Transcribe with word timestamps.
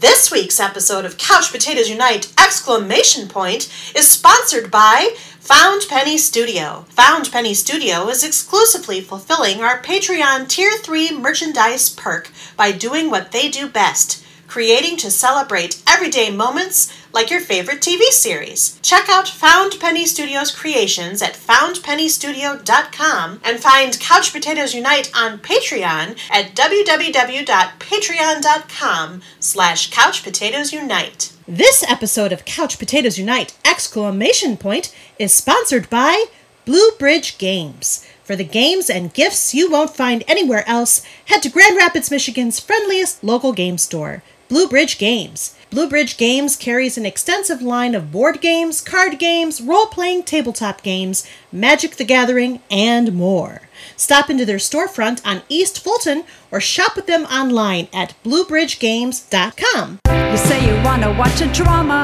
This 0.00 0.32
week's 0.32 0.58
episode 0.58 1.04
of 1.04 1.18
Couch 1.18 1.52
Potatoes 1.52 1.90
Unite! 1.90 2.32
Exclamation 2.38 3.28
point 3.28 3.70
is 3.94 4.08
sponsored 4.08 4.70
by 4.70 5.14
Found 5.40 5.84
Penny 5.90 6.16
Studio. 6.16 6.86
Found 6.88 7.30
Penny 7.30 7.52
Studio 7.52 8.08
is 8.08 8.24
exclusively 8.24 9.02
fulfilling 9.02 9.60
our 9.60 9.82
Patreon 9.82 10.48
Tier 10.48 10.72
3 10.78 11.18
merchandise 11.18 11.90
perk 11.90 12.30
by 12.56 12.72
doing 12.72 13.10
what 13.10 13.30
they 13.30 13.50
do 13.50 13.68
best 13.68 14.24
creating 14.50 14.98
to 14.98 15.10
celebrate 15.12 15.80
everyday 15.88 16.28
moments 16.28 16.92
like 17.12 17.30
your 17.30 17.40
favorite 17.40 17.80
TV 17.80 18.00
series. 18.10 18.80
Check 18.82 19.08
out 19.08 19.28
Found 19.28 19.78
Penny 19.78 20.04
Studios 20.04 20.50
creations 20.50 21.22
at 21.22 21.34
foundpennystudio.com 21.34 23.40
and 23.44 23.60
find 23.60 24.00
Couch 24.00 24.32
Potatoes 24.32 24.74
Unite 24.74 25.12
on 25.14 25.38
Patreon 25.38 26.18
at 26.32 26.56
www.patreon.com 26.56 29.22
slash 29.38 29.90
couchpotatoesunite. 29.90 31.32
This 31.46 31.84
episode 31.88 32.32
of 32.32 32.44
Couch 32.44 32.76
Potatoes 32.78 33.18
Unite! 33.18 33.56
Exclamation 33.64 34.56
point 34.56 34.92
is 35.18 35.32
sponsored 35.32 35.88
by 35.88 36.24
Blue 36.64 36.90
Bridge 36.98 37.38
Games. 37.38 38.04
For 38.30 38.36
the 38.36 38.44
games 38.44 38.88
and 38.88 39.12
gifts 39.12 39.54
you 39.54 39.68
won't 39.68 39.96
find 39.96 40.22
anywhere 40.28 40.62
else, 40.68 41.02
head 41.24 41.42
to 41.42 41.48
Grand 41.48 41.76
Rapids, 41.76 42.12
Michigan's 42.12 42.60
friendliest 42.60 43.24
local 43.24 43.52
game 43.52 43.76
store, 43.76 44.22
Blue 44.50 44.66
Bridge 44.66 44.98
Games. 44.98 45.54
Blue 45.70 45.88
Bridge 45.88 46.16
Games 46.16 46.56
carries 46.56 46.98
an 46.98 47.06
extensive 47.06 47.62
line 47.62 47.94
of 47.94 48.10
board 48.10 48.40
games, 48.40 48.80
card 48.80 49.16
games, 49.20 49.60
role 49.60 49.86
playing 49.86 50.24
tabletop 50.24 50.82
games, 50.82 51.24
Magic 51.52 51.94
the 51.94 52.04
Gathering, 52.04 52.60
and 52.68 53.12
more. 53.12 53.62
Stop 53.96 54.28
into 54.28 54.44
their 54.44 54.56
storefront 54.56 55.24
on 55.24 55.42
East 55.48 55.78
Fulton 55.78 56.24
or 56.50 56.60
shop 56.60 56.96
with 56.96 57.06
them 57.06 57.26
online 57.26 57.86
at 57.92 58.14
bluebridgegames.com. 58.24 60.00
You 60.08 60.36
say 60.36 60.66
you 60.66 60.82
wanna 60.82 61.16
watch 61.16 61.40
a 61.40 61.46
drama. 61.52 62.02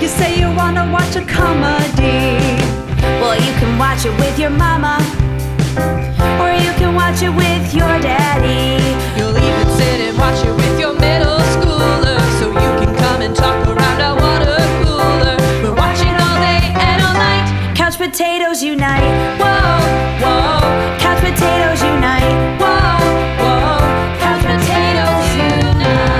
You 0.00 0.08
say 0.08 0.40
you 0.40 0.56
wanna 0.56 0.90
watch 0.90 1.16
a 1.16 1.26
comedy. 1.26 2.40
Well, 3.20 3.36
you 3.36 3.52
can 3.60 3.78
watch 3.78 4.06
it 4.06 4.18
with 4.18 4.38
your 4.38 4.48
mama. 4.48 4.96
Or 6.40 6.50
you 6.50 6.72
can 6.80 6.94
watch 6.94 7.20
it 7.20 7.28
with 7.28 7.74
your 7.74 8.00
daddy. 8.00 8.82
You'll 9.20 9.36
even 9.36 9.66
sit 9.76 10.00
and 10.00 10.16
watch 10.16 10.42
it 10.42 10.54
with 10.56 10.73
potatoes 18.14 18.62
unite. 18.62 19.02
Whoa, 19.40 19.80
whoa. 20.22 20.98
Couch 21.00 21.18
potatoes 21.18 21.82
unite. 21.82 22.60
Whoa, 22.60 22.94
whoa. 23.42 23.80
Couch 24.22 24.42
potatoes 24.46 25.34
unite. 25.34 26.14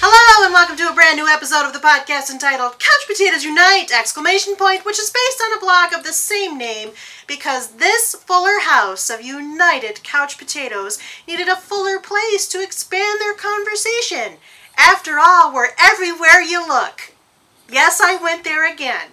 Hello 0.00 0.46
and 0.46 0.54
welcome 0.54 0.76
to 0.76 0.88
a 0.88 0.94
brand 0.94 1.16
new 1.16 1.26
episode 1.26 1.66
of 1.66 1.72
the 1.72 1.80
podcast 1.80 2.30
entitled 2.30 2.78
Couch 2.78 3.04
Potatoes 3.08 3.42
Unite! 3.42 3.90
Exclamation 3.90 4.54
point, 4.54 4.84
which 4.84 5.00
is 5.00 5.10
based 5.10 5.42
on 5.44 5.58
a 5.58 5.60
blog 5.60 5.92
of 5.92 6.04
the 6.04 6.12
same 6.12 6.56
name 6.56 6.90
because 7.26 7.78
this 7.78 8.14
fuller 8.14 8.60
house 8.60 9.10
of 9.10 9.22
united 9.22 10.04
couch 10.04 10.38
potatoes 10.38 11.00
needed 11.26 11.48
a 11.48 11.56
fuller 11.56 11.98
place 11.98 12.46
to 12.46 12.62
expand 12.62 13.20
their 13.20 13.34
conversation. 13.34 14.38
After 14.76 15.18
all, 15.18 15.52
we're 15.52 15.70
everywhere 15.82 16.40
you 16.40 16.64
look. 16.64 17.07
Yes, 17.70 18.00
I 18.00 18.16
went 18.22 18.44
there 18.44 18.72
again. 18.72 19.08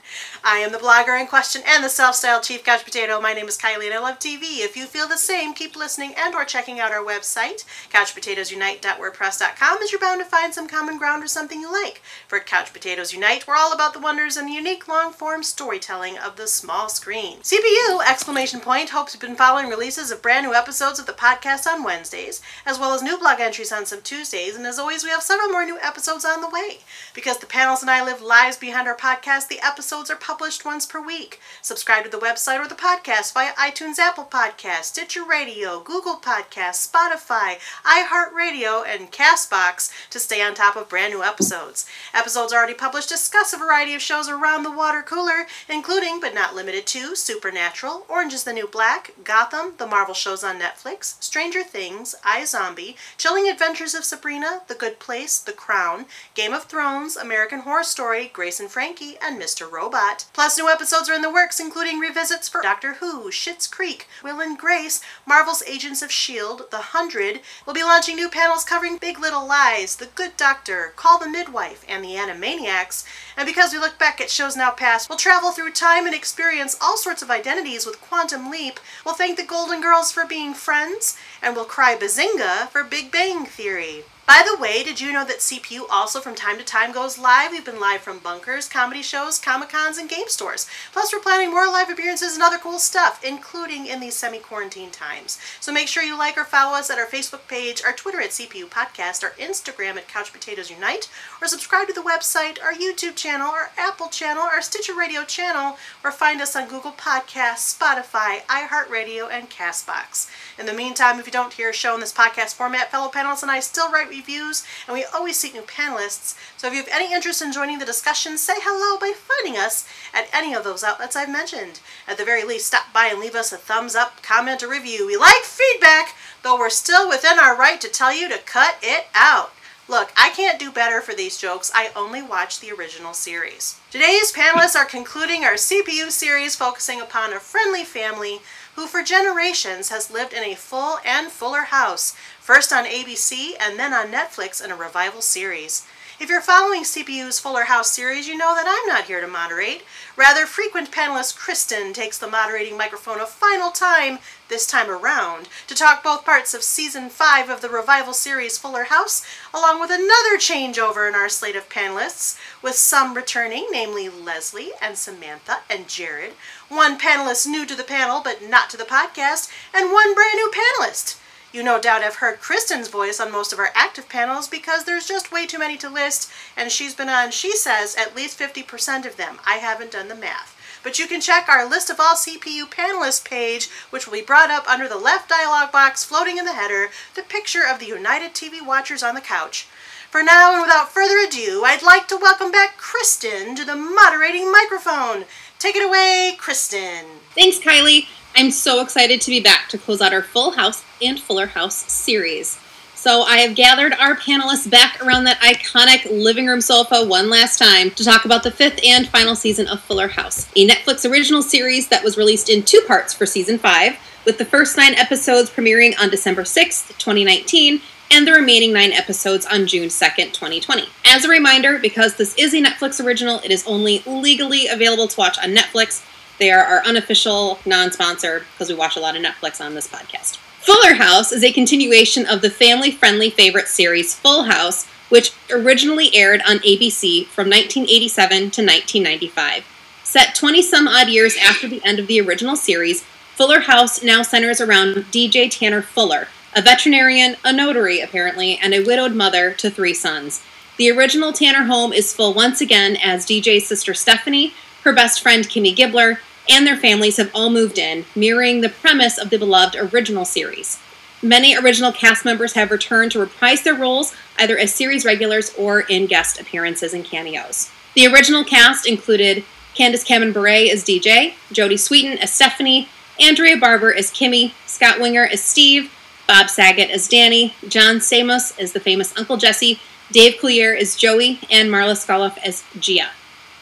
I 0.48 0.58
am 0.60 0.72
the 0.72 0.78
blogger 0.78 1.20
in 1.20 1.26
question 1.26 1.64
and 1.66 1.84
the 1.84 1.90
self-styled 1.90 2.44
chief 2.44 2.64
couch 2.64 2.86
potato. 2.86 3.20
My 3.20 3.34
name 3.34 3.48
is 3.48 3.58
Kylie 3.58 3.86
and 3.86 3.96
I 3.96 4.00
love 4.00 4.20
TV. 4.20 4.60
If 4.60 4.78
you 4.78 4.86
feel 4.86 5.08
the 5.08 5.18
same, 5.18 5.56
keep 5.56 5.76
listening 5.76 6.14
and 6.16 6.36
or 6.36 6.46
checking 6.46 6.80
out 6.80 6.92
our 6.92 7.04
website, 7.04 7.66
couchpotatoesunite.wordpress.com, 7.92 9.78
as 9.82 9.92
you're 9.92 10.00
bound 10.00 10.22
to 10.22 10.26
find 10.26 10.54
some 10.54 10.68
common 10.68 11.00
ground 11.00 11.24
or 11.24 11.28
something 11.28 11.62
you 11.62 11.72
like. 11.72 12.04
For 12.28 12.40
Couch 12.40 12.72
Potatoes 12.72 13.12
Unite, 13.12 13.48
we're 13.48 13.56
all 13.56 13.74
about 13.74 13.94
the 13.94 14.00
wonders 14.00 14.38
and 14.38 14.48
unique 14.48 14.88
long-form 14.88 15.42
storytelling 15.42 16.20
of 16.20 16.36
the 16.36 16.48
small 16.48 16.90
screen. 16.90 17.40
CPU, 17.40 18.08
exclamation 18.08 18.60
point, 18.60 18.92
hopes 18.92 19.16
you've 19.16 19.22
been 19.22 19.36
following 19.36 19.68
releases 19.68 20.12
of 20.12 20.22
brand 20.22 20.46
new 20.46 20.54
episodes 20.54 21.00
of 21.00 21.08
the 21.08 21.14
podcast 21.14 21.66
on 21.66 21.84
Wednesdays, 21.84 22.40
as 22.68 22.78
well 22.78 22.94
as 22.94 23.02
new 23.02 23.18
blog 23.18 23.40
entries 23.40 23.72
on 23.72 23.88
some 23.88 24.04
Tuesdays, 24.04 24.56
and 24.56 24.68
as 24.68 24.78
always, 24.78 25.04
we 25.04 25.10
have 25.10 25.24
several 25.24 25.50
more 25.50 25.66
new 25.66 25.80
episodes 25.80 26.24
on 26.24 26.42
the 26.42 26.50
way. 26.50 26.82
Because 27.16 27.40
the 27.40 27.48
panels 27.48 27.82
and 27.82 27.90
I 27.90 28.04
live 28.06 28.22
lives 28.22 28.58
behind 28.58 28.88
our 28.88 28.96
podcast, 28.96 29.48
the 29.48 29.66
episodes 29.66 30.12
are 30.12 30.16
published 30.16 30.35
once 30.40 30.86
per 30.86 31.00
week. 31.00 31.40
Subscribe 31.62 32.04
to 32.04 32.10
the 32.10 32.18
website 32.18 32.60
or 32.60 32.68
the 32.68 32.76
podcast 32.76 33.34
via 33.34 33.54
iTunes, 33.54 34.00
Apple 34.00 34.26
Podcasts, 34.26 34.86
Stitcher 34.86 35.24
Radio, 35.24 35.80
Google 35.80 36.16
Podcasts, 36.16 36.92
Spotify, 36.92 37.58
iHeartRadio, 37.86 38.86
and 38.88 39.12
Castbox 39.12 39.92
to 40.10 40.20
stay 40.20 40.42
on 40.42 40.54
top 40.54 40.76
of 40.76 40.90
brand 40.90 41.14
new 41.14 41.24
episodes. 41.24 41.86
Episodes 42.14 42.54
already 42.54 42.74
published 42.74 43.10
discuss 43.10 43.54
a 43.54 43.58
variety 43.58 43.94
of 43.94 44.02
shows 44.02 44.28
around 44.28 44.64
the 44.64 44.72
water 44.72 45.02
cooler, 45.02 45.48
including 45.70 46.20
but 46.20 46.34
not 46.34 46.54
limited 46.54 46.86
to 46.86 47.16
Supernatural, 47.16 48.06
Orange 48.10 48.34
is 48.34 48.44
the 48.44 48.54
New 48.54 48.68
Black, 48.68 49.12
Gotham, 49.24 49.74
the 49.78 49.88
Marvel 49.88 50.14
shows 50.14 50.44
on 50.44 50.60
Netflix, 50.60 51.22
Stranger 51.24 51.64
Things, 51.64 52.14
iZombie, 52.24 52.96
Chilling 53.18 53.50
Adventures 53.50 53.96
of 53.96 54.04
Sabrina, 54.04 54.62
The 54.68 54.76
Good 54.76 55.00
Place, 55.00 55.40
The 55.40 55.54
Crown, 55.54 56.06
Game 56.34 56.54
of 56.54 56.66
Thrones, 56.66 57.16
American 57.16 57.62
Horror 57.62 57.84
Story, 57.84 58.30
Grace 58.34 58.60
and 58.60 58.70
Frankie, 58.70 59.18
and 59.22 59.42
Mr. 59.42 59.70
Robot. 59.70 60.25
Plus, 60.34 60.58
new 60.58 60.70
episodes 60.70 61.10
are 61.10 61.14
in 61.14 61.22
the 61.22 61.32
works, 61.32 61.60
including 61.60 62.00
revisits 62.00 62.50
for 62.50 62.62
Doctor 62.62 62.96
Who, 62.96 63.32
Schitt's 63.32 63.68
Creek, 63.68 64.08
Will 64.24 64.42
and 64.42 64.58
Grace, 64.58 65.02
Marvel's 65.26 65.64
Agents 65.64 66.02
of 66.02 66.10
S.H.I.E.L.D., 66.10 66.66
The 66.72 66.78
Hundred. 66.78 67.42
We'll 67.66 67.74
be 67.74 67.84
launching 67.84 68.16
new 68.16 68.30
panels 68.30 68.64
covering 68.64 68.98
Big 68.98 69.20
Little 69.20 69.48
Lies, 69.48 69.96
The 69.96 70.08
Good 70.08 70.36
Doctor, 70.38 70.94
Call 70.96 71.20
the 71.20 71.30
Midwife, 71.30 71.86
and 71.88 72.04
The 72.04 72.16
Animaniacs. 72.16 73.06
And 73.38 73.46
because 73.46 73.72
we 73.72 73.80
look 73.80 73.98
back 73.98 74.20
at 74.20 74.30
shows 74.30 74.58
now 74.58 74.72
past, 74.72 75.10
we'll 75.10 75.18
travel 75.18 75.52
through 75.52 75.72
time 75.72 76.06
and 76.06 76.16
experience 76.16 76.78
all 76.82 76.98
sorts 76.98 77.22
of 77.22 77.32
identities 77.32 77.86
with 77.86 78.02
Quantum 78.02 78.52
Leap. 78.52 78.80
We'll 79.06 79.16
thank 79.16 79.38
the 79.38 79.46
Golden 79.46 79.82
Girls 79.82 80.12
for 80.12 80.26
being 80.26 80.54
friends, 80.54 81.18
and 81.42 81.56
we'll 81.56 81.66
cry 81.66 81.96
bazinga 81.96 82.70
for 82.70 82.84
Big 82.84 83.12
Bang 83.12 83.46
Theory. 83.46 84.04
By 84.28 84.42
the 84.44 84.60
way, 84.60 84.82
did 84.84 85.00
you 85.00 85.14
know 85.14 85.24
that 85.24 85.38
CPU 85.38 85.84
also 85.88 86.20
from 86.20 86.34
time 86.34 86.58
to 86.58 86.64
time 86.64 86.92
goes 86.92 87.20
live? 87.20 87.52
We've 87.52 87.64
been 87.64 87.80
live 87.80 88.02
from 88.02 88.18
bunkers, 88.18 88.68
comedy 88.68 89.04
shows, 89.04 89.38
Comic 89.38 89.70
Cons, 89.70 90.00
and 90.00 90.10
game 90.10 90.30
stores. 90.30 90.66
Plus, 90.92 91.14
we're 91.14 91.20
planning 91.20 91.52
more 91.52 91.68
live 91.68 91.92
appearances 91.92 92.34
and 92.34 92.42
other 92.42 92.58
cool 92.58 92.80
stuff, 92.80 93.24
including 93.24 93.86
in 93.86 94.00
these 94.00 94.16
semi 94.16 94.40
quarantine 94.40 94.90
times. 94.90 95.38
So 95.60 95.72
make 95.72 95.88
sure 95.88 96.02
you 96.02 96.18
like 96.18 96.40
or 96.40 96.44
follow 96.44 96.76
us 96.76 96.90
at 96.90 96.98
our 96.98 97.06
Facebook 97.06 97.48
page, 97.48 97.84
our 97.86 97.94
Twitter 97.94 98.20
at 98.20 98.32
CPU 98.32 98.66
Podcast, 98.66 99.24
our 99.24 99.34
Instagram 99.34 99.98
at 99.98 100.08
Couch 100.08 100.34
Potatoes 100.34 100.72
Unite, 100.72 101.08
or 101.40 101.48
subscribe 101.48 101.86
to 101.86 101.94
the 101.94 102.02
website, 102.02 102.58
our 102.64 102.74
YouTube 102.74 103.16
channel, 103.16 103.52
our 103.52 103.70
Apple 103.78 104.08
channel, 104.08 104.42
our 104.42 104.64
Stitcher 104.64 104.96
Radio 104.96 105.24
channel, 105.24 105.78
or 106.04 106.12
find 106.12 106.42
us 106.42 106.56
on 106.56 106.68
Google 106.68 106.94
Podcasts, 106.94 107.78
Spotify, 107.78 108.42
iHeartRadio, 108.48 109.30
and 109.32 109.52
Castbox. 109.52 110.32
In 110.58 110.66
the 110.66 110.74
meantime, 110.74 111.20
if 111.20 111.26
you 111.26 111.34
don't 111.34 111.52
hear 111.52 111.70
a 111.70 111.74
show 111.74 111.96
in 111.96 112.00
this 112.00 112.14
podcast 112.14 112.56
format, 112.56 112.90
fellow 112.90 113.12
panelists 113.12 113.42
and 113.42 113.52
I 113.52 113.60
still 113.60 113.92
write 113.92 114.10
reviews, 114.10 114.66
and 114.88 114.96
we 114.96 115.04
always 115.04 115.36
seek 115.36 115.54
new 115.54 115.64
panelists. 115.64 116.38
So 116.56 116.68
if 116.68 116.74
you 116.74 116.80
have 116.80 116.90
any 116.90 117.14
interest 117.14 117.42
in 117.42 117.52
joining 117.52 117.80
the 117.80 117.86
discussion, 117.86 118.38
say 118.38 118.54
hello 118.60 118.98
by 118.98 119.12
finding 119.14 119.60
us 119.60 119.86
at 120.14 120.30
any 120.34 120.54
of 120.54 120.64
those 120.64 120.82
outlets 120.82 121.16
I've 121.16 121.30
mentioned. 121.30 121.82
At 122.08 122.18
the 122.18 122.24
very 122.24 122.46
least, 122.46 122.68
stop 122.68 122.94
by 122.94 123.08
and 123.08 123.20
leave 123.20 123.36
us 123.36 123.52
a 123.52 123.58
thumbs 123.58 123.96
up, 123.96 124.24
comment, 124.24 124.64
or 124.64 124.70
review. 124.70 125.06
We 125.06 125.18
like 125.18 125.44
feedback, 125.44 126.16
though 126.42 126.58
we're 126.58 126.70
still 126.70 127.10
within 127.10 127.38
our 127.38 127.58
right 127.58 127.82
to 127.82 127.90
tell 127.90 128.16
you 128.16 128.30
to 128.30 128.38
cut 128.38 128.78
it 128.82 129.08
out. 129.14 129.52
Look, 129.88 130.12
I 130.18 130.32
can't 130.32 130.58
do 130.58 130.72
better 130.72 131.00
for 131.00 131.14
these 131.14 131.38
jokes. 131.38 131.72
I 131.76 131.92
only 131.96 132.22
watch 132.22 132.60
the 132.60 132.72
original 132.72 133.14
series. 133.14 133.80
Today's 133.92 134.34
panelists 134.34 134.76
are 134.76 134.86
concluding 134.86 135.44
our 135.44 135.54
CPU 135.54 136.10
series 136.10 136.56
focusing 136.56 137.00
upon 137.02 137.34
a 137.34 137.40
friendly 137.40 137.84
family 137.84 138.40
who 138.76 138.88
for 138.88 139.02
generations 139.02 139.90
has 139.90 140.12
lived 140.12 140.34
in 140.34 140.44
a 140.44 140.56
full 140.56 141.00
and 141.06 141.32
fuller 141.32 141.64
house, 141.64 142.16
first 142.40 142.74
on 142.74 142.86
ABC 142.86 143.54
and 143.60 143.80
then 143.80 143.94
on 143.94 144.12
Netflix 144.12 144.64
in 144.64 144.72
a 144.72 144.76
revival 144.76 145.22
series. 145.22 145.88
If 146.18 146.30
you're 146.30 146.40
following 146.40 146.84
CPU's 146.84 147.42
Fuller 147.42 147.66
House 147.66 147.92
series, 147.92 148.26
you 148.26 148.38
know 148.38 148.56
that 148.56 148.66
I'm 148.66 148.88
not 148.88 149.04
here 149.04 149.20
to 149.20 149.28
moderate. 149.28 149.84
Rather, 150.16 150.46
frequent 150.46 150.90
panelist 150.90 151.36
Kristen 151.36 151.92
takes 151.92 152.18
the 152.18 152.26
moderating 152.26 152.78
microphone 152.78 153.20
a 153.20 153.26
final 153.26 153.70
time, 153.70 154.20
this 154.48 154.66
time 154.66 154.90
around, 154.90 155.50
to 155.68 155.76
talk 155.76 156.06
both 156.06 156.24
parts 156.24 156.54
of 156.54 156.64
season 156.64 157.10
5 157.10 157.50
of 157.50 157.60
the 157.60 157.68
revival 157.68 158.14
series 158.14 158.58
Fuller 158.58 158.86
House, 158.86 159.26
along 159.54 159.82
with 159.82 159.92
another 159.92 160.38
changeover 160.38 161.06
in 161.06 161.16
our 161.16 161.28
slate 161.28 161.58
of 161.58 161.68
panelists, 161.68 162.40
with 162.62 162.76
some 162.76 163.14
returning, 163.14 163.68
namely 163.70 164.08
Leslie 164.08 164.72
and 164.82 164.98
Samantha 164.98 165.58
and 165.70 165.90
Jared, 165.90 166.32
one 166.70 166.98
panelist 166.98 167.46
new 167.46 167.66
to 167.66 167.76
the 167.76 167.84
panel 167.84 168.22
but 168.24 168.42
not 168.42 168.70
to 168.70 168.78
the 168.78 168.86
podcast, 168.86 169.52
and 169.74 169.92
one 169.92 170.16
brand 170.16 170.38
new 170.38 170.50
panelist. 170.50 171.20
You 171.56 171.64
no 171.64 171.80
doubt 171.80 172.04
have 172.04 172.16
heard 172.16 172.42
Kristen's 172.42 172.90
voice 172.90 173.18
on 173.22 173.32
most 173.32 173.54
of 173.54 173.60
our 173.60 173.70
active 173.74 174.10
panels 174.10 174.46
because 174.46 174.84
there's 174.84 175.08
just 175.08 175.32
way 175.32 175.46
too 175.46 175.58
many 175.58 175.78
to 175.78 175.88
list, 175.88 176.30
and 176.58 176.70
she's 176.70 176.94
been 176.94 177.08
on, 177.08 177.32
she 177.32 177.56
says, 177.56 177.96
at 177.96 178.14
least 178.14 178.38
50% 178.38 179.06
of 179.06 179.16
them. 179.16 179.40
I 179.46 179.54
haven't 179.54 179.92
done 179.92 180.10
the 180.10 180.16
math. 180.16 180.52
but 180.84 181.00
you 181.00 181.08
can 181.08 181.22
check 181.22 181.48
our 181.48 181.66
list 181.66 181.90
of 181.90 181.98
all 181.98 182.16
CPU 182.16 182.70
panelists 182.70 183.24
page, 183.24 183.70
which 183.90 184.06
will 184.06 184.12
be 184.12 184.22
brought 184.22 184.52
up 184.52 184.68
under 184.68 184.90
the 184.90 184.98
left 184.98 185.30
dialog 185.30 185.72
box 185.72 186.04
floating 186.04 186.38
in 186.38 186.44
the 186.44 186.56
header, 186.56 186.90
the 187.16 187.22
picture 187.22 187.64
of 187.66 187.80
the 187.80 187.86
United 187.86 188.34
TV 188.34 188.62
watchers 188.62 189.02
on 189.02 189.16
the 189.16 189.22
couch. 189.22 189.66
For 190.12 190.22
now, 190.22 190.52
and 190.52 190.62
without 190.62 190.92
further 190.92 191.20
ado, 191.20 191.64
I'd 191.66 191.82
like 191.82 192.10
to 192.10 192.18
welcome 192.18 192.52
back 192.52 192.76
Kristen 192.76 193.56
to 193.56 193.64
the 193.64 193.78
moderating 193.78 194.52
microphone. 194.52 195.24
Take 195.58 195.78
it 195.78 195.88
away, 195.88 196.36
Kristen. 196.38 197.06
Thanks, 197.34 197.60
Kylie. 197.60 198.08
I'm 198.38 198.52
so 198.52 198.82
excited 198.82 199.22
to 199.22 199.32
be 199.32 199.40
back 199.40 199.70
to 199.70 199.78
close 199.78 200.02
out 200.02 200.12
our 200.12 200.22
Full 200.22 200.52
House 200.52 200.84
and 201.02 201.18
Fuller 201.18 201.48
House 201.48 201.90
series. 201.90 202.60
So, 202.94 203.22
I 203.22 203.38
have 203.38 203.56
gathered 203.56 203.94
our 203.94 204.16
panelists 204.16 204.70
back 204.70 205.02
around 205.02 205.24
that 205.24 205.40
iconic 205.40 206.04
living 206.12 206.48
room 206.48 206.60
sofa 206.60 207.06
one 207.06 207.30
last 207.30 207.58
time 207.58 207.92
to 207.92 208.04
talk 208.04 208.26
about 208.26 208.44
the 208.44 208.52
fifth 208.52 208.80
and 208.84 209.08
final 209.08 209.38
season 209.38 209.68
of 209.68 209.80
Fuller 209.82 210.10
House, 210.10 210.50
a 210.56 210.68
Netflix 210.68 211.10
original 211.10 211.42
series 211.42 211.88
that 211.88 212.04
was 212.04 212.18
released 212.18 212.50
in 212.50 212.64
two 212.64 212.82
parts 212.86 213.14
for 213.14 213.26
season 213.26 213.58
five, 213.58 213.98
with 214.26 214.38
the 214.38 214.44
first 214.44 214.76
nine 214.76 214.96
episodes 214.96 215.50
premiering 215.50 215.94
on 215.98 216.10
December 216.10 216.44
6th, 216.44 216.90
2019, 216.98 217.80
and 218.12 218.28
the 218.28 218.34
remaining 218.34 218.74
nine 218.74 218.92
episodes 218.92 219.46
on 219.46 219.66
June 219.66 219.88
2nd, 219.88 220.34
2020. 220.34 220.90
As 221.06 221.24
a 221.24 221.30
reminder, 221.30 221.80
because 221.80 222.16
this 222.16 222.36
is 222.38 222.54
a 222.54 222.62
Netflix 222.62 223.04
original, 223.04 223.40
it 223.46 223.52
is 223.52 223.66
only 223.66 224.04
legally 224.06 224.68
available 224.68 225.08
to 225.08 225.18
watch 225.18 225.38
on 225.38 225.56
Netflix. 225.56 226.04
They 226.38 226.52
are 226.52 226.64
our 226.64 226.84
unofficial, 226.86 227.60
non 227.66 227.92
sponsored, 227.92 228.44
because 228.54 228.70
we 228.70 228.76
watch 228.76 228.96
a 228.96 229.00
lot 229.00 229.16
of 229.16 229.24
Netflix 229.24 229.64
on 229.64 229.74
this 229.74 229.88
podcast. 229.88 230.38
Fuller 230.66 230.96
House 230.96 231.32
is 231.32 231.44
a 231.44 231.54
continuation 231.54 232.26
of 232.26 232.42
the 232.42 232.50
family 232.50 232.92
friendly 232.92 233.30
favorite 233.30 233.68
series 233.68 234.16
Full 234.16 234.44
House, 234.44 234.86
which 235.10 235.32
originally 235.52 236.14
aired 236.16 236.42
on 236.42 236.58
ABC 236.60 237.28
from 237.28 237.48
1987 237.48 238.38
to 238.38 238.62
1995. 238.62 239.64
Set 240.04 240.36
20 240.36 240.62
some 240.62 240.88
odd 240.88 241.08
years 241.08 241.36
after 241.38 241.68
the 241.68 241.84
end 241.86 242.00
of 242.00 242.08
the 242.08 242.20
original 242.20 242.56
series, 242.56 243.04
Fuller 243.36 243.62
House 243.62 244.02
now 244.02 244.22
centers 244.22 244.60
around 244.60 244.96
DJ 245.12 245.50
Tanner 245.52 245.82
Fuller, 245.82 246.30
a 246.56 246.62
veterinarian, 246.62 247.36
a 247.44 247.54
notary 247.54 248.00
apparently, 248.00 248.58
and 248.58 248.74
a 248.74 248.84
widowed 248.84 249.14
mother 249.14 249.52
to 249.54 249.70
three 249.70 249.94
sons. 249.94 250.42
The 250.78 250.90
original 250.90 251.32
Tanner 251.32 251.66
home 251.66 251.94
is 251.94 252.14
full 252.14 252.34
once 252.34 252.60
again 252.60 252.96
as 252.96 253.26
DJ's 253.26 253.68
sister 253.68 253.94
Stephanie, 253.94 254.54
her 254.86 254.94
best 254.94 255.22
friend 255.22 255.44
Kimmy 255.46 255.76
Gibbler, 255.76 256.20
and 256.48 256.66
their 256.66 256.78
families 256.78 257.18
have 257.18 257.32
all 257.34 257.50
moved 257.50 257.78
in, 257.78 258.06
mirroring 258.16 258.62
the 258.62 258.70
premise 258.70 259.18
of 259.18 259.32
the 259.32 259.40
beloved 259.40 259.76
original 259.76 260.24
series. 260.24 260.80
Many 261.24 261.58
original 261.58 261.92
cast 261.92 262.24
members 262.24 262.54
have 262.54 262.70
returned 262.70 263.12
to 263.14 263.20
reprise 263.20 263.64
their 263.64 263.74
roles 263.74 264.16
either 264.38 264.58
as 264.58 264.74
series 264.74 265.04
regulars 265.04 265.52
or 265.58 265.82
in 265.82 266.06
guest 266.06 266.40
appearances 266.40 266.94
and 266.94 267.04
cameos. 267.04 267.72
The 267.96 268.06
original 268.06 268.44
cast 268.44 268.88
included 268.88 269.44
Candace 269.74 270.04
Cameron 270.04 270.34
Bure 270.34 270.70
as 270.72 270.84
DJ, 270.84 271.34
Jodie 271.52 271.80
Sweetin 271.80 272.18
as 272.18 272.32
Stephanie, 272.32 272.88
Andrea 273.20 273.58
Barber 273.58 273.94
as 273.94 274.12
Kimmy, 274.12 274.54
Scott 274.68 274.98
Weinger 275.00 275.28
as 275.28 275.44
Steve, 275.44 275.92
Bob 276.28 276.48
Saget 276.48 276.92
as 276.92 277.08
Danny, 277.08 277.56
John 277.68 277.98
Stamos 277.98 278.58
as 278.60 278.74
the 278.74 278.80
famous 278.80 279.18
Uncle 279.18 279.38
Jesse, 279.38 279.80
Dave 280.12 280.36
Coulier 280.40 280.80
as 280.80 280.96
Joey, 280.96 281.40
and 281.50 281.70
Marla 281.70 281.94
Sokoloff 281.94 282.38
as 282.44 282.64
Gia. 282.80 283.10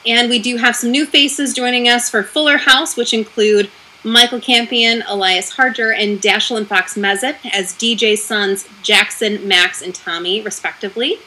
And 0.06 0.30
we 0.30 0.40
do 0.40 0.58
have 0.58 0.76
some 0.76 0.92
new 0.92 1.06
faces 1.06 1.54
joining 1.54 1.88
us 1.88 2.10
for 2.10 2.24
Fuller 2.24 2.58
House, 2.58 2.98
which 2.98 3.14
include 3.14 3.70
Michael 4.04 4.42
Campion, 4.42 5.04
Elias 5.08 5.52
Harger, 5.52 5.94
and 5.94 6.20
Dashiell 6.22 6.66
Fox 6.68 6.96
Messitt 6.96 7.38
as 7.54 7.74
DJ's 7.74 8.24
sons 8.24 8.68
Jackson, 8.82 9.48
Max, 9.48 9.82
and 9.82 9.96
Tommy, 9.96 10.42
respectively. 10.42 11.20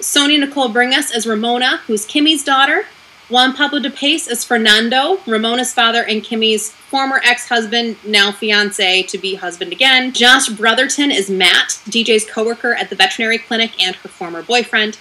Sonia 0.00 0.38
Nicole 0.38 0.68
Bringas 0.68 1.14
as 1.14 1.26
Ramona, 1.26 1.78
who's 1.86 2.04
Kimmy's 2.04 2.42
daughter. 2.42 2.86
Juan 3.28 3.54
Pablo 3.54 3.80
Di 3.80 3.90
Pace 3.90 4.28
as 4.28 4.44
Fernando, 4.44 5.18
Ramona's 5.26 5.74
father 5.74 6.04
and 6.04 6.22
Kimmy's 6.22 6.70
former 6.70 7.20
ex 7.24 7.48
husband, 7.48 7.96
now 8.04 8.30
fiance 8.30 9.02
to 9.02 9.18
be 9.18 9.34
husband 9.34 9.72
again. 9.72 10.12
Josh 10.12 10.48
Brotherton 10.48 11.10
is 11.10 11.28
Matt, 11.28 11.80
DJ's 11.88 12.24
coworker 12.24 12.74
at 12.74 12.88
the 12.88 12.94
veterinary 12.94 13.38
clinic 13.38 13.82
and 13.82 13.96
her 13.96 14.08
former 14.08 14.42
boyfriend. 14.42 14.98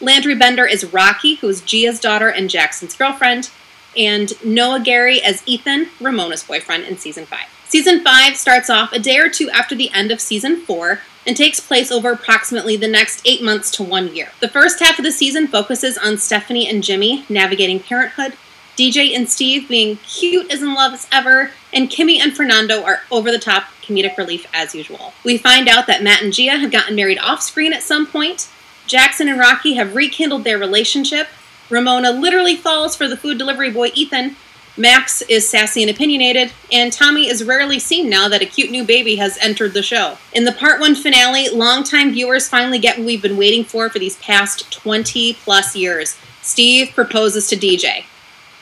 Landry 0.00 0.34
Bender 0.34 0.66
is 0.66 0.92
Rocky, 0.92 1.36
who 1.36 1.48
is 1.48 1.62
Gia's 1.62 1.98
daughter 1.98 2.28
and 2.28 2.50
Jackson's 2.50 2.94
girlfriend, 2.94 3.50
and 3.96 4.32
Noah 4.44 4.80
Gary 4.80 5.22
as 5.22 5.42
Ethan, 5.46 5.88
Ramona's 6.00 6.42
boyfriend 6.42 6.84
in 6.84 6.98
season 6.98 7.24
5. 7.24 7.40
Season 7.68 8.04
5 8.04 8.36
starts 8.36 8.68
off 8.68 8.92
a 8.92 8.98
day 8.98 9.18
or 9.18 9.30
two 9.30 9.48
after 9.50 9.74
the 9.74 9.90
end 9.92 10.12
of 10.12 10.20
season 10.20 10.60
4 10.60 11.00
and 11.26 11.36
takes 11.36 11.60
place 11.60 11.90
over 11.90 12.12
approximately 12.12 12.76
the 12.76 12.86
next 12.86 13.22
eight 13.24 13.42
months 13.42 13.70
to 13.72 13.82
one 13.82 14.14
year. 14.14 14.28
The 14.40 14.48
first 14.48 14.80
half 14.80 14.98
of 14.98 15.04
the 15.04 15.10
season 15.10 15.48
focuses 15.48 15.98
on 15.98 16.18
Stephanie 16.18 16.68
and 16.68 16.84
Jimmy 16.84 17.24
navigating 17.28 17.80
parenthood, 17.80 18.34
DJ 18.76 19.16
and 19.16 19.28
Steve 19.28 19.68
being 19.68 19.96
cute 19.96 20.52
as 20.52 20.62
in 20.62 20.74
love 20.74 20.92
as 20.92 21.08
ever, 21.10 21.52
and 21.72 21.90
Kimmy 21.90 22.20
and 22.20 22.36
Fernando 22.36 22.84
are 22.84 23.00
over 23.10 23.32
the 23.32 23.38
top 23.38 23.64
comedic 23.82 24.16
relief 24.18 24.46
as 24.52 24.74
usual. 24.74 25.14
We 25.24 25.38
find 25.38 25.68
out 25.68 25.86
that 25.86 26.02
Matt 26.02 26.22
and 26.22 26.32
Gia 26.32 26.58
have 26.58 26.70
gotten 26.70 26.94
married 26.94 27.18
off 27.18 27.42
screen 27.42 27.72
at 27.72 27.82
some 27.82 28.06
point, 28.06 28.48
Jackson 28.86 29.28
and 29.28 29.38
Rocky 29.38 29.74
have 29.74 29.94
rekindled 29.94 30.44
their 30.44 30.58
relationship. 30.58 31.28
Ramona 31.68 32.12
literally 32.12 32.56
falls 32.56 32.96
for 32.96 33.08
the 33.08 33.16
food 33.16 33.38
delivery 33.38 33.70
boy 33.70 33.90
Ethan. 33.94 34.36
Max 34.78 35.22
is 35.22 35.48
sassy 35.48 35.82
and 35.82 35.90
opinionated, 35.90 36.52
and 36.70 36.92
Tommy 36.92 37.28
is 37.28 37.42
rarely 37.42 37.78
seen 37.78 38.10
now 38.10 38.28
that 38.28 38.42
a 38.42 38.46
cute 38.46 38.70
new 38.70 38.84
baby 38.84 39.16
has 39.16 39.38
entered 39.38 39.72
the 39.72 39.82
show. 39.82 40.18
In 40.34 40.44
the 40.44 40.52
part 40.52 40.80
one 40.80 40.94
finale, 40.94 41.48
longtime 41.48 42.12
viewers 42.12 42.48
finally 42.48 42.78
get 42.78 42.98
what 42.98 43.06
we've 43.06 43.22
been 43.22 43.38
waiting 43.38 43.64
for 43.64 43.88
for 43.88 43.98
these 43.98 44.18
past 44.18 44.70
20 44.70 45.32
plus 45.34 45.74
years. 45.74 46.16
Steve 46.42 46.92
proposes 46.94 47.48
to 47.48 47.56
DJ. 47.56 48.04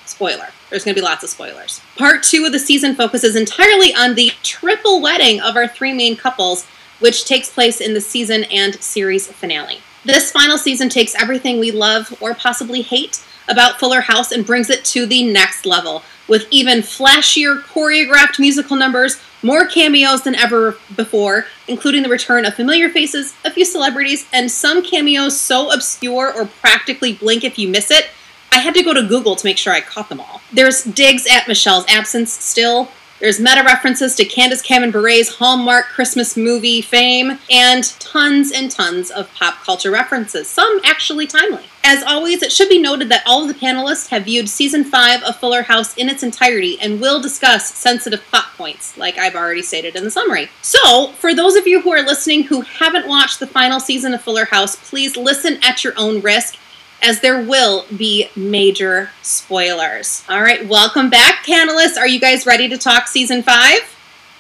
Spoiler. 0.07 0.49
There's 0.71 0.85
going 0.85 0.95
to 0.95 1.01
be 1.01 1.05
lots 1.05 1.25
of 1.25 1.31
spoilers. 1.31 1.81
Part 1.97 2.23
two 2.23 2.45
of 2.45 2.53
the 2.53 2.59
season 2.59 2.95
focuses 2.95 3.37
entirely 3.37 3.93
on 3.95 4.15
the 4.15 4.31
triple 4.43 5.01
wedding 5.01 5.41
of 5.41 5.57
our 5.57 5.69
three 5.69 5.93
main 5.93 6.17
couples, 6.17 6.65
which 7.01 7.25
takes 7.25 7.51
place 7.51 7.81
in 7.81 7.93
the 7.93 8.01
season 8.01 8.45
and 8.45 8.81
series 8.83 9.27
finale. 9.27 9.81
This 10.05 10.31
final 10.31 10.59
season 10.59 10.89
takes 10.89 11.15
everything 11.15 11.59
we 11.59 11.71
love 11.71 12.15
or 12.21 12.35
possibly 12.35 12.83
hate 12.83 13.25
about 13.49 13.79
Fuller 13.79 14.03
House 14.03 14.33
and 14.33 14.45
brings 14.45 14.69
it 14.69 14.85
to 14.87 15.07
the 15.07 15.25
next 15.31 15.65
level 15.67 16.03
with 16.29 16.47
even 16.51 16.81
flashier 16.81 17.61
choreographed 17.63 18.39
musical 18.39 18.77
numbers, 18.77 19.21
more 19.43 19.67
cameos 19.67 20.23
than 20.23 20.35
ever 20.35 20.77
before, 20.97 21.47
including 21.69 22.03
the 22.03 22.09
return 22.09 22.45
of 22.45 22.55
familiar 22.55 22.89
faces, 22.89 23.35
a 23.45 23.51
few 23.51 23.65
celebrities, 23.65 24.27
and 24.33 24.51
some 24.51 24.83
cameos 24.83 25.39
so 25.39 25.71
obscure 25.71 26.33
or 26.33 26.47
practically 26.47 27.13
blink 27.13 27.45
if 27.45 27.59
you 27.59 27.69
miss 27.69 27.91
it. 27.91 28.09
I 28.53 28.59
had 28.59 28.75
to 28.75 28.83
go 28.83 28.95
to 28.95 29.03
Google 29.03 29.37
to 29.37 29.47
make 29.47 29.59
sure 29.59 29.73
I 29.73 29.81
caught 29.81 30.09
them 30.09 30.21
all. 30.21 30.41
There's 30.53 30.85
digs 30.85 31.27
at 31.31 31.49
Michelle's 31.49 31.85
absence 31.89 32.33
still, 32.33 32.89
there's 33.25 33.41
meta 33.41 33.63
references 33.65 34.15
to 34.15 34.25
Candace 34.27 34.61
Cameron 34.61 34.91
Bure's 34.91 35.37
Hallmark 35.37 35.87
Christmas 35.87 36.37
movie 36.37 36.83
fame, 36.83 37.39
and 37.51 37.83
tons 37.99 38.53
and 38.53 38.71
tons 38.71 39.11
of 39.11 39.33
pop 39.33 39.65
culture 39.65 39.91
references, 39.91 40.47
some 40.47 40.79
actually 40.85 41.27
timely. 41.27 41.65
As 41.83 42.03
always, 42.03 42.43
it 42.43 42.53
should 42.53 42.69
be 42.69 42.79
noted 42.79 43.09
that 43.09 43.23
all 43.25 43.41
of 43.41 43.49
the 43.49 43.59
panelists 43.59 44.09
have 44.09 44.27
viewed 44.27 44.51
season 44.51 44.85
5 44.85 45.23
of 45.23 45.37
Fuller 45.37 45.63
House 45.63 45.95
in 45.97 46.11
its 46.11 46.23
entirety 46.23 46.79
and 46.83 47.01
will 47.01 47.19
discuss 47.19 47.75
sensitive 47.75 48.21
plot 48.27 48.49
points, 48.59 48.99
like 48.99 49.17
I've 49.17 49.35
already 49.35 49.63
stated 49.63 49.97
in 49.97 50.05
the 50.05 50.11
summary. 50.11 50.51
So, 50.61 51.13
for 51.13 51.35
those 51.35 51.57
of 51.57 51.67
you 51.67 51.81
who 51.81 51.93
are 51.93 52.03
listening 52.03 52.43
who 52.43 52.61
haven't 52.61 53.09
watched 53.09 53.41
the 53.41 53.47
final 53.47 53.81
season 53.81 54.13
of 54.13 54.21
Fuller 54.21 54.45
House, 54.45 54.77
please 54.77 55.17
listen 55.17 55.59
at 55.63 55.83
your 55.83 55.95
own 55.97 56.21
risk 56.21 56.59
as 57.03 57.21
there 57.21 57.43
will 57.43 57.85
be 57.97 58.29
major 58.37 59.11
spoilers. 59.23 60.25
All 60.29 60.43
right, 60.43 60.67
welcome 60.67 61.11
back, 61.11 61.45
panelists. 61.45 61.99
Are 61.99 62.09
you 62.09 62.21
guys 62.21 62.47
ready 62.47 62.69
to 62.69 62.79
talk 62.79 63.09
season 63.09 63.43
five? 63.43 63.81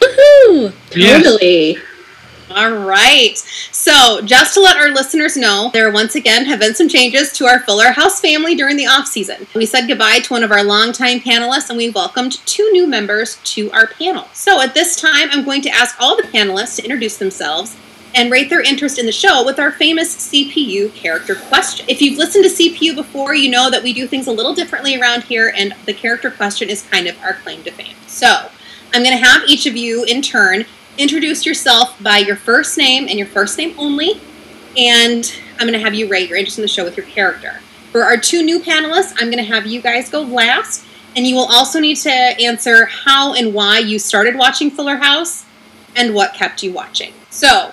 Woohoo! 0.00 0.72
Totally. 0.90 1.78
All 2.50 2.72
right. 2.72 3.36
So, 3.72 4.20
just 4.22 4.54
to 4.54 4.60
let 4.60 4.76
our 4.76 4.90
listeners 4.90 5.36
know, 5.36 5.70
there 5.72 5.90
once 5.90 6.14
again 6.14 6.44
have 6.44 6.60
been 6.60 6.74
some 6.74 6.88
changes 6.88 7.32
to 7.32 7.46
our 7.46 7.60
Fuller 7.60 7.90
House 7.90 8.20
family 8.20 8.54
during 8.54 8.76
the 8.76 8.86
off 8.86 9.08
season. 9.08 9.46
We 9.54 9.66
said 9.66 9.88
goodbye 9.88 10.20
to 10.20 10.32
one 10.32 10.44
of 10.44 10.52
our 10.52 10.62
longtime 10.62 11.20
panelists 11.20 11.70
and 11.70 11.78
we 11.78 11.90
welcomed 11.90 12.46
two 12.46 12.70
new 12.72 12.86
members 12.86 13.38
to 13.44 13.72
our 13.72 13.86
panel. 13.86 14.28
So, 14.34 14.60
at 14.60 14.74
this 14.74 14.94
time, 14.94 15.30
I'm 15.32 15.44
going 15.44 15.62
to 15.62 15.70
ask 15.70 15.96
all 16.00 16.16
the 16.16 16.22
panelists 16.24 16.76
to 16.76 16.84
introduce 16.84 17.16
themselves 17.16 17.76
and 18.14 18.30
rate 18.30 18.48
their 18.48 18.62
interest 18.62 18.98
in 18.98 19.06
the 19.06 19.12
show 19.12 19.44
with 19.44 19.58
our 19.58 19.72
famous 19.72 20.14
CPU 20.16 20.94
character 20.94 21.34
question. 21.34 21.86
If 21.88 22.00
you've 22.00 22.18
listened 22.18 22.44
to 22.44 22.50
CPU 22.50 22.94
before, 22.94 23.34
you 23.34 23.50
know 23.50 23.70
that 23.70 23.82
we 23.82 23.92
do 23.92 24.06
things 24.06 24.26
a 24.26 24.32
little 24.32 24.54
differently 24.54 25.00
around 25.00 25.24
here, 25.24 25.52
and 25.56 25.74
the 25.84 25.94
character 25.94 26.30
question 26.30 26.70
is 26.70 26.82
kind 26.82 27.06
of 27.06 27.20
our 27.22 27.34
claim 27.34 27.62
to 27.64 27.70
fame. 27.70 27.96
So, 28.06 28.50
I'm 28.92 29.02
going 29.02 29.18
to 29.18 29.24
have 29.24 29.42
each 29.48 29.66
of 29.66 29.76
you 29.76 30.04
in 30.04 30.22
turn 30.22 30.64
introduce 30.96 31.44
yourself 31.44 32.00
by 32.00 32.18
your 32.18 32.36
first 32.36 32.78
name 32.78 33.08
and 33.08 33.18
your 33.18 33.26
first 33.26 33.58
name 33.58 33.74
only, 33.78 34.20
and 34.76 35.36
I'm 35.58 35.66
going 35.66 35.72
to 35.72 35.84
have 35.84 35.94
you 35.94 36.08
rate 36.08 36.28
your 36.28 36.38
interest 36.38 36.58
in 36.58 36.62
the 36.62 36.68
show 36.68 36.84
with 36.84 36.96
your 36.96 37.06
character. 37.06 37.60
For 37.90 38.02
our 38.04 38.16
two 38.16 38.42
new 38.42 38.60
panelists, 38.60 39.14
I'm 39.18 39.30
going 39.30 39.44
to 39.44 39.52
have 39.52 39.66
you 39.66 39.80
guys 39.80 40.08
go 40.08 40.22
last, 40.22 40.84
and 41.16 41.26
you 41.26 41.34
will 41.34 41.46
also 41.46 41.80
need 41.80 41.96
to 41.98 42.10
answer 42.10 42.86
how 42.86 43.34
and 43.34 43.54
why 43.54 43.78
you 43.78 43.98
started 43.98 44.36
watching 44.36 44.70
Fuller 44.70 44.96
House 44.96 45.44
and 45.96 46.14
what 46.14 46.34
kept 46.34 46.62
you 46.62 46.72
watching. 46.72 47.12
So, 47.30 47.72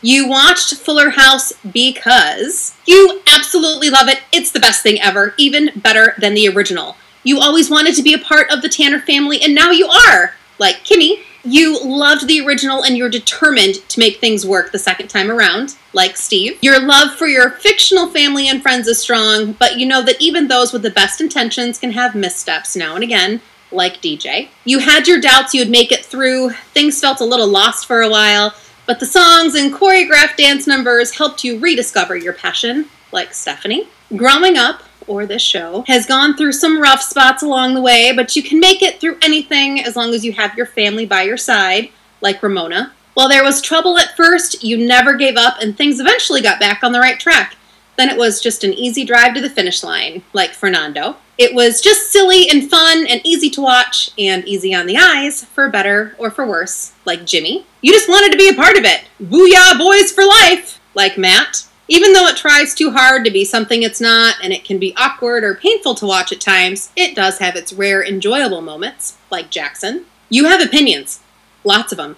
you 0.00 0.28
watched 0.28 0.74
Fuller 0.76 1.10
House 1.10 1.52
because 1.72 2.76
you 2.86 3.20
absolutely 3.26 3.90
love 3.90 4.08
it. 4.08 4.20
It's 4.32 4.52
the 4.52 4.60
best 4.60 4.82
thing 4.82 5.00
ever, 5.00 5.34
even 5.36 5.70
better 5.76 6.14
than 6.18 6.34
the 6.34 6.48
original. 6.48 6.96
You 7.24 7.40
always 7.40 7.68
wanted 7.68 7.94
to 7.96 8.02
be 8.02 8.14
a 8.14 8.18
part 8.18 8.50
of 8.50 8.62
the 8.62 8.68
Tanner 8.68 9.00
family, 9.00 9.42
and 9.42 9.54
now 9.54 9.70
you 9.70 9.88
are, 9.88 10.34
like 10.58 10.84
Kimmy. 10.84 11.22
You 11.44 11.82
loved 11.82 12.26
the 12.26 12.44
original 12.44 12.82
and 12.82 12.96
you're 12.96 13.08
determined 13.08 13.76
to 13.88 14.00
make 14.00 14.18
things 14.18 14.44
work 14.44 14.70
the 14.70 14.78
second 14.78 15.08
time 15.08 15.30
around, 15.30 15.76
like 15.92 16.16
Steve. 16.16 16.58
Your 16.60 16.80
love 16.80 17.14
for 17.14 17.26
your 17.26 17.50
fictional 17.50 18.08
family 18.08 18.48
and 18.48 18.60
friends 18.60 18.86
is 18.86 18.98
strong, 18.98 19.52
but 19.52 19.78
you 19.78 19.86
know 19.86 20.02
that 20.02 20.20
even 20.20 20.48
those 20.48 20.72
with 20.72 20.82
the 20.82 20.90
best 20.90 21.20
intentions 21.20 21.78
can 21.78 21.92
have 21.92 22.14
missteps 22.14 22.76
now 22.76 22.96
and 22.96 23.04
again, 23.04 23.40
like 23.70 24.02
DJ. 24.02 24.48
You 24.64 24.80
had 24.80 25.06
your 25.06 25.20
doubts 25.20 25.54
you'd 25.54 25.70
make 25.70 25.92
it 25.92 26.04
through, 26.04 26.50
things 26.74 27.00
felt 27.00 27.20
a 27.20 27.24
little 27.24 27.48
lost 27.48 27.86
for 27.86 28.02
a 28.02 28.10
while, 28.10 28.52
but 28.88 29.00
the 29.00 29.06
songs 29.06 29.54
and 29.54 29.70
choreographed 29.70 30.38
dance 30.38 30.66
numbers 30.66 31.18
helped 31.18 31.44
you 31.44 31.58
rediscover 31.58 32.16
your 32.16 32.32
passion, 32.32 32.86
like 33.12 33.34
Stephanie. 33.34 33.86
Growing 34.16 34.56
up, 34.56 34.82
or 35.06 35.26
this 35.26 35.42
show, 35.42 35.84
has 35.86 36.06
gone 36.06 36.34
through 36.34 36.52
some 36.52 36.80
rough 36.80 37.02
spots 37.02 37.42
along 37.42 37.74
the 37.74 37.82
way, 37.82 38.12
but 38.16 38.34
you 38.34 38.42
can 38.42 38.58
make 38.58 38.80
it 38.80 38.98
through 38.98 39.18
anything 39.20 39.84
as 39.84 39.94
long 39.94 40.14
as 40.14 40.24
you 40.24 40.32
have 40.32 40.56
your 40.56 40.64
family 40.64 41.04
by 41.04 41.20
your 41.20 41.36
side, 41.36 41.90
like 42.22 42.42
Ramona. 42.42 42.90
While 43.12 43.28
there 43.28 43.44
was 43.44 43.60
trouble 43.60 43.98
at 43.98 44.16
first, 44.16 44.64
you 44.64 44.78
never 44.78 45.12
gave 45.16 45.36
up 45.36 45.60
and 45.60 45.76
things 45.76 46.00
eventually 46.00 46.40
got 46.40 46.58
back 46.58 46.82
on 46.82 46.92
the 46.92 47.00
right 47.00 47.20
track. 47.20 47.56
Then 47.98 48.08
it 48.08 48.16
was 48.16 48.40
just 48.40 48.64
an 48.64 48.72
easy 48.72 49.04
drive 49.04 49.34
to 49.34 49.42
the 49.42 49.50
finish 49.50 49.84
line, 49.84 50.22
like 50.32 50.52
Fernando. 50.52 51.16
It 51.38 51.54
was 51.54 51.80
just 51.80 52.10
silly 52.10 52.48
and 52.50 52.68
fun 52.68 53.06
and 53.06 53.20
easy 53.22 53.48
to 53.50 53.60
watch 53.60 54.10
and 54.18 54.44
easy 54.48 54.74
on 54.74 54.86
the 54.86 54.96
eyes, 54.96 55.44
for 55.44 55.68
better 55.68 56.16
or 56.18 56.32
for 56.32 56.44
worse, 56.44 56.92
like 57.04 57.24
Jimmy. 57.24 57.64
You 57.80 57.92
just 57.92 58.08
wanted 58.08 58.32
to 58.32 58.38
be 58.38 58.48
a 58.48 58.54
part 58.54 58.76
of 58.76 58.84
it. 58.84 59.04
Booyah, 59.22 59.78
boys 59.78 60.10
for 60.10 60.24
life, 60.24 60.80
like 60.94 61.16
Matt. 61.16 61.64
Even 61.86 62.12
though 62.12 62.26
it 62.26 62.36
tries 62.36 62.74
too 62.74 62.90
hard 62.90 63.24
to 63.24 63.30
be 63.30 63.44
something 63.44 63.84
it's 63.84 64.00
not, 64.00 64.34
and 64.42 64.52
it 64.52 64.64
can 64.64 64.80
be 64.80 64.96
awkward 64.96 65.44
or 65.44 65.54
painful 65.54 65.94
to 65.94 66.06
watch 66.06 66.32
at 66.32 66.40
times, 66.40 66.90
it 66.96 67.14
does 67.14 67.38
have 67.38 67.54
its 67.54 67.72
rare 67.72 68.04
enjoyable 68.04 68.60
moments, 68.60 69.16
like 69.30 69.48
Jackson. 69.48 70.06
You 70.28 70.46
have 70.46 70.60
opinions. 70.60 71.20
Lots 71.62 71.92
of 71.92 71.98
them. 71.98 72.16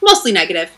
Mostly 0.00 0.30
negative. 0.30 0.70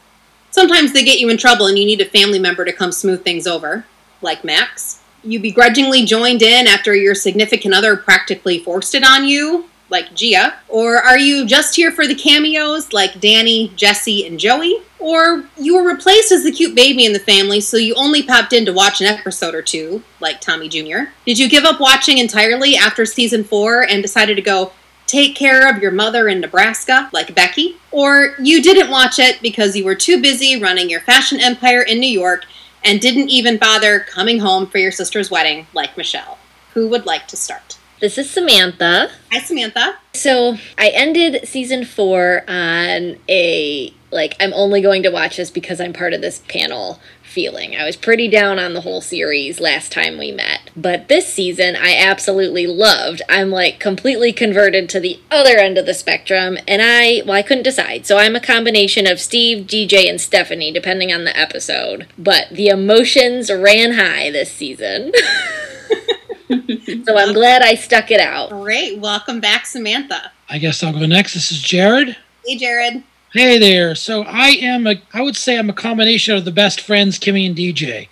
Sometimes 0.50 0.94
they 0.94 1.04
get 1.04 1.20
you 1.20 1.28
in 1.28 1.36
trouble 1.36 1.66
and 1.66 1.78
you 1.78 1.84
need 1.84 2.00
a 2.00 2.06
family 2.06 2.38
member 2.38 2.64
to 2.64 2.72
come 2.72 2.90
smooth 2.90 3.22
things 3.22 3.46
over, 3.46 3.84
like 4.22 4.44
Max. 4.44 5.01
You 5.24 5.40
begrudgingly 5.40 6.04
joined 6.04 6.42
in 6.42 6.66
after 6.66 6.94
your 6.94 7.14
significant 7.14 7.74
other 7.74 7.96
practically 7.96 8.58
forced 8.58 8.94
it 8.94 9.04
on 9.04 9.24
you, 9.24 9.66
like 9.88 10.14
Gia? 10.14 10.54
Or 10.68 10.96
are 10.96 11.18
you 11.18 11.46
just 11.46 11.76
here 11.76 11.92
for 11.92 12.06
the 12.06 12.14
cameos 12.14 12.92
like 12.92 13.20
Danny, 13.20 13.68
Jesse, 13.76 14.26
and 14.26 14.40
Joey? 14.40 14.78
Or 14.98 15.44
you 15.56 15.76
were 15.76 15.88
replaced 15.88 16.32
as 16.32 16.42
the 16.42 16.50
cute 16.50 16.74
baby 16.74 17.04
in 17.04 17.12
the 17.12 17.18
family, 17.20 17.60
so 17.60 17.76
you 17.76 17.94
only 17.94 18.22
popped 18.22 18.52
in 18.52 18.64
to 18.66 18.72
watch 18.72 19.00
an 19.00 19.06
episode 19.06 19.54
or 19.54 19.62
two, 19.62 20.02
like 20.18 20.40
Tommy 20.40 20.68
Jr.? 20.68 21.10
Did 21.26 21.38
you 21.38 21.48
give 21.48 21.64
up 21.64 21.80
watching 21.80 22.18
entirely 22.18 22.76
after 22.76 23.04
season 23.04 23.44
four 23.44 23.82
and 23.82 24.02
decided 24.02 24.36
to 24.36 24.42
go 24.42 24.72
take 25.06 25.36
care 25.36 25.68
of 25.68 25.82
your 25.82 25.90
mother 25.90 26.28
in 26.28 26.40
Nebraska, 26.40 27.10
like 27.12 27.34
Becky? 27.34 27.76
Or 27.90 28.34
you 28.40 28.62
didn't 28.62 28.90
watch 28.90 29.18
it 29.18 29.42
because 29.42 29.76
you 29.76 29.84
were 29.84 29.94
too 29.94 30.22
busy 30.22 30.60
running 30.60 30.88
your 30.88 31.00
fashion 31.00 31.38
empire 31.40 31.82
in 31.82 32.00
New 32.00 32.10
York 32.10 32.46
and 32.84 33.00
didn't 33.00 33.28
even 33.28 33.56
bother 33.58 34.00
coming 34.00 34.38
home 34.38 34.66
for 34.66 34.78
your 34.78 34.92
sister's 34.92 35.30
wedding, 35.30 35.66
like 35.72 35.96
Michelle? 35.96 36.38
Who 36.74 36.88
would 36.88 37.06
like 37.06 37.28
to 37.28 37.36
start? 37.36 37.78
This 38.00 38.18
is 38.18 38.28
Samantha. 38.28 39.10
Hi, 39.30 39.38
Samantha. 39.40 39.96
So 40.14 40.56
I 40.76 40.88
ended 40.88 41.46
season 41.46 41.84
four 41.84 42.42
on 42.48 43.16
a 43.28 43.94
like 44.10 44.36
I'm 44.40 44.52
only 44.54 44.80
going 44.80 45.02
to 45.04 45.10
watch 45.10 45.36
this 45.36 45.50
because 45.50 45.80
I'm 45.80 45.92
part 45.92 46.12
of 46.12 46.20
this 46.20 46.40
panel 46.48 47.00
feeling. 47.22 47.76
I 47.76 47.84
was 47.84 47.96
pretty 47.96 48.28
down 48.28 48.58
on 48.58 48.74
the 48.74 48.80
whole 48.80 49.00
series 49.00 49.60
last 49.60 49.92
time 49.92 50.18
we 50.18 50.32
met. 50.32 50.61
But 50.76 51.08
this 51.08 51.32
season 51.32 51.76
I 51.76 51.96
absolutely 51.96 52.66
loved. 52.66 53.22
I'm 53.28 53.50
like 53.50 53.78
completely 53.78 54.32
converted 54.32 54.88
to 54.90 55.00
the 55.00 55.20
other 55.30 55.58
end 55.58 55.78
of 55.78 55.86
the 55.86 55.94
spectrum 55.94 56.58
and 56.66 56.80
I 56.82 57.22
well 57.26 57.36
I 57.36 57.42
couldn't 57.42 57.64
decide. 57.64 58.06
So 58.06 58.18
I'm 58.18 58.36
a 58.36 58.40
combination 58.40 59.06
of 59.06 59.20
Steve, 59.20 59.66
DJ 59.66 60.08
and 60.08 60.20
Stephanie 60.20 60.72
depending 60.72 61.12
on 61.12 61.24
the 61.24 61.36
episode. 61.36 62.06
But 62.18 62.48
the 62.50 62.68
emotions 62.68 63.50
ran 63.50 63.92
high 63.92 64.30
this 64.30 64.50
season. 64.50 65.12
so 66.48 67.16
I'm 67.16 67.32
glad 67.34 67.62
I 67.62 67.74
stuck 67.74 68.10
it 68.10 68.20
out. 68.20 68.50
Great. 68.50 68.98
Welcome 68.98 69.40
back, 69.40 69.66
Samantha. 69.66 70.32
I 70.48 70.58
guess 70.58 70.82
I'll 70.82 70.92
go 70.92 71.06
next. 71.06 71.34
This 71.34 71.50
is 71.50 71.60
Jared. 71.60 72.16
Hey, 72.44 72.56
Jared. 72.56 73.02
Hey 73.32 73.58
there. 73.58 73.94
So 73.94 74.24
I 74.24 74.48
am 74.60 74.86
a 74.86 75.00
I 75.14 75.22
would 75.22 75.36
say 75.36 75.58
I'm 75.58 75.70
a 75.70 75.74
combination 75.74 76.36
of 76.36 76.44
the 76.44 76.52
best 76.52 76.82
friends, 76.82 77.18
Kimmy 77.18 77.46
and 77.46 77.56
DJ. 77.56 78.08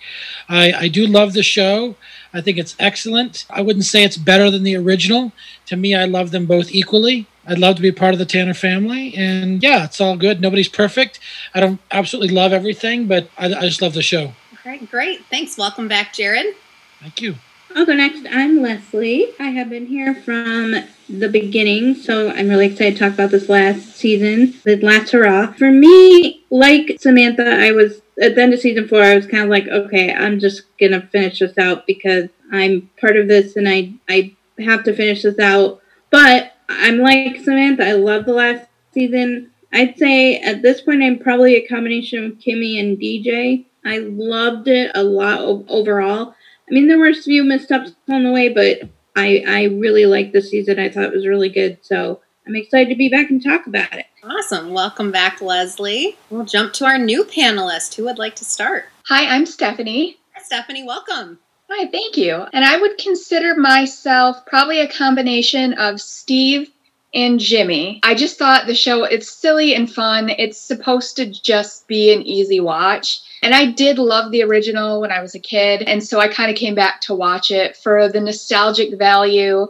I, 0.49 0.73
I 0.73 0.87
do 0.87 1.05
love 1.05 1.33
the 1.33 1.43
show. 1.43 1.95
I 2.33 2.41
think 2.41 2.57
it's 2.57 2.75
excellent. 2.79 3.45
I 3.49 3.61
wouldn't 3.61 3.85
say 3.85 4.03
it's 4.03 4.17
better 4.17 4.49
than 4.49 4.63
the 4.63 4.75
original. 4.75 5.33
To 5.67 5.75
me, 5.75 5.93
I 5.95 6.05
love 6.05 6.31
them 6.31 6.45
both 6.45 6.71
equally. 6.71 7.27
I'd 7.45 7.59
love 7.59 7.75
to 7.75 7.81
be 7.81 7.91
part 7.91 8.13
of 8.13 8.19
the 8.19 8.25
Tanner 8.25 8.53
family. 8.53 9.13
And 9.15 9.61
yeah, 9.61 9.85
it's 9.85 9.99
all 9.99 10.15
good. 10.15 10.39
Nobody's 10.39 10.69
perfect. 10.69 11.19
I 11.53 11.59
don't 11.59 11.79
absolutely 11.91 12.33
love 12.33 12.53
everything, 12.53 13.07
but 13.07 13.29
I, 13.37 13.47
I 13.47 13.61
just 13.61 13.81
love 13.81 13.93
the 13.93 14.01
show. 14.01 14.25
All 14.25 14.33
right, 14.65 14.89
great. 14.89 15.25
Thanks. 15.25 15.57
Welcome 15.57 15.87
back, 15.87 16.13
Jared. 16.13 16.55
Thank 17.01 17.21
you. 17.21 17.35
I'll 17.73 17.85
go 17.85 17.93
next. 17.93 18.25
I'm 18.29 18.61
Leslie. 18.61 19.29
I 19.39 19.49
have 19.49 19.69
been 19.69 19.85
here 19.85 20.13
from 20.13 20.75
the 21.07 21.29
beginning, 21.29 21.95
so 21.95 22.29
I'm 22.29 22.49
really 22.49 22.65
excited 22.65 22.95
to 22.95 22.99
talk 22.99 23.13
about 23.13 23.31
this 23.31 23.47
last 23.47 23.95
season, 23.95 24.59
the 24.65 24.75
last 24.77 25.11
hurrah. 25.11 25.53
For 25.53 25.71
me, 25.71 26.43
like 26.49 26.97
Samantha, 26.99 27.49
I 27.49 27.71
was 27.71 28.01
at 28.21 28.35
the 28.35 28.41
end 28.41 28.53
of 28.53 28.59
season 28.59 28.87
four, 28.87 29.01
I 29.01 29.15
was 29.15 29.25
kind 29.25 29.43
of 29.43 29.49
like, 29.49 29.67
okay, 29.67 30.13
I'm 30.13 30.39
just 30.39 30.63
gonna 30.79 31.01
finish 31.01 31.39
this 31.39 31.57
out 31.57 31.87
because 31.87 32.29
I'm 32.51 32.89
part 32.99 33.15
of 33.15 33.27
this 33.27 33.55
and 33.55 33.69
I 33.69 33.93
I 34.09 34.35
have 34.59 34.83
to 34.83 34.95
finish 34.95 35.23
this 35.23 35.39
out. 35.39 35.81
But 36.09 36.53
I'm 36.67 36.97
like 36.99 37.37
Samantha, 37.37 37.87
I 37.87 37.93
love 37.93 38.25
the 38.25 38.33
last 38.33 38.67
season. 38.93 39.51
I'd 39.71 39.97
say 39.97 40.39
at 40.39 40.61
this 40.61 40.81
point 40.81 41.03
I'm 41.03 41.19
probably 41.19 41.55
a 41.55 41.67
combination 41.67 42.25
of 42.25 42.33
Kimmy 42.33 42.79
and 42.79 42.97
DJ. 42.97 43.65
I 43.85 43.99
loved 43.99 44.67
it 44.67 44.91
a 44.93 45.03
lot 45.03 45.39
overall. 45.69 46.35
I 46.71 46.73
mean, 46.73 46.87
there 46.87 46.97
were 46.97 47.09
a 47.09 47.13
few 47.13 47.43
missteps 47.43 47.91
on 48.09 48.23
the 48.23 48.31
way, 48.31 48.47
but 48.47 48.89
I 49.13 49.43
I 49.45 49.63
really 49.65 50.05
liked 50.05 50.31
the 50.31 50.41
season. 50.41 50.79
I 50.79 50.89
thought 50.89 51.03
it 51.03 51.13
was 51.13 51.27
really 51.27 51.49
good. 51.49 51.79
So 51.81 52.21
I'm 52.47 52.55
excited 52.55 52.89
to 52.89 52.95
be 52.95 53.09
back 53.09 53.29
and 53.29 53.43
talk 53.43 53.67
about 53.67 53.93
it. 53.93 54.05
Awesome. 54.23 54.71
Welcome 54.71 55.11
back, 55.11 55.41
Leslie. 55.41 56.15
We'll 56.29 56.45
jump 56.45 56.71
to 56.73 56.85
our 56.85 56.97
new 56.97 57.25
panelist. 57.25 57.95
Who 57.95 58.05
would 58.05 58.17
like 58.17 58.37
to 58.37 58.45
start? 58.45 58.85
Hi, 59.07 59.35
I'm 59.35 59.45
Stephanie. 59.45 60.17
Hi, 60.33 60.41
Stephanie. 60.43 60.83
Welcome. 60.83 61.39
Hi, 61.69 61.87
thank 61.87 62.15
you. 62.15 62.45
And 62.53 62.63
I 62.63 62.77
would 62.79 62.97
consider 62.97 63.55
myself 63.55 64.45
probably 64.45 64.79
a 64.79 64.87
combination 64.87 65.73
of 65.73 65.99
Steve 65.99 66.69
and 67.13 67.39
Jimmy. 67.39 67.99
I 68.03 68.15
just 68.15 68.37
thought 68.37 68.67
the 68.67 68.75
show 68.75 69.03
it's 69.03 69.31
silly 69.31 69.75
and 69.75 69.91
fun. 69.91 70.29
It's 70.29 70.59
supposed 70.59 71.15
to 71.17 71.25
just 71.25 71.87
be 71.87 72.13
an 72.13 72.21
easy 72.21 72.59
watch. 72.59 73.21
And 73.43 73.53
I 73.53 73.71
did 73.71 73.97
love 73.97 74.31
the 74.31 74.43
original 74.43 75.01
when 75.01 75.11
I 75.11 75.21
was 75.21 75.33
a 75.33 75.39
kid, 75.39 75.81
and 75.81 76.03
so 76.03 76.19
I 76.19 76.27
kind 76.27 76.51
of 76.51 76.57
came 76.57 76.75
back 76.75 77.01
to 77.01 77.15
watch 77.15 77.51
it 77.51 77.75
for 77.75 78.07
the 78.07 78.21
nostalgic 78.21 78.97
value 78.97 79.67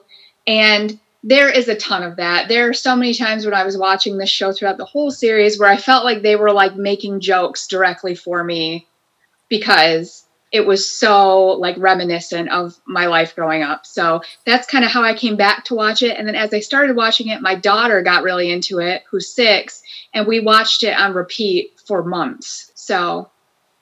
and 0.47 0.99
there 1.23 1.49
is 1.49 1.67
a 1.67 1.75
ton 1.75 2.03
of 2.03 2.15
that. 2.15 2.47
There 2.47 2.69
are 2.69 2.73
so 2.73 2.95
many 2.95 3.13
times 3.13 3.45
when 3.45 3.53
I 3.53 3.63
was 3.63 3.77
watching 3.77 4.17
this 4.17 4.29
show 4.29 4.51
throughout 4.51 4.77
the 4.77 4.85
whole 4.85 5.11
series 5.11 5.59
where 5.59 5.69
I 5.69 5.77
felt 5.77 6.03
like 6.03 6.21
they 6.21 6.35
were 6.35 6.51
like 6.51 6.75
making 6.75 7.19
jokes 7.19 7.67
directly 7.67 8.15
for 8.15 8.43
me 8.43 8.87
because 9.49 10.25
it 10.51 10.65
was 10.65 10.89
so 10.89 11.47
like 11.47 11.77
reminiscent 11.77 12.49
of 12.49 12.77
my 12.85 13.05
life 13.05 13.35
growing 13.35 13.63
up. 13.63 13.85
So 13.85 14.21
that's 14.45 14.67
kind 14.67 14.83
of 14.83 14.91
how 14.91 15.03
I 15.03 15.13
came 15.13 15.37
back 15.37 15.65
to 15.65 15.75
watch 15.75 16.03
it. 16.03 16.17
And 16.17 16.27
then 16.27 16.35
as 16.35 16.53
I 16.53 16.59
started 16.59 16.95
watching 16.95 17.29
it, 17.29 17.41
my 17.41 17.55
daughter 17.55 18.01
got 18.01 18.23
really 18.23 18.51
into 18.51 18.79
it, 18.79 19.03
who's 19.09 19.33
six, 19.33 19.81
and 20.13 20.27
we 20.27 20.39
watched 20.39 20.83
it 20.83 20.97
on 20.97 21.13
repeat 21.13 21.79
for 21.85 22.03
months. 22.03 22.71
So 22.75 23.29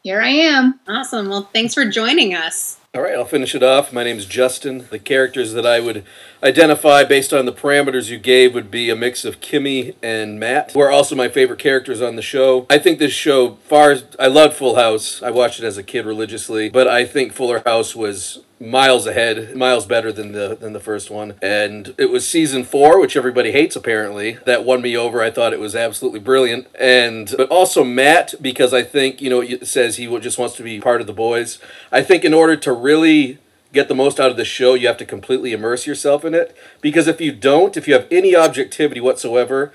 here 0.04 0.22
I 0.22 0.30
am. 0.30 0.80
Awesome. 0.88 1.30
Well, 1.30 1.50
thanks 1.54 1.74
for 1.74 1.86
joining 1.86 2.36
us. 2.36 2.78
All 2.94 3.02
right, 3.02 3.14
I'll 3.14 3.26
finish 3.26 3.54
it 3.54 3.62
off. 3.62 3.94
My 3.94 4.04
name 4.04 4.18
is 4.18 4.26
Justin. 4.26 4.86
The 4.90 4.98
characters 4.98 5.54
that 5.54 5.66
I 5.66 5.80
would 5.80 6.06
identify 6.44 7.04
based 7.04 7.34
on 7.34 7.46
the 7.46 7.54
parameters 7.54 8.10
you 8.10 8.18
gave 8.18 8.54
would 8.54 8.72
be 8.72 8.90
a 8.90 8.96
mix 8.96 9.26
of 9.26 9.40
Kimmy 9.40 9.96
and 10.02 10.40
Matt, 10.40 10.72
who 10.72 10.80
are 10.80 10.92
also 10.92 11.16
my 11.16 11.30
favorite 11.30 11.60
characters 11.60 12.02
on 12.02 12.16
the 12.16 12.22
show. 12.22 12.66
I 12.70 12.78
think 12.78 13.00
this 13.00 13.14
show, 13.14 13.56
far 13.56 13.98
I 14.18 14.28
loved 14.28 14.56
Full 14.56 14.76
House, 14.76 15.22
I 15.22 15.32
watched 15.32 15.60
it 15.60 15.66
as 15.66 15.78
a 15.78 15.84
kid 15.84 16.06
religiously, 16.06 16.70
but 16.70 16.88
I 16.88 17.06
think 17.06 17.34
Fuller 17.34 17.62
House 17.66 17.96
was 17.96 18.40
miles 18.60 19.08
ahead, 19.08 19.56
miles 19.56 19.86
better 19.86 20.12
than 20.12 20.34
the 20.34 20.56
than 20.56 20.74
the 20.74 20.80
first 20.80 21.10
one. 21.10 21.36
And 21.42 21.94
it 21.98 22.10
was 22.10 22.28
season 22.28 22.64
four, 22.64 23.00
which 23.00 23.16
everybody 23.16 23.52
hates 23.52 23.76
apparently, 23.76 24.34
that 24.46 24.66
won 24.66 24.82
me 24.82 24.98
over. 24.98 25.22
I 25.22 25.32
thought 25.32 25.54
it 25.54 25.60
was 25.60 25.76
absolutely 25.76 26.20
brilliant. 26.20 26.68
And 26.80 27.34
but 27.38 27.50
also 27.50 27.84
Matt, 27.84 28.36
because 28.42 28.74
I 28.74 28.84
think 28.84 29.22
you 29.22 29.30
know 29.30 29.42
it 29.42 29.68
says 29.68 29.98
he 29.98 30.08
just 30.20 30.38
wants 30.38 30.56
to 30.58 30.64
be 30.64 30.80
part 30.80 31.02
of 31.02 31.08
the 31.08 31.14
boys. 31.14 31.60
I 31.92 32.02
think 32.02 32.24
in 32.24 32.34
order 32.34 32.56
to 32.58 32.72
really 32.72 33.40
get 33.74 33.88
the 33.88 33.96
most 33.96 34.20
out 34.20 34.32
of 34.32 34.38
the 34.38 34.46
show, 34.46 34.74
you 34.74 34.88
have 34.88 34.98
to 34.98 35.06
completely 35.06 35.54
immerse 35.54 35.86
yourself 35.86 36.26
in 36.26 36.34
it. 36.34 36.56
Because 36.82 37.08
if 37.08 37.22
you 37.22 37.32
don't, 37.32 37.78
if 37.78 37.88
you 37.88 37.94
have 37.94 38.08
any 38.12 38.36
objectivity 38.36 39.02
whatsoever, 39.02 39.72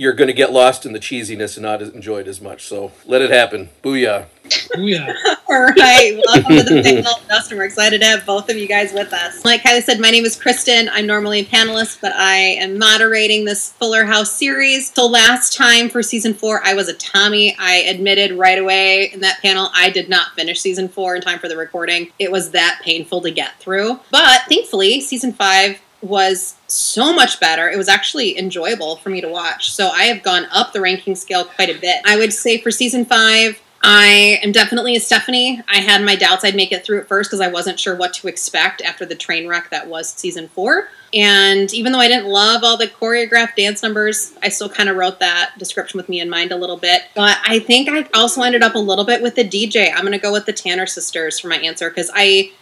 you're 0.00 0.14
going 0.14 0.28
to 0.28 0.32
get 0.32 0.50
lost 0.50 0.86
in 0.86 0.94
the 0.94 0.98
cheesiness 0.98 1.58
and 1.58 1.64
not 1.64 1.82
enjoy 1.82 2.20
it 2.20 2.26
as 2.26 2.40
much. 2.40 2.66
So 2.66 2.90
let 3.04 3.20
it 3.20 3.30
happen. 3.30 3.68
Booyah. 3.82 4.28
Yeah. 4.78 5.12
All 5.46 5.62
right, 5.62 6.18
welcome 6.26 6.56
to 6.56 6.62
the 6.62 6.82
panel, 6.82 7.12
Dustin. 7.28 7.58
We're 7.58 7.64
excited 7.64 8.00
to 8.00 8.06
have 8.06 8.24
both 8.24 8.48
of 8.48 8.56
you 8.56 8.66
guys 8.66 8.94
with 8.94 9.12
us. 9.12 9.44
Like 9.44 9.62
Kylie 9.62 9.82
said, 9.82 10.00
my 10.00 10.10
name 10.10 10.24
is 10.24 10.40
Kristen. 10.40 10.88
I'm 10.88 11.06
normally 11.06 11.40
a 11.40 11.44
panelist, 11.44 12.00
but 12.00 12.14
I 12.14 12.36
am 12.36 12.78
moderating 12.78 13.44
this 13.44 13.72
Fuller 13.72 14.06
House 14.06 14.32
series. 14.32 14.90
So 14.90 15.06
last 15.06 15.54
time 15.54 15.90
for 15.90 16.02
season 16.02 16.32
four, 16.32 16.62
I 16.64 16.72
was 16.72 16.88
a 16.88 16.94
Tommy. 16.94 17.54
I 17.58 17.74
admitted 17.86 18.32
right 18.32 18.58
away 18.58 19.10
in 19.12 19.20
that 19.20 19.42
panel 19.42 19.68
I 19.74 19.90
did 19.90 20.08
not 20.08 20.34
finish 20.34 20.60
season 20.60 20.88
four 20.88 21.14
in 21.14 21.20
time 21.20 21.38
for 21.38 21.48
the 21.48 21.58
recording. 21.58 22.10
It 22.18 22.32
was 22.32 22.52
that 22.52 22.80
painful 22.82 23.20
to 23.20 23.30
get 23.30 23.58
through. 23.60 24.00
But 24.10 24.42
thankfully, 24.48 25.02
season 25.02 25.34
five 25.34 25.78
was 26.02 26.54
so 26.66 27.12
much 27.12 27.40
better. 27.40 27.68
It 27.68 27.76
was 27.76 27.88
actually 27.88 28.38
enjoyable 28.38 28.96
for 28.96 29.10
me 29.10 29.20
to 29.20 29.28
watch. 29.28 29.70
So 29.70 29.88
I 29.88 30.04
have 30.04 30.22
gone 30.22 30.46
up 30.50 30.72
the 30.72 30.80
ranking 30.80 31.14
scale 31.14 31.44
quite 31.44 31.68
a 31.68 31.78
bit. 31.78 32.00
I 32.04 32.16
would 32.16 32.32
say 32.32 32.58
for 32.58 32.70
season 32.70 33.04
five, 33.04 33.60
I 33.82 34.38
am 34.42 34.52
definitely 34.52 34.94
a 34.94 35.00
Stephanie. 35.00 35.62
I 35.66 35.78
had 35.78 36.02
my 36.02 36.14
doubts 36.14 36.44
I'd 36.44 36.54
make 36.54 36.70
it 36.70 36.84
through 36.84 37.00
at 37.00 37.08
first 37.08 37.30
because 37.30 37.40
I 37.40 37.48
wasn't 37.48 37.80
sure 37.80 37.96
what 37.96 38.12
to 38.14 38.28
expect 38.28 38.82
after 38.82 39.06
the 39.06 39.14
train 39.14 39.48
wreck 39.48 39.70
that 39.70 39.88
was 39.88 40.10
season 40.12 40.48
four. 40.48 40.88
And 41.14 41.72
even 41.72 41.92
though 41.92 41.98
I 41.98 42.08
didn't 42.08 42.26
love 42.26 42.62
all 42.62 42.76
the 42.76 42.86
choreographed 42.86 43.56
dance 43.56 43.82
numbers, 43.82 44.34
I 44.42 44.50
still 44.50 44.68
kind 44.68 44.90
of 44.90 44.96
wrote 44.96 45.18
that 45.20 45.52
description 45.58 45.96
with 45.96 46.10
me 46.10 46.20
in 46.20 46.28
mind 46.28 46.52
a 46.52 46.56
little 46.56 46.76
bit. 46.76 47.04
But 47.14 47.38
I 47.44 47.58
think 47.58 47.88
I 47.88 48.06
also 48.12 48.42
ended 48.42 48.62
up 48.62 48.74
a 48.74 48.78
little 48.78 49.04
bit 49.04 49.22
with 49.22 49.34
the 49.34 49.48
DJ. 49.48 49.90
I'm 49.90 50.02
going 50.02 50.12
to 50.12 50.18
go 50.18 50.32
with 50.32 50.44
the 50.44 50.52
Tanner 50.52 50.86
sisters 50.86 51.40
for 51.40 51.48
my 51.48 51.56
answer 51.56 51.88
because 51.88 52.10
I. 52.14 52.52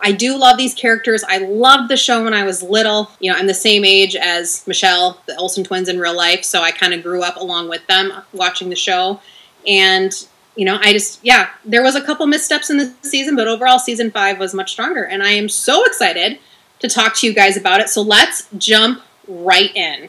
I 0.00 0.12
do 0.12 0.38
love 0.38 0.56
these 0.58 0.74
characters. 0.74 1.24
I 1.24 1.38
loved 1.38 1.90
the 1.90 1.96
show 1.96 2.24
when 2.24 2.34
I 2.34 2.44
was 2.44 2.62
little. 2.62 3.10
You 3.20 3.32
know, 3.32 3.38
I'm 3.38 3.46
the 3.46 3.54
same 3.54 3.84
age 3.84 4.14
as 4.14 4.66
Michelle, 4.66 5.20
the 5.26 5.36
Olsen 5.36 5.64
twins 5.64 5.88
in 5.88 5.98
real 5.98 6.16
life, 6.16 6.44
so 6.44 6.62
I 6.62 6.70
kind 6.70 6.94
of 6.94 7.02
grew 7.02 7.22
up 7.22 7.36
along 7.36 7.68
with 7.68 7.86
them 7.86 8.12
watching 8.32 8.68
the 8.68 8.76
show. 8.76 9.20
And 9.66 10.12
you 10.58 10.64
know, 10.64 10.76
I 10.82 10.92
just, 10.92 11.20
yeah, 11.22 11.50
there 11.64 11.84
was 11.84 11.94
a 11.94 12.02
couple 12.02 12.26
missteps 12.26 12.68
in 12.68 12.78
the 12.78 12.92
season, 13.02 13.36
but 13.36 13.46
overall, 13.46 13.78
season 13.78 14.10
five 14.10 14.40
was 14.40 14.52
much 14.52 14.72
stronger. 14.72 15.04
And 15.04 15.22
I 15.22 15.30
am 15.30 15.48
so 15.48 15.84
excited 15.84 16.40
to 16.80 16.88
talk 16.88 17.14
to 17.16 17.28
you 17.28 17.32
guys 17.32 17.56
about 17.56 17.80
it. 17.80 17.88
So 17.88 18.02
let's 18.02 18.48
jump 18.58 19.02
right 19.28 19.74
in. 19.76 20.08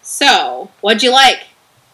So, 0.00 0.70
what'd 0.80 1.02
you 1.02 1.12
like? 1.12 1.46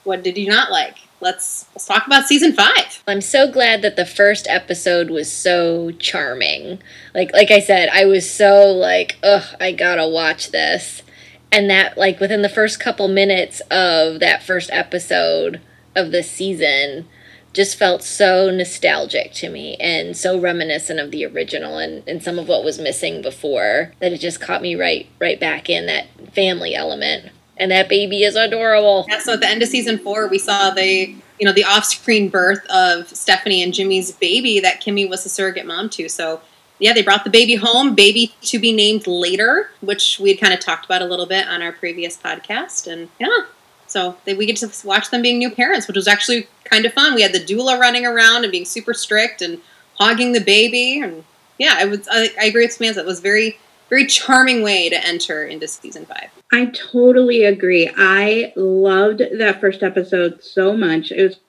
What 0.04 0.22
did 0.22 0.38
you 0.38 0.48
not 0.48 0.70
like? 0.70 1.07
Let's 1.20 1.66
let's 1.74 1.86
talk 1.86 2.06
about 2.06 2.26
season 2.26 2.52
five. 2.52 3.02
I'm 3.06 3.20
so 3.20 3.50
glad 3.50 3.82
that 3.82 3.96
the 3.96 4.06
first 4.06 4.46
episode 4.48 5.10
was 5.10 5.30
so 5.30 5.90
charming. 5.92 6.80
Like 7.14 7.32
like 7.32 7.50
I 7.50 7.58
said, 7.58 7.88
I 7.88 8.04
was 8.04 8.30
so 8.30 8.66
like, 8.66 9.18
ugh, 9.22 9.44
I 9.60 9.72
gotta 9.72 10.08
watch 10.08 10.52
this. 10.52 11.02
And 11.50 11.68
that 11.70 11.98
like 11.98 12.20
within 12.20 12.42
the 12.42 12.48
first 12.48 12.78
couple 12.78 13.08
minutes 13.08 13.60
of 13.70 14.20
that 14.20 14.44
first 14.44 14.70
episode 14.72 15.60
of 15.96 16.12
the 16.12 16.22
season, 16.22 17.08
just 17.52 17.76
felt 17.76 18.04
so 18.04 18.50
nostalgic 18.50 19.32
to 19.32 19.48
me 19.48 19.74
and 19.80 20.16
so 20.16 20.38
reminiscent 20.38 21.00
of 21.00 21.10
the 21.10 21.26
original 21.26 21.78
and, 21.78 22.06
and 22.08 22.22
some 22.22 22.38
of 22.38 22.46
what 22.46 22.62
was 22.62 22.78
missing 22.78 23.22
before 23.22 23.92
that 23.98 24.12
it 24.12 24.18
just 24.18 24.40
caught 24.40 24.62
me 24.62 24.76
right 24.76 25.08
right 25.18 25.40
back 25.40 25.68
in 25.68 25.86
that 25.86 26.06
family 26.32 26.74
element 26.74 27.32
and 27.58 27.70
that 27.70 27.88
baby 27.88 28.22
is 28.22 28.36
adorable 28.36 29.06
Yeah, 29.08 29.18
so 29.18 29.34
at 29.34 29.40
the 29.40 29.48
end 29.48 29.62
of 29.62 29.68
season 29.68 29.98
four, 29.98 30.28
we 30.28 30.38
saw 30.38 30.70
the 30.70 31.14
you 31.38 31.46
know 31.46 31.52
the 31.52 31.64
off-screen 31.64 32.28
birth 32.28 32.64
of 32.66 33.08
Stephanie 33.08 33.62
and 33.62 33.72
Jimmy's 33.72 34.12
baby 34.12 34.60
that 34.60 34.82
Kimmy 34.82 35.08
was 35.08 35.22
the 35.22 35.28
surrogate 35.30 35.66
mom 35.66 35.88
to. 35.90 36.08
So 36.08 36.40
yeah, 36.78 36.92
they 36.92 37.02
brought 37.02 37.24
the 37.24 37.30
baby 37.30 37.56
home, 37.56 37.94
baby 37.94 38.34
to 38.42 38.58
be 38.58 38.72
named 38.72 39.06
later, 39.06 39.70
which 39.80 40.20
we 40.20 40.30
had 40.30 40.40
kind 40.40 40.54
of 40.54 40.60
talked 40.60 40.84
about 40.84 41.02
a 41.02 41.06
little 41.06 41.26
bit 41.26 41.46
on 41.48 41.62
our 41.62 41.72
previous 41.72 42.16
podcast, 42.16 42.90
and 42.90 43.08
yeah. 43.18 43.46
So 43.86 44.16
they, 44.24 44.34
we 44.34 44.46
get 44.46 44.56
to 44.58 44.70
watch 44.86 45.10
them 45.10 45.22
being 45.22 45.38
new 45.38 45.50
parents, 45.50 45.88
which 45.88 45.96
was 45.96 46.06
actually 46.06 46.46
kind 46.64 46.84
of 46.84 46.92
fun. 46.92 47.14
We 47.14 47.22
had 47.22 47.32
the 47.32 47.40
doula 47.40 47.78
running 47.78 48.04
around 48.04 48.44
and 48.44 48.52
being 48.52 48.66
super 48.66 48.92
strict 48.92 49.40
and 49.42 49.60
hogging 49.94 50.32
the 50.32 50.40
baby, 50.40 51.00
and 51.00 51.24
yeah, 51.58 51.74
I 51.76 51.84
was 51.86 52.06
I, 52.10 52.30
I 52.40 52.44
agree 52.46 52.64
with 52.64 52.72
Samantha. 52.72 53.00
It 53.00 53.06
was 53.06 53.20
very 53.20 53.58
very 53.88 54.06
charming 54.06 54.62
way 54.62 54.88
to 54.88 55.06
enter 55.06 55.44
into 55.44 55.66
season 55.66 56.06
five. 56.06 56.28
I 56.52 56.66
totally 56.66 57.44
agree. 57.44 57.90
I 57.96 58.52
loved 58.56 59.22
that 59.38 59.60
first 59.60 59.82
episode 59.82 60.42
so 60.42 60.76
much. 60.76 61.10
It 61.10 61.22
was 61.22 61.40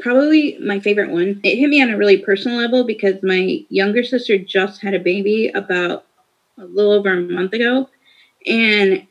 probably 0.00 0.58
my 0.58 0.80
favorite 0.80 1.10
one. 1.10 1.40
It 1.42 1.56
hit 1.56 1.68
me 1.68 1.82
on 1.82 1.90
a 1.90 1.96
really 1.96 2.18
personal 2.18 2.58
level 2.58 2.84
because 2.84 3.22
my 3.22 3.64
younger 3.68 4.02
sister 4.02 4.38
just 4.38 4.82
had 4.82 4.94
a 4.94 4.98
baby 4.98 5.48
about 5.54 6.06
a 6.58 6.64
little 6.64 6.92
over 6.92 7.12
a 7.12 7.20
month 7.20 7.52
ago. 7.52 7.88
And 8.46 9.06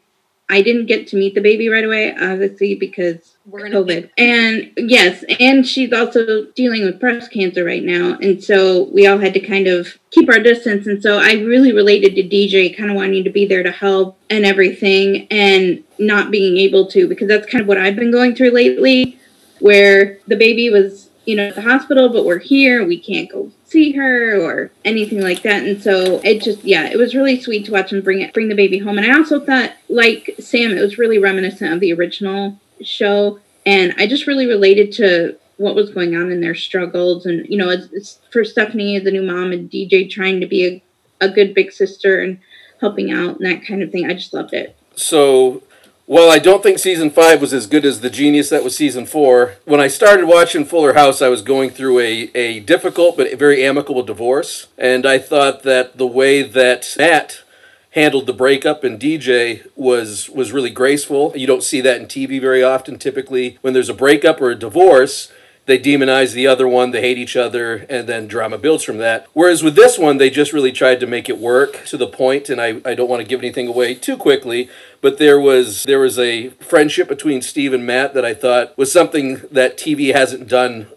I 0.50 0.62
didn't 0.62 0.86
get 0.86 1.08
to 1.08 1.16
meet 1.16 1.36
the 1.36 1.42
baby 1.42 1.70
right 1.70 1.86
away, 1.86 2.14
obviously, 2.16 2.76
because 2.76 3.33
We're 3.46 3.66
in 3.66 3.74
COVID. 3.74 4.10
And 4.18 4.72
yes, 4.78 5.24
and 5.40 5.68
she's 5.68 5.92
also 5.92 6.46
dealing 6.56 6.86
with 6.86 7.00
breast 7.00 7.30
cancer 7.32 7.66
right 7.66 7.84
now. 7.84 8.18
And 8.22 8.42
so 8.42 8.84
we 8.94 9.06
all 9.06 9.18
had 9.18 9.34
to 9.34 9.42
kind 9.42 9.68
of 9.68 10.00
keep 10.12 10.30
our 10.30 10.40
distance. 10.40 10.88
And 10.88 11.04
so 11.04 11.20
I 11.20 11.34
really 11.34 11.74
related 11.74 12.16
to 12.16 12.24
DJ 12.24 12.76
kind 12.76 12.90
of 12.90 12.96
wanting 12.96 13.26
to 13.26 13.30
be 13.30 13.46
there 13.46 13.64
to 13.64 13.72
help 13.72 14.18
and 14.30 14.46
everything 14.46 15.28
and 15.30 15.84
not 16.00 16.32
being 16.32 16.58
able 16.58 16.88
to 16.88 17.08
because 17.08 17.28
that's 17.28 17.50
kind 17.52 17.62
of 17.62 17.68
what 17.68 17.78
I've 17.78 17.98
been 17.98 18.12
going 18.12 18.34
through 18.34 18.52
lately 18.52 19.20
where 19.60 20.20
the 20.28 20.36
baby 20.36 20.70
was, 20.70 21.10
you 21.26 21.36
know, 21.36 21.48
at 21.48 21.56
the 21.56 21.62
hospital, 21.62 22.10
but 22.10 22.26
we're 22.26 22.40
here, 22.40 22.86
we 22.86 23.00
can't 23.00 23.32
go 23.32 23.52
see 23.66 23.94
her 23.94 24.40
or 24.40 24.72
anything 24.86 25.22
like 25.22 25.42
that. 25.44 25.64
And 25.64 25.82
so 25.82 26.22
it 26.24 26.42
just, 26.42 26.64
yeah, 26.64 26.90
it 26.90 26.98
was 26.98 27.16
really 27.16 27.42
sweet 27.42 27.66
to 27.66 27.72
watch 27.72 27.92
him 27.92 28.02
bring 28.02 28.22
it, 28.22 28.34
bring 28.34 28.50
the 28.50 28.56
baby 28.56 28.78
home. 28.78 28.98
And 28.98 29.10
I 29.10 29.18
also 29.18 29.40
thought, 29.40 29.72
like 29.90 30.36
Sam, 30.40 30.72
it 30.72 30.82
was 30.82 30.98
really 30.98 31.18
reminiscent 31.18 31.74
of 31.74 31.80
the 31.80 31.94
original 31.94 32.60
show. 32.82 33.40
And 33.66 33.94
I 33.98 34.08
just 34.08 34.28
really 34.28 34.46
related 34.46 34.92
to 34.94 35.38
what 35.58 35.76
was 35.76 35.92
going 35.92 36.16
on 36.16 36.32
in 36.32 36.42
their 36.42 36.56
struggles. 36.56 37.26
And, 37.26 37.48
you 37.48 37.58
know, 37.58 37.70
it's, 37.70 37.88
it's 37.94 38.20
for 38.32 38.44
Stephanie 38.44 38.98
as 38.98 39.06
a 39.06 39.12
new 39.12 39.24
mom 39.24 39.52
and 39.52 39.70
DJ 39.70 40.10
trying 40.10 40.40
to 40.40 40.48
be 40.48 40.66
a, 41.22 41.26
a 41.26 41.30
good 41.30 41.54
big 41.54 41.72
sister 41.72 42.22
and 42.22 42.40
helping 42.82 43.12
out 43.12 43.40
and 43.40 43.46
that 43.46 43.66
kind 43.66 43.82
of 43.82 43.92
thing. 43.92 44.06
I 44.06 44.14
just 44.14 44.34
loved 44.34 44.54
it. 44.54 44.76
So, 44.96 45.64
while 46.06 46.30
I 46.30 46.38
don't 46.38 46.62
think 46.62 46.80
season 46.80 47.10
five 47.10 47.40
was 47.40 47.54
as 47.54 47.66
good 47.66 47.86
as 47.86 48.02
the 48.02 48.10
genius 48.10 48.50
that 48.50 48.64
was 48.64 48.76
season 48.76 49.06
four, 49.06 49.56
when 49.64 49.80
I 49.80 49.88
started 49.88 50.26
watching 50.26 50.66
Fuller 50.66 50.94
House, 50.94 51.22
I 51.22 51.30
was 51.30 51.42
going 51.42 51.70
through 51.70 52.00
a, 52.00 52.30
a 52.36 52.60
difficult 52.60 53.16
but 53.16 53.40
very 53.40 53.64
amicable 53.64 54.04
divorce. 54.04 54.68
And 54.78 55.06
I 55.06 55.18
thought 55.18 55.64
that 55.64 55.98
the 55.98 56.06
way 56.06 56.44
that 56.44 56.94
Matt 56.98 57.43
handled 57.94 58.26
the 58.28 58.34
breakup 58.34 58.84
and 58.84 59.00
DJ 59.00 59.68
was 59.76 60.30
was 60.30 60.52
really 60.52 60.70
graceful. 60.70 61.32
You 61.36 61.48
don't 61.48 61.64
see 61.64 61.82
that 61.82 62.00
in 62.00 62.08
TV 62.08 62.40
very 62.42 62.64
often. 62.64 62.98
Typically, 62.98 63.58
when 63.62 63.74
there's 63.74 63.90
a 63.90 63.94
breakup 63.94 64.42
or 64.42 64.50
a 64.50 64.56
divorce, 64.56 65.32
they 65.66 65.80
demonize 65.80 66.34
the 66.34 66.46
other 66.46 66.68
one, 66.68 66.92
they 66.92 67.00
hate 67.00 67.18
each 67.18 67.38
other, 67.38 67.86
and 67.90 68.08
then 68.08 68.28
drama 68.28 68.58
builds 68.58 68.84
from 68.84 68.98
that. 68.98 69.28
Whereas 69.32 69.64
with 69.64 69.76
this 69.76 69.98
one, 69.98 70.18
they 70.18 70.30
just 70.30 70.52
really 70.52 70.74
tried 70.74 71.00
to 71.00 71.08
make 71.08 71.30
it 71.30 71.38
work 71.38 71.86
to 71.86 71.96
the 71.96 72.08
point, 72.08 72.50
and 72.50 72.60
I, 72.60 72.82
I 72.84 72.96
don't 72.96 73.10
want 73.10 73.22
to 73.22 73.28
give 73.28 73.40
anything 73.40 73.70
away 73.70 73.96
too 73.96 74.18
quickly, 74.18 74.70
but 75.00 75.20
there 75.20 75.40
was 75.40 75.84
there 75.84 76.00
was 76.00 76.20
a 76.20 76.50
friendship 76.50 77.08
between 77.08 77.42
Steve 77.42 77.74
and 77.74 77.86
Matt 77.86 78.14
that 78.14 78.26
I 78.26 78.34
thought 78.34 78.78
was 78.78 78.92
something 78.92 79.42
that 79.52 79.78
TV 79.78 80.14
hasn't 80.14 80.50
done 80.50 80.88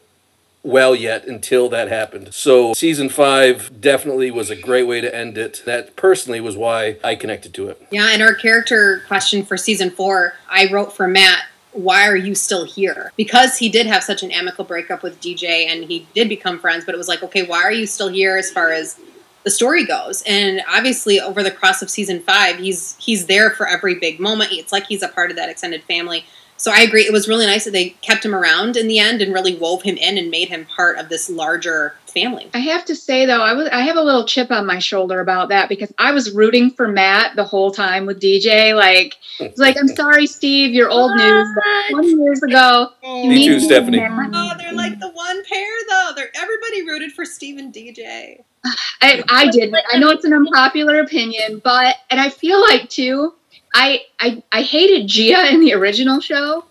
well 0.66 0.94
yet 0.94 1.26
until 1.26 1.68
that 1.68 1.88
happened. 1.88 2.35
So 2.35 2.74
season 2.74 3.09
five 3.09 3.81
definitely 3.81 4.31
was 4.31 4.50
a 4.50 4.57
great 4.57 4.87
way 4.87 5.00
to 5.00 5.14
end 5.14 5.38
it. 5.38 5.62
That 5.64 5.94
personally 5.96 6.40
was 6.40 6.57
why 6.57 6.96
I 7.05 7.14
connected 7.14 7.55
to 7.55 7.68
it. 7.68 7.87
Yeah, 7.90 8.09
and 8.11 8.20
our 8.20 8.35
character 8.35 9.02
question 9.07 9.44
for 9.44 9.57
season 9.57 9.90
four, 9.90 10.35
I 10.50 10.70
wrote 10.70 10.92
for 10.92 11.07
Matt. 11.07 11.44
Why 11.72 12.09
are 12.09 12.16
you 12.16 12.35
still 12.35 12.64
here? 12.64 13.12
Because 13.16 13.59
he 13.59 13.68
did 13.68 13.87
have 13.87 14.02
such 14.02 14.22
an 14.22 14.31
amicable 14.31 14.64
breakup 14.64 15.02
with 15.02 15.20
DJ 15.20 15.66
and 15.66 15.85
he 15.85 16.09
did 16.14 16.29
become 16.29 16.59
friends, 16.59 16.85
but 16.85 16.94
it 16.94 16.98
was 16.98 17.09
like, 17.09 17.22
okay, 17.22 17.44
why 17.44 17.62
are 17.62 17.72
you 17.72 17.87
still 17.87 18.09
here 18.09 18.37
as 18.37 18.50
far 18.50 18.72
as 18.72 18.98
the 19.44 19.50
story 19.50 19.85
goes? 19.85 20.22
And 20.26 20.62
obviously 20.68 21.20
over 21.20 21.42
the 21.42 21.50
course 21.50 21.83
of 21.83 21.90
season 21.90 22.20
five, 22.20 22.59
he's 22.59 22.96
he's 22.98 23.26
there 23.26 23.50
for 23.50 23.68
every 23.68 23.94
big 23.94 24.18
moment. 24.18 24.52
It's 24.52 24.72
like 24.72 24.87
he's 24.87 25.02
a 25.02 25.09
part 25.09 25.31
of 25.31 25.37
that 25.37 25.50
extended 25.50 25.85
family. 25.85 26.24
So 26.56 26.72
I 26.72 26.80
agree. 26.80 27.02
It 27.02 27.12
was 27.12 27.28
really 27.28 27.46
nice 27.46 27.64
that 27.64 27.72
they 27.72 27.90
kept 27.90 28.24
him 28.24 28.34
around 28.34 28.76
in 28.76 28.88
the 28.88 28.98
end 28.98 29.22
and 29.22 29.32
really 29.32 29.56
wove 29.56 29.82
him 29.82 29.96
in 29.96 30.18
and 30.18 30.30
made 30.30 30.48
him 30.48 30.64
part 30.64 30.98
of 30.98 31.08
this 31.08 31.28
larger 31.28 31.94
family. 32.06 32.48
I 32.54 32.60
have 32.60 32.84
to 32.86 32.96
say 32.96 33.26
though, 33.26 33.42
I 33.42 33.52
was 33.52 33.68
I 33.68 33.82
have 33.82 33.96
a 33.96 34.02
little 34.02 34.24
chip 34.24 34.50
on 34.50 34.66
my 34.66 34.78
shoulder 34.78 35.20
about 35.20 35.50
that 35.50 35.68
because 35.68 35.92
I 35.98 36.12
was 36.12 36.32
rooting 36.32 36.70
for 36.70 36.88
Matt 36.88 37.36
the 37.36 37.44
whole 37.44 37.70
time 37.70 38.06
with 38.06 38.20
DJ. 38.20 38.74
Like, 38.74 39.16
it's 39.38 39.58
like 39.58 39.76
I'm 39.78 39.88
sorry, 39.88 40.26
Steve, 40.26 40.72
you're 40.72 40.88
old 40.88 41.14
news. 41.14 41.48
but 41.54 41.90
Twenty 41.90 42.12
years 42.12 42.42
ago, 42.42 42.90
oh. 43.02 43.22
you 43.22 43.28
Me 43.28 43.46
too, 43.46 43.60
Stephanie. 43.60 44.00
remember 44.00 44.30
Oh, 44.32 44.52
they're 44.58 44.72
like 44.72 44.98
the 44.98 45.10
one 45.10 45.44
pair 45.44 45.72
though. 45.88 46.12
They're 46.16 46.30
everybody 46.34 46.86
rooted 46.86 47.12
for 47.12 47.24
Steve 47.24 47.58
and 47.58 47.72
DJ. 47.72 48.42
I, 49.02 49.22
I 49.28 49.50
did. 49.50 49.74
I 49.92 49.98
know 49.98 50.10
it's 50.10 50.24
an 50.24 50.32
unpopular 50.32 51.00
opinion, 51.00 51.60
but 51.62 51.96
and 52.10 52.20
I 52.20 52.30
feel 52.30 52.60
like 52.60 52.88
too, 52.88 53.34
I 53.76 54.00
I 54.18 54.42
I 54.50 54.62
hated 54.62 55.06
Gia 55.06 55.52
in 55.52 55.60
the 55.60 55.74
original 55.74 56.20
show. 56.20 56.64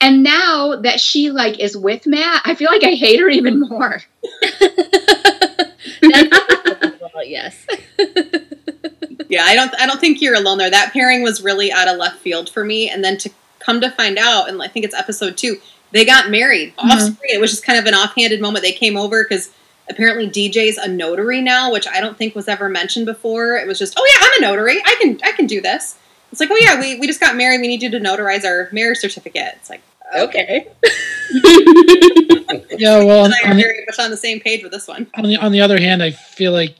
And 0.00 0.22
now 0.22 0.76
that 0.76 1.00
she 1.00 1.30
like 1.30 1.58
is 1.58 1.76
with 1.76 2.06
Matt, 2.06 2.42
I 2.44 2.54
feel 2.54 2.70
like 2.70 2.84
I 2.84 2.92
hate 2.92 3.18
her 3.18 3.28
even 3.28 3.60
more. 3.60 4.02
well, 6.02 7.24
yes 7.24 7.66
Yeah, 9.28 9.44
I 9.44 9.54
don't 9.54 9.74
I 9.80 9.86
don't 9.86 10.00
think 10.00 10.22
you're 10.22 10.36
alone 10.36 10.58
there. 10.58 10.70
That 10.70 10.92
pairing 10.92 11.22
was 11.22 11.42
really 11.42 11.72
out 11.72 11.88
of 11.88 11.96
left 11.96 12.18
field 12.20 12.48
for 12.48 12.64
me. 12.64 12.88
And 12.88 13.02
then 13.02 13.18
to 13.18 13.30
come 13.58 13.80
to 13.80 13.90
find 13.90 14.18
out, 14.18 14.48
and 14.48 14.62
I 14.62 14.68
think 14.68 14.84
it's 14.84 14.94
episode 14.94 15.36
two, 15.36 15.56
they 15.90 16.04
got 16.04 16.30
married 16.30 16.74
off 16.78 17.00
mm-hmm. 17.00 17.14
screen. 17.14 17.34
It 17.34 17.40
was 17.40 17.50
just 17.50 17.64
kind 17.64 17.78
of 17.78 17.86
an 17.86 17.94
offhanded 17.94 18.40
moment. 18.40 18.62
They 18.62 18.72
came 18.72 18.96
over 18.96 19.24
because 19.24 19.50
apparently 19.90 20.28
DJ's 20.28 20.76
a 20.76 20.86
notary 20.86 21.40
now, 21.40 21.72
which 21.72 21.88
I 21.88 22.00
don't 22.00 22.16
think 22.16 22.34
was 22.34 22.46
ever 22.48 22.68
mentioned 22.68 23.06
before. 23.06 23.56
It 23.56 23.66
was 23.66 23.78
just, 23.78 23.94
oh 23.96 24.06
yeah, 24.12 24.26
I'm 24.26 24.42
a 24.42 24.46
notary. 24.46 24.80
I 24.84 24.96
can 25.00 25.18
I 25.24 25.32
can 25.32 25.46
do 25.46 25.60
this. 25.60 25.98
It's 26.36 26.40
like, 26.40 26.50
oh 26.50 26.58
yeah, 26.60 26.78
we, 26.78 27.00
we 27.00 27.06
just 27.06 27.18
got 27.18 27.34
married. 27.34 27.62
We 27.62 27.68
need 27.68 27.82
you 27.82 27.90
to 27.90 27.98
notarize 27.98 28.44
our 28.44 28.68
marriage 28.70 28.98
certificate. 28.98 29.54
It's 29.56 29.70
like, 29.70 29.80
Okay. 30.14 30.68
Yeah, 32.78 33.02
well, 33.04 33.24
and 33.24 33.34
I 33.34 33.48
are 33.48 33.50
on 33.50 33.56
the, 33.56 33.62
very 33.62 33.84
much 33.86 33.98
on 33.98 34.10
the 34.10 34.16
same 34.16 34.38
page 34.38 34.62
with 34.62 34.70
this 34.70 34.86
one. 34.86 35.06
on 35.16 35.24
the 35.24 35.36
on 35.36 35.50
the 35.50 35.60
other 35.60 35.80
hand, 35.80 36.02
I 36.02 36.10
feel 36.10 36.52
like 36.52 36.76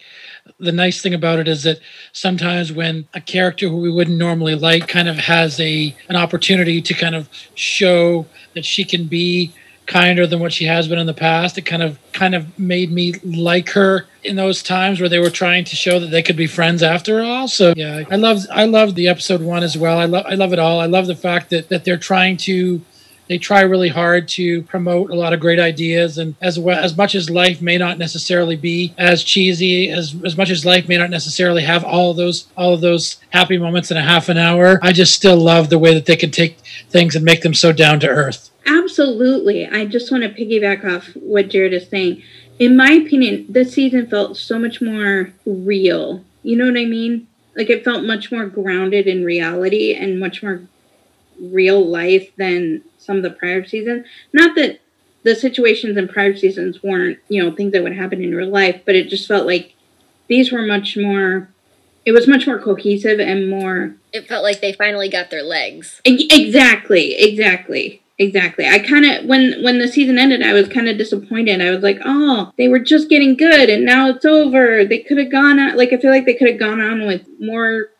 the 0.61 0.73
nice 0.73 1.03
thing 1.03 1.15
about 1.15 1.39
it 1.39 1.49
is 1.49 1.65
that 1.65 1.81
sometimes 2.13 2.71
when 2.71 3.09
a 3.15 3.21
character 3.21 3.69
who 3.69 3.79
we 3.79 3.91
wouldn't 3.91 4.17
normally 4.17 4.55
like 4.55 4.87
kind 4.89 5.09
of 5.09 5.17
has 5.17 5.59
a 5.59 5.97
an 6.09 6.17
opportunity 6.17 6.81
to 6.83 6.95
kind 6.95 7.15
of 7.15 7.29
show 7.55 8.27
that 8.55 8.65
she 8.65 8.85
can 8.85 9.07
be 9.07 9.53
kinder 9.87 10.27
than 10.27 10.41
what 10.41 10.53
she 10.53 10.65
has 10.65 10.89
been 10.89 10.99
in 10.99 11.07
the 11.07 11.15
past, 11.15 11.57
it 11.59 11.63
kind 11.63 11.83
of 11.83 11.99
kind 12.13 12.35
of 12.35 12.59
made 12.59 12.91
me 12.91 13.15
like 13.25 13.71
her 13.71 14.07
in 14.25 14.37
those 14.37 14.63
times 14.63 15.01
where 15.01 15.09
they 15.09 15.19
were 15.19 15.31
trying 15.31 15.65
to 15.65 15.77
show 15.77 15.99
that 16.01 16.09
they 16.09 16.23
could 16.23 16.37
be 16.37 16.47
friends 16.47 16.83
after 16.83 17.23
all. 17.23 17.49
So 17.49 17.73
yeah, 17.77 18.05
I 18.11 18.17
love 18.17 18.41
I 18.51 18.65
love 18.65 18.95
the 18.95 19.09
episode 19.09 19.41
one 19.41 19.63
as 19.63 19.77
well. 19.77 19.99
I 19.99 20.07
love 20.07 20.27
I 20.27 20.35
love 20.35 20.53
it 20.53 20.59
all. 20.59 20.81
I 20.81 20.87
love 20.87 21.07
the 21.07 21.17
fact 21.17 21.51
that 21.51 21.69
that 21.69 21.85
they're 21.85 21.97
trying 21.97 22.37
to 22.39 22.83
they 23.29 23.39
try 23.39 23.61
really 23.63 23.89
hard 23.89 24.29
to 24.29 24.63
promote 24.63 25.11
a 25.11 25.15
lot 25.15 25.33
of 25.33 25.41
great 25.41 25.59
ideas 25.59 26.19
and 26.19 26.35
as 26.41 26.59
well 26.59 26.79
as 26.79 26.97
much 26.97 27.15
as 27.15 27.29
life 27.29 27.61
may 27.61 27.79
not 27.79 27.99
necessarily 27.99 28.57
be 28.57 28.95
as 28.99 29.23
cheesy 29.23 29.91
as 29.91 30.15
as 30.25 30.37
much 30.37 30.51
as 30.51 30.65
life 30.65 30.89
may 30.89 30.97
not 30.97 31.11
necessarily 31.11 31.63
have 31.63 31.85
all 31.85 32.11
of 32.11 32.17
those 32.17 32.47
all 32.57 32.75
of 32.75 32.81
those 32.81 33.17
happy 33.31 33.59
moments 33.59 33.91
in 33.91 33.97
a 33.97 34.03
half 34.03 34.29
an 34.29 34.39
hour 34.39 34.79
i 34.83 34.93
just 34.93 35.15
still 35.15 35.37
love 35.37 35.71
the 35.71 35.79
way 35.79 35.95
that 35.95 36.07
they 36.07 36.17
can 36.17 36.31
take 36.31 36.59
things 36.89 37.15
and 37.15 37.25
make 37.25 37.43
them 37.43 37.55
so 37.55 37.73
down 37.73 38.01
to 38.01 38.09
earth 38.09 38.51
Absolutely. 38.67 39.67
I 39.67 39.85
just 39.85 40.11
want 40.11 40.25
to 40.25 40.29
piggyback 40.29 40.85
off 40.85 41.09
what 41.15 41.49
Jared 41.49 41.73
is 41.73 41.89
saying. 41.89 42.23
In 42.59 42.77
my 42.77 42.93
opinion, 42.93 43.47
this 43.49 43.73
season 43.73 44.07
felt 44.07 44.37
so 44.37 44.59
much 44.59 44.81
more 44.81 45.33
real. 45.45 46.25
You 46.43 46.57
know 46.57 46.67
what 46.67 46.79
I 46.79 46.85
mean? 46.85 47.29
Like 47.55 47.71
it 47.71 47.85
felt 47.85 48.05
much 48.05 48.33
more 48.33 48.47
grounded 48.47 49.07
in 49.07 49.25
reality 49.25 49.95
and 49.95 50.19
much 50.19 50.43
more 50.43 50.63
real 51.41 51.85
life 51.85 52.35
than 52.37 52.83
some 53.07 53.17
of 53.17 53.23
the 53.23 53.31
prior 53.31 53.65
seasons. 53.65 54.07
Not 54.33 54.57
that 54.57 54.81
the 55.23 55.35
situations 55.35 55.97
in 55.97 56.09
prior 56.09 56.37
seasons 56.37 56.83
weren't, 56.83 57.19
you 57.29 57.43
know, 57.43 57.55
things 57.55 57.73
that 57.73 57.83
would 57.83 57.97
happen 57.97 58.23
in 58.23 58.35
real 58.35 58.49
life, 58.49 58.83
but 58.85 58.95
it 58.95 59.09
just 59.09 59.27
felt 59.27 59.47
like 59.47 59.75
these 60.29 60.53
were 60.53 60.63
much 60.63 60.97
more 60.97 61.49
it 62.05 62.13
was 62.13 62.29
much 62.29 62.47
more 62.47 62.61
cohesive 62.61 63.19
and 63.19 63.51
more 63.51 63.97
It 64.13 64.29
felt 64.29 64.45
like 64.45 64.61
they 64.61 64.73
finally 64.73 65.09
got 65.09 65.31
their 65.31 65.43
legs. 65.43 66.01
Exactly, 66.05 67.15
exactly, 67.15 68.01
exactly. 68.17 68.69
I 68.69 68.79
kind 68.79 69.05
of 69.05 69.25
when 69.25 69.63
when 69.63 69.81
the 69.81 69.89
season 69.89 70.17
ended, 70.17 70.43
I 70.43 70.53
was 70.53 70.69
kind 70.69 70.89
of 70.89 70.97
disappointed. 70.97 71.61
I 71.61 71.71
was 71.71 71.83
like, 71.83 71.99
oh, 72.05 72.53
they 72.57 72.69
were 72.69 72.79
just 72.79 73.11
getting 73.11 73.37
good, 73.37 73.69
and 73.69 73.85
now 73.85 74.09
it's 74.09 74.25
over. 74.25 74.85
They 74.85 75.01
could 75.01 75.19
have 75.19 75.33
gone 75.33 75.59
on. 75.59 75.77
Like 75.77 75.93
I 75.93 75.99
feel 75.99 76.13
like 76.13 76.25
they 76.25 76.35
could 76.35 76.49
have 76.49 76.61
gone 76.61 76.81
on 76.81 77.07
with 77.07 77.27
more 77.41 77.91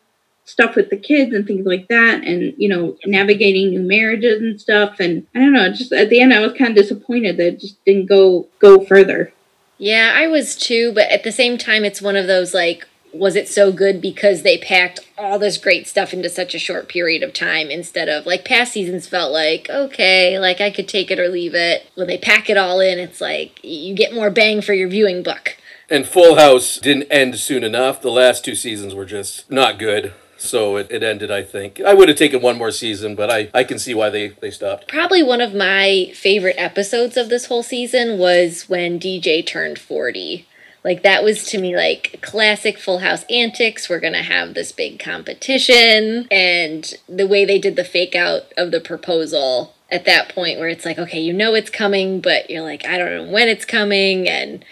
stuff 0.47 0.75
with 0.75 0.89
the 0.89 0.97
kids 0.97 1.33
and 1.33 1.45
things 1.45 1.65
like 1.65 1.87
that, 1.89 2.23
and 2.23 2.53
you 2.57 2.69
know, 2.69 2.97
navigating 3.05 3.69
new 3.69 3.81
marriages 3.81 4.41
and 4.41 4.59
stuff. 4.59 4.99
And 4.99 5.27
I 5.35 5.39
don't 5.39 5.53
know. 5.53 5.71
Just 5.71 5.91
at 5.91 6.09
the 6.09 6.21
end, 6.21 6.33
I 6.33 6.39
was 6.39 6.53
kind 6.53 6.71
of 6.71 6.75
disappointed 6.75 7.37
that 7.37 7.47
it 7.47 7.59
just 7.59 7.83
didn't 7.85 8.07
go 8.07 8.47
go 8.59 8.83
further. 8.83 9.33
Yeah, 9.77 10.13
I 10.15 10.27
was 10.27 10.55
too, 10.55 10.91
but 10.93 11.11
at 11.11 11.23
the 11.23 11.31
same 11.31 11.57
time, 11.57 11.85
it's 11.85 12.01
one 12.01 12.15
of 12.15 12.25
those 12.25 12.53
like, 12.53 12.87
was 13.13 13.35
it 13.35 13.47
so 13.47 13.71
good 13.71 14.01
because 14.01 14.41
they 14.41 14.57
packed 14.57 14.99
all 15.17 15.37
this 15.37 15.57
great 15.57 15.87
stuff 15.87 16.13
into 16.13 16.29
such 16.29 16.55
a 16.55 16.59
short 16.59 16.89
period 16.89 17.21
of 17.21 17.33
time 17.33 17.69
instead 17.69 18.09
of 18.09 18.25
like 18.25 18.43
past 18.43 18.73
seasons 18.73 19.07
felt 19.07 19.31
like, 19.31 19.69
okay, 19.69 20.39
like 20.39 20.61
I 20.61 20.71
could 20.71 20.87
take 20.87 21.11
it 21.11 21.19
or 21.19 21.27
leave 21.27 21.53
it. 21.53 21.89
When 21.93 22.07
they 22.07 22.17
pack 22.17 22.49
it 22.49 22.57
all 22.57 22.79
in, 22.79 22.97
it's 22.97 23.21
like 23.21 23.59
you 23.63 23.93
get 23.93 24.15
more 24.15 24.31
bang 24.31 24.61
for 24.61 24.73
your 24.73 24.89
viewing 24.89 25.21
buck. 25.21 25.57
And 25.89 26.07
Full 26.07 26.35
House 26.35 26.79
didn't 26.79 27.11
end 27.11 27.37
soon 27.37 27.63
enough. 27.63 28.01
The 28.01 28.11
last 28.11 28.43
two 28.43 28.55
seasons 28.55 28.95
were 28.95 29.05
just 29.05 29.49
not 29.51 29.77
good. 29.77 30.13
So 30.37 30.77
it, 30.77 30.87
it 30.91 31.03
ended, 31.03 31.31
I 31.31 31.43
think. 31.43 31.81
I 31.81 31.93
would 31.93 32.09
have 32.09 32.17
taken 32.17 32.41
one 32.41 32.57
more 32.57 32.71
season, 32.71 33.15
but 33.15 33.29
I, 33.29 33.49
I 33.53 33.63
can 33.63 33.79
see 33.79 33.93
why 33.93 34.09
they, 34.09 34.29
they 34.29 34.51
stopped. 34.51 34.87
Probably 34.87 35.23
one 35.23 35.41
of 35.41 35.53
my 35.53 36.11
favorite 36.13 36.55
episodes 36.57 37.17
of 37.17 37.29
this 37.29 37.47
whole 37.47 37.63
season 37.63 38.17
was 38.17 38.69
when 38.69 38.99
DJ 38.99 39.45
turned 39.45 39.79
40. 39.79 40.47
Like 40.83 41.03
that 41.03 41.21
was 41.21 41.43
to 41.47 41.57
me 41.59 41.75
like 41.75 42.19
classic 42.21 42.77
Full 42.77 42.99
House 42.99 43.25
antics. 43.29 43.89
We're 43.89 43.99
gonna 43.99 44.23
have 44.23 44.53
this 44.53 44.71
big 44.71 44.99
competition, 44.99 46.27
and 46.31 46.93
the 47.09 47.27
way 47.27 47.43
they 47.43 47.59
did 47.59 47.75
the 47.75 47.83
fake 47.83 48.15
out 48.15 48.53
of 48.57 48.71
the 48.71 48.79
proposal 48.79 49.73
at 49.91 50.05
that 50.05 50.33
point, 50.33 50.59
where 50.59 50.69
it's 50.69 50.85
like, 50.85 50.97
okay, 50.97 51.19
you 51.19 51.33
know 51.33 51.55
it's 51.55 51.69
coming, 51.69 52.21
but 52.21 52.49
you're 52.49 52.61
like, 52.61 52.85
I 52.85 52.97
don't 52.97 53.09
know 53.09 53.31
when 53.31 53.49
it's 53.49 53.65
coming, 53.65 54.29
and 54.29 54.63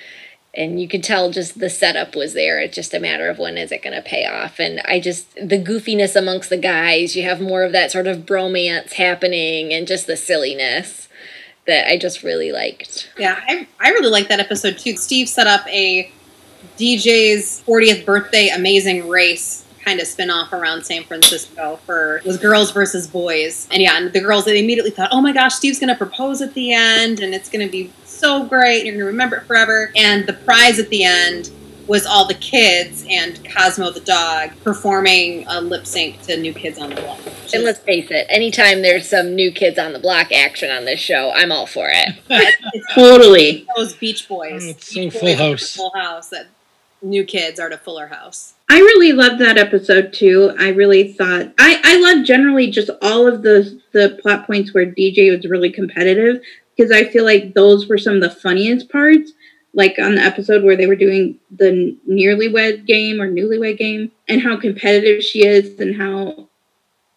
and 0.55 0.81
you 0.81 0.87
could 0.87 1.03
tell 1.03 1.31
just 1.31 1.59
the 1.59 1.69
setup 1.69 2.15
was 2.15 2.33
there. 2.33 2.59
It's 2.59 2.75
just 2.75 2.93
a 2.93 2.99
matter 2.99 3.29
of 3.29 3.37
when 3.37 3.57
is 3.57 3.71
it 3.71 3.83
going 3.83 3.95
to 3.95 4.01
pay 4.01 4.25
off. 4.25 4.59
And 4.59 4.81
I 4.85 4.99
just 4.99 5.33
the 5.35 5.61
goofiness 5.61 6.15
amongst 6.15 6.49
the 6.49 6.57
guys. 6.57 7.15
You 7.15 7.23
have 7.23 7.41
more 7.41 7.63
of 7.63 7.71
that 7.73 7.91
sort 7.91 8.07
of 8.07 8.19
bromance 8.19 8.93
happening, 8.93 9.73
and 9.73 9.87
just 9.87 10.07
the 10.07 10.17
silliness 10.17 11.07
that 11.67 11.89
I 11.89 11.97
just 11.97 12.23
really 12.23 12.51
liked. 12.51 13.09
Yeah, 13.17 13.39
I, 13.47 13.67
I 13.79 13.89
really 13.89 14.09
like 14.09 14.27
that 14.29 14.39
episode 14.39 14.77
too. 14.77 14.97
Steve 14.97 15.27
set 15.27 15.47
up 15.47 15.67
a 15.67 16.11
DJ's 16.77 17.63
40th 17.65 18.05
birthday 18.05 18.49
amazing 18.49 19.07
race 19.07 19.65
kind 19.83 19.99
of 19.99 20.07
spin 20.07 20.31
off 20.31 20.51
around 20.51 20.83
San 20.83 21.03
Francisco 21.03 21.79
for 21.85 22.21
was 22.25 22.37
girls 22.37 22.71
versus 22.71 23.07
boys. 23.07 23.67
And 23.71 23.81
yeah, 23.81 23.97
and 23.97 24.11
the 24.11 24.19
girls 24.19 24.45
they 24.45 24.59
immediately 24.59 24.91
thought, 24.91 25.09
"Oh 25.11 25.21
my 25.21 25.31
gosh, 25.31 25.53
Steve's 25.53 25.79
going 25.79 25.89
to 25.89 25.95
propose 25.95 26.41
at 26.41 26.55
the 26.55 26.73
end 26.73 27.19
and 27.19 27.35
it's 27.35 27.49
going 27.49 27.65
to 27.65 27.71
be 27.71 27.91
so 28.15 28.45
great. 28.45 28.85
You're 28.85 28.93
going 28.93 28.99
to 28.99 29.05
remember 29.05 29.37
it 29.37 29.47
forever." 29.47 29.91
And 29.95 30.25
the 30.25 30.33
prize 30.33 30.79
at 30.79 30.89
the 30.89 31.03
end 31.03 31.51
was 31.87 32.05
all 32.05 32.27
the 32.27 32.33
kids 32.35 33.05
and 33.09 33.39
Cosmo 33.47 33.91
the 33.91 33.99
dog 33.99 34.51
performing 34.63 35.45
a 35.47 35.61
lip 35.61 35.85
sync 35.85 36.21
to 36.23 36.37
New 36.37 36.53
Kids 36.53 36.79
on 36.79 36.89
the 36.89 36.95
Block. 36.95 37.19
which 37.19 37.53
And 37.53 37.63
let's 37.63 37.79
face 37.79 38.09
it, 38.09 38.25
anytime 38.29 38.81
there's 38.81 39.07
some 39.07 39.35
new 39.35 39.51
kids 39.51 39.77
on 39.77 39.93
the 39.93 39.99
block 39.99 40.31
action 40.31 40.71
on 40.71 40.85
this 40.85 40.99
show, 40.99 41.31
I'm 41.33 41.51
all 41.51 41.67
for 41.67 41.87
it. 41.89 42.55
Totally. 42.95 43.67
those 43.75 43.93
Beach 43.93 44.27
Boys. 44.27 44.65
Oh, 44.65 44.69
it's 44.69 44.93
so 44.93 45.01
Beach 45.01 45.13
Full 45.13 45.21
Boys 45.21 45.37
House. 45.37 45.75
Full 45.75 45.91
House. 45.95 46.29
That 46.29 46.47
new 47.01 47.23
kids 47.23 47.59
are 47.59 47.69
to 47.69 47.77
Fuller 47.77 48.07
House. 48.07 48.53
I 48.67 48.79
really 48.79 49.13
loved 49.13 49.39
that 49.41 49.57
episode 49.57 50.11
too. 50.11 50.53
I 50.57 50.69
really 50.69 51.13
thought 51.13 51.53
I 51.59 51.79
I 51.83 51.99
love 51.99 52.25
generally 52.25 52.71
just 52.71 52.89
all 53.01 53.27
of 53.27 53.43
the 53.43 53.79
the 53.91 54.17
plot 54.21 54.47
points 54.47 54.73
where 54.73 54.85
DJ 54.85 55.35
was 55.35 55.45
really 55.45 55.71
competitive 55.71 56.41
because 56.75 56.91
I 56.91 57.05
feel 57.05 57.23
like 57.23 57.53
those 57.53 57.87
were 57.87 57.97
some 57.97 58.15
of 58.15 58.21
the 58.21 58.29
funniest 58.29 58.89
parts. 58.89 59.31
Like 59.73 59.99
on 59.99 60.15
the 60.15 60.21
episode 60.21 60.63
where 60.63 60.77
they 60.77 60.87
were 60.87 60.95
doing 60.95 61.37
the 61.51 61.97
nearly 62.05 62.47
wed 62.47 62.85
game 62.85 63.19
or 63.19 63.29
newlywed 63.29 63.77
game, 63.77 64.11
and 64.29 64.41
how 64.41 64.55
competitive 64.57 65.21
she 65.21 65.45
is, 65.45 65.79
and 65.81 65.97
how 65.97 66.47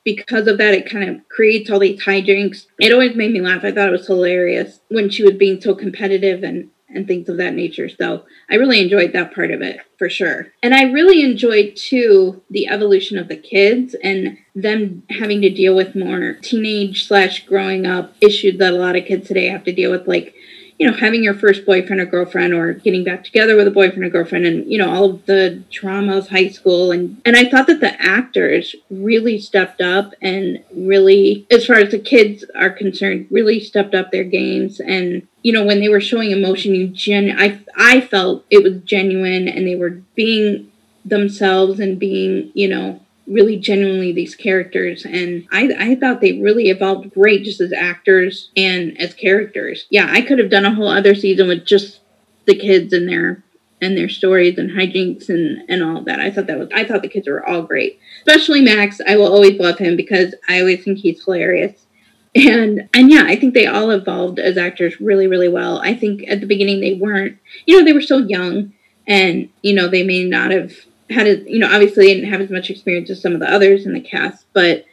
because 0.05 0.47
of 0.47 0.59
that 0.59 0.75
it 0.75 0.91
kind 0.91 1.09
of 1.09 1.29
creates 1.29 1.71
all 1.71 1.79
these 1.79 2.03
hijinks. 2.03 2.67
It 2.81 2.93
always 2.93 3.15
made 3.15 3.33
me 3.33 3.41
laugh. 3.41 3.63
I 3.63 3.71
thought 3.71 3.89
it 3.89 3.93
was 3.93 4.07
hilarious 4.07 4.81
when 4.89 5.09
she 5.09 5.23
was 5.23 5.35
being 5.35 5.61
so 5.61 5.75
competitive 5.75 6.43
and 6.43 6.71
and 6.89 7.07
things 7.07 7.29
of 7.29 7.37
that 7.37 7.55
nature. 7.55 7.89
So 7.89 8.25
I 8.51 8.55
really 8.55 8.81
enjoyed 8.81 9.13
that 9.13 9.35
part 9.35 9.51
of 9.51 9.61
it 9.61 9.81
for 9.99 10.09
sure. 10.09 10.53
And 10.63 10.75
I 10.75 10.85
really 10.85 11.23
enjoyed 11.23 11.77
too 11.77 12.43
the 12.51 12.69
evolution 12.69 13.19
of 13.19 13.29
the 13.29 13.37
kids 13.37 13.95
and 14.03 14.39
them 14.55 15.03
having 15.11 15.43
to 15.43 15.51
deal 15.51 15.77
with 15.77 15.95
more 15.95 16.35
teenage 16.43 17.07
slash 17.07 17.47
growing 17.47 17.87
up 17.87 18.15
issues 18.21 18.59
that 18.59 18.73
a 18.73 18.77
lot 18.77 18.97
of 18.97 19.05
kids 19.05 19.29
today 19.29 19.49
have 19.49 19.65
to 19.65 19.73
deal 19.73 19.91
with, 19.91 20.09
like 20.09 20.35
you 20.79 20.89
know, 20.89 20.97
having 20.97 21.25
your 21.25 21.35
first 21.35 21.67
boyfriend 21.67 22.01
or 22.01 22.07
girlfriend 22.07 22.55
or 22.55 22.73
getting 22.73 23.03
back 23.03 23.25
together 23.25 23.57
with 23.57 23.67
a 23.67 23.71
boyfriend 23.71 24.05
or 24.05 24.11
girlfriend 24.11 24.47
and, 24.47 24.71
you 24.71 24.79
know, 24.79 24.89
all 24.89 25.11
of 25.11 25.27
the 25.27 25.63
trauma 25.71 26.17
of 26.17 26.29
high 26.29 26.49
school. 26.49 26.93
And, 26.93 27.21
and 27.25 27.37
I 27.37 27.49
thought 27.49 27.67
that 27.67 27.81
the 27.81 28.01
actors 28.01 28.77
really 28.89 29.41
stepped 29.41 29.81
up 29.81 30.15
and 30.23 30.63
really, 30.73 31.47
as 31.51 31.67
far 31.67 31.77
as 31.77 31.91
the 31.91 31.99
kids 31.99 32.45
are 32.55 32.71
concerned, 32.71 33.27
really 33.29 33.59
stepped 33.59 33.95
up 33.95 34.13
their 34.13 34.25
games. 34.25 34.79
And, 34.79 35.27
you 35.43 35.53
know, 35.53 35.65
when 35.65 35.81
they 35.81 35.89
were 35.89 36.01
showing 36.01 36.31
emotion, 36.31 36.77
you 36.77 36.87
gen, 36.87 37.35
I, 37.37 37.61
I 37.77 38.01
felt 38.01 38.45
it 38.49 38.63
was 38.63 38.81
genuine 38.83 39.49
and 39.49 39.67
they 39.67 39.75
were 39.75 40.01
being 40.15 40.71
themselves 41.05 41.81
and 41.81 41.99
being, 41.99 42.53
you 42.55 42.69
know, 42.69 43.01
really 43.29 43.57
genuinely 43.57 44.13
these 44.13 44.35
characters 44.35 45.05
and 45.05 45.47
I, 45.53 45.75
I 45.79 45.95
thought 45.95 46.21
they 46.21 46.41
really 46.41 46.71
evolved 46.71 47.13
great 47.13 47.45
just 47.45 47.61
as 47.61 47.73
actors 47.73 48.51
and 48.57 48.99
as 49.01 49.15
characters. 49.15 49.87
Yeah 49.91 50.09
i 50.11 50.21
could 50.21 50.39
have 50.39 50.51
done 50.51 50.65
a 50.65 50.75
whole 50.75 50.89
other 50.89 51.15
season 51.15 51.49
with 51.49 51.65
just 51.65 52.01
the 52.47 52.57
kids 52.57 52.93
and 52.93 53.09
their 53.09 53.45
and 53.81 53.97
their 53.97 54.09
stories 54.09 54.59
and 54.59 54.71
hijinks 54.71 55.29
and 55.29 55.69
and 55.69 55.83
all 55.83 56.03
that. 56.03 56.21
I 56.21 56.31
thought 56.31 56.47
that 56.47 56.59
was 56.59 56.69
i 56.75 56.85
thought 56.85 57.03
the 57.03 57.09
kids 57.09 57.29
were 57.29 57.47
all 57.47 57.63
great. 57.63 58.01
Especially 58.27 58.61
max. 58.61 59.01
I 59.07 59.17
will 59.17 59.33
always 59.33 59.59
love 59.61 59.79
him 59.79 59.97
because 59.97 60.35
i 60.49 60.61
always 60.61 60.83
think 60.83 60.99
he's 60.99 61.23
hilarious. 61.25 61.87
And 62.35 62.89
and 62.95 63.11
yeah 63.11 63.25
i 63.27 63.37
think 63.37 63.55
they 63.55 63.67
all 63.67 63.91
evolved 63.91 64.39
as 64.39 64.57
actors 64.57 65.01
really 65.01 65.27
really 65.27 65.49
well. 65.49 65.81
I 65.81 65.95
think 65.95 66.25
at 66.29 66.41
the 66.41 66.47
beginning 66.47 66.81
they 66.81 66.95
weren't 66.95 67.39
you 67.67 67.79
know 67.79 67.85
they 67.85 67.93
were 67.93 68.01
so 68.01 68.19
young 68.19 68.73
and 69.07 69.49
you 69.63 69.75
know 69.75 69.89
they 69.89 70.03
may 70.03 70.25
not 70.25 70.51
have 70.51 70.73
had 71.11 71.27
a 71.27 71.51
you 71.51 71.59
know 71.59 71.71
obviously 71.73 72.07
they 72.07 72.15
didn't 72.15 72.31
have 72.31 72.41
as 72.41 72.51
much 72.51 72.71
experience 72.71 73.11
as 73.11 73.21
some 73.21 73.33
of 73.33 73.41
the 73.41 73.51
others 73.51 73.87
in 73.87 73.93
the 73.93 74.01
cast 74.01 74.45
but 74.53 74.85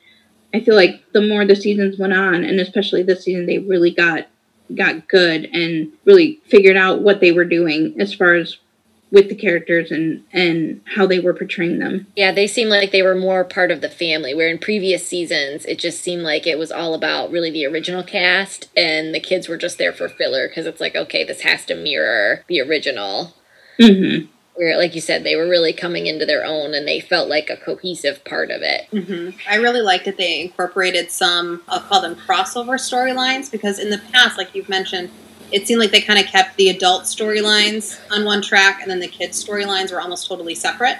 I 0.56 0.62
feel 0.62 0.76
like 0.76 1.04
the 1.12 1.22
more 1.22 1.46
the 1.46 1.56
seasons 1.56 2.00
went 2.00 2.14
on, 2.14 2.46
and 2.46 2.62
especially 2.62 3.04
this 3.04 3.26
season, 3.26 3.46
they 3.46 3.58
really 3.58 3.92
got 3.92 4.28
got 4.74 5.08
good 5.10 5.50
and 5.54 5.92
really 6.06 6.40
figured 6.48 6.78
out 6.78 7.02
what 7.02 7.20
they 7.20 7.32
were 7.32 7.46
doing 7.46 7.94
as 8.00 8.14
far 8.14 8.34
as 8.34 8.58
with 9.12 9.30
the 9.30 9.36
characters 9.36 9.92
and 9.92 10.24
and 10.32 10.82
how 10.96 11.06
they 11.06 11.20
were 11.20 11.34
portraying 11.34 11.80
them. 11.80 12.08
Yeah, 12.16 12.32
they 12.32 12.48
seemed 12.48 12.70
like 12.70 12.92
they 12.92 13.04
were 13.04 13.16
more 13.16 13.44
part 13.44 13.70
of 13.70 13.82
the 13.82 13.90
family. 13.90 14.34
Where 14.34 14.48
in 14.48 14.58
previous 14.58 15.06
seasons, 15.06 15.66
it 15.66 15.78
just 15.78 16.02
seemed 16.02 16.24
like 16.24 16.48
it 16.48 16.58
was 16.58 16.72
all 16.72 16.94
about 16.94 17.32
really 17.32 17.52
the 17.52 17.66
original 17.66 18.04
cast, 18.04 18.70
and 18.78 19.14
the 19.14 19.20
kids 19.20 19.50
were 19.50 19.58
just 19.58 19.78
there 19.78 19.92
for 19.92 20.08
filler 20.08 20.48
because 20.48 20.66
it's 20.66 20.80
like, 20.80 20.96
okay, 20.96 21.26
this 21.26 21.42
has 21.42 21.66
to 21.66 21.76
mirror 21.76 22.46
the 22.48 22.62
original. 22.62 23.34
Mm-hmm. 23.78 24.32
Where, 24.56 24.78
like 24.78 24.96
you 24.96 25.02
said, 25.02 25.26
they 25.26 25.36
were 25.36 25.50
really 25.50 25.74
coming 25.74 26.08
into 26.08 26.26
their 26.26 26.46
own, 26.46 26.74
and 26.74 26.88
they 26.88 27.02
felt 27.02 27.28
like 27.28 27.50
a 27.50 27.58
cohesive 27.58 28.24
part 28.24 28.52
of 28.52 28.62
it. 28.62 28.88
hmm 28.90 29.32
I 29.50 29.56
really 29.56 29.82
liked 29.82 30.06
that 30.06 30.16
they 30.18 30.42
incorporated 30.42 31.12
some, 31.12 31.62
I'll 31.68 31.82
call 31.82 32.02
them 32.02 32.16
crossover 32.16 32.76
storylines, 32.76 33.52
because 33.52 33.80
in 33.80 33.90
the 33.90 34.02
past, 34.14 34.38
like 34.38 34.56
you've 34.56 34.70
mentioned, 34.70 35.10
it 35.52 35.68
seemed 35.68 35.82
like 35.82 35.92
they 35.92 36.02
kind 36.02 36.20
of 36.20 36.26
kept 36.26 36.56
the 36.56 36.70
adult 36.70 37.04
storylines 37.04 38.00
on 38.10 38.24
one 38.24 38.42
track, 38.42 38.80
and 38.82 38.90
then 38.90 39.02
the 39.02 39.08
kids' 39.08 39.44
storylines 39.44 39.92
were 39.92 40.00
almost 40.00 40.28
totally 40.28 40.56
separate. 40.56 41.00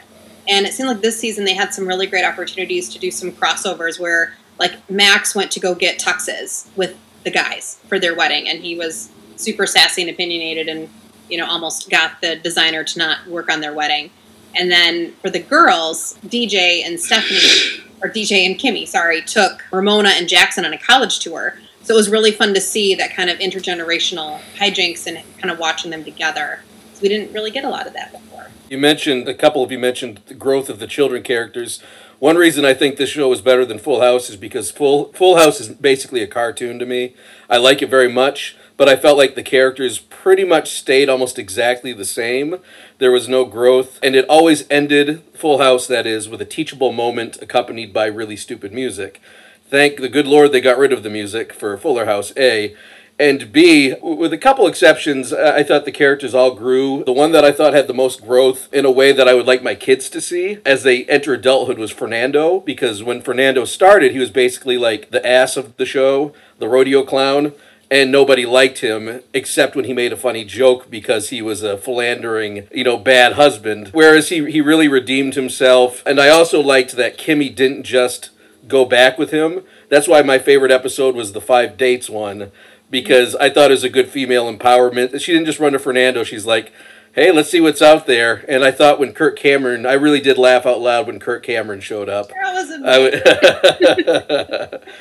And 0.50 0.66
it 0.66 0.74
seemed 0.74 0.90
like 0.90 1.02
this 1.02 1.18
season 1.18 1.46
they 1.46 1.56
had 1.56 1.74
some 1.74 1.88
really 1.88 2.08
great 2.08 2.26
opportunities 2.26 2.90
to 2.90 3.00
do 3.00 3.10
some 3.10 3.32
crossovers 3.32 4.00
where, 4.00 4.36
like, 4.60 4.74
Max 4.90 5.34
went 5.34 5.50
to 5.52 5.62
go 5.62 5.74
get 5.74 5.98
tuxes 5.98 6.68
with 6.76 6.96
the 7.24 7.32
guys 7.32 7.80
for 7.88 8.00
their 8.00 8.14
wedding, 8.14 8.50
and 8.50 8.62
he 8.64 8.76
was 8.78 9.10
super 9.38 9.66
sassy 9.66 10.02
and 10.02 10.12
opinionated 10.12 10.68
and, 10.68 10.90
you 11.30 11.38
know, 11.38 11.48
almost 11.48 11.90
got 11.90 12.22
the 12.22 12.36
designer 12.36 12.84
to 12.84 13.00
not 13.00 13.28
work 13.28 13.52
on 13.52 13.62
their 13.62 13.74
wedding. 13.74 14.12
And 14.56 14.72
then 14.72 15.14
for 15.22 15.30
the 15.30 15.40
girls, 15.40 16.18
DJ 16.26 16.86
and 16.86 17.00
Stephanie, 17.00 17.84
or 18.02 18.10
DJ 18.10 18.46
and 18.46 18.60
Kimmy, 18.60 18.88
sorry, 18.88 19.22
took 19.22 19.64
Ramona 19.72 20.10
and 20.10 20.30
Jackson 20.30 20.66
on 20.66 20.74
a 20.74 20.78
college 20.78 21.20
tour. 21.20 21.58
So 21.84 21.94
it 21.94 21.98
was 21.98 22.10
really 22.10 22.32
fun 22.32 22.54
to 22.54 22.62
see 22.62 22.96
that 22.96 23.14
kind 23.14 23.30
of 23.30 23.38
intergenerational 23.40 24.40
hijinks 24.56 25.06
and 25.08 25.24
kind 25.38 25.52
of 25.52 25.60
watching 25.60 25.92
them 25.92 26.04
together. 26.04 26.62
So 26.94 27.02
we 27.02 27.10
didn't 27.10 27.34
really 27.34 27.52
get 27.52 27.64
a 27.64 27.70
lot 27.70 27.86
of 27.86 27.94
that 27.94 28.12
before. 28.12 28.48
You 28.70 28.78
mentioned, 28.78 29.28
a 29.28 29.34
couple 29.34 29.62
of 29.64 29.72
you 29.72 29.78
mentioned 29.78 30.22
the 30.26 30.34
growth 30.34 30.70
of 30.70 30.80
the 30.80 30.88
children 30.88 31.22
characters. 31.22 31.82
One 32.20 32.38
reason 32.38 32.66
I 32.66 32.74
think 32.74 32.96
this 32.96 33.10
show 33.10 33.32
is 33.34 33.42
better 33.42 33.66
than 33.66 33.78
Full 33.78 34.02
House 34.02 34.30
is 34.30 34.38
because 34.38 34.72
Full 34.72 35.12
Full 35.14 35.38
House 35.38 35.60
is 35.60 35.68
basically 35.68 36.24
a 36.24 36.28
cartoon 36.28 36.80
to 36.80 36.86
me. 36.86 37.14
I 37.50 37.58
like 37.58 37.82
it 37.82 37.90
very 37.90 38.12
much, 38.12 38.56
but 38.78 38.90
I 38.90 38.96
felt 38.96 39.18
like 39.18 39.36
the 39.36 39.44
characters 39.44 40.00
pretty 40.00 40.44
much 40.44 40.72
stayed 40.72 41.10
almost 41.10 41.40
exactly 41.40 41.94
the 41.94 42.06
same. 42.06 42.58
There 42.98 43.12
was 43.12 43.30
no 43.30 43.46
growth, 43.46 44.00
and 44.04 44.16
it 44.16 44.26
always 44.28 44.66
ended 44.70 45.22
Full 45.34 45.60
House 45.60 45.88
that 45.88 46.06
is 46.06 46.28
with 46.28 46.42
a 46.42 46.46
teachable 46.46 46.92
moment 46.92 47.42
accompanied 47.42 47.94
by 47.94 48.08
really 48.08 48.36
stupid 48.36 48.74
music. 48.74 49.22
Thank 49.68 49.98
the 49.98 50.10
good 50.10 50.28
Lord 50.28 50.52
they 50.52 50.62
got 50.62 50.78
rid 50.78 50.94
of 50.94 51.04
the 51.04 51.10
music 51.10 51.54
for 51.54 51.78
Fuller 51.78 52.06
House 52.06 52.34
A. 52.38 52.76
And 53.18 53.54
B, 53.54 53.96
with 54.02 54.34
a 54.34 54.38
couple 54.38 54.68
exceptions, 54.68 55.32
uh, 55.32 55.54
I 55.56 55.64
thought 55.64 55.86
the 55.86 55.92
characters 55.92 56.36
all 56.36 56.54
grew. 56.54 57.02
The 57.06 57.14
one 57.14 57.32
that 57.32 57.46
I 57.46 57.54
thought 57.54 57.74
had 57.74 57.88
the 57.88 57.94
most 57.94 58.22
growth 58.22 58.68
in 58.74 58.84
a 58.84 58.92
way 58.92 59.14
that 59.14 59.28
I 59.28 59.34
would 59.34 59.46
like 59.46 59.64
my 59.64 59.74
kids 59.74 60.10
to 60.10 60.20
see 60.20 60.60
as 60.66 60.84
they 60.84 61.06
enter 61.06 61.34
adulthood 61.34 61.78
was 61.78 61.92
Fernando, 61.92 62.60
because 62.60 63.04
when 63.04 63.22
Fernando 63.22 63.64
started, 63.64 64.12
he 64.12 64.20
was 64.20 64.32
basically 64.32 64.78
like 64.78 65.12
the 65.12 65.26
ass 65.26 65.56
of 65.56 65.78
the 65.78 65.86
show, 65.86 66.34
the 66.60 66.68
rodeo 66.68 67.04
clown, 67.04 67.54
and 67.92 68.12
nobody 68.12 68.46
liked 68.46 68.80
him 68.80 69.22
except 69.34 69.76
when 69.76 69.86
he 69.86 69.94
made 69.94 70.12
a 70.12 70.18
funny 70.18 70.44
joke 70.44 70.90
because 70.90 71.30
he 71.30 71.42
was 71.42 71.64
a 71.64 71.78
philandering, 71.78 72.68
you 72.72 72.84
know, 72.84 72.98
bad 72.98 73.34
husband. 73.34 73.90
Whereas 73.94 74.30
he, 74.30 74.50
he 74.52 74.62
really 74.62 74.88
redeemed 74.88 75.36
himself. 75.36 76.04
And 76.06 76.20
I 76.20 76.30
also 76.30 76.62
liked 76.62 76.94
that 76.94 77.18
Kimmy 77.18 77.54
didn't 77.54 77.84
just 77.84 78.32
go 78.68 78.86
back 78.86 79.18
with 79.18 79.32
him. 79.32 79.64
That's 79.90 80.08
why 80.08 80.22
my 80.24 80.40
favorite 80.40 80.72
episode 80.72 81.16
was 81.16 81.34
the 81.34 81.42
five 81.42 81.78
dates 81.78 82.10
one 82.10 82.52
because 82.90 83.36
I 83.36 83.50
thought 83.50 83.72
it 83.72 83.76
was 83.76 83.84
a 83.84 83.90
good 83.90 84.10
female 84.10 84.52
empowerment. 84.52 85.20
She 85.20 85.32
didn't 85.34 85.46
just 85.46 85.60
run 85.60 85.74
to 85.74 85.80
Fernando. 85.80 86.24
She's 86.24 86.46
like, 86.46 86.72
"Hey, 87.14 87.32
let's 87.32 87.50
see 87.50 87.62
what's 87.62 87.82
out 87.82 88.06
there." 88.08 88.46
And 88.48 88.64
I 88.64 88.72
thought 88.72 89.00
when 89.00 89.14
Kirk 89.14 89.38
Cameron, 89.38 89.86
I 89.86 89.94
really 89.94 90.22
did 90.22 90.38
laugh 90.38 90.66
out 90.66 90.80
loud 90.82 91.08
when 91.08 91.20
Kirk 91.20 91.44
Cameron 91.44 91.82
showed 91.82 92.10
up. 92.10 92.30
That 92.30 92.54
was 92.54 92.70
a 92.72 92.76
I 92.88 92.96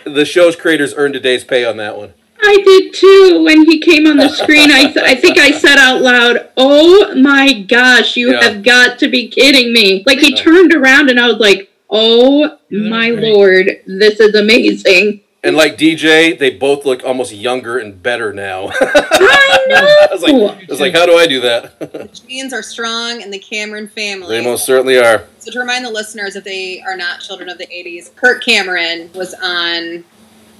w- 0.05 0.15
the 0.17 0.25
show's 0.25 0.57
creators 0.57 0.95
earned 0.97 1.17
a 1.17 1.21
day's 1.21 1.45
pay 1.45 1.65
on 1.65 1.77
that 1.79 1.97
one. 1.97 2.15
I 2.45 2.63
did 2.65 2.95
too. 2.95 3.43
When 3.45 3.65
he 3.65 3.81
came 3.81 4.07
on 4.07 4.17
the 4.17 4.29
screen, 4.29 4.71
I, 4.71 4.85
th- 4.93 5.05
I 5.05 5.15
think 5.15 5.39
I 5.39 5.51
said 5.51 5.77
out 5.79 6.03
loud, 6.03 6.49
"Oh 6.57 7.15
my 7.17 7.53
gosh, 7.63 8.17
you 8.17 8.33
Yeah. 8.33 8.43
have 8.45 8.63
got 8.63 8.99
to 9.01 9.09
be 9.09 9.29
kidding 9.29 9.73
me!" 9.73 10.03
Like 10.07 10.19
he 10.19 10.35
turned 10.35 10.73
around, 10.75 11.11
and 11.11 11.19
I 11.21 11.27
was 11.29 11.39
like, 11.39 11.71
"Oh 11.91 12.59
my 12.71 13.11
great. 13.11 13.33
lord, 13.35 13.67
this 13.87 14.21
is 14.21 14.35
amazing!" 14.35 15.21
And 15.43 15.57
like 15.57 15.77
DJ, 15.77 16.39
they 16.39 16.51
both 16.51 16.87
look 16.87 17.05
almost 17.05 17.31
younger 17.35 17.77
and 17.79 18.03
better 18.03 18.33
now. 18.33 18.69
I 18.81 19.65
know. 19.69 19.77
I 19.77 20.09
was 20.11 20.23
like, 20.23 20.35
I 20.35 20.67
was 20.71 20.81
like, 20.81 20.95
how 20.95 21.05
do 21.05 21.17
I 21.19 21.27
do 21.27 21.41
that? 21.43 21.79
the 21.93 22.09
genes 22.27 22.55
are 22.55 22.63
strong 22.63 23.21
in 23.21 23.31
the 23.31 23.39
Cameron 23.39 23.87
family. 23.89 24.29
they 24.39 24.43
most 24.43 24.65
certainly 24.65 24.97
are. 24.99 25.25
So 25.41 25.51
to 25.51 25.59
remind 25.59 25.85
the 25.85 25.91
listeners, 25.91 26.35
if 26.37 26.45
they 26.45 26.81
are 26.81 26.97
not 26.97 27.21
children 27.21 27.51
of 27.51 27.59
the 27.59 27.67
'80s, 27.67 28.15
Kirk 28.17 28.43
Cameron 28.43 29.11
was 29.15 29.35
on. 29.35 30.05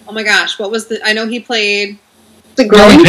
Oh 0.07 0.13
my 0.13 0.23
gosh, 0.23 0.59
what 0.59 0.71
was 0.71 0.87
the? 0.87 1.01
I 1.05 1.13
know 1.13 1.27
he 1.27 1.41
played. 1.41 1.99
the 2.57 2.67
Growing 2.67 3.03
growing 3.03 3.05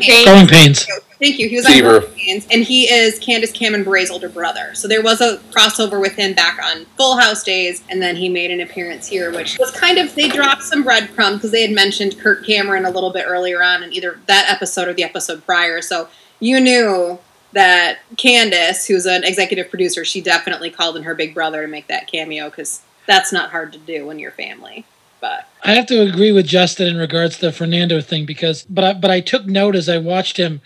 pains. 0.00 0.24
Growing 0.24 0.46
pains. 0.46 0.86
Thank 1.18 1.38
you. 1.38 1.48
He 1.48 1.56
was 1.56 1.64
Seaver. 1.64 1.94
on 1.94 2.00
Growing 2.00 2.14
Pains, 2.14 2.46
and 2.50 2.62
he 2.62 2.90
is 2.90 3.18
Candace 3.18 3.50
Cameron 3.50 3.84
Bure's 3.84 4.10
older 4.10 4.28
brother. 4.28 4.74
So 4.74 4.86
there 4.86 5.02
was 5.02 5.22
a 5.22 5.38
crossover 5.50 5.98
with 5.98 6.12
him 6.12 6.34
back 6.34 6.58
on 6.62 6.84
Full 6.98 7.16
House 7.16 7.42
days, 7.42 7.82
and 7.88 8.02
then 8.02 8.16
he 8.16 8.28
made 8.28 8.50
an 8.50 8.60
appearance 8.60 9.06
here, 9.06 9.32
which 9.32 9.58
was 9.58 9.70
kind 9.70 9.96
of 9.96 10.14
they 10.14 10.28
dropped 10.28 10.62
some 10.62 10.82
breadcrumbs 10.82 11.36
because 11.38 11.52
they 11.52 11.62
had 11.62 11.70
mentioned 11.70 12.18
Kirk 12.18 12.44
Cameron 12.44 12.84
a 12.84 12.90
little 12.90 13.12
bit 13.12 13.24
earlier 13.26 13.62
on 13.62 13.82
in 13.82 13.94
either 13.94 14.20
that 14.26 14.50
episode 14.50 14.88
or 14.88 14.92
the 14.92 15.04
episode 15.04 15.44
prior. 15.46 15.80
So 15.80 16.08
you 16.38 16.60
knew 16.60 17.18
that 17.52 18.00
Candace, 18.18 18.86
who's 18.86 19.06
an 19.06 19.24
executive 19.24 19.70
producer, 19.70 20.04
she 20.04 20.20
definitely 20.20 20.70
called 20.70 20.98
in 20.98 21.04
her 21.04 21.14
big 21.14 21.32
brother 21.32 21.62
to 21.62 21.68
make 21.68 21.86
that 21.86 22.06
cameo 22.08 22.50
because 22.50 22.82
that's 23.06 23.32
not 23.32 23.52
hard 23.52 23.72
to 23.72 23.78
do 23.78 24.06
when 24.06 24.18
you're 24.18 24.32
family. 24.32 24.84
But 25.26 25.48
I 25.64 25.74
have 25.74 25.86
to 25.86 26.02
agree 26.02 26.32
with 26.32 26.46
Justin 26.46 26.86
in 26.88 26.96
regards 26.96 27.36
to 27.36 27.46
the 27.46 27.52
Fernando 27.52 28.00
thing 28.00 28.26
because, 28.26 28.62
but 28.64 28.84
I, 28.84 28.92
but 28.94 29.10
I 29.10 29.20
took 29.20 29.46
note 29.46 29.74
as 29.74 29.88
I 29.88 29.98
watched 29.98 30.36
him. 30.36 30.60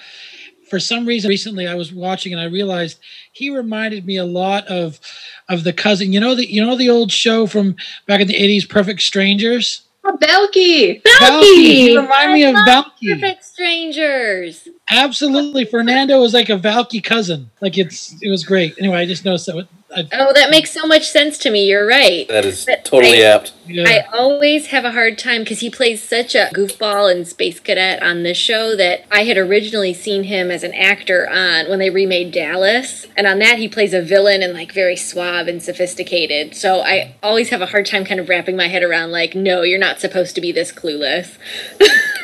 For 0.68 0.78
some 0.78 1.06
reason, 1.06 1.28
recently 1.28 1.66
I 1.66 1.74
was 1.74 1.92
watching 1.92 2.32
and 2.32 2.40
I 2.40 2.44
realized 2.44 3.00
he 3.32 3.50
reminded 3.50 4.06
me 4.06 4.16
a 4.16 4.24
lot 4.24 4.66
of, 4.68 5.00
of 5.48 5.64
the 5.64 5.72
cousin. 5.72 6.12
You 6.12 6.20
know 6.20 6.34
the 6.34 6.48
you 6.48 6.64
know 6.64 6.76
the 6.76 6.90
old 6.90 7.10
show 7.10 7.46
from 7.46 7.76
back 8.06 8.20
in 8.20 8.28
the 8.28 8.36
eighties, 8.36 8.64
Perfect 8.64 9.02
Strangers. 9.02 9.82
Oh, 10.04 10.16
Balki! 10.16 11.02
Balki. 11.02 11.42
He 11.54 11.88
Balki. 11.90 12.02
reminded 12.02 12.34
me 12.34 12.44
of 12.44 12.54
Balki. 12.66 13.14
Perfect 13.14 13.44
strangers. 13.44 14.68
Absolutely, 14.90 15.64
Fernando 15.64 16.20
was 16.20 16.32
like 16.32 16.48
a 16.48 16.58
Balki 16.58 17.02
cousin. 17.02 17.50
Like 17.60 17.76
it's 17.76 18.16
it 18.22 18.30
was 18.30 18.44
great. 18.44 18.76
Anyway, 18.78 18.96
I 18.96 19.06
just 19.06 19.24
noticed 19.24 19.46
that. 19.46 19.66
I, 19.94 20.06
Oh, 20.12 20.32
that 20.34 20.50
makes 20.50 20.70
so 20.70 20.86
much 20.86 21.08
sense 21.10 21.36
to 21.38 21.50
me. 21.50 21.66
You're 21.68 21.86
right. 21.86 22.28
That 22.28 22.44
is 22.44 22.64
But 22.64 22.84
totally 22.84 23.24
I- 23.24 23.28
apt. 23.30 23.52
yeah. 23.66 23.84
I 23.88 24.16
always 24.16 24.66
have 24.68 24.84
a 24.84 24.92
hard 24.92 25.18
time 25.18 25.42
because 25.42 25.60
he 25.60 25.68
plays 25.70 26.00
such 26.02 26.34
a 26.36 26.48
goofball 26.54 27.10
and 27.10 27.26
space 27.26 27.58
cadet 27.58 28.00
on 28.02 28.22
this 28.22 28.36
show 28.38 28.76
that 28.76 29.04
I 29.10 29.24
had 29.24 29.36
originally 29.36 29.92
seen 29.92 30.24
him 30.24 30.50
as 30.50 30.62
an 30.62 30.74
actor 30.74 31.28
on 31.28 31.68
when 31.68 31.78
they 31.80 31.90
remade 31.90 32.30
Dallas, 32.32 33.06
and 33.16 33.26
on 33.26 33.40
that 33.40 33.58
he 33.58 33.68
plays 33.68 33.92
a 33.92 34.00
villain 34.02 34.42
and 34.42 34.52
like 34.54 34.72
very 34.72 34.96
suave 34.96 35.48
and 35.48 35.60
sophisticated. 35.62 36.54
So 36.54 36.80
I 36.82 37.16
always 37.22 37.48
have 37.50 37.60
a 37.60 37.66
hard 37.66 37.86
time 37.86 38.04
kind 38.04 38.20
of 38.20 38.28
wrapping 38.28 38.56
my 38.56 38.68
head 38.68 38.82
around 38.84 39.10
like, 39.10 39.34
no, 39.34 39.62
you're 39.62 39.78
not 39.78 39.98
supposed 40.00 40.34
to 40.36 40.40
be 40.40 40.52
this 40.52 40.70
clueless. 40.70 41.36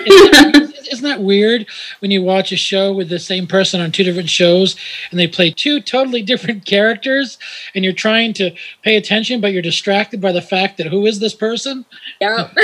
Isn't 0.06 1.02
that 1.04 1.20
weird 1.20 1.66
when 1.98 2.12
you 2.12 2.22
watch 2.22 2.52
a 2.52 2.56
show 2.56 2.92
with 2.92 3.08
the 3.08 3.18
same 3.18 3.48
person 3.48 3.80
on 3.80 3.90
two 3.90 4.04
different 4.04 4.30
shows 4.30 4.76
and 5.10 5.18
they 5.18 5.26
play 5.26 5.50
two 5.50 5.80
totally 5.80 6.22
different 6.22 6.64
characters 6.64 7.38
and 7.74 7.84
you're 7.84 7.92
trying 7.92 8.32
to 8.34 8.52
pay 8.82 8.96
attention 8.96 9.40
but 9.40 9.52
you're 9.52 9.62
distracted 9.62 10.20
by 10.20 10.32
the 10.32 10.42
fact 10.42 10.78
that 10.78 10.88
who 10.88 11.06
is 11.06 11.18
this 11.18 11.34
person? 11.34 11.84
Yeah. 12.20 12.50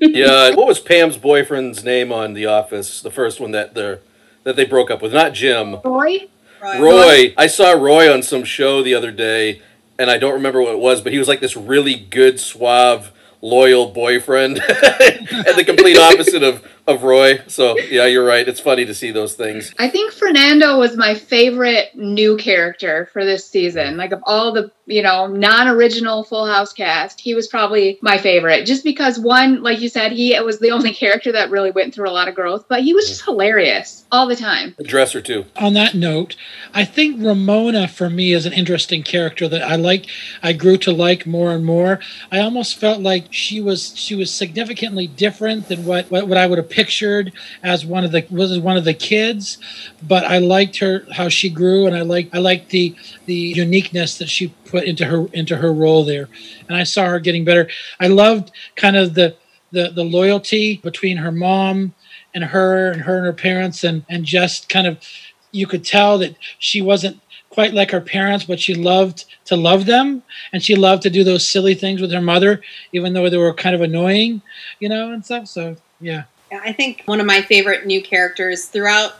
Yeah. 0.00 0.54
What 0.54 0.68
was 0.68 0.78
Pam's 0.78 1.16
boyfriend's 1.16 1.82
name 1.82 2.12
on 2.12 2.34
The 2.34 2.46
Office? 2.46 3.02
The 3.02 3.10
first 3.10 3.40
one 3.40 3.50
that 3.50 3.74
the 3.74 4.00
that 4.44 4.54
they 4.54 4.64
broke 4.64 4.90
up 4.90 5.02
with, 5.02 5.12
not 5.12 5.32
Jim. 5.32 5.78
Roy? 5.84 6.28
Roy. 6.62 7.34
I 7.36 7.46
saw 7.48 7.72
Roy 7.72 8.12
on 8.12 8.22
some 8.22 8.44
show 8.44 8.82
the 8.82 8.94
other 8.94 9.10
day, 9.10 9.60
and 9.98 10.10
I 10.10 10.18
don't 10.18 10.32
remember 10.32 10.62
what 10.62 10.72
it 10.72 10.78
was, 10.78 11.00
but 11.00 11.12
he 11.12 11.18
was 11.18 11.28
like 11.28 11.40
this 11.40 11.56
really 11.56 11.96
good, 11.96 12.40
suave, 12.40 13.12
loyal 13.40 13.90
boyfriend, 13.90 14.58
and 14.68 15.58
the 15.58 15.64
complete 15.66 15.98
opposite 15.98 16.42
of 16.42 16.66
of 16.88 17.02
Roy. 17.02 17.42
So 17.46 17.78
yeah, 17.78 18.06
you're 18.06 18.24
right. 18.24 18.48
It's 18.48 18.60
funny 18.60 18.86
to 18.86 18.94
see 18.94 19.12
those 19.12 19.34
things. 19.34 19.74
I 19.78 19.88
think 19.88 20.10
Fernando 20.10 20.78
was 20.78 20.96
my 20.96 21.14
favorite 21.14 21.94
new 21.94 22.36
character 22.38 23.10
for 23.12 23.24
this 23.24 23.48
season. 23.48 23.98
Like 23.98 24.12
of 24.12 24.22
all 24.24 24.52
the, 24.52 24.72
you 24.86 25.02
know, 25.02 25.26
non-original 25.26 26.24
Full 26.24 26.46
House 26.46 26.72
cast, 26.72 27.20
he 27.20 27.34
was 27.34 27.46
probably 27.46 27.98
my 28.00 28.16
favorite. 28.16 28.64
Just 28.64 28.84
because 28.84 29.18
one, 29.18 29.62
like 29.62 29.80
you 29.80 29.90
said, 29.90 30.12
he 30.12 30.38
was 30.40 30.60
the 30.60 30.70
only 30.70 30.94
character 30.94 31.30
that 31.30 31.50
really 31.50 31.70
went 31.70 31.94
through 31.94 32.08
a 32.08 32.10
lot 32.10 32.26
of 32.26 32.34
growth, 32.34 32.64
but 32.68 32.80
he 32.80 32.94
was 32.94 33.06
just 33.06 33.22
hilarious 33.22 34.06
all 34.10 34.26
the 34.26 34.34
time. 34.34 34.74
A 34.78 34.82
dresser 34.82 35.20
too. 35.20 35.44
On 35.56 35.74
that 35.74 35.94
note, 35.94 36.36
I 36.72 36.86
think 36.86 37.22
Ramona 37.22 37.86
for 37.86 38.08
me 38.08 38.32
is 38.32 38.46
an 38.46 38.54
interesting 38.54 39.02
character 39.02 39.46
that 39.48 39.62
I 39.62 39.76
like. 39.76 40.06
I 40.42 40.54
grew 40.54 40.78
to 40.78 40.92
like 40.92 41.26
more 41.26 41.50
and 41.50 41.66
more. 41.66 42.00
I 42.32 42.40
almost 42.40 42.80
felt 42.80 43.02
like 43.02 43.26
she 43.30 43.60
was 43.60 43.94
she 43.94 44.14
was 44.14 44.32
significantly 44.32 45.06
different 45.06 45.68
than 45.68 45.84
what 45.84 46.10
what, 46.10 46.26
what 46.26 46.38
I 46.38 46.46
would 46.46 46.56
have 46.56 46.70
pictured 46.78 47.32
as 47.64 47.84
one 47.84 48.04
of 48.04 48.12
the 48.12 48.24
was 48.30 48.56
one 48.60 48.76
of 48.76 48.84
the 48.84 48.94
kids, 48.94 49.58
but 50.00 50.22
I 50.24 50.38
liked 50.38 50.78
her 50.78 51.04
how 51.12 51.28
she 51.28 51.50
grew, 51.50 51.86
and 51.88 51.96
I 51.96 52.02
like 52.02 52.32
I 52.32 52.38
liked 52.38 52.70
the 52.70 52.94
the 53.26 53.34
uniqueness 53.34 54.16
that 54.18 54.28
she 54.28 54.54
put 54.64 54.84
into 54.84 55.04
her 55.06 55.26
into 55.32 55.56
her 55.56 55.72
role 55.72 56.04
there, 56.04 56.28
and 56.68 56.76
I 56.76 56.84
saw 56.84 57.06
her 57.06 57.18
getting 57.18 57.44
better. 57.44 57.68
I 57.98 58.06
loved 58.06 58.52
kind 58.76 58.96
of 58.96 59.14
the 59.14 59.34
the 59.72 59.90
the 59.90 60.04
loyalty 60.04 60.76
between 60.76 61.16
her 61.16 61.32
mom 61.32 61.94
and 62.32 62.44
her 62.44 62.92
and 62.92 63.02
her 63.02 63.16
and 63.16 63.26
her 63.26 63.32
parents 63.32 63.82
and 63.82 64.04
and 64.08 64.24
just 64.24 64.68
kind 64.68 64.86
of 64.86 64.98
you 65.50 65.66
could 65.66 65.84
tell 65.84 66.16
that 66.18 66.36
she 66.60 66.80
wasn't 66.80 67.20
quite 67.50 67.74
like 67.74 67.90
her 67.90 68.00
parents 68.00 68.44
but 68.44 68.60
she 68.60 68.74
loved 68.74 69.24
to 69.44 69.56
love 69.56 69.86
them 69.86 70.22
and 70.52 70.62
she 70.62 70.76
loved 70.76 71.02
to 71.02 71.10
do 71.10 71.24
those 71.24 71.48
silly 71.48 71.74
things 71.74 72.00
with 72.00 72.12
her 72.12 72.20
mother 72.20 72.60
even 72.92 73.14
though 73.14 73.28
they 73.28 73.36
were 73.36 73.52
kind 73.54 73.74
of 73.74 73.80
annoying 73.80 74.40
you 74.78 74.88
know 74.88 75.10
and 75.12 75.24
stuff. 75.24 75.48
So 75.48 75.76
yeah. 76.00 76.12
Yeah, 76.12 76.24
I 76.52 76.72
think 76.72 77.02
one 77.06 77.20
of 77.20 77.26
my 77.26 77.42
favorite 77.42 77.86
new 77.86 78.02
characters 78.02 78.66
throughout 78.66 79.14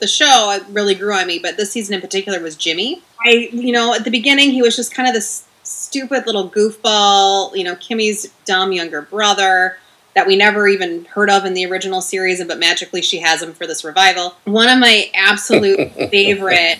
the 0.00 0.06
show 0.06 0.50
it 0.52 0.64
really 0.70 0.94
grew 0.94 1.14
on 1.14 1.26
me, 1.26 1.38
but 1.38 1.56
this 1.56 1.72
season 1.72 1.94
in 1.94 2.00
particular 2.00 2.40
was 2.40 2.56
Jimmy. 2.56 3.02
I, 3.24 3.48
you 3.52 3.72
know, 3.72 3.94
at 3.94 4.04
the 4.04 4.10
beginning 4.10 4.50
he 4.50 4.62
was 4.62 4.76
just 4.76 4.94
kind 4.94 5.08
of 5.08 5.14
this 5.14 5.44
stupid 5.62 6.26
little 6.26 6.48
goofball, 6.48 7.56
you 7.56 7.64
know, 7.64 7.76
Kimmy's 7.76 8.32
dumb 8.44 8.72
younger 8.72 9.02
brother 9.02 9.78
that 10.14 10.26
we 10.26 10.36
never 10.36 10.66
even 10.66 11.04
heard 11.04 11.30
of 11.30 11.44
in 11.44 11.54
the 11.54 11.66
original 11.66 12.00
series, 12.00 12.42
but 12.44 12.58
magically 12.58 13.02
she 13.02 13.18
has 13.20 13.42
him 13.42 13.52
for 13.52 13.66
this 13.66 13.84
revival. 13.84 14.34
One 14.44 14.68
of 14.68 14.78
my 14.78 15.10
absolute 15.14 15.92
favorite 16.10 16.78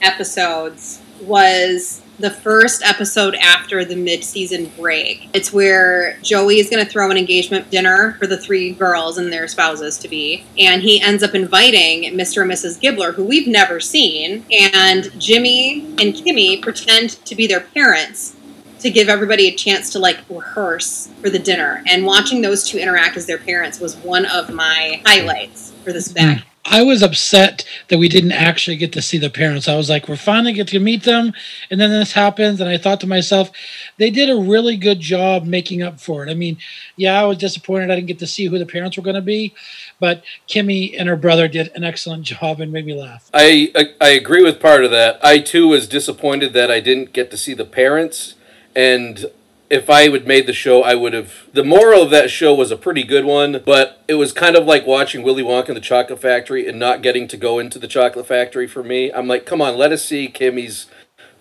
episodes 0.00 1.00
was 1.20 2.00
the 2.18 2.30
first 2.30 2.82
episode 2.82 3.34
after 3.36 3.84
the 3.84 3.96
mid-season 3.96 4.66
break. 4.76 5.28
It's 5.32 5.52
where 5.52 6.18
Joey 6.22 6.58
is 6.58 6.68
going 6.68 6.84
to 6.84 6.90
throw 6.90 7.10
an 7.10 7.16
engagement 7.16 7.70
dinner 7.70 8.16
for 8.18 8.26
the 8.26 8.36
three 8.36 8.72
girls 8.72 9.18
and 9.18 9.32
their 9.32 9.46
spouses 9.46 9.98
to 9.98 10.08
be, 10.08 10.44
and 10.58 10.82
he 10.82 11.00
ends 11.00 11.22
up 11.22 11.34
inviting 11.34 12.12
Mr. 12.14 12.42
and 12.42 12.50
Mrs. 12.50 12.80
Gibbler, 12.80 13.14
who 13.14 13.24
we've 13.24 13.46
never 13.46 13.78
seen, 13.80 14.44
and 14.50 15.10
Jimmy 15.20 15.80
and 15.98 16.14
Kimmy 16.14 16.60
pretend 16.60 17.10
to 17.24 17.34
be 17.34 17.46
their 17.46 17.60
parents 17.60 18.34
to 18.80 18.90
give 18.90 19.08
everybody 19.08 19.48
a 19.48 19.54
chance 19.54 19.90
to 19.90 19.98
like 19.98 20.18
rehearse 20.28 21.08
for 21.20 21.30
the 21.30 21.38
dinner. 21.38 21.82
And 21.86 22.04
watching 22.04 22.42
those 22.42 22.64
two 22.64 22.78
interact 22.78 23.16
as 23.16 23.26
their 23.26 23.38
parents 23.38 23.80
was 23.80 23.96
one 23.96 24.24
of 24.26 24.52
my 24.52 25.02
highlights 25.04 25.72
for 25.84 25.92
this 25.92 26.08
back. 26.08 26.38
Hmm. 26.38 26.48
I 26.70 26.82
was 26.82 27.02
upset 27.02 27.64
that 27.88 27.98
we 27.98 28.08
didn't 28.08 28.32
actually 28.32 28.76
get 28.76 28.92
to 28.92 29.02
see 29.02 29.18
the 29.18 29.30
parents. 29.30 29.68
I 29.68 29.76
was 29.76 29.88
like, 29.88 30.08
we're 30.08 30.16
finally 30.16 30.52
get 30.52 30.68
to 30.68 30.80
meet 30.80 31.04
them, 31.04 31.32
and 31.70 31.80
then 31.80 31.90
this 31.90 32.12
happens, 32.12 32.60
and 32.60 32.68
I 32.68 32.78
thought 32.78 33.00
to 33.00 33.06
myself, 33.06 33.50
they 33.96 34.10
did 34.10 34.30
a 34.30 34.36
really 34.36 34.76
good 34.76 35.00
job 35.00 35.44
making 35.44 35.82
up 35.82 36.00
for 36.00 36.26
it. 36.26 36.30
I 36.30 36.34
mean, 36.34 36.58
yeah, 36.96 37.20
I 37.20 37.24
was 37.24 37.38
disappointed 37.38 37.90
I 37.90 37.96
didn't 37.96 38.08
get 38.08 38.18
to 38.20 38.26
see 38.26 38.46
who 38.46 38.58
the 38.58 38.66
parents 38.66 38.96
were 38.96 39.02
going 39.02 39.16
to 39.16 39.22
be, 39.22 39.54
but 39.98 40.22
Kimmy 40.48 40.94
and 40.98 41.08
her 41.08 41.16
brother 41.16 41.48
did 41.48 41.70
an 41.74 41.84
excellent 41.84 42.24
job 42.24 42.60
and 42.60 42.72
made 42.72 42.86
me 42.86 42.94
laugh. 42.94 43.30
I, 43.32 43.72
I 43.74 43.84
I 44.00 44.08
agree 44.10 44.42
with 44.42 44.60
part 44.60 44.84
of 44.84 44.90
that. 44.90 45.18
I 45.24 45.38
too 45.38 45.68
was 45.68 45.88
disappointed 45.88 46.52
that 46.52 46.70
I 46.70 46.80
didn't 46.80 47.12
get 47.12 47.30
to 47.30 47.36
see 47.36 47.54
the 47.54 47.64
parents, 47.64 48.34
and 48.76 49.26
if 49.70 49.90
I 49.90 50.08
would 50.08 50.26
made 50.26 50.46
the 50.46 50.52
show, 50.52 50.82
I 50.82 50.94
would 50.94 51.12
have. 51.12 51.32
The 51.52 51.64
moral 51.64 52.02
of 52.02 52.10
that 52.10 52.30
show 52.30 52.54
was 52.54 52.70
a 52.70 52.76
pretty 52.76 53.02
good 53.02 53.24
one, 53.24 53.62
but 53.64 54.02
it 54.08 54.14
was 54.14 54.32
kind 54.32 54.56
of 54.56 54.64
like 54.64 54.86
watching 54.86 55.22
Willy 55.22 55.42
Wonka 55.42 55.68
and 55.68 55.76
the 55.76 55.82
Chocolate 55.82 56.20
Factory 56.20 56.66
and 56.66 56.78
not 56.78 57.02
getting 57.02 57.28
to 57.28 57.36
go 57.36 57.58
into 57.58 57.78
the 57.78 57.88
Chocolate 57.88 58.26
Factory 58.26 58.66
for 58.66 58.82
me. 58.82 59.12
I'm 59.12 59.28
like, 59.28 59.44
come 59.44 59.60
on, 59.60 59.76
let 59.76 59.92
us 59.92 60.04
see 60.04 60.28
Kimmy's 60.28 60.86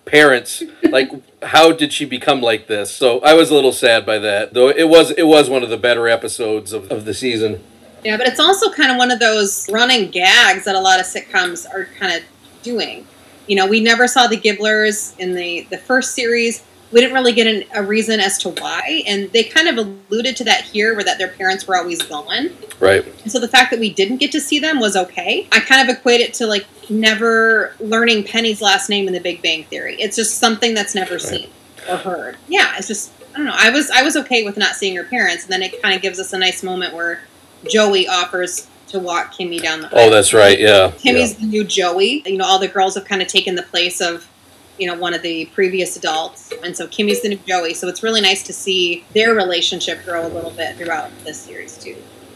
parents. 0.06 0.64
like, 0.84 1.12
how 1.44 1.72
did 1.72 1.94
she 1.94 2.06
become 2.06 2.42
like 2.42 2.68
this? 2.68 2.92
So 2.92 3.20
I 3.22 3.34
was 3.34 3.50
a 3.50 3.56
little 3.56 3.74
sad 3.74 4.06
by 4.06 4.20
that, 4.20 4.54
though. 4.54 4.70
It 4.70 4.90
was 4.90 5.12
it 5.12 5.28
was 5.28 5.50
one 5.50 5.64
of 5.64 5.70
the 5.70 5.78
better 5.78 6.08
episodes 6.08 6.74
of, 6.74 6.92
of 6.92 7.06
the 7.06 7.14
season. 7.14 7.64
Yeah, 8.04 8.18
but 8.18 8.28
it's 8.28 8.40
also 8.40 8.72
kind 8.72 8.92
of 8.92 8.98
one 8.98 9.12
of 9.12 9.20
those 9.20 9.70
running 9.72 10.12
gags 10.12 10.66
that 10.66 10.76
a 10.76 10.80
lot 10.80 11.00
of 11.00 11.06
sitcoms 11.06 11.66
are 11.70 11.86
kind 12.00 12.14
of 12.14 12.24
doing. 12.62 13.08
You 13.48 13.56
know, 13.56 13.68
we 13.68 13.80
never 13.80 14.08
saw 14.08 14.28
the 14.28 14.38
Gibblers 14.38 15.18
in 15.18 15.34
the 15.34 15.68
the 15.70 15.78
first 15.78 16.14
series. 16.14 16.64
We 16.92 17.02
didn't 17.02 17.14
really 17.14 17.34
get 17.34 17.48
an, 17.48 17.64
a 17.76 17.84
reason 17.84 18.20
as 18.20 18.38
to 18.40 18.50
why, 18.50 19.04
and 19.06 19.32
they 19.32 19.44
kind 19.44 19.68
of 19.68 19.78
alluded 19.78 20.38
to 20.38 20.44
that 20.46 20.64
here, 20.64 20.96
where 20.96 21.04
that 21.04 21.18
their 21.18 21.28
parents 21.28 21.68
were 21.68 21.76
always 21.76 22.02
gone. 22.02 22.50
Right. 22.80 23.06
And 23.24 23.32
so 23.32 23.40
the 23.40 23.48
fact 23.48 23.72
that 23.72 23.80
we 23.80 23.94
didn't 23.94 24.18
get 24.18 24.32
to 24.32 24.40
see 24.40 24.60
them 24.60 24.80
was 24.80 24.96
okay. 24.96 25.48
I 25.52 25.60
kind 25.60 25.88
of 25.88 25.96
equate 25.96 26.22
it 26.22 26.34
to 26.36 26.48
like 26.48 26.66
never 26.90 27.76
learning 27.80 28.24
Penny's 28.24 28.62
last 28.62 28.90
name 28.90 29.08
in 29.08 29.14
The 29.14 29.20
Big 29.20 29.42
Bang 29.42 29.66
Theory. 29.66 29.96
It's 30.00 30.16
just 30.16 30.38
something 30.38 30.74
that's 30.74 30.96
never 30.96 31.20
seen 31.20 31.50
or 31.90 31.98
heard. 31.98 32.38
Yeah, 32.48 32.74
it's 32.78 32.88
just 32.88 33.12
I 33.34 33.38
don't 33.38 33.48
know. 33.48 33.56
I 33.56 33.70
was 33.70 33.90
I 33.92 34.02
was 34.04 34.16
okay 34.18 34.44
with 34.44 34.58
not 34.58 34.76
seeing 34.76 34.96
her 34.96 35.04
parents, 35.04 35.44
and 35.44 35.52
then 35.52 35.62
it 35.62 35.82
kind 35.82 35.96
of 35.96 36.02
gives 36.02 36.20
us 36.20 36.34
a 36.34 36.38
nice 36.38 36.64
moment 36.64 36.94
where 36.94 37.22
Joey 37.70 38.08
offers 38.08 38.68
to 38.88 39.00
walk 39.00 39.34
Kimmy 39.34 39.62
down 39.62 39.82
the. 39.82 39.90
Oh, 39.92 40.10
that's 40.10 40.34
right. 40.34 40.60
Yeah. 40.60 40.92
Kimmy's 40.98 41.36
the 41.36 41.46
new 41.46 41.64
Joey. 41.64 42.24
You 42.26 42.38
know, 42.38 42.46
all 42.46 42.60
the 42.60 42.68
girls 42.68 42.96
have 42.96 43.06
kind 43.06 43.22
of 43.22 43.28
taken 43.28 43.56
the 43.56 43.64
place 43.64 44.02
of, 44.02 44.28
you 44.78 44.88
know, 44.88 44.96
one 44.96 45.14
of 45.14 45.22
the 45.22 45.46
previous 45.48 45.96
adults, 45.98 46.54
and 46.64 46.76
so 46.76 46.88
Kimmy's 46.88 47.22
the 47.22 47.30
new 47.30 47.40
Joey. 47.48 47.74
So 47.74 47.88
it's 47.88 48.04
really 48.04 48.22
nice 48.22 48.44
to 48.44 48.54
see 48.54 49.04
their 49.14 49.34
relationship 49.34 50.04
grow 50.06 50.26
a 50.26 50.30
little 50.30 50.52
bit 50.52 50.76
throughout 50.78 51.10
this 51.24 51.40
series 51.40 51.78
too. 51.78 51.96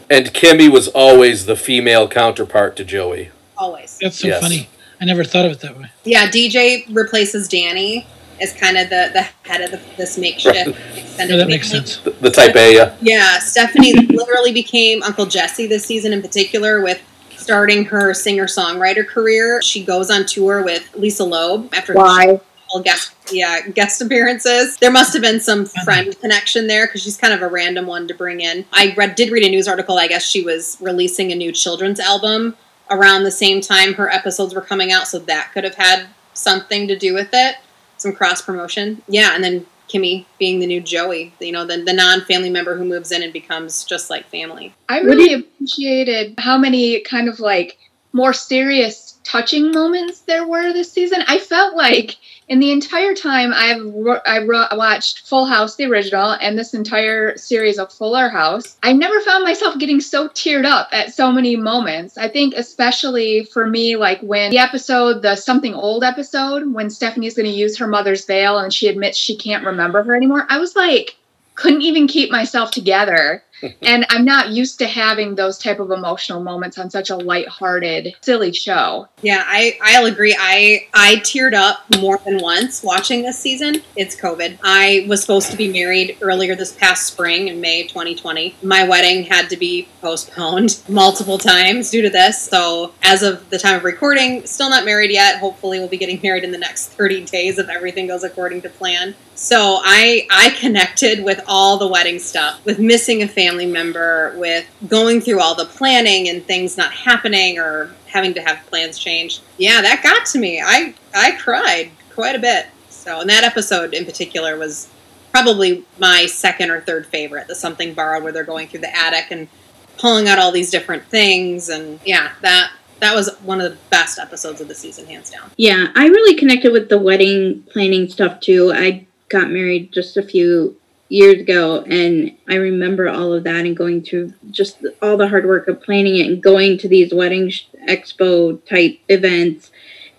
And 0.09 0.27
Kimmy 0.33 0.69
was 0.71 0.87
always 0.89 1.45
the 1.45 1.55
female 1.55 2.07
counterpart 2.07 2.75
to 2.77 2.83
Joey. 2.83 3.29
Always. 3.57 3.97
That's 4.01 4.17
so 4.19 4.27
Yes. 4.27 4.41
funny. 4.41 4.69
I 4.99 5.05
never 5.05 5.23
thought 5.23 5.45
of 5.45 5.51
it 5.53 5.59
that 5.61 5.77
way. 5.77 5.89
Yeah, 6.03 6.29
DJ 6.29 6.85
replaces 6.93 7.47
Danny 7.47 8.05
as 8.41 8.53
kind 8.53 8.77
of 8.77 8.89
the, 8.89 9.09
the 9.13 9.21
head 9.49 9.61
of 9.61 9.71
the, 9.71 9.79
this 9.97 10.17
makeshift 10.17 10.55
extended 10.97 11.33
Yeah, 11.33 11.37
that 11.37 11.47
makes 11.47 11.71
family. 11.71 11.87
sense. 11.87 11.97
The, 12.03 12.11
the 12.11 12.29
type 12.31 12.55
A, 12.55 12.73
yeah. 12.75 12.95
Yeah, 13.01 13.39
Stephanie 13.39 13.93
literally 13.93 14.51
became 14.51 15.01
Uncle 15.03 15.25
Jesse 15.27 15.67
this 15.67 15.85
season 15.85 16.11
in 16.11 16.21
particular 16.21 16.81
with 16.81 16.99
starting 17.41 17.85
her 17.85 18.13
singer 18.13 18.45
songwriter 18.45 19.05
career. 19.05 19.61
She 19.61 19.83
goes 19.83 20.09
on 20.09 20.25
tour 20.25 20.63
with 20.63 20.93
Lisa 20.95 21.23
Loeb 21.23 21.73
after 21.73 21.93
Why? 21.93 22.39
all 22.73 22.81
guest 22.81 23.13
yeah 23.31 23.67
guest 23.67 24.01
appearances. 24.01 24.77
There 24.77 24.91
must 24.91 25.13
have 25.13 25.21
been 25.21 25.39
some 25.39 25.65
friend 25.65 26.17
connection 26.19 26.67
there 26.67 26.87
because 26.87 27.03
she's 27.03 27.17
kind 27.17 27.33
of 27.33 27.41
a 27.41 27.47
random 27.47 27.87
one 27.87 28.07
to 28.07 28.13
bring 28.13 28.41
in. 28.41 28.65
I 28.71 28.93
read 28.95 29.15
did 29.15 29.31
read 29.31 29.43
a 29.43 29.49
news 29.49 29.67
article. 29.67 29.97
I 29.97 30.07
guess 30.07 30.23
she 30.23 30.43
was 30.43 30.77
releasing 30.79 31.31
a 31.31 31.35
new 31.35 31.51
children's 31.51 31.99
album 31.99 32.55
around 32.89 33.23
the 33.23 33.31
same 33.31 33.61
time 33.61 33.93
her 33.93 34.09
episodes 34.09 34.53
were 34.53 34.61
coming 34.61 34.91
out, 34.91 35.07
so 35.07 35.19
that 35.19 35.51
could 35.53 35.63
have 35.63 35.75
had 35.75 36.07
something 36.33 36.87
to 36.87 36.97
do 36.97 37.13
with 37.13 37.29
it. 37.33 37.55
Some 37.97 38.13
cross 38.13 38.41
promotion, 38.41 39.01
yeah, 39.07 39.35
and 39.35 39.43
then. 39.43 39.65
Kimmy 39.91 40.25
being 40.39 40.59
the 40.59 40.67
new 40.67 40.81
Joey, 40.81 41.33
you 41.39 41.51
know, 41.51 41.65
the, 41.65 41.77
the 41.77 41.93
non 41.93 42.21
family 42.21 42.49
member 42.49 42.77
who 42.77 42.85
moves 42.85 43.11
in 43.11 43.23
and 43.23 43.33
becomes 43.33 43.83
just 43.83 44.09
like 44.09 44.29
family. 44.29 44.73
I 44.89 44.99
really 44.99 45.33
appreciated 45.33 46.35
how 46.37 46.57
many 46.57 47.01
kind 47.01 47.27
of 47.27 47.39
like 47.39 47.77
more 48.13 48.33
serious, 48.33 49.10
touching 49.23 49.71
moments 49.71 50.21
there 50.21 50.47
were 50.47 50.73
this 50.73 50.91
season. 50.91 51.23
I 51.27 51.39
felt 51.39 51.75
like 51.75 52.17
in 52.47 52.59
the 52.59 52.71
entire 52.71 53.13
time 53.13 53.53
I've 53.53 53.81
I 54.25 54.43
watched 54.75 55.27
Full 55.27 55.45
House, 55.45 55.75
the 55.75 55.85
original, 55.85 56.31
and 56.41 56.57
this 56.57 56.73
entire 56.73 57.37
series 57.37 57.79
of 57.79 57.93
Fuller 57.93 58.29
House, 58.29 58.77
I 58.83 58.93
never 58.93 59.21
found 59.21 59.43
myself 59.43 59.79
getting 59.79 60.01
so 60.01 60.27
teared 60.29 60.65
up 60.65 60.89
at 60.91 61.13
so 61.13 61.31
many 61.31 61.55
moments. 61.55 62.17
I 62.17 62.27
think 62.27 62.53
especially 62.55 63.45
for 63.45 63.65
me, 63.65 63.95
like 63.95 64.19
when 64.21 64.51
the 64.51 64.57
episode, 64.57 65.21
the 65.21 65.35
something 65.35 65.73
old 65.73 66.03
episode, 66.03 66.73
when 66.73 66.89
Stephanie's 66.89 67.35
going 67.35 67.49
to 67.49 67.55
use 67.55 67.77
her 67.77 67.87
mother's 67.87 68.25
veil 68.25 68.57
and 68.57 68.73
she 68.73 68.87
admits 68.87 69.17
she 69.17 69.37
can't 69.37 69.65
remember 69.65 70.03
her 70.03 70.15
anymore, 70.15 70.45
I 70.49 70.57
was 70.57 70.75
like, 70.75 71.17
couldn't 71.55 71.83
even 71.83 72.07
keep 72.07 72.31
myself 72.31 72.71
together 72.71 73.43
and 73.81 74.05
i'm 74.09 74.25
not 74.25 74.49
used 74.49 74.79
to 74.79 74.87
having 74.87 75.35
those 75.35 75.57
type 75.57 75.79
of 75.79 75.91
emotional 75.91 76.41
moments 76.41 76.77
on 76.77 76.89
such 76.89 77.09
a 77.09 77.15
light-hearted 77.15 78.13
silly 78.21 78.51
show 78.51 79.07
Yeah, 79.21 79.43
I 79.45 79.77
I'll 79.81 80.05
agree. 80.05 80.35
I 80.37 80.87
I 80.93 81.17
teared 81.17 81.53
up 81.53 81.83
more 81.99 82.19
than 82.25 82.39
once 82.39 82.83
watching 82.83 83.21
this 83.21 83.37
season. 83.37 83.81
It's 83.95 84.15
COVID. 84.15 84.57
I 84.63 85.05
was 85.07 85.21
supposed 85.21 85.51
to 85.51 85.57
be 85.57 85.71
married 85.71 86.17
earlier 86.21 86.55
this 86.55 86.71
past 86.71 87.05
spring 87.05 87.47
in 87.47 87.61
May 87.61 87.83
2020. 87.83 88.55
My 88.63 88.87
wedding 88.87 89.23
had 89.23 89.49
to 89.49 89.57
be 89.57 89.87
postponed 90.01 90.81
multiple 90.89 91.37
times 91.37 91.91
due 91.91 92.01
to 92.01 92.09
this. 92.09 92.41
So, 92.41 92.93
as 93.03 93.21
of 93.21 93.49
the 93.49 93.59
time 93.59 93.75
of 93.75 93.83
recording, 93.83 94.45
still 94.45 94.69
not 94.69 94.85
married 94.85 95.11
yet. 95.11 95.39
Hopefully, 95.39 95.77
we'll 95.79 95.87
be 95.87 95.97
getting 95.97 96.19
married 96.23 96.43
in 96.43 96.51
the 96.51 96.57
next 96.57 96.87
30 96.87 97.25
days 97.25 97.59
if 97.59 97.69
everything 97.69 98.07
goes 98.07 98.23
according 98.23 98.61
to 98.63 98.69
plan. 98.69 99.13
So, 99.35 99.79
I 99.83 100.25
I 100.31 100.49
connected 100.59 101.23
with 101.23 101.41
all 101.47 101.77
the 101.77 101.87
wedding 101.87 102.17
stuff, 102.19 102.63
with 102.65 102.79
missing 102.79 103.21
a 103.21 103.27
family 103.27 103.50
family 103.51 103.65
member 103.65 104.33
with 104.37 104.65
going 104.87 105.19
through 105.19 105.41
all 105.41 105.55
the 105.55 105.65
planning 105.65 106.29
and 106.29 106.45
things 106.45 106.77
not 106.77 106.91
happening 106.91 107.59
or 107.59 107.89
having 108.07 108.33
to 108.33 108.41
have 108.41 108.65
plans 108.67 108.97
changed. 108.97 109.41
Yeah, 109.57 109.81
that 109.81 110.01
got 110.01 110.25
to 110.27 110.39
me. 110.39 110.61
I 110.61 110.93
I 111.13 111.31
cried 111.31 111.91
quite 112.13 112.35
a 112.35 112.39
bit. 112.39 112.67
So, 112.89 113.19
and 113.19 113.29
that 113.29 113.43
episode 113.43 113.93
in 113.93 114.05
particular 114.05 114.57
was 114.57 114.89
probably 115.31 115.83
my 115.99 116.27
second 116.27 116.71
or 116.71 116.81
third 116.81 117.05
favorite. 117.07 117.47
The 117.47 117.55
something 117.55 117.93
borrowed 117.93 118.23
where 118.23 118.31
they're 118.31 118.43
going 118.43 118.67
through 118.67 118.81
the 118.81 118.95
attic 118.95 119.31
and 119.31 119.49
pulling 119.97 120.27
out 120.29 120.39
all 120.39 120.51
these 120.51 120.71
different 120.71 121.03
things 121.05 121.67
and 121.67 121.99
yeah, 122.05 122.31
that 122.41 122.71
that 123.01 123.15
was 123.15 123.35
one 123.41 123.59
of 123.59 123.69
the 123.69 123.77
best 123.89 124.17
episodes 124.17 124.61
of 124.61 124.67
the 124.67 124.75
season 124.75 125.07
hands 125.07 125.29
down. 125.29 125.51
Yeah, 125.57 125.87
I 125.95 126.05
really 126.05 126.35
connected 126.35 126.71
with 126.71 126.87
the 126.87 126.99
wedding 126.99 127.63
planning 127.71 128.07
stuff 128.07 128.39
too. 128.39 128.71
I 128.73 129.05
got 129.27 129.49
married 129.49 129.91
just 129.91 130.15
a 130.15 130.23
few 130.23 130.77
years 131.11 131.41
ago 131.41 131.81
and 131.81 132.37
I 132.47 132.55
remember 132.55 133.09
all 133.09 133.33
of 133.33 133.43
that 133.43 133.65
and 133.65 133.75
going 133.75 134.01
through 134.01 134.33
just 134.49 134.85
all 135.01 135.17
the 135.17 135.27
hard 135.27 135.45
work 135.45 135.67
of 135.67 135.83
planning 135.83 136.15
it 136.15 136.27
and 136.27 136.41
going 136.41 136.77
to 136.77 136.87
these 136.87 137.13
wedding 137.13 137.51
expo 137.85 138.63
type 138.65 138.97
events. 139.09 139.71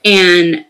And 0.05 0.67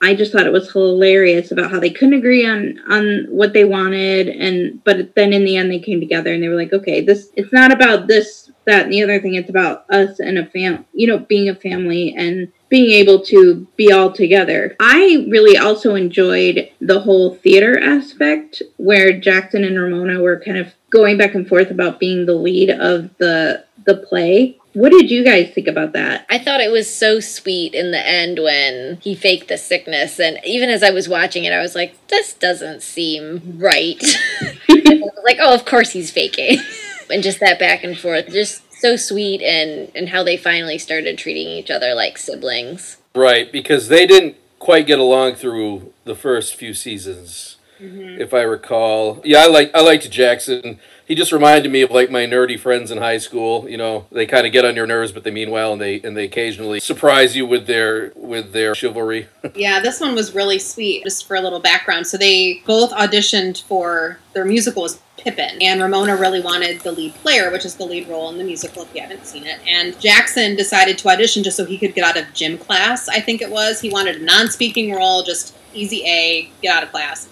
I 0.00 0.14
just 0.14 0.30
thought 0.30 0.46
it 0.46 0.52
was 0.52 0.70
hilarious 0.70 1.50
about 1.50 1.72
how 1.72 1.80
they 1.80 1.90
couldn't 1.90 2.14
agree 2.14 2.46
on 2.46 2.78
on 2.88 3.26
what 3.30 3.52
they 3.52 3.64
wanted 3.64 4.28
and 4.28 4.82
but 4.84 5.16
then 5.16 5.32
in 5.32 5.44
the 5.44 5.56
end 5.56 5.72
they 5.72 5.80
came 5.80 5.98
together 5.98 6.32
and 6.32 6.40
they 6.40 6.48
were 6.48 6.54
like 6.54 6.72
okay 6.72 7.00
this 7.00 7.30
it's 7.34 7.52
not 7.52 7.72
about 7.72 8.06
this 8.06 8.47
that 8.68 8.84
and 8.84 8.92
the 8.92 9.02
other 9.02 9.20
thing 9.20 9.34
it's 9.34 9.50
about 9.50 9.84
us 9.90 10.20
and 10.20 10.38
a 10.38 10.46
fam 10.46 10.84
you 10.92 11.06
know 11.06 11.18
being 11.18 11.48
a 11.48 11.54
family 11.54 12.14
and 12.16 12.52
being 12.68 12.90
able 12.90 13.20
to 13.24 13.66
be 13.76 13.90
all 13.90 14.12
together. 14.12 14.76
I 14.78 15.26
really 15.30 15.56
also 15.56 15.94
enjoyed 15.94 16.70
the 16.80 17.00
whole 17.00 17.34
theater 17.36 17.78
aspect 17.78 18.62
where 18.76 19.18
Jackson 19.18 19.64
and 19.64 19.78
Ramona 19.78 20.20
were 20.20 20.40
kind 20.40 20.58
of 20.58 20.74
going 20.90 21.16
back 21.16 21.34
and 21.34 21.48
forth 21.48 21.70
about 21.70 21.98
being 21.98 22.26
the 22.26 22.34
lead 22.34 22.70
of 22.70 23.16
the 23.18 23.64
the 23.86 23.96
play. 23.96 24.58
What 24.74 24.92
did 24.92 25.10
you 25.10 25.24
guys 25.24 25.50
think 25.50 25.66
about 25.66 25.94
that? 25.94 26.26
I 26.28 26.38
thought 26.38 26.60
it 26.60 26.70
was 26.70 26.94
so 26.94 27.20
sweet 27.20 27.74
in 27.74 27.90
the 27.90 28.06
end 28.06 28.38
when 28.38 28.98
he 29.00 29.14
faked 29.14 29.48
the 29.48 29.56
sickness. 29.56 30.20
And 30.20 30.38
even 30.44 30.68
as 30.68 30.82
I 30.82 30.90
was 30.90 31.08
watching 31.08 31.44
it, 31.44 31.52
I 31.52 31.60
was 31.60 31.74
like, 31.74 31.94
this 32.08 32.34
doesn't 32.34 32.82
seem 32.82 33.56
right. 33.58 34.02
Like, 35.24 35.38
oh, 35.42 35.54
of 35.54 35.66
course 35.66 35.90
he's 35.90 36.10
faking. 36.10 36.58
and 37.10 37.22
just 37.22 37.40
that 37.40 37.58
back 37.58 37.84
and 37.84 37.98
forth, 37.98 38.28
just 38.28 38.62
so 38.80 38.96
sweet 38.96 39.42
and, 39.42 39.90
and 39.94 40.08
how 40.08 40.22
they 40.22 40.36
finally 40.36 40.78
started 40.78 41.18
treating 41.18 41.48
each 41.48 41.70
other 41.70 41.94
like 41.94 42.18
siblings. 42.18 42.98
Right, 43.14 43.50
because 43.50 43.88
they 43.88 44.06
didn't 44.06 44.36
quite 44.58 44.86
get 44.86 44.98
along 44.98 45.34
through 45.34 45.92
the 46.04 46.14
first 46.14 46.54
few 46.54 46.74
seasons, 46.74 47.56
mm-hmm. 47.80 48.20
if 48.20 48.32
I 48.32 48.42
recall. 48.42 49.20
Yeah, 49.24 49.40
I 49.40 49.46
like 49.46 49.70
I 49.74 49.80
liked 49.80 50.10
Jackson. 50.10 50.78
He 51.06 51.14
just 51.14 51.32
reminded 51.32 51.72
me 51.72 51.80
of 51.82 51.90
like 51.90 52.10
my 52.10 52.26
nerdy 52.26 52.60
friends 52.60 52.90
in 52.90 52.98
high 52.98 53.18
school. 53.18 53.68
You 53.68 53.78
know, 53.78 54.06
they 54.12 54.26
kind 54.26 54.46
of 54.46 54.52
get 54.52 54.64
on 54.64 54.76
your 54.76 54.86
nerves, 54.86 55.10
but 55.10 55.24
they 55.24 55.30
mean 55.30 55.50
well, 55.50 55.72
and 55.72 55.80
they 55.80 56.00
and 56.00 56.16
they 56.16 56.24
occasionally 56.24 56.80
surprise 56.80 57.34
you 57.34 57.46
with 57.46 57.66
their 57.66 58.12
with 58.14 58.52
their 58.52 58.74
chivalry. 58.74 59.28
Yeah, 59.54 59.80
this 59.80 59.98
one 59.98 60.14
was 60.14 60.34
really 60.34 60.58
sweet. 60.58 61.02
Just 61.04 61.26
for 61.26 61.34
a 61.34 61.40
little 61.40 61.58
background, 61.58 62.06
so 62.06 62.16
they 62.16 62.62
both 62.66 62.92
auditioned 62.92 63.62
for 63.62 64.18
their 64.34 64.44
musical 64.44 64.82
was 64.82 65.00
Pippin, 65.18 65.60
and 65.60 65.80
Ramona 65.80 66.16
really 66.16 66.40
wanted 66.40 66.80
the 66.80 66.92
lead 66.92 67.14
player, 67.16 67.50
which 67.50 67.64
is 67.64 67.76
the 67.76 67.84
lead 67.84 68.08
role 68.08 68.30
in 68.30 68.38
the 68.38 68.44
musical. 68.44 68.82
If 68.82 68.94
you 68.94 69.00
haven't 69.00 69.26
seen 69.26 69.44
it, 69.46 69.60
and 69.66 69.98
Jackson 70.00 70.56
decided 70.56 70.98
to 70.98 71.08
audition 71.08 71.42
just 71.42 71.56
so 71.56 71.64
he 71.64 71.78
could 71.78 71.94
get 71.94 72.04
out 72.04 72.16
of 72.16 72.32
gym 72.32 72.58
class. 72.58 73.08
I 73.08 73.20
think 73.20 73.42
it 73.42 73.50
was 73.50 73.80
he 73.80 73.90
wanted 73.90 74.16
a 74.16 74.24
non-speaking 74.24 74.92
role, 74.92 75.22
just 75.22 75.56
easy 75.74 76.04
A, 76.06 76.50
get 76.62 76.76
out 76.76 76.82
of 76.82 76.90
class. 76.90 77.28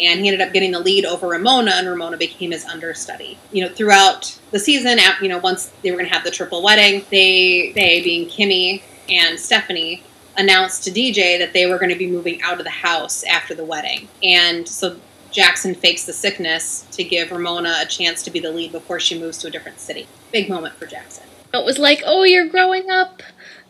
And 0.00 0.20
he 0.20 0.28
ended 0.28 0.40
up 0.40 0.54
getting 0.54 0.70
the 0.70 0.80
lead 0.80 1.04
over 1.04 1.28
Ramona, 1.28 1.72
and 1.74 1.86
Ramona 1.86 2.16
became 2.16 2.52
his 2.52 2.64
understudy. 2.64 3.38
You 3.52 3.64
know, 3.64 3.74
throughout 3.74 4.38
the 4.50 4.58
season, 4.58 4.98
you 5.20 5.28
know, 5.28 5.38
once 5.38 5.72
they 5.82 5.90
were 5.90 5.98
going 5.98 6.08
to 6.08 6.14
have 6.14 6.24
the 6.24 6.30
triple 6.30 6.62
wedding, 6.62 7.04
they, 7.10 7.72
they 7.74 8.02
being 8.02 8.26
Kimmy 8.28 8.82
and 9.10 9.38
Stephanie, 9.38 10.02
announced 10.36 10.84
to 10.84 10.90
DJ 10.90 11.38
that 11.38 11.52
they 11.52 11.66
were 11.66 11.78
going 11.78 11.90
to 11.90 11.98
be 11.98 12.10
moving 12.10 12.40
out 12.42 12.58
of 12.58 12.64
the 12.64 12.70
house 12.70 13.22
after 13.24 13.54
the 13.54 13.64
wedding. 13.64 14.08
And 14.22 14.66
so 14.66 14.96
Jackson 15.32 15.74
fakes 15.74 16.04
the 16.04 16.12
sickness 16.12 16.86
to 16.92 17.04
give 17.04 17.30
Ramona 17.30 17.78
a 17.80 17.86
chance 17.86 18.22
to 18.24 18.30
be 18.30 18.40
the 18.40 18.50
lead 18.50 18.72
before 18.72 19.00
she 19.00 19.18
moves 19.18 19.38
to 19.38 19.48
a 19.48 19.50
different 19.50 19.80
city. 19.80 20.06
Big 20.32 20.48
moment 20.48 20.74
for 20.74 20.86
Jackson. 20.86 21.24
It 21.52 21.64
was 21.64 21.78
like, 21.78 22.02
oh, 22.04 22.22
you're 22.22 22.48
growing 22.48 22.90
up. 22.90 23.22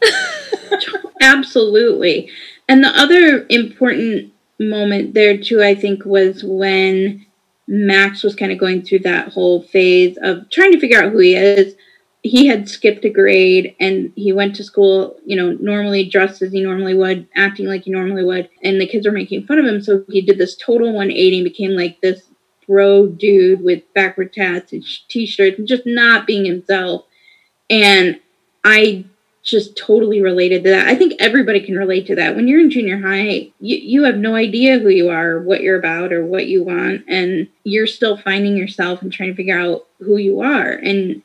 Absolutely. 1.20 2.30
And 2.68 2.84
the 2.84 2.88
other 2.88 3.46
important 3.48 4.32
moment 4.58 5.14
there 5.14 5.36
too, 5.36 5.62
I 5.62 5.74
think, 5.74 6.04
was 6.04 6.44
when 6.44 7.26
Max 7.66 8.22
was 8.22 8.34
kind 8.34 8.52
of 8.52 8.58
going 8.58 8.82
through 8.82 9.00
that 9.00 9.32
whole 9.32 9.62
phase 9.62 10.18
of 10.22 10.50
trying 10.50 10.72
to 10.72 10.80
figure 10.80 11.02
out 11.02 11.12
who 11.12 11.18
he 11.18 11.36
is. 11.36 11.74
He 12.22 12.46
had 12.46 12.68
skipped 12.68 13.04
a 13.04 13.10
grade 13.10 13.74
and 13.80 14.12
he 14.14 14.32
went 14.32 14.54
to 14.56 14.64
school, 14.64 15.16
you 15.24 15.36
know, 15.36 15.52
normally 15.52 16.08
dressed 16.08 16.42
as 16.42 16.52
he 16.52 16.60
normally 16.60 16.94
would, 16.94 17.26
acting 17.34 17.66
like 17.66 17.84
he 17.84 17.90
normally 17.90 18.24
would, 18.24 18.50
and 18.62 18.80
the 18.80 18.86
kids 18.86 19.06
were 19.06 19.12
making 19.12 19.46
fun 19.46 19.58
of 19.58 19.64
him. 19.64 19.80
So 19.80 20.04
he 20.08 20.20
did 20.20 20.38
this 20.38 20.56
total 20.56 20.88
180 20.88 21.38
and 21.38 21.44
became 21.44 21.70
like 21.70 22.00
this 22.00 22.22
bro 22.66 23.06
dude 23.06 23.64
with 23.64 23.82
backward 23.94 24.32
tats 24.32 24.72
and 24.72 24.84
sh- 24.84 25.00
t-shirts 25.08 25.58
and 25.58 25.66
just 25.66 25.82
not 25.86 26.26
being 26.26 26.44
himself. 26.44 27.04
And 27.68 28.20
I 28.64 29.06
just 29.42 29.76
totally 29.76 30.20
related 30.20 30.64
to 30.64 30.70
that. 30.70 30.86
I 30.86 30.94
think 30.94 31.14
everybody 31.18 31.60
can 31.60 31.76
relate 31.76 32.06
to 32.06 32.14
that. 32.16 32.36
When 32.36 32.46
you're 32.46 32.60
in 32.60 32.70
junior 32.70 33.00
high, 33.00 33.50
you, 33.58 33.76
you 33.76 34.04
have 34.04 34.16
no 34.16 34.34
idea 34.34 34.78
who 34.78 34.90
you 34.90 35.08
are, 35.08 35.40
what 35.40 35.62
you're 35.62 35.78
about, 35.78 36.12
or 36.12 36.24
what 36.24 36.46
you 36.46 36.62
want, 36.62 37.04
and 37.08 37.48
you're 37.64 37.86
still 37.86 38.16
finding 38.16 38.56
yourself 38.56 39.00
and 39.02 39.12
trying 39.12 39.30
to 39.30 39.34
figure 39.34 39.58
out 39.58 39.86
who 39.98 40.18
you 40.18 40.40
are. 40.42 40.72
And 40.72 41.22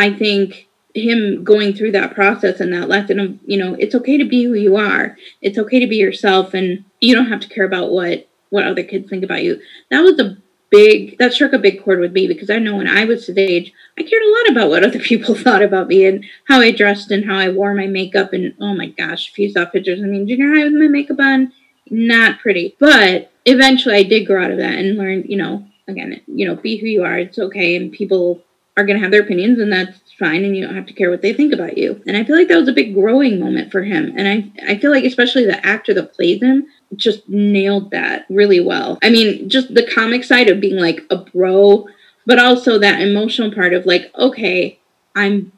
I 0.00 0.14
think 0.14 0.66
him 0.94 1.44
going 1.44 1.74
through 1.74 1.92
that 1.92 2.14
process 2.14 2.58
and 2.58 2.72
that 2.72 2.88
lesson 2.88 3.20
of, 3.20 3.38
you 3.44 3.58
know, 3.58 3.76
it's 3.78 3.94
okay 3.94 4.16
to 4.16 4.24
be 4.24 4.44
who 4.44 4.54
you 4.54 4.76
are. 4.76 5.14
It's 5.42 5.58
okay 5.58 5.78
to 5.78 5.86
be 5.86 5.96
yourself 5.96 6.54
and 6.54 6.86
you 7.00 7.14
don't 7.14 7.28
have 7.28 7.40
to 7.40 7.48
care 7.48 7.66
about 7.66 7.92
what 7.92 8.26
what 8.48 8.66
other 8.66 8.82
kids 8.82 9.10
think 9.10 9.22
about 9.22 9.44
you. 9.44 9.60
That 9.90 10.00
was 10.00 10.18
a 10.18 10.38
big 10.70 11.18
that 11.18 11.34
struck 11.34 11.52
a 11.52 11.58
big 11.58 11.84
chord 11.84 12.00
with 12.00 12.12
me 12.12 12.26
because 12.26 12.48
I 12.48 12.58
know 12.58 12.76
when 12.76 12.88
I 12.88 13.04
was 13.04 13.26
his 13.26 13.36
age, 13.36 13.74
I 13.98 14.02
cared 14.02 14.22
a 14.22 14.30
lot 14.30 14.50
about 14.52 14.70
what 14.70 14.84
other 14.84 14.98
people 15.10 15.34
thought 15.34 15.62
about 15.62 15.88
me 15.88 16.06
and 16.06 16.24
how 16.48 16.60
I 16.60 16.70
dressed 16.70 17.10
and 17.10 17.26
how 17.26 17.36
I 17.36 17.50
wore 17.50 17.74
my 17.74 17.86
makeup 17.86 18.32
and 18.32 18.54
oh 18.58 18.74
my 18.74 18.86
gosh, 18.86 19.28
if 19.28 19.38
you 19.38 19.50
saw 19.50 19.66
pictures 19.66 20.00
I 20.00 20.06
mean 20.06 20.26
junior 20.26 20.54
high 20.54 20.64
with 20.64 20.72
my 20.72 20.88
makeup 20.88 21.20
on, 21.20 21.52
not 21.90 22.40
pretty. 22.40 22.74
But 22.78 23.30
eventually 23.44 23.96
I 23.96 24.04
did 24.04 24.26
grow 24.26 24.42
out 24.42 24.50
of 24.50 24.56
that 24.56 24.78
and 24.78 24.96
learn, 24.96 25.24
you 25.28 25.36
know, 25.36 25.66
again, 25.86 26.22
you 26.26 26.48
know, 26.48 26.56
be 26.56 26.78
who 26.78 26.86
you 26.86 27.04
are. 27.04 27.18
It's 27.18 27.38
okay 27.38 27.76
and 27.76 27.92
people 27.92 28.42
are 28.80 28.86
gonna 28.86 28.98
have 29.00 29.10
their 29.10 29.22
opinions 29.22 29.58
and 29.58 29.72
that's 29.72 29.98
fine 30.18 30.44
and 30.44 30.56
you 30.56 30.64
don't 30.64 30.74
have 30.74 30.86
to 30.86 30.92
care 30.92 31.10
what 31.10 31.22
they 31.22 31.32
think 31.32 31.52
about 31.52 31.78
you. 31.78 32.02
And 32.06 32.16
I 32.16 32.24
feel 32.24 32.36
like 32.36 32.48
that 32.48 32.58
was 32.58 32.68
a 32.68 32.72
big 32.72 32.94
growing 32.94 33.40
moment 33.40 33.72
for 33.72 33.82
him. 33.82 34.12
And 34.16 34.28
I 34.28 34.72
I 34.72 34.78
feel 34.78 34.90
like 34.90 35.04
especially 35.04 35.46
the 35.46 35.64
actor 35.64 35.94
that 35.94 36.14
plays 36.14 36.42
him 36.42 36.66
just 36.96 37.28
nailed 37.28 37.90
that 37.92 38.26
really 38.28 38.60
well. 38.60 38.98
I 39.02 39.10
mean, 39.10 39.48
just 39.48 39.74
the 39.74 39.86
comic 39.86 40.24
side 40.24 40.48
of 40.48 40.60
being 40.60 40.76
like 40.76 41.00
a 41.10 41.16
bro, 41.16 41.86
but 42.26 42.38
also 42.38 42.78
that 42.78 43.00
emotional 43.00 43.52
part 43.52 43.72
of 43.72 43.86
like, 43.86 44.10
okay, 44.16 44.78
I'm 45.14 45.52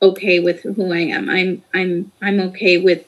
okay 0.00 0.40
with 0.40 0.62
who 0.62 0.92
I 0.92 1.00
am. 1.00 1.28
I'm 1.28 1.62
I'm 1.74 2.12
I'm 2.22 2.40
okay 2.40 2.78
with 2.78 3.06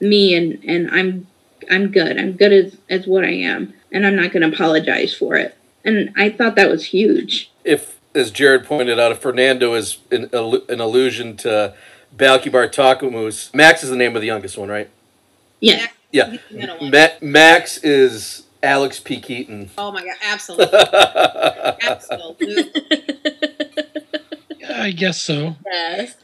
me 0.00 0.34
and 0.34 0.62
and 0.64 0.90
I'm 0.90 1.26
I'm 1.70 1.90
good. 1.90 2.18
I'm 2.18 2.32
good 2.32 2.52
as 2.52 2.76
as 2.88 3.06
what 3.06 3.24
I 3.24 3.32
am, 3.32 3.74
and 3.92 4.06
I'm 4.06 4.16
not 4.16 4.32
going 4.32 4.48
to 4.48 4.54
apologize 4.54 5.14
for 5.14 5.36
it. 5.36 5.56
And 5.84 6.12
I 6.16 6.30
thought 6.30 6.56
that 6.56 6.70
was 6.70 6.86
huge. 6.86 7.50
If, 7.64 7.99
as 8.14 8.30
Jared 8.30 8.64
pointed 8.64 8.98
out, 8.98 9.16
Fernando 9.18 9.74
is 9.74 9.98
an, 10.10 10.30
an 10.32 10.80
allusion 10.80 11.36
to 11.38 11.74
Balki 12.16 12.50
Bartokomous, 12.50 13.54
Max 13.54 13.82
is 13.82 13.90
the 13.90 13.96
name 13.96 14.16
of 14.16 14.20
the 14.22 14.26
youngest 14.26 14.58
one, 14.58 14.68
right? 14.68 14.90
Yeah. 15.60 15.86
Yeah. 16.10 16.30
He's 16.30 16.40
the 16.50 16.56
middle 16.56 16.78
one. 16.78 16.90
Ma- 16.90 17.08
Max 17.20 17.78
is 17.78 18.44
Alex 18.62 18.98
P. 19.00 19.20
Keaton. 19.20 19.70
Oh 19.78 19.92
my 19.92 20.04
god, 20.04 20.16
absolutely. 20.22 20.78
absolutely. 21.82 22.70
I 24.74 24.90
guess 24.92 25.20
so. 25.20 25.56
Yes. 25.66 26.16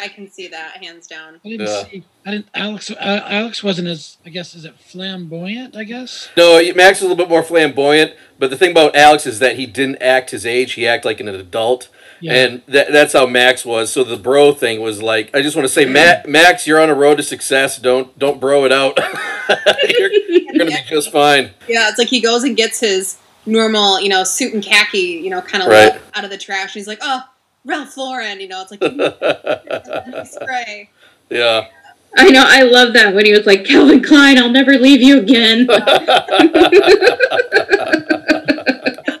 I 0.00 0.08
can 0.08 0.30
see 0.30 0.48
that 0.48 0.82
hands 0.82 1.06
down. 1.06 1.40
I 1.44 1.48
didn't 1.48 1.66
Yeah. 1.68 1.84
see. 1.84 2.04
I 2.26 2.30
didn't. 2.32 2.48
Alex. 2.54 2.90
Uh, 2.90 2.94
Alex 3.26 3.62
wasn't 3.62 3.88
as. 3.88 4.16
I 4.24 4.30
guess 4.30 4.54
is 4.54 4.64
it 4.64 4.74
flamboyant? 4.78 5.76
I 5.76 5.84
guess. 5.84 6.28
No, 6.36 6.60
Max 6.74 6.98
is 6.98 7.02
a 7.02 7.08
little 7.08 7.16
bit 7.16 7.28
more 7.28 7.42
flamboyant, 7.42 8.12
but 8.38 8.50
the 8.50 8.56
thing 8.56 8.70
about 8.72 8.94
Alex 8.96 9.26
is 9.26 9.38
that 9.38 9.56
he 9.56 9.66
didn't 9.66 10.00
act 10.02 10.30
his 10.30 10.44
age. 10.46 10.72
He 10.72 10.86
acted 10.86 11.06
like 11.08 11.20
an 11.20 11.28
adult. 11.28 11.88
Yeah. 12.22 12.34
And 12.34 12.62
that, 12.68 12.92
that's 12.92 13.14
how 13.14 13.24
Max 13.24 13.64
was. 13.64 13.90
So 13.90 14.04
the 14.04 14.16
bro 14.18 14.52
thing 14.52 14.82
was 14.82 15.02
like, 15.02 15.34
I 15.34 15.40
just 15.40 15.56
want 15.56 15.66
to 15.66 15.72
say, 15.72 15.86
Ma- 15.86 16.20
Max, 16.26 16.66
you're 16.66 16.78
on 16.78 16.90
a 16.90 16.94
road 16.94 17.16
to 17.16 17.22
success. 17.22 17.78
Don't 17.78 18.16
don't 18.18 18.38
bro 18.40 18.64
it 18.66 18.72
out. 18.72 18.98
you're, 19.98 20.12
you're 20.12 20.52
gonna 20.52 20.66
be 20.66 20.76
just 20.88 21.10
fine. 21.10 21.50
Yeah, 21.68 21.88
it's 21.88 21.98
like 21.98 22.08
he 22.08 22.20
goes 22.20 22.44
and 22.44 22.56
gets 22.56 22.80
his 22.80 23.16
normal, 23.46 23.98
you 24.00 24.10
know, 24.10 24.22
suit 24.24 24.52
and 24.52 24.62
khaki, 24.62 24.98
you 24.98 25.30
know, 25.30 25.40
kind 25.40 25.62
of 25.64 25.70
Right. 25.70 25.98
out 26.14 26.24
of 26.24 26.30
the 26.30 26.36
trash. 26.36 26.74
And 26.74 26.80
he's 26.80 26.86
like, 26.86 26.98
oh, 27.00 27.22
Ralph 27.64 27.96
Lauren, 27.96 28.40
you 28.40 28.48
know, 28.48 28.62
it's 28.62 28.70
like 28.70 28.80
"Mm, 28.80 30.26
spray. 30.26 30.90
yeah. 31.28 31.66
I 32.16 32.30
know. 32.30 32.44
I 32.44 32.62
love 32.62 32.94
that 32.94 33.14
when 33.14 33.24
he 33.24 33.32
was 33.32 33.46
like, 33.46 33.64
Calvin 33.64 34.02
Klein, 34.02 34.36
I'll 34.36 34.50
never 34.50 34.72
leave 34.78 35.00
you 35.00 35.20
again. 35.20 35.66
I 35.70 36.80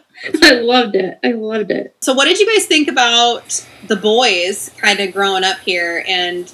I 0.42 0.52
loved 0.60 0.96
it. 0.96 1.18
I 1.24 1.32
loved 1.32 1.70
it. 1.70 1.94
So, 2.00 2.12
what 2.14 2.24
did 2.24 2.38
you 2.40 2.52
guys 2.52 2.66
think 2.66 2.88
about 2.88 3.64
the 3.86 3.94
boys 3.96 4.70
kind 4.78 4.98
of 5.00 5.12
growing 5.12 5.44
up 5.44 5.58
here 5.60 6.04
and 6.08 6.52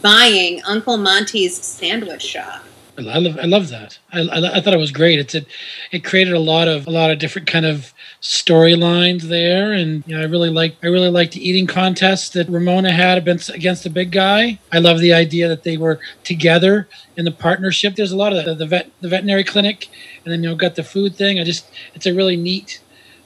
buying 0.00 0.62
Uncle 0.64 0.96
Monty's 0.96 1.60
sandwich 1.60 2.22
shop? 2.22 2.62
I 2.98 3.00
love 3.00 3.38
I 3.38 3.46
love 3.46 3.68
that. 3.70 3.98
I, 4.12 4.20
I, 4.20 4.56
I 4.56 4.60
thought 4.60 4.74
it 4.74 4.78
was 4.78 4.92
great. 4.92 5.18
It's 5.18 5.34
it, 5.34 5.46
it 5.92 6.04
created 6.04 6.34
a 6.34 6.38
lot 6.38 6.68
of 6.68 6.86
a 6.86 6.90
lot 6.90 7.10
of 7.10 7.18
different 7.18 7.48
kind 7.48 7.64
of 7.64 7.94
storylines 8.20 9.22
there, 9.22 9.72
and 9.72 10.04
you 10.06 10.14
know 10.14 10.20
I 10.20 10.26
really 10.26 10.50
like 10.50 10.76
I 10.82 10.88
really 10.88 11.08
liked 11.08 11.32
the 11.32 11.48
eating 11.48 11.66
contest 11.66 12.34
that 12.34 12.50
Ramona 12.50 12.92
had 12.92 13.16
against 13.16 13.48
against 13.48 13.84
the 13.84 13.90
big 13.90 14.12
guy. 14.12 14.58
I 14.70 14.78
love 14.78 15.00
the 15.00 15.12
idea 15.12 15.48
that 15.48 15.62
they 15.62 15.78
were 15.78 16.00
together 16.22 16.86
in 17.16 17.24
the 17.24 17.32
partnership. 17.32 17.96
There's 17.96 18.12
a 18.12 18.16
lot 18.16 18.34
of 18.34 18.44
the, 18.44 18.54
the 18.54 18.66
vet 18.66 18.90
the 19.00 19.08
veterinary 19.08 19.44
clinic, 19.44 19.88
and 20.24 20.32
then 20.32 20.42
you 20.42 20.50
know 20.50 20.54
got 20.54 20.74
the 20.74 20.84
food 20.84 21.16
thing. 21.16 21.40
I 21.40 21.44
just 21.44 21.66
it's 21.94 22.06
a 22.06 22.12
really 22.12 22.36
neat 22.36 22.80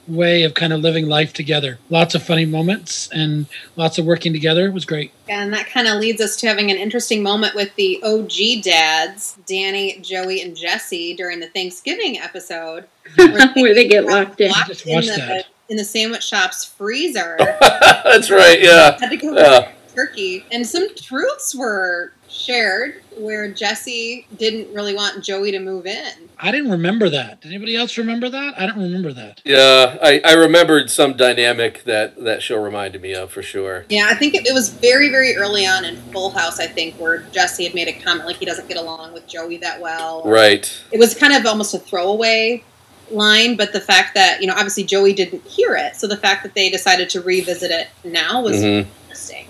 way 0.07 0.43
of 0.43 0.53
kind 0.53 0.71
of 0.73 0.81
living 0.81 1.07
life 1.07 1.33
together. 1.33 1.79
Lots 1.89 2.15
of 2.15 2.23
funny 2.23 2.45
moments 2.45 3.09
and 3.11 3.45
lots 3.75 3.97
of 3.97 4.05
working 4.05 4.33
together. 4.33 4.67
It 4.67 4.73
was 4.73 4.85
great. 4.85 5.11
And 5.29 5.53
that 5.53 5.67
kind 5.67 5.87
of 5.87 5.99
leads 5.99 6.21
us 6.21 6.35
to 6.37 6.47
having 6.47 6.71
an 6.71 6.77
interesting 6.77 7.21
moment 7.21 7.55
with 7.55 7.75
the 7.75 8.01
OG 8.03 8.63
dads, 8.63 9.37
Danny, 9.45 9.99
Joey, 10.01 10.41
and 10.41 10.55
Jesse 10.55 11.13
during 11.13 11.39
the 11.39 11.47
Thanksgiving 11.47 12.17
episode, 12.19 12.85
Where 13.15 13.73
they 13.73 13.87
get 13.87 14.05
locked 14.05 14.39
in. 14.41 14.51
locked 14.51 14.67
Just 14.69 14.85
in 14.87 15.01
the, 15.01 15.05
that. 15.17 15.45
in 15.69 15.77
the 15.77 15.83
sandwich 15.85 16.23
shop's 16.23 16.63
freezer. 16.65 17.35
That's 17.59 18.29
right. 18.31 18.61
Yeah. 18.61 18.97
Had 18.99 19.09
to 19.09 19.17
go 19.17 19.33
Yeah. 19.35 19.71
Turkey, 20.01 20.45
and 20.51 20.65
some 20.65 20.93
truths 20.95 21.55
were 21.55 22.13
shared 22.29 23.01
where 23.17 23.49
Jesse 23.51 24.27
didn't 24.37 24.71
really 24.73 24.93
want 24.93 25.23
Joey 25.23 25.51
to 25.51 25.59
move 25.59 25.87
in. 25.87 26.11
I 26.39 26.51
didn't 26.51 26.69
remember 26.69 27.09
that. 27.09 27.41
Did 27.41 27.49
anybody 27.49 27.75
else 27.75 27.97
remember 27.97 28.29
that? 28.29 28.59
I 28.59 28.67
don't 28.67 28.77
remember 28.77 29.11
that. 29.13 29.41
Yeah. 29.43 29.97
I, 30.03 30.21
I 30.23 30.33
remembered 30.33 30.91
some 30.91 31.17
dynamic 31.17 31.83
that 31.85 32.23
that 32.23 32.43
show 32.43 32.61
reminded 32.61 33.01
me 33.01 33.15
of 33.15 33.31
for 33.31 33.41
sure. 33.41 33.85
Yeah, 33.89 34.05
I 34.09 34.13
think 34.13 34.35
it, 34.35 34.45
it 34.45 34.53
was 34.53 34.69
very, 34.69 35.09
very 35.09 35.35
early 35.35 35.65
on 35.65 35.83
in 35.83 35.95
Full 36.11 36.29
House. 36.29 36.59
I 36.59 36.67
think 36.67 36.95
where 36.95 37.19
Jesse 37.31 37.63
had 37.63 37.73
made 37.73 37.87
a 37.87 37.93
comment 37.93 38.27
like 38.27 38.35
he 38.35 38.45
doesn't 38.45 38.67
get 38.67 38.77
along 38.77 39.13
with 39.13 39.25
Joey 39.27 39.57
that 39.57 39.81
well. 39.81 40.21
Right. 40.23 40.71
It 40.91 40.99
was 40.99 41.15
kind 41.15 41.33
of 41.33 41.43
almost 41.47 41.73
a 41.73 41.79
throwaway 41.79 42.63
line, 43.09 43.55
but 43.55 43.71
the 43.73 43.79
fact 43.81 44.13
that 44.15 44.41
you 44.41 44.47
know 44.47 44.53
obviously 44.53 44.83
Joey 44.83 45.13
didn't 45.13 45.43
hear 45.47 45.75
it, 45.75 45.95
so 45.95 46.05
the 46.07 46.17
fact 46.17 46.43
that 46.43 46.53
they 46.53 46.69
decided 46.69 47.09
to 47.11 47.21
revisit 47.21 47.71
it 47.71 47.87
now 48.03 48.41
was 48.43 48.57
Mhm. 48.57 48.85
interesting. 49.03 49.46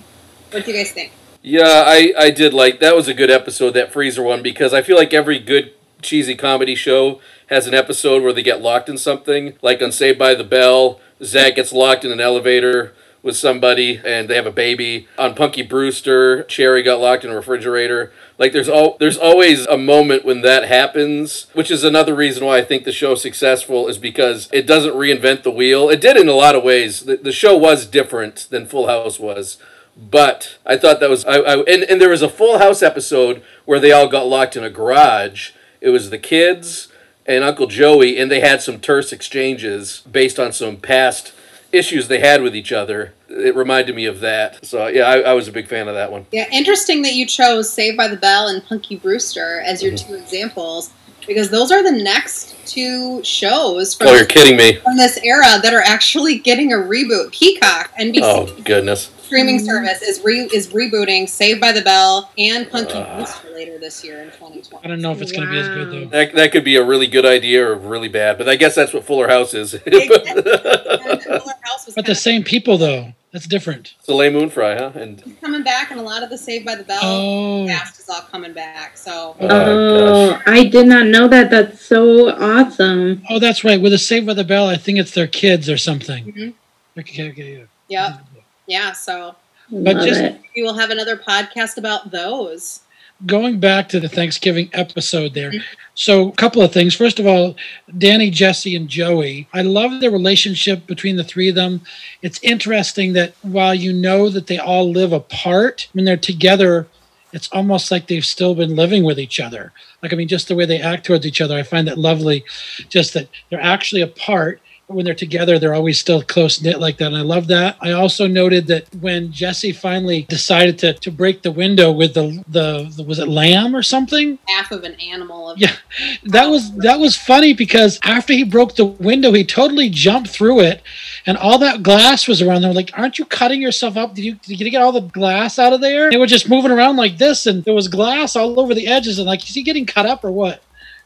What 0.52 0.66
do 0.66 0.72
you 0.72 0.78
guys 0.78 0.91
think? 0.91 1.12
Yeah, 1.41 1.84
I, 1.86 2.14
I 2.18 2.30
did 2.32 2.54
like 2.54 2.80
that 2.80 2.95
was 2.95 3.08
a 3.08 3.14
good 3.14 3.30
episode 3.30 3.72
that 3.72 3.91
freezer 3.91 4.24
one 4.24 4.41
because 4.41 4.74
I 4.74 4.82
feel 4.82 4.98
like 4.98 5.14
every 5.14 5.39
good 5.39 5.74
cheesy 6.02 6.36
comedy 6.36 6.76
show 6.76 7.20
has 7.48 7.68
an 7.68 7.74
episode 7.74 8.24
where 8.24 8.34
they 8.34 8.43
get 8.43 8.62
locked 8.62 8.89
in 8.89 8.98
something. 8.98 9.54
Like 9.62 9.82
on 9.82 9.91
Saved 9.91 10.20
by 10.20 10.36
the 10.36 10.43
Bell, 10.43 11.00
Zach 11.24 11.56
gets 11.56 11.74
locked 11.74 12.06
in 12.06 12.12
an 12.12 12.20
elevator 12.20 12.93
with 13.24 13.36
somebody 13.36 14.00
and 14.06 14.30
they 14.30 14.36
have 14.36 14.45
a 14.45 14.52
baby. 14.52 15.08
On 15.18 15.36
Punky 15.36 15.62
Brewster, 15.64 16.43
Cherry 16.43 16.82
got 16.82 17.00
locked 17.00 17.26
in 17.26 17.32
a 17.32 17.36
refrigerator. 17.36 18.12
Like 18.38 18.54
there's 18.54 18.70
all 18.70 18.95
there's 19.00 19.18
always 19.18 19.66
a 19.68 19.78
moment 19.78 20.24
when 20.24 20.41
that 20.41 20.66
happens, 20.66 21.48
which 21.54 21.70
is 21.70 21.84
another 21.84 22.16
reason 22.16 22.45
why 22.45 22.58
I 22.58 22.64
think 22.64 22.84
the 22.84 22.91
show's 22.91 23.22
successful 23.22 23.88
is 23.88 23.98
because 23.98 24.50
it 24.54 24.66
doesn't 24.66 24.93
reinvent 24.93 25.43
the 25.43 25.52
wheel. 25.52 25.89
It 25.89 26.02
did 26.02 26.18
in 26.18 26.30
a 26.30 26.34
lot 26.34 26.56
of 26.56 26.64
ways. 26.64 27.02
The, 27.02 27.18
the 27.18 27.32
show 27.32 27.58
was 27.58 27.86
different 27.86 28.48
than 28.50 28.66
Full 28.66 28.88
House 28.88 29.20
was. 29.20 29.58
But 30.00 30.58
I 30.66 30.78
thought 30.78 31.00
that 31.00 31.10
was 31.10 31.26
I, 31.26 31.38
I 31.38 31.54
and, 31.64 31.84
and 31.84 32.00
there 32.00 32.10
was 32.10 32.22
a 32.22 32.30
Full 32.30 32.60
House 32.60 32.84
episode 32.84 33.41
where 33.66 33.80
they 33.80 33.91
all 33.91 34.08
got 34.08 34.28
locked 34.28 34.56
in 34.56 34.64
a 34.64 34.70
garage. 34.70 35.52
It 35.82 35.89
was 35.89 36.10
the 36.10 36.20
kids 36.20 36.88
and 37.26 37.43
Uncle 37.43 37.68
Joey, 37.68 38.18
and 38.18 38.32
they 38.32 38.39
had 38.39 38.62
some 38.62 38.80
terse 38.80 39.12
exchanges 39.12 40.02
based 40.10 40.39
on 40.39 40.54
some 40.54 40.78
past 40.78 41.34
issues 41.72 42.08
they 42.08 42.20
had 42.20 42.41
with 42.41 42.56
each 42.56 42.72
other. 42.72 43.14
It 43.28 43.56
reminded 43.56 43.95
me 43.95 44.06
of 44.06 44.22
that. 44.22 44.66
So 44.66 44.88
yeah, 44.88 45.04
I, 45.04 45.20
I 45.20 45.34
was 45.34 45.48
a 45.48 45.52
big 45.52 45.68
fan 45.68 45.88
of 45.88 45.95
that 45.95 46.12
one. 46.12 46.26
Yeah, 46.32 46.48
interesting 46.52 47.02
that 47.02 47.14
you 47.14 47.26
chose 47.26 47.72
Saved 47.72 47.98
by 47.98 48.08
the 48.08 48.16
Bell 48.16 48.48
and 48.48 48.64
Punky 48.64 48.95
Brewster 48.95 49.62
as 49.66 49.84
your 49.84 49.93
mm-hmm. 49.93 50.14
two 50.14 50.18
examples 50.18 50.91
because 51.28 51.50
those 51.50 51.72
are 51.72 51.84
the 51.84 51.91
next 51.91 52.56
two 52.66 53.22
shows 53.24 53.93
from, 53.93 54.08
Oh, 54.08 54.16
you're 54.16 54.26
kidding 54.26 54.56
me! 54.56 54.76
from 54.76 54.95
this 54.95 55.18
era 55.24 55.60
that 55.62 55.74
are 55.74 55.82
actually 55.82 56.39
getting 56.39 56.72
a 56.72 56.78
reboot. 56.78 57.34
Peacock, 57.34 57.91
and 57.98 58.16
NBC 58.16 58.22
Oh 58.24 58.62
goodness. 58.64 59.12
Streaming 59.28 59.60
service, 59.60 60.02
is 60.02 60.22
re- 60.24 60.50
is 60.54 60.68
rebooting 60.68 61.28
Saved 61.28 61.60
by 61.60 61.74
the 61.74 61.82
Bell 61.82 62.32
and 62.38 62.70
Punky 62.70 62.94
Ah. 62.96 63.16
Brewster 63.18 63.50
later 63.54 63.78
this 63.78 64.02
year 64.04 64.20
in 64.22 64.28
2020. 64.32 64.86
I 64.86 64.88
don't 64.88 65.02
know 65.02 65.12
if 65.12 65.22
it's 65.22 65.34
going 65.34 65.46
to 65.46 65.52
be 65.52 65.60
as 65.60 65.68
good 65.68 65.92
though. 65.92 66.06
That, 66.06 66.34
that 66.34 66.52
could 66.54 66.64
be 66.64 66.78
a 66.78 66.84
really 66.84 67.08
good 67.08 67.26
idea 67.26 67.68
or 67.68 67.76
really 67.76 68.08
bad, 68.08 68.38
but 68.38 68.48
I 68.48 68.56
guess 68.56 68.74
that's 68.76 68.94
what 68.94 69.04
Fuller 69.04 69.28
House 69.28 69.54
is. 69.54 69.74
And 69.86 71.24
Fuller 71.24 71.54
House 71.62 71.86
was 71.86 71.96
But 71.96 72.06
the 72.06 72.16
same 72.16 72.44
people 72.44 72.78
though. 72.78 73.14
That's 73.34 73.46
different. 73.46 73.94
Soleil 74.02 74.32
Moon 74.32 74.50
Frye, 74.50 74.76
huh? 74.76 74.92
And 74.96 75.22
coming 75.42 75.62
back, 75.62 75.92
and 75.92 76.00
a 76.00 76.04
lot 76.04 76.24
of 76.24 76.30
the 76.30 76.38
Saved 76.38 76.66
by 76.66 76.76
the 76.76 76.84
Bell 76.86 77.00
Oh, 77.04 77.66
cast 77.68 78.00
is 78.00 78.08
all 78.10 78.22
coming 78.22 78.54
back. 78.54 78.98
So 78.98 79.36
oh, 79.42 79.48
Oh. 79.50 80.42
I 80.46 80.64
did 80.64 80.88
not 80.88 81.08
know 81.08 81.28
that. 81.28 81.52
That's 81.52 81.82
so 81.86 82.30
awesome. 82.30 83.22
oh, 83.30 83.38
that's 83.40 83.66
right. 83.66 83.80
With 83.82 83.92
the 83.92 83.98
Saved 83.98 84.26
by 84.26 84.34
the 84.34 84.46
Bell, 84.46 84.68
I 84.68 84.78
think 84.78 84.98
it's 84.98 85.12
their 85.12 85.28
kids 85.28 85.70
or 85.70 85.78
something. 85.78 86.32
Mhm. 86.32 86.54
Okay, 86.98 87.30
okay, 87.30 87.58
yeah. 87.90 88.08
yep, 88.10 88.22
yeah. 88.68 88.91
So 88.91 89.36
But 89.72 89.95
Love 89.97 90.05
just- 90.05 90.22
it. 90.22 90.41
we 90.55 90.63
will 90.63 90.76
have 90.76 90.89
another 90.91 91.18
podcast 91.18 91.78
about 91.78 92.11
those. 92.11 92.82
Going 93.26 93.59
back 93.59 93.89
to 93.89 93.99
the 93.99 94.07
Thanksgiving 94.07 94.70
episode 94.74 95.34
there. 95.34 95.49
Mm-hmm. 95.49 95.63
So, 95.95 96.30
a 96.30 96.32
couple 96.34 96.61
of 96.61 96.72
things. 96.72 96.93
First 96.93 97.18
of 97.18 97.26
all, 97.26 97.55
Danny, 97.97 98.30
Jesse, 98.30 98.76
and 98.76 98.88
Joey. 98.88 99.47
I 99.55 99.63
love 99.63 99.99
the 99.99 100.11
relationship 100.11 100.86
between 100.86 101.15
the 101.15 101.24
three 101.24 101.49
of 101.49 101.55
them. 101.55 101.82
It's 102.22 102.39
interesting 102.43 103.13
that 103.13 103.34
while 103.41 103.74
you 103.74 103.91
know 103.91 104.30
that 104.30 104.45
they 104.45 104.59
all 104.59 104.91
live 104.91 105.13
apart, 105.13 105.88
when 105.93 106.05
they're 106.05 106.15
together, 106.15 106.86
it's 107.34 107.49
almost 107.51 107.89
like 107.89 108.05
they've 108.05 108.24
still 108.24 108.53
been 108.53 108.76
living 108.76 109.03
with 109.03 109.20
each 109.20 109.39
other. 109.39 109.74
Like, 110.03 110.13
I 110.13 110.15
mean, 110.15 110.28
just 110.28 110.47
the 110.47 110.55
way 110.55 110.65
they 110.68 110.80
act 110.80 111.07
towards 111.07 111.26
each 111.26 111.41
other, 111.41 111.57
I 111.57 111.63
find 111.63 111.88
that 111.88 111.97
lovely. 111.97 112.45
Just 112.88 113.15
that 113.15 113.28
they're 113.49 113.59
actually 113.59 114.01
apart, 114.01 114.61
but 114.61 114.66
when 114.88 115.04
they're 115.04 115.14
together, 115.14 115.60
they're 115.60 115.74
always 115.74 116.00
still 116.00 116.22
close 116.22 116.62
knit 116.62 116.80
like 116.80 116.98
that. 116.98 117.08
And 117.08 117.18
I 117.18 117.22
love 117.22 117.48
that. 117.48 117.76
I 117.82 117.92
also 117.92 118.26
noted 118.26 118.68
that 118.68 118.94
when 118.96 119.34
Jesse 119.34 119.74
finally 119.74 120.24
decided 120.24 120.80
to, 120.80 120.94
to 120.94 121.12
break 121.12 121.42
the 121.42 121.52
window 121.52 121.92
with 121.92 122.14
the, 122.14 122.44
the, 122.48 122.90
the 122.96 123.04
was 123.04 123.20
it 123.20 123.28
lamb 123.28 123.76
or 123.76 123.84
something? 123.84 124.40
Half 124.48 124.72
of 124.72 124.86
an 124.86 124.96
animal 124.96 125.50
of 125.50 125.58
Yeah, 125.58 125.76
that 126.24 126.48
was 126.48 126.74
that 126.78 127.00
was 127.00 127.18
funny 127.18 127.54
because 127.54 128.00
after 128.04 128.32
he 128.32 128.46
broke 128.46 128.76
the 128.76 128.86
window, 128.86 129.34
he 129.34 129.44
totally 129.44 129.90
jumped 129.90 130.30
through 130.30 130.62
it, 130.62 130.82
and 131.26 131.38
all 131.38 131.58
that 131.60 131.84
glass 131.84 132.28
was 132.28 132.42
around 132.42 132.62
there. 132.62 132.74
Like, 132.74 132.92
aren't 132.98 133.20
you 133.20 133.26
cutting 133.26 133.62
yourself 133.62 133.98
up? 133.98 134.16
Did 134.16 134.24
you 134.24 134.36
did 134.36 134.62
you 134.62 134.72
get 134.72 134.82
all 134.82 134.94
the 134.94 135.02
glass 135.02 135.60
out 135.60 135.74
of 135.74 135.82
there? 135.82 136.10
They 136.10 136.18
were 136.18 136.28
just 136.28 136.50
moving 136.50 136.72
around 136.72 136.96
like 136.96 137.18
this, 137.18 137.46
and 137.46 137.64
there 137.66 137.74
was 137.74 137.90
glass 137.90 138.38
all 138.38 138.58
over 138.58 138.74
the 138.74 138.88
edges. 138.88 139.20
And 139.20 139.28
like, 139.28 139.44
is 139.48 139.54
he 139.54 139.64
getting 139.64 139.86
cut 139.86 140.06
up 140.06 140.24
or 140.24 140.32
what? 140.32 140.64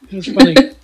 It 0.08 0.14
was 0.14 0.26
funny. 0.26 0.54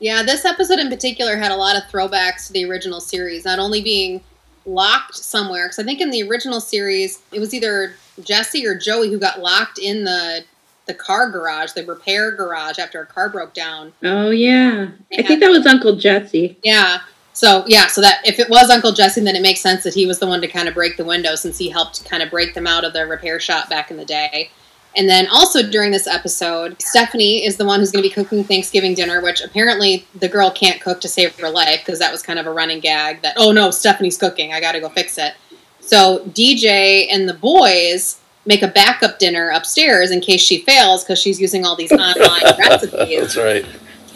Yeah, 0.00 0.22
this 0.22 0.44
episode 0.44 0.78
in 0.78 0.88
particular 0.88 1.36
had 1.36 1.52
a 1.52 1.56
lot 1.56 1.76
of 1.76 1.84
throwbacks 1.84 2.46
to 2.46 2.52
the 2.52 2.64
original 2.64 3.00
series, 3.00 3.44
not 3.44 3.58
only 3.58 3.82
being 3.82 4.22
locked 4.66 5.14
somewhere, 5.14 5.66
because 5.66 5.78
I 5.78 5.84
think 5.84 6.00
in 6.00 6.10
the 6.10 6.22
original 6.22 6.60
series, 6.60 7.20
it 7.32 7.38
was 7.38 7.54
either 7.54 7.94
Jesse 8.22 8.66
or 8.66 8.74
Joey 8.74 9.10
who 9.10 9.18
got 9.18 9.40
locked 9.40 9.78
in 9.78 10.04
the 10.04 10.44
the 10.86 10.94
car 10.94 11.30
garage, 11.30 11.72
the 11.72 11.84
repair 11.84 12.32
garage 12.32 12.78
after 12.78 13.00
a 13.00 13.06
car 13.06 13.28
broke 13.28 13.54
down. 13.54 13.92
Oh 14.02 14.30
yeah. 14.30 14.88
I 15.16 15.22
think 15.22 15.40
that 15.40 15.50
was 15.50 15.64
Uncle 15.66 15.94
Jesse. 15.96 16.58
Yeah. 16.64 17.00
So 17.32 17.64
yeah, 17.68 17.86
so 17.86 18.00
that 18.00 18.22
if 18.24 18.40
it 18.40 18.50
was 18.50 18.70
Uncle 18.70 18.92
Jesse, 18.92 19.20
then 19.20 19.36
it 19.36 19.42
makes 19.42 19.60
sense 19.60 19.84
that 19.84 19.94
he 19.94 20.04
was 20.04 20.18
the 20.18 20.26
one 20.26 20.40
to 20.40 20.48
kind 20.48 20.68
of 20.68 20.74
break 20.74 20.96
the 20.96 21.04
window 21.04 21.36
since 21.36 21.58
he 21.58 21.70
helped 21.70 22.04
kind 22.06 22.22
of 22.22 22.30
break 22.30 22.54
them 22.54 22.66
out 22.66 22.84
of 22.84 22.92
the 22.92 23.06
repair 23.06 23.38
shop 23.38 23.68
back 23.70 23.90
in 23.90 23.98
the 23.98 24.04
day. 24.04 24.50
And 24.96 25.08
then 25.08 25.28
also 25.28 25.62
during 25.62 25.92
this 25.92 26.06
episode, 26.06 26.80
Stephanie 26.82 27.44
is 27.44 27.56
the 27.56 27.64
one 27.64 27.78
who's 27.78 27.92
going 27.92 28.02
to 28.02 28.08
be 28.08 28.12
cooking 28.12 28.42
Thanksgiving 28.42 28.94
dinner, 28.94 29.20
which 29.20 29.40
apparently 29.40 30.06
the 30.16 30.28
girl 30.28 30.50
can't 30.50 30.80
cook 30.80 31.00
to 31.02 31.08
save 31.08 31.38
her 31.38 31.48
life 31.48 31.80
because 31.84 32.00
that 32.00 32.10
was 32.10 32.22
kind 32.22 32.38
of 32.38 32.46
a 32.46 32.52
running 32.52 32.80
gag 32.80 33.22
that, 33.22 33.34
oh 33.36 33.52
no, 33.52 33.70
Stephanie's 33.70 34.18
cooking. 34.18 34.52
I 34.52 34.60
got 34.60 34.72
to 34.72 34.80
go 34.80 34.88
fix 34.88 35.16
it. 35.16 35.34
So 35.80 36.24
DJ 36.30 37.06
and 37.10 37.28
the 37.28 37.34
boys 37.34 38.20
make 38.46 38.62
a 38.62 38.68
backup 38.68 39.18
dinner 39.18 39.50
upstairs 39.50 40.10
in 40.10 40.20
case 40.20 40.40
she 40.40 40.58
fails 40.62 41.04
because 41.04 41.20
she's 41.20 41.40
using 41.40 41.64
all 41.64 41.76
these 41.76 41.92
online 41.92 42.42
recipes. 42.58 43.20
That's 43.20 43.36
right. 43.36 43.66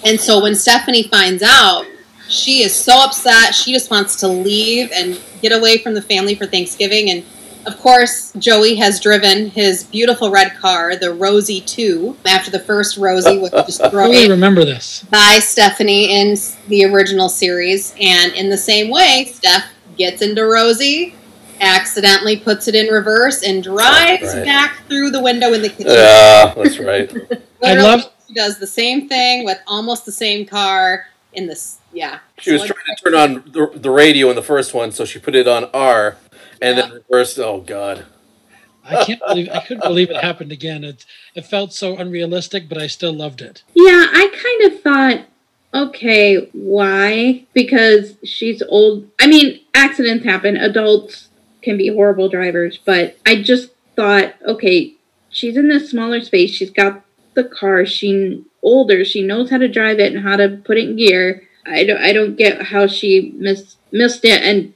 And 0.05 0.20
so 0.20 0.43
when 0.43 0.55
Stephanie 0.55 1.05
finds 1.05 1.43
out, 1.43 1.87
she 2.29 2.62
is 2.62 2.75
so 2.75 3.05
upset. 3.05 3.55
She 3.55 3.72
just 3.72 3.91
wants 3.91 4.16
to 4.16 4.29
leave 4.29 4.91
and 4.93 5.20
get 5.41 5.53
away 5.53 5.79
from 5.79 5.95
the 5.95 6.03
family 6.03 6.35
for 6.35 6.47
Thanksgiving. 6.47 7.11
And 7.11 7.25
of 7.66 7.78
course, 7.78 8.32
Joey 8.38 8.74
has 8.76 9.00
driven 9.00 9.50
his 9.50 9.84
beautiful 9.84 10.30
red 10.30 10.54
car, 10.56 10.96
the 10.96 11.12
Rosie 11.12 11.60
2, 11.60 12.16
after 12.26 12.50
the 12.50 12.58
first 12.60 12.96
Rosie 12.96 13.38
was 13.38 13.52
I 13.54 13.56
really 13.56 13.64
destroyed 13.66 14.30
remember 14.30 14.64
this. 14.64 15.02
by 15.10 15.38
Stephanie 15.40 16.12
in 16.20 16.36
the 16.68 16.84
original 16.84 17.28
series. 17.28 17.94
And 18.00 18.32
in 18.34 18.50
the 18.50 18.56
same 18.58 18.90
way, 18.90 19.30
Steph 19.32 19.66
gets 19.96 20.22
into 20.22 20.44
Rosie, 20.44 21.14
accidentally 21.60 22.36
puts 22.36 22.68
it 22.68 22.74
in 22.74 22.86
reverse, 22.92 23.42
and 23.42 23.62
drives 23.62 24.34
Right. 24.34 24.44
back 24.44 24.86
through 24.88 25.10
the 25.10 25.22
window 25.22 25.52
in 25.52 25.62
the 25.62 25.68
kitchen. 25.68 25.92
Yeah, 25.92 26.52
that's 26.56 26.78
right. 26.80 27.10
I 27.10 27.38
Literally, 27.60 27.82
love- 27.88 28.10
She 28.28 28.34
does 28.34 28.58
the 28.58 28.66
same 28.66 29.08
thing 29.08 29.44
with 29.44 29.58
almost 29.66 30.04
the 30.06 30.12
same 30.12 30.46
car, 30.46 31.06
in 31.32 31.46
this. 31.46 31.78
Yeah, 31.92 32.18
She 32.38 32.52
was 32.52 32.62
So 32.62 32.68
trying 32.68 32.96
to 32.96 33.04
turn 33.04 33.14
on 33.14 33.34
the, 33.52 33.70
the 33.78 33.90
radio 33.90 34.28
in 34.30 34.34
the 34.36 34.42
first 34.42 34.74
one, 34.74 34.90
so 34.90 35.04
she 35.04 35.20
put 35.20 35.36
it 35.36 35.46
on 35.46 35.66
R, 35.72 36.16
and 36.64 36.78
then 36.78 36.92
reversed. 36.92 37.38
Oh 37.38 37.60
God. 37.60 38.06
I 38.86 39.04
can't 39.04 39.20
believe 39.26 39.48
I 39.50 39.60
couldn't 39.60 39.82
believe 39.82 40.10
it 40.10 40.22
happened 40.22 40.52
again. 40.52 40.84
It 40.84 41.04
it 41.34 41.46
felt 41.46 41.72
so 41.72 41.96
unrealistic, 41.96 42.68
but 42.68 42.78
I 42.78 42.86
still 42.86 43.12
loved 43.12 43.40
it. 43.40 43.62
Yeah, 43.74 44.06
I 44.12 44.58
kind 44.60 44.72
of 44.72 44.82
thought, 44.82 45.26
okay, 45.72 46.50
why? 46.52 47.46
Because 47.54 48.16
she's 48.24 48.62
old. 48.68 49.08
I 49.18 49.26
mean, 49.26 49.60
accidents 49.74 50.24
happen. 50.24 50.56
Adults 50.56 51.28
can 51.62 51.78
be 51.78 51.88
horrible 51.88 52.28
drivers, 52.28 52.78
but 52.78 53.16
I 53.24 53.42
just 53.42 53.70
thought, 53.96 54.34
okay, 54.46 54.94
she's 55.30 55.56
in 55.56 55.68
this 55.68 55.90
smaller 55.90 56.20
space. 56.20 56.50
She's 56.50 56.70
got 56.70 57.02
the 57.34 57.44
car. 57.44 57.86
She 57.86 58.44
older. 58.62 59.04
She 59.04 59.22
knows 59.22 59.50
how 59.50 59.58
to 59.58 59.68
drive 59.68 59.98
it 59.98 60.12
and 60.14 60.22
how 60.22 60.36
to 60.36 60.60
put 60.64 60.76
it 60.76 60.90
in 60.90 60.96
gear. 60.96 61.48
I 61.66 61.84
don't. 61.84 62.02
I 62.02 62.12
don't 62.12 62.36
get 62.36 62.66
how 62.66 62.86
she 62.86 63.32
missed 63.36 63.78
missed 63.92 64.24
it 64.26 64.42
and 64.42 64.74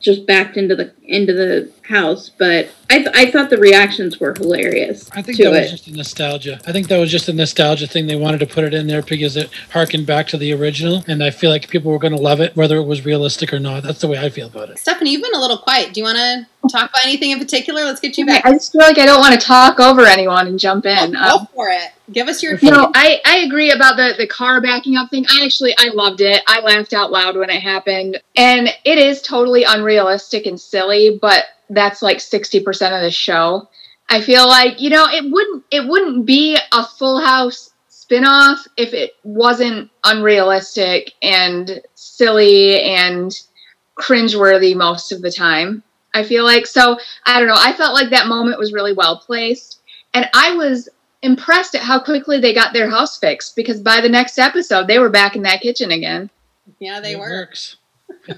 just 0.00 0.26
backed 0.26 0.56
into 0.56 0.76
the 0.76 0.92
into 1.04 1.32
the 1.32 1.70
house. 1.88 2.30
But 2.30 2.70
I 2.88 2.98
th- 2.98 3.10
I 3.14 3.30
thought 3.30 3.50
the 3.50 3.58
reactions 3.58 4.18
were 4.20 4.34
hilarious. 4.34 5.10
I 5.12 5.20
think 5.22 5.36
to 5.38 5.44
that 5.44 5.50
was 5.50 5.68
it. 5.68 5.70
just 5.70 5.86
a 5.88 5.92
nostalgia. 5.92 6.60
I 6.66 6.72
think 6.72 6.88
that 6.88 6.98
was 6.98 7.10
just 7.10 7.28
a 7.28 7.32
nostalgia 7.32 7.86
thing. 7.86 8.06
They 8.06 8.16
wanted 8.16 8.38
to 8.40 8.46
put 8.46 8.64
it 8.64 8.72
in 8.74 8.86
there 8.86 9.02
because 9.02 9.36
it 9.36 9.50
harkened 9.72 10.06
back 10.06 10.26
to 10.28 10.36
the 10.38 10.52
original, 10.52 11.04
and 11.06 11.22
I 11.22 11.30
feel 11.30 11.50
like 11.50 11.68
people 11.68 11.90
were 11.92 11.98
going 11.98 12.14
to 12.16 12.20
love 12.20 12.40
it, 12.40 12.56
whether 12.56 12.76
it 12.76 12.84
was 12.84 13.04
realistic 13.04 13.52
or 13.52 13.58
not. 13.60 13.82
That's 13.82 14.00
the 14.00 14.08
way 14.08 14.18
I 14.18 14.30
feel 14.30 14.46
about 14.46 14.70
it. 14.70 14.78
Stephanie, 14.78 15.12
you've 15.12 15.22
been 15.22 15.34
a 15.34 15.40
little 15.40 15.58
quiet. 15.58 15.92
Do 15.92 16.00
you 16.00 16.04
want 16.04 16.16
to 16.18 16.46
talk 16.68 16.90
about 16.90 17.04
anything 17.04 17.30
in 17.32 17.38
particular? 17.38 17.82
Let's 17.84 18.00
get 18.00 18.16
you 18.16 18.24
back. 18.26 18.44
I 18.46 18.52
just 18.52 18.72
feel 18.72 18.80
like 18.80 18.98
I 18.98 19.04
don't 19.06 19.20
want 19.20 19.38
to 19.38 19.46
talk 19.46 19.78
over 19.80 20.02
anyone 20.06 20.46
and 20.46 20.58
jump 20.58 20.86
in. 20.86 21.12
Go 21.12 21.18
Um, 21.18 21.46
for 21.54 21.68
it. 21.68 21.90
Give 22.12 22.28
us 22.28 22.42
your. 22.42 22.56
you 22.58 22.70
know, 22.70 22.90
I, 22.94 23.20
I 23.24 23.38
agree 23.38 23.70
about 23.70 23.96
the, 23.96 24.14
the 24.18 24.26
car 24.26 24.60
backing 24.60 24.96
up 24.96 25.08
thing. 25.10 25.24
I 25.30 25.42
actually 25.44 25.74
I 25.78 25.88
loved 25.94 26.20
it. 26.20 26.42
I 26.46 26.60
laughed 26.60 26.92
out 26.92 27.10
loud 27.10 27.34
when 27.36 27.48
it 27.48 27.60
happened. 27.62 28.20
And 28.36 28.68
it 28.84 28.98
is 28.98 29.22
totally 29.22 29.64
unrealistic 29.64 30.44
and 30.44 30.60
silly, 30.60 30.93
but 31.20 31.44
that's 31.70 32.02
like 32.02 32.18
60% 32.18 32.62
of 32.94 33.02
the 33.02 33.10
show. 33.10 33.68
I 34.08 34.20
feel 34.20 34.46
like, 34.46 34.80
you 34.80 34.90
know, 34.90 35.06
it 35.10 35.24
wouldn't 35.30 35.64
it 35.70 35.88
wouldn't 35.88 36.26
be 36.26 36.58
a 36.72 36.84
full 36.84 37.20
house 37.20 37.70
spin-off 37.88 38.66
if 38.76 38.92
it 38.92 39.12
wasn't 39.24 39.90
unrealistic 40.04 41.12
and 41.22 41.80
silly 41.94 42.82
and 42.82 43.32
cringeworthy 43.96 44.76
most 44.76 45.10
of 45.10 45.22
the 45.22 45.30
time. 45.30 45.82
I 46.12 46.22
feel 46.22 46.44
like 46.44 46.66
so 46.66 46.98
I 47.24 47.38
don't 47.38 47.48
know. 47.48 47.56
I 47.58 47.72
felt 47.72 47.94
like 47.94 48.10
that 48.10 48.26
moment 48.26 48.58
was 48.58 48.72
really 48.72 48.92
well 48.92 49.18
placed. 49.18 49.80
And 50.12 50.28
I 50.34 50.54
was 50.54 50.88
impressed 51.22 51.74
at 51.74 51.80
how 51.80 51.98
quickly 51.98 52.38
they 52.38 52.52
got 52.52 52.72
their 52.74 52.90
house 52.90 53.18
fixed 53.18 53.56
because 53.56 53.80
by 53.80 54.00
the 54.00 54.08
next 54.08 54.38
episode 54.38 54.86
they 54.86 54.98
were 54.98 55.10
back 55.10 55.34
in 55.34 55.42
that 55.42 55.62
kitchen 55.62 55.90
again. 55.90 56.30
Yeah, 56.78 57.00
they 57.00 57.12
it 57.12 57.18
were. 57.18 57.30
works. 57.30 57.76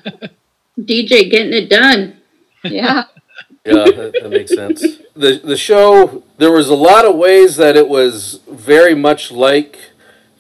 DJ 0.79 1.31
getting 1.31 1.53
it 1.53 1.69
done. 1.69 2.21
Yeah. 2.71 3.05
Yeah, 3.65 3.85
that, 3.85 4.13
that 4.23 4.31
makes 4.31 4.55
sense. 4.55 4.81
The 5.17 5.41
the 5.43 5.57
show 5.57 6.23
there 6.39 6.53
was 6.53 6.69
a 6.69 6.75
lot 6.77 7.05
of 7.05 7.17
ways 7.17 7.57
that 7.57 7.77
it 7.77 7.89
was 7.89 8.39
very 8.49 8.95
much 8.95 9.33
like 9.33 9.91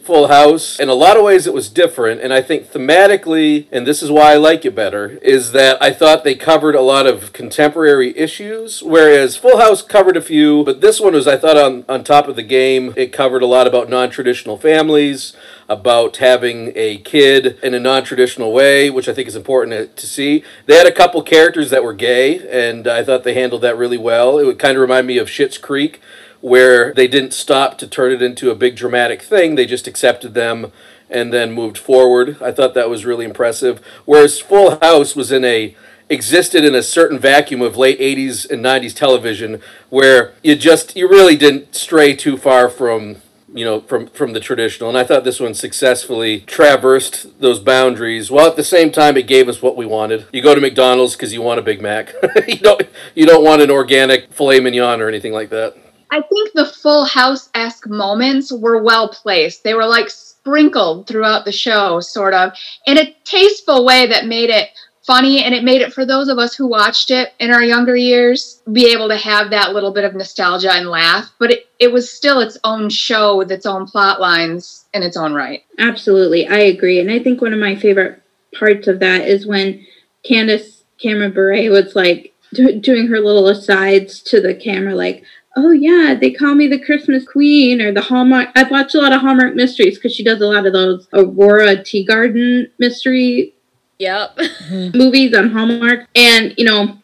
Full 0.07 0.29
House. 0.29 0.79
In 0.79 0.89
a 0.89 0.95
lot 0.95 1.17
of 1.17 1.25
ways 1.25 1.47
it 1.47 1.53
was 1.53 1.69
different, 1.69 2.21
and 2.21 2.33
I 2.33 2.41
think 2.41 2.71
thematically, 2.71 3.67
and 3.73 3.87
this 3.87 4.03
is 4.03 4.11
why 4.11 4.33
I 4.33 4.37
like 4.37 4.65
it 4.65 4.75
better, 4.75 5.19
is 5.21 5.51
that 5.53 5.83
I 5.83 5.93
thought 5.93 6.23
they 6.23 6.37
covered 6.37 6.77
a 6.77 6.81
lot 6.81 7.07
of 7.07 7.33
contemporary 7.33 8.17
issues, 8.17 8.83
whereas 8.83 9.37
Full 9.37 9.59
House 9.59 9.83
covered 9.83 10.17
a 10.17 10.21
few, 10.23 10.63
but 10.65 10.81
this 10.81 11.01
one 11.01 11.15
was 11.15 11.27
I 11.27 11.37
thought 11.37 11.57
on 11.57 11.85
on 11.89 12.05
top 12.05 12.29
of 12.29 12.37
the 12.37 12.43
game. 12.43 12.95
It 12.97 13.13
covered 13.13 13.43
a 13.43 13.47
lot 13.47 13.67
about 13.67 13.89
non-traditional 13.89 14.57
families, 14.57 15.35
about 15.69 16.17
having 16.19 16.73
a 16.77 16.99
kid 16.99 17.59
in 17.63 17.75
a 17.75 17.81
non-traditional 17.81 18.53
way, 18.53 18.89
which 18.89 19.09
I 19.09 19.15
think 19.15 19.27
is 19.27 19.35
important 19.35 19.73
to, 19.73 19.87
to 20.01 20.07
see. 20.07 20.45
They 20.67 20.77
had 20.77 20.87
a 20.87 20.93
couple 20.93 21.21
characters 21.23 21.71
that 21.71 21.83
were 21.83 21.95
gay, 21.95 22.49
and 22.49 22.87
I 22.87 23.03
thought 23.03 23.25
they 23.25 23.35
handled 23.35 23.63
that 23.63 23.77
really 23.77 23.99
well. 23.99 24.39
It 24.39 24.45
would 24.45 24.59
kind 24.61 24.77
of 24.77 24.81
remind 24.81 25.07
me 25.09 25.19
of 25.19 25.29
Schitt's 25.29 25.59
Creek, 25.59 26.01
where 26.47 26.94
they 26.94 27.09
didn't 27.09 27.34
stop 27.34 27.76
to 27.76 27.88
turn 27.88 28.12
it 28.12 28.22
into 28.22 28.53
a 28.53 28.55
big 28.55 28.76
dramatic 28.76 29.20
thing. 29.20 29.57
They 29.57 29.66
just 29.66 29.88
accepted 29.88 30.34
them 30.34 30.70
and 31.11 31.32
then 31.32 31.51
moved 31.51 31.76
forward. 31.76 32.40
I 32.40 32.53
thought 32.53 32.72
that 32.74 32.88
was 32.88 33.05
really 33.05 33.24
impressive. 33.24 33.84
Whereas 34.05 34.38
Full 34.38 34.78
House 34.78 35.16
was 35.16 35.32
in 35.32 35.44
a 35.44 35.74
existed 36.09 36.64
in 36.64 36.72
a 36.72 36.84
certain 36.84 37.18
vacuum 37.18 37.62
of 37.62 37.76
late 37.76 37.99
80s 37.99 38.49
and 38.49 38.64
90s 38.64 38.94
television 38.94 39.61
where 39.90 40.34
you 40.44 40.55
just 40.55 40.94
you 40.94 41.09
really 41.09 41.34
didn't 41.34 41.74
stray 41.74 42.14
too 42.14 42.36
far 42.36 42.68
from 42.68 43.16
you 43.53 43.64
know 43.64 43.80
from 43.80 44.07
from 44.07 44.32
the 44.32 44.38
traditional 44.38 44.88
and 44.88 44.97
i 44.97 45.03
thought 45.03 45.24
this 45.24 45.40
one 45.40 45.53
successfully 45.53 46.42
traversed 46.42 47.40
those 47.40 47.59
boundaries 47.59 48.30
while 48.30 48.47
at 48.47 48.55
the 48.55 48.62
same 48.62 48.92
time 48.92 49.16
it 49.16 49.26
gave 49.26 49.49
us 49.49 49.61
what 49.61 49.76
we 49.76 49.84
wanted 49.84 50.26
you 50.32 50.40
go 50.40 50.55
to 50.55 50.61
mcdonald's 50.61 51.16
because 51.16 51.32
you 51.32 51.42
want 51.42 51.59
a 51.59 51.62
big 51.62 51.82
mac 51.82 52.14
you 52.47 52.59
don't 52.59 52.82
you 53.16 53.26
don't 53.26 53.42
want 53.42 53.61
an 53.61 53.70
organic 53.70 54.32
filet 54.32 54.61
mignon 54.61 55.01
or 55.01 55.09
anything 55.09 55.32
like 55.32 55.51
that 55.51 55.76
I 56.11 56.23
think 56.23 56.53
the 56.53 56.67
full 56.67 57.05
house 57.05 57.49
esque 57.55 57.89
moments 57.89 58.53
were 58.53 58.83
well 58.83 59.09
placed. 59.09 59.65
They 59.65 59.75
were 59.75 59.87
like 59.87 60.11
sprinkled 60.11 61.07
throughout 61.07 61.45
the 61.45 61.53
show, 61.53 62.01
sort 62.01 62.35
of, 62.35 62.53
in 62.87 62.99
a 62.99 63.17
tasteful 63.25 63.85
way 63.85 64.07
that 64.07 64.27
made 64.27 64.51
it 64.51 64.71
funny 65.07 65.45
and 65.45 65.55
it 65.55 65.63
made 65.63 65.83
it 65.83 65.93
for 65.93 66.05
those 66.05 66.29
of 66.29 66.39
us 66.39 66.55
who 66.55 66.67
watched 66.67 67.13
it 67.13 67.33
in 67.39 67.53
our 67.53 67.63
younger 67.63 67.95
years 67.95 68.61
be 68.73 68.93
able 68.93 69.09
to 69.09 69.17
have 69.17 69.51
that 69.51 69.73
little 69.73 69.93
bit 69.93 70.05
of 70.05 70.15
nostalgia 70.15 70.73
and 70.73 70.89
laugh. 70.89 71.31
But 71.39 71.53
it, 71.53 71.67
it 71.79 71.93
was 71.93 72.13
still 72.13 72.41
its 72.41 72.59
own 72.65 72.91
show 72.91 73.37
with 73.37 73.53
its 73.53 73.67
own 73.67 73.87
plot 73.87 74.21
lines 74.21 74.85
in 74.93 75.03
its 75.03 75.17
own 75.17 75.33
right. 75.33 75.65
Absolutely, 75.79 76.49
I 76.49 76.59
agree. 76.59 76.99
And 76.99 77.11
I 77.11 77.21
think 77.21 77.41
one 77.41 77.53
of 77.53 77.61
my 77.61 77.77
favorite 77.77 78.21
parts 78.59 78.89
of 78.89 78.99
that 79.01 79.29
is 79.29 79.47
when 79.47 79.87
Candace 80.25 80.83
Cameron 81.01 81.33
Bure 81.33 81.71
was 81.71 81.95
like 81.95 82.35
do- 82.53 82.81
doing 82.81 83.07
her 83.09 83.21
little 83.21 83.49
asides 83.49 84.21
to 84.23 84.41
the 84.41 84.55
camera, 84.55 84.95
like, 84.95 85.25
"Oh 85.57 85.71
yeah, 85.71 86.15
they 86.15 86.31
call 86.31 86.55
me 86.55 86.69
the 86.69 86.79
Christmas 86.79 87.27
Queen 87.27 87.81
or 87.81 87.93
the 87.93 88.03
Hallmark." 88.03 88.51
I've 88.55 88.71
watched 88.71 88.95
a 88.95 89.01
lot 89.01 89.13
of 89.13 89.23
Hallmark 89.23 89.55
mysteries 89.55 89.97
because 89.97 90.15
she 90.15 90.23
does 90.23 90.41
a 90.41 90.47
lot 90.47 90.67
of 90.67 90.73
those 90.73 91.09
Aurora 91.13 91.77
Teagarden 91.77 92.71
mystery 92.79 93.55
Yep. 93.99 94.37
Mm-hmm. 94.37 94.99
movies 94.99 95.35
on 95.35 95.51
Hallmark. 95.51 96.09
And, 96.15 96.55
you 96.57 96.65
know, 96.65 96.99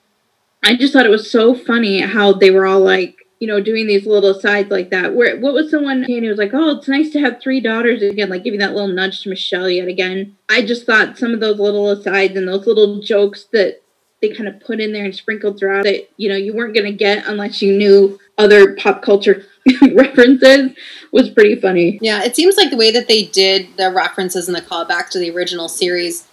I 0.63 0.77
just 0.77 0.93
thought 0.93 1.07
it 1.07 1.11
was 1.11 1.31
so 1.31 1.55
funny 1.55 2.01
how 2.01 2.33
they 2.33 2.51
were 2.51 2.67
all 2.67 2.81
like, 2.81 3.17
you 3.41 3.49
know, 3.49 3.61
doing 3.61 3.87
these 3.87 4.07
little 4.07 4.39
sides 4.39 4.71
like 4.71 4.91
that. 4.91 5.15
Where 5.15 5.39
what 5.41 5.55
was 5.55 5.71
someone 5.71 6.03
one 6.03 6.09
he 6.09 6.21
was 6.29 6.39
like, 6.39 6.53
Oh, 6.55 6.77
it's 6.77 6.89
nice 6.89 7.11
to 7.11 7.21
have 7.21 7.41
three 7.41 7.61
daughters 7.61 8.03
again, 8.03 8.29
like 8.29 8.45
giving 8.45 8.61
that 8.61 8.73
little 8.73 8.89
nudge 8.89 9.23
to 9.23 9.31
Michelle 9.31 9.69
yet 9.69 9.89
again. 9.89 10.37
I 10.49 10.65
just 10.65 10.87
thought 10.87 11.19
some 11.19 11.35
of 11.35 11.41
those 11.41 11.59
little 11.59 11.91
asides 11.91 12.37
and 12.37 12.47
those 12.47 12.67
little 12.67 13.01
jokes 13.01 13.47
that 13.53 13.83
they 14.21 14.29
kind 14.29 14.49
of 14.49 14.61
put 14.61 14.81
in 14.81 14.93
there 14.93 15.05
and 15.05 15.15
sprinkled 15.15 15.59
throughout 15.59 15.83
that, 15.83 16.09
you 16.17 16.29
know, 16.29 16.37
you 16.37 16.55
weren't 16.55 16.77
gonna 16.77 16.93
get 16.93 17.27
unless 17.27 17.61
you 17.61 17.77
knew 17.77 18.21
other 18.39 18.75
pop 18.77 19.03
culture 19.03 19.45
references 19.95 20.73
was 21.13 21.31
pretty 21.31 21.57
funny. 21.57 21.99
Yeah, 22.01 22.25
it 22.25 22.35
seems 22.35 22.57
like 22.57 22.71
the 22.71 22.77
way 22.77 22.91
that 22.91 23.09
they 23.09 23.25
did 23.25 23.77
the 23.77 23.91
references 23.91 24.49
and 24.49 24.57
the 24.57 24.63
callback 24.63 25.11
to 25.11 25.19
the 25.19 25.31
original 25.31 25.69
series, 25.69 26.27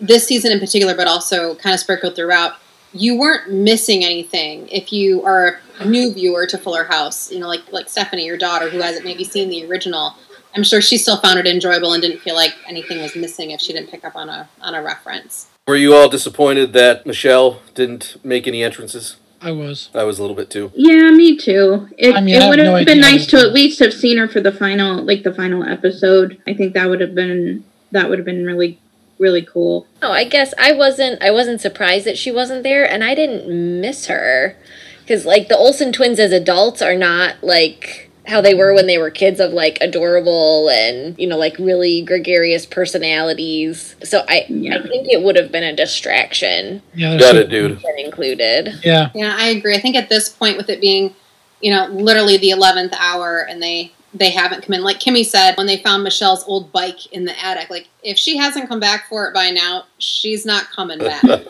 this 0.00 0.26
season 0.26 0.52
in 0.52 0.60
particular, 0.60 0.94
but 0.94 1.06
also 1.06 1.54
kind 1.56 1.74
of 1.74 1.80
sprinkled 1.80 2.16
throughout, 2.16 2.54
you 2.92 3.18
weren't 3.18 3.52
missing 3.52 4.04
anything 4.04 4.68
if 4.68 4.92
you 4.92 5.24
are 5.24 5.60
a 5.80 5.84
new 5.84 6.12
viewer 6.12 6.46
to 6.46 6.58
Fuller 6.58 6.84
House. 6.84 7.30
You 7.32 7.40
know, 7.40 7.48
like 7.48 7.72
like 7.72 7.88
Stephanie, 7.88 8.26
your 8.26 8.38
daughter, 8.38 8.68
who 8.70 8.78
hasn't 8.78 9.04
maybe 9.04 9.24
seen 9.24 9.48
the 9.48 9.64
original. 9.66 10.14
I'm 10.56 10.62
sure 10.62 10.80
she 10.80 10.98
still 10.98 11.16
found 11.16 11.40
it 11.40 11.48
enjoyable 11.48 11.92
and 11.92 12.02
didn't 12.02 12.20
feel 12.20 12.36
like 12.36 12.54
anything 12.68 13.02
was 13.02 13.16
missing 13.16 13.50
if 13.50 13.60
she 13.60 13.72
didn't 13.72 13.90
pick 13.90 14.04
up 14.04 14.14
on 14.14 14.28
a 14.28 14.48
on 14.60 14.74
a 14.74 14.82
reference. 14.82 15.48
were 15.66 15.74
you 15.74 15.94
all 15.94 16.08
disappointed 16.08 16.72
that 16.74 17.06
michelle 17.06 17.60
didn't 17.74 18.16
make 18.22 18.46
any 18.46 18.62
entrances 18.62 19.16
I 19.40 19.52
was. 19.52 19.90
i 19.94 20.04
was 20.04 20.18
a 20.18 20.22
little 20.22 20.36
bit 20.36 20.50
too 20.50 20.72
Yeah, 20.74 21.10
me 21.10 21.36
too. 21.36 21.88
It, 21.98 22.14
I 22.14 22.20
mean, 22.20 22.40
it 22.40 22.48
would 22.48 22.58
have 22.58 22.66
no 22.66 22.84
been 22.84 23.00
nice 23.00 23.26
to 23.28 23.38
at 23.38 23.52
least 23.52 23.78
have 23.80 23.92
seen 23.92 24.16
her 24.18 24.28
for 24.28 24.40
the 24.40 24.52
final, 24.52 25.02
like 25.02 25.22
the 25.22 25.34
final 25.34 25.64
episode. 25.64 26.40
I 26.46 26.54
think 26.54 26.74
that 26.74 26.88
would 26.88 27.00
have 27.00 27.14
been 27.14 27.64
that 27.92 28.08
would 28.08 28.18
have 28.18 28.26
been 28.26 28.44
really, 28.44 28.78
really 29.18 29.42
cool. 29.42 29.86
Oh, 30.02 30.10
I 30.12 30.24
guess 30.24 30.52
I 30.58 30.72
wasn't 30.72 31.22
I 31.22 31.30
wasn't 31.30 31.60
surprised 31.60 32.06
that 32.06 32.18
she 32.18 32.30
wasn't 32.30 32.62
there 32.62 32.90
and 32.90 33.04
I 33.04 33.14
didn't 33.14 33.80
miss 33.80 34.06
her 34.06 34.56
cuz 35.06 35.26
like 35.26 35.48
the 35.48 35.56
Olsen 35.56 35.92
twins 35.92 36.18
as 36.18 36.32
adults 36.32 36.82
are 36.82 36.96
not 36.96 37.42
like 37.42 38.03
how 38.26 38.40
they 38.40 38.54
were 38.54 38.74
when 38.74 38.86
they 38.86 38.96
were 38.96 39.10
kids 39.10 39.38
of 39.38 39.52
like 39.52 39.76
adorable 39.80 40.68
and 40.70 41.18
you 41.18 41.26
know 41.26 41.36
like 41.36 41.56
really 41.58 42.02
gregarious 42.02 42.66
personalities. 42.66 43.96
So 44.02 44.24
I 44.28 44.46
Yeah. 44.48 44.78
I 44.78 44.82
think 44.82 45.08
it 45.10 45.22
would 45.22 45.36
have 45.36 45.52
been 45.52 45.64
a 45.64 45.74
distraction 45.74 46.82
Yeah, 46.94 47.16
got 47.18 47.36
it 47.36 47.50
dude 47.50 47.82
included. 47.98 48.80
Yeah, 48.82 49.10
Yeah, 49.14 49.34
I 49.36 49.48
agree. 49.48 49.74
I 49.74 49.80
think 49.80 49.96
at 49.96 50.08
this 50.08 50.28
point, 50.28 50.56
with 50.56 50.68
it 50.68 50.80
being, 50.80 51.14
you 51.60 51.72
know, 51.72 51.86
literally 51.86 52.36
the 52.36 52.50
eleventh 52.50 52.94
hour, 52.98 53.46
and 53.48 53.62
they 53.62 53.92
they 54.14 54.30
haven't 54.30 54.64
come 54.64 54.74
in. 54.74 54.82
Like 54.82 55.00
Kimmy 55.00 55.26
said, 55.26 55.56
when 55.56 55.66
they 55.66 55.78
found 55.78 56.04
Michelle's 56.04 56.44
old 56.44 56.70
bike 56.72 57.12
in 57.12 57.24
the 57.24 57.44
attic, 57.44 57.68
like 57.68 57.88
if 58.02 58.16
she 58.16 58.36
hasn't 58.36 58.68
come 58.68 58.80
back 58.80 59.08
for 59.08 59.26
it 59.26 59.34
by 59.34 59.50
now, 59.50 59.84
she's 59.98 60.46
not 60.46 60.70
coming 60.70 60.98
back. 60.98 61.22
One 61.24 61.40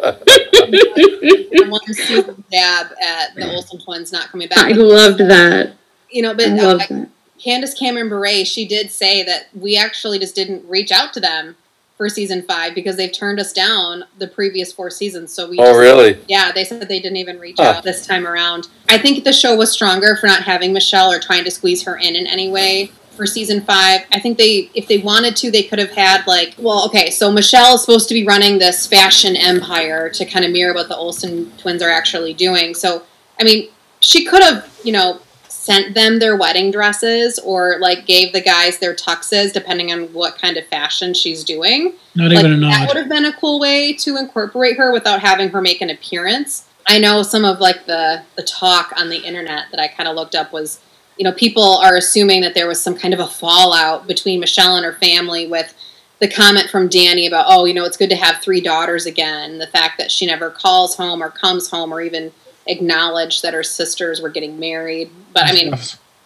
season 1.92 2.42
dab 2.50 2.86
at 3.02 3.34
the 3.34 3.52
Olsen 3.54 3.80
twins 3.80 4.12
not 4.12 4.28
coming 4.28 4.48
back. 4.48 4.58
I 4.58 4.72
loved 4.72 5.20
that. 5.20 5.74
You 6.14 6.22
know, 6.22 6.32
but 6.34 6.46
I 6.48 6.58
uh, 6.58 6.76
that. 6.76 7.08
Candace 7.42 7.74
Cameron 7.74 8.08
Bure, 8.08 8.44
she 8.44 8.66
did 8.66 8.90
say 8.90 9.22
that 9.24 9.48
we 9.54 9.76
actually 9.76 10.18
just 10.18 10.34
didn't 10.34 10.66
reach 10.68 10.92
out 10.92 11.12
to 11.14 11.20
them 11.20 11.56
for 11.96 12.08
season 12.08 12.42
five 12.42 12.74
because 12.74 12.96
they've 12.96 13.12
turned 13.12 13.38
us 13.38 13.52
down 13.52 14.04
the 14.18 14.26
previous 14.26 14.72
four 14.72 14.90
seasons. 14.90 15.32
So 15.32 15.48
we 15.48 15.58
Oh, 15.58 15.64
just- 15.64 15.78
really? 15.78 16.18
yeah, 16.28 16.52
they 16.52 16.64
said 16.64 16.88
they 16.88 17.00
didn't 17.00 17.18
even 17.18 17.38
reach 17.38 17.56
Huh. 17.58 17.64
out 17.76 17.82
this 17.84 18.06
time 18.06 18.26
around. 18.26 18.68
I 18.88 18.98
think 18.98 19.24
the 19.24 19.32
show 19.32 19.54
was 19.56 19.70
stronger 19.72 20.16
for 20.16 20.26
not 20.26 20.42
having 20.44 20.72
Michelle 20.72 21.12
or 21.12 21.18
trying 21.18 21.44
to 21.44 21.50
squeeze 21.50 21.82
her 21.82 21.96
in 21.96 22.16
in 22.16 22.26
any 22.26 22.48
way 22.48 22.90
for 23.16 23.26
season 23.26 23.60
five. 23.60 24.00
I 24.12 24.18
think 24.18 24.38
they, 24.38 24.70
if 24.74 24.88
they 24.88 24.98
wanted 24.98 25.36
to, 25.36 25.50
they 25.50 25.62
could 25.62 25.78
have 25.78 25.92
had 25.92 26.26
like, 26.26 26.54
well, 26.58 26.84
okay, 26.86 27.10
so 27.10 27.30
Michelle 27.30 27.74
is 27.76 27.82
supposed 27.82 28.08
to 28.08 28.14
be 28.14 28.24
running 28.24 28.58
this 28.58 28.86
fashion 28.88 29.36
empire 29.36 30.08
to 30.10 30.24
kind 30.24 30.44
of 30.44 30.50
mirror 30.50 30.74
what 30.74 30.88
the 30.88 30.96
Olsen 30.96 31.52
twins 31.58 31.80
are 31.82 31.90
actually 31.90 32.32
doing. 32.34 32.74
So, 32.74 33.02
I 33.40 33.44
mean, 33.44 33.68
she 34.00 34.24
could 34.24 34.42
have, 34.42 34.68
you 34.82 34.92
know, 34.92 35.20
sent 35.64 35.94
them 35.94 36.18
their 36.18 36.36
wedding 36.36 36.70
dresses 36.70 37.38
or 37.38 37.78
like 37.80 38.04
gave 38.04 38.34
the 38.34 38.40
guys 38.40 38.78
their 38.78 38.94
tuxes 38.94 39.50
depending 39.50 39.90
on 39.90 40.12
what 40.12 40.36
kind 40.38 40.58
of 40.58 40.66
fashion 40.66 41.14
she's 41.14 41.42
doing. 41.42 41.94
Not 42.14 42.30
Like, 42.30 42.40
even 42.40 42.52
a 42.52 42.56
nod. 42.58 42.70
that 42.70 42.88
would 42.88 42.98
have 42.98 43.08
been 43.08 43.24
a 43.24 43.32
cool 43.32 43.58
way 43.58 43.94
to 43.94 44.18
incorporate 44.18 44.76
her 44.76 44.92
without 44.92 45.20
having 45.20 45.48
her 45.50 45.62
make 45.62 45.80
an 45.80 45.88
appearance. 45.88 46.66
I 46.86 46.98
know 46.98 47.22
some 47.22 47.46
of 47.46 47.60
like 47.60 47.86
the 47.86 48.22
the 48.36 48.42
talk 48.42 48.92
on 48.98 49.08
the 49.08 49.16
internet 49.24 49.66
that 49.70 49.80
I 49.80 49.88
kind 49.88 50.06
of 50.06 50.14
looked 50.16 50.34
up 50.34 50.52
was, 50.52 50.80
you 51.16 51.24
know, 51.24 51.32
people 51.32 51.78
are 51.78 51.96
assuming 51.96 52.42
that 52.42 52.54
there 52.54 52.68
was 52.68 52.78
some 52.78 52.94
kind 52.94 53.14
of 53.14 53.20
a 53.20 53.26
fallout 53.26 54.06
between 54.06 54.40
Michelle 54.40 54.76
and 54.76 54.84
her 54.84 54.92
family 54.92 55.46
with 55.46 55.72
the 56.20 56.28
comment 56.28 56.68
from 56.68 56.88
Danny 56.88 57.26
about, 57.26 57.46
oh, 57.48 57.64
you 57.64 57.72
know, 57.72 57.84
it's 57.86 57.96
good 57.96 58.10
to 58.10 58.16
have 58.16 58.42
three 58.42 58.60
daughters 58.60 59.06
again. 59.06 59.56
The 59.58 59.66
fact 59.66 59.96
that 59.96 60.10
she 60.10 60.26
never 60.26 60.50
calls 60.50 60.94
home 60.96 61.22
or 61.22 61.30
comes 61.30 61.70
home 61.70 61.90
or 61.90 62.02
even 62.02 62.32
acknowledged 62.66 63.42
that 63.42 63.54
her 63.54 63.62
sisters 63.62 64.20
were 64.20 64.28
getting 64.30 64.58
married. 64.58 65.10
But 65.32 65.44
I 65.44 65.52
mean, 65.52 65.74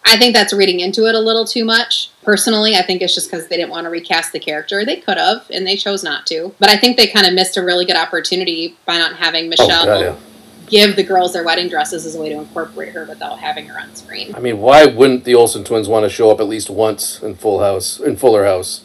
I 0.05 0.17
think 0.17 0.33
that's 0.33 0.53
reading 0.53 0.79
into 0.79 1.05
it 1.05 1.15
a 1.15 1.19
little 1.19 1.45
too 1.45 1.65
much. 1.65 2.09
Personally, 2.23 2.75
I 2.75 2.81
think 2.81 3.01
it's 3.01 3.13
just 3.13 3.29
because 3.29 3.47
they 3.47 3.57
didn't 3.57 3.71
want 3.71 3.85
to 3.85 3.89
recast 3.89 4.31
the 4.31 4.39
character. 4.39 4.85
They 4.85 4.97
could 4.97 5.17
have, 5.17 5.45
and 5.51 5.67
they 5.67 5.75
chose 5.75 6.03
not 6.03 6.25
to. 6.27 6.53
But 6.59 6.69
I 6.69 6.77
think 6.77 6.97
they 6.97 7.07
kind 7.07 7.27
of 7.27 7.33
missed 7.33 7.57
a 7.57 7.63
really 7.63 7.85
good 7.85 7.95
opportunity 7.97 8.77
by 8.85 8.97
not 8.97 9.15
having 9.17 9.45
Oh, 9.45 9.49
Michelle 9.49 9.85
God, 9.85 9.99
yeah. 10.01 10.15
give 10.67 10.95
the 10.95 11.03
girls 11.03 11.33
their 11.33 11.43
wedding 11.43 11.69
dresses 11.69 12.05
as 12.05 12.15
a 12.15 12.21
way 12.21 12.29
to 12.29 12.35
incorporate 12.35 12.93
her 12.93 13.05
without 13.05 13.39
having 13.39 13.65
her 13.67 13.79
on 13.79 13.93
screen. 13.95 14.33
I 14.35 14.39
mean, 14.39 14.59
why 14.59 14.85
wouldn't 14.85 15.25
the 15.25 15.35
Olsen 15.35 15.63
twins 15.63 15.87
want 15.87 16.05
to 16.05 16.09
show 16.09 16.31
up 16.31 16.39
at 16.39 16.47
least 16.47 16.69
once 16.69 17.21
in 17.21 17.35
Full 17.35 17.59
House, 17.59 17.99
in 17.99 18.15
Fuller 18.15 18.45
House? 18.45 18.81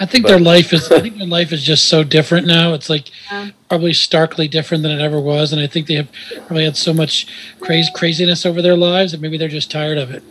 I 0.00 0.06
think 0.06 0.24
But- 0.24 0.30
their 0.30 0.40
life 0.40 0.72
is. 0.72 0.90
I 0.90 1.00
think 1.00 1.18
their 1.18 1.26
life 1.26 1.52
is 1.52 1.62
just 1.62 1.88
so 1.88 2.02
different 2.04 2.46
now. 2.46 2.74
It's 2.74 2.90
like 2.90 3.10
Yeah. 3.30 3.50
probably 3.68 3.92
starkly 3.92 4.48
different 4.48 4.82
than 4.82 4.92
it 4.92 5.00
ever 5.02 5.20
was, 5.20 5.52
and 5.52 5.60
I 5.60 5.66
think 5.66 5.86
they 5.86 5.94
have 5.94 6.08
probably 6.46 6.64
had 6.64 6.76
so 6.76 6.92
much 6.92 7.26
crazy 7.60 7.90
craziness 7.94 8.44
over 8.44 8.60
their 8.62 8.76
lives 8.76 9.12
that 9.12 9.20
maybe 9.20 9.38
they're 9.38 9.48
just 9.48 9.70
tired 9.70 9.98
of 9.98 10.10
it. 10.10 10.22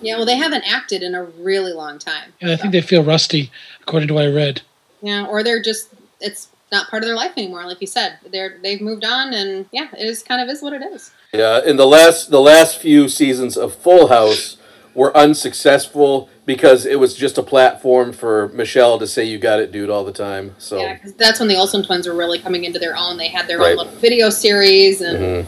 Yeah, 0.00 0.16
well, 0.16 0.26
they 0.26 0.36
haven't 0.36 0.64
acted 0.70 1.02
in 1.02 1.14
a 1.14 1.22
really 1.22 1.72
long 1.72 1.98
time. 1.98 2.32
And 2.40 2.50
I 2.50 2.56
think 2.56 2.72
they 2.72 2.80
feel 2.80 3.04
rusty, 3.04 3.52
according 3.82 4.08
to 4.08 4.14
what 4.14 4.24
I 4.24 4.28
read. 4.28 4.62
Yeah, 5.00 5.26
or 5.26 5.42
they're 5.42 5.62
just 5.62 5.88
it's 6.20 6.48
not 6.72 6.88
part 6.88 7.02
of 7.02 7.06
their 7.06 7.16
life 7.16 7.32
anymore. 7.36 7.64
Like 7.66 7.80
you 7.80 7.86
said, 7.86 8.14
they're 8.32 8.56
they've 8.62 8.80
moved 8.80 9.04
on, 9.04 9.32
and 9.32 9.66
yeah, 9.72 9.88
it 9.96 10.04
is 10.06 10.22
kind 10.22 10.40
of 10.40 10.48
is 10.48 10.62
what 10.62 10.72
it 10.72 10.82
is. 10.82 11.10
Yeah, 11.32 11.60
in 11.64 11.76
the 11.76 11.86
last 11.86 12.30
the 12.30 12.40
last 12.40 12.78
few 12.78 13.08
seasons 13.08 13.56
of 13.56 13.74
Full 13.74 14.08
House 14.08 14.56
were 14.94 15.16
unsuccessful 15.16 16.28
because 16.44 16.84
it 16.86 16.98
was 16.98 17.14
just 17.14 17.38
a 17.38 17.42
platform 17.42 18.12
for 18.12 18.48
Michelle 18.48 18.98
to 18.98 19.06
say 19.06 19.24
"you 19.24 19.38
got 19.38 19.60
it, 19.60 19.72
dude" 19.72 19.90
all 19.90 20.04
the 20.04 20.12
time. 20.12 20.54
So 20.58 20.78
Yeah, 20.80 20.94
because 20.94 21.12
that's 21.14 21.38
when 21.40 21.48
the 21.48 21.56
Olsen 21.56 21.82
twins 21.82 22.06
were 22.06 22.14
really 22.14 22.38
coming 22.38 22.64
into 22.64 22.78
their 22.78 22.96
own. 22.96 23.16
They 23.16 23.28
had 23.28 23.46
their 23.46 23.58
Right. 23.58 23.72
own 23.72 23.78
little 23.86 23.92
video 24.00 24.28
series 24.30 25.00
and 25.00 25.18
Mhm. 25.18 25.46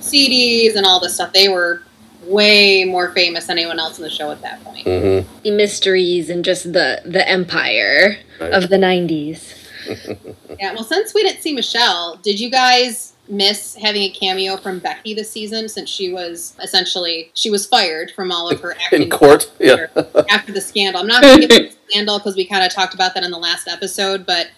CDs 0.00 0.76
and 0.76 0.84
all 0.86 1.00
this 1.00 1.14
stuff. 1.14 1.32
They 1.32 1.48
were 1.48 1.82
way 2.24 2.84
more 2.84 3.12
famous 3.12 3.46
than 3.46 3.56
anyone 3.58 3.78
else 3.78 3.98
in 3.98 4.02
the 4.04 4.10
show 4.10 4.30
at 4.30 4.42
that 4.42 4.62
point. 4.64 4.84
Mhm. 4.86 5.24
The 5.44 5.50
mysteries 5.52 6.28
and 6.30 6.44
just 6.44 6.72
the 6.72 7.00
the 7.04 7.26
empire 7.28 8.18
Right. 8.40 8.52
of 8.52 8.68
the 8.68 8.78
90s. 8.78 9.54
Yeah, 10.58 10.72
well, 10.72 10.84
since 10.84 11.12
we 11.12 11.22
didn't 11.22 11.42
see 11.42 11.52
Michelle, 11.52 12.18
did 12.22 12.40
you 12.40 12.48
guys 12.50 13.12
miss 13.28 13.74
having 13.76 14.02
a 14.02 14.10
cameo 14.10 14.56
from 14.56 14.78
Becky 14.78 15.14
this 15.14 15.30
season 15.30 15.68
since 15.68 15.90
she 15.90 16.12
was 16.12 16.54
essentially 16.62 17.30
she 17.34 17.50
was 17.50 17.66
fired 17.66 18.10
from 18.12 18.30
all 18.30 18.48
of 18.48 18.60
her 18.60 18.74
acting 18.80 19.02
in 19.02 19.10
court. 19.10 19.50
Yeah, 19.60 19.86
after 20.30 20.52
the 20.52 20.60
scandal. 20.60 21.00
I'm 21.00 21.06
not 21.06 21.22
going 21.22 21.40
to 21.40 21.46
get 21.48 21.70
the 21.72 21.76
scandal 21.88 22.18
because 22.18 22.36
we 22.36 22.46
kind 22.46 22.64
of 22.64 22.72
talked 22.72 22.94
about 22.94 23.14
that 23.14 23.24
in 23.24 23.30
the 23.30 23.38
last 23.38 23.68
episode, 23.68 24.26
but 24.26 24.50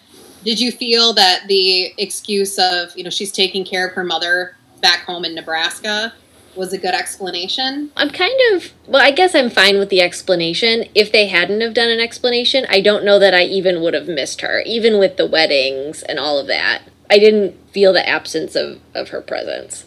did 0.43 0.59
you 0.59 0.71
feel 0.71 1.13
that 1.13 1.47
the 1.47 1.93
excuse 1.97 2.57
of, 2.57 2.95
you 2.95 3.03
know, 3.03 3.09
she's 3.09 3.31
taking 3.31 3.65
care 3.65 3.87
of 3.87 3.93
her 3.93 4.03
mother 4.03 4.55
back 4.81 4.99
home 4.99 5.25
in 5.25 5.35
Nebraska 5.35 6.13
was 6.55 6.73
a 6.73 6.77
good 6.77 6.93
explanation? 6.93 7.91
I'm 7.95 8.09
kind 8.09 8.39
of 8.53 8.71
well, 8.87 9.01
I 9.01 9.11
guess 9.11 9.35
I'm 9.35 9.49
fine 9.49 9.77
with 9.77 9.89
the 9.89 10.01
explanation. 10.01 10.85
If 10.95 11.11
they 11.11 11.27
hadn't 11.27 11.61
have 11.61 11.73
done 11.73 11.89
an 11.89 11.99
explanation, 11.99 12.65
I 12.69 12.81
don't 12.81 13.03
know 13.03 13.19
that 13.19 13.33
I 13.33 13.43
even 13.43 13.81
would 13.81 13.93
have 13.93 14.07
missed 14.07 14.41
her, 14.41 14.61
even 14.65 14.99
with 14.99 15.17
the 15.17 15.27
weddings 15.27 16.03
and 16.03 16.19
all 16.19 16.37
of 16.37 16.47
that. 16.47 16.83
I 17.09 17.17
didn't 17.19 17.55
feel 17.71 17.93
the 17.93 18.07
absence 18.07 18.55
of, 18.55 18.79
of 18.93 19.09
her 19.09 19.21
presence 19.21 19.85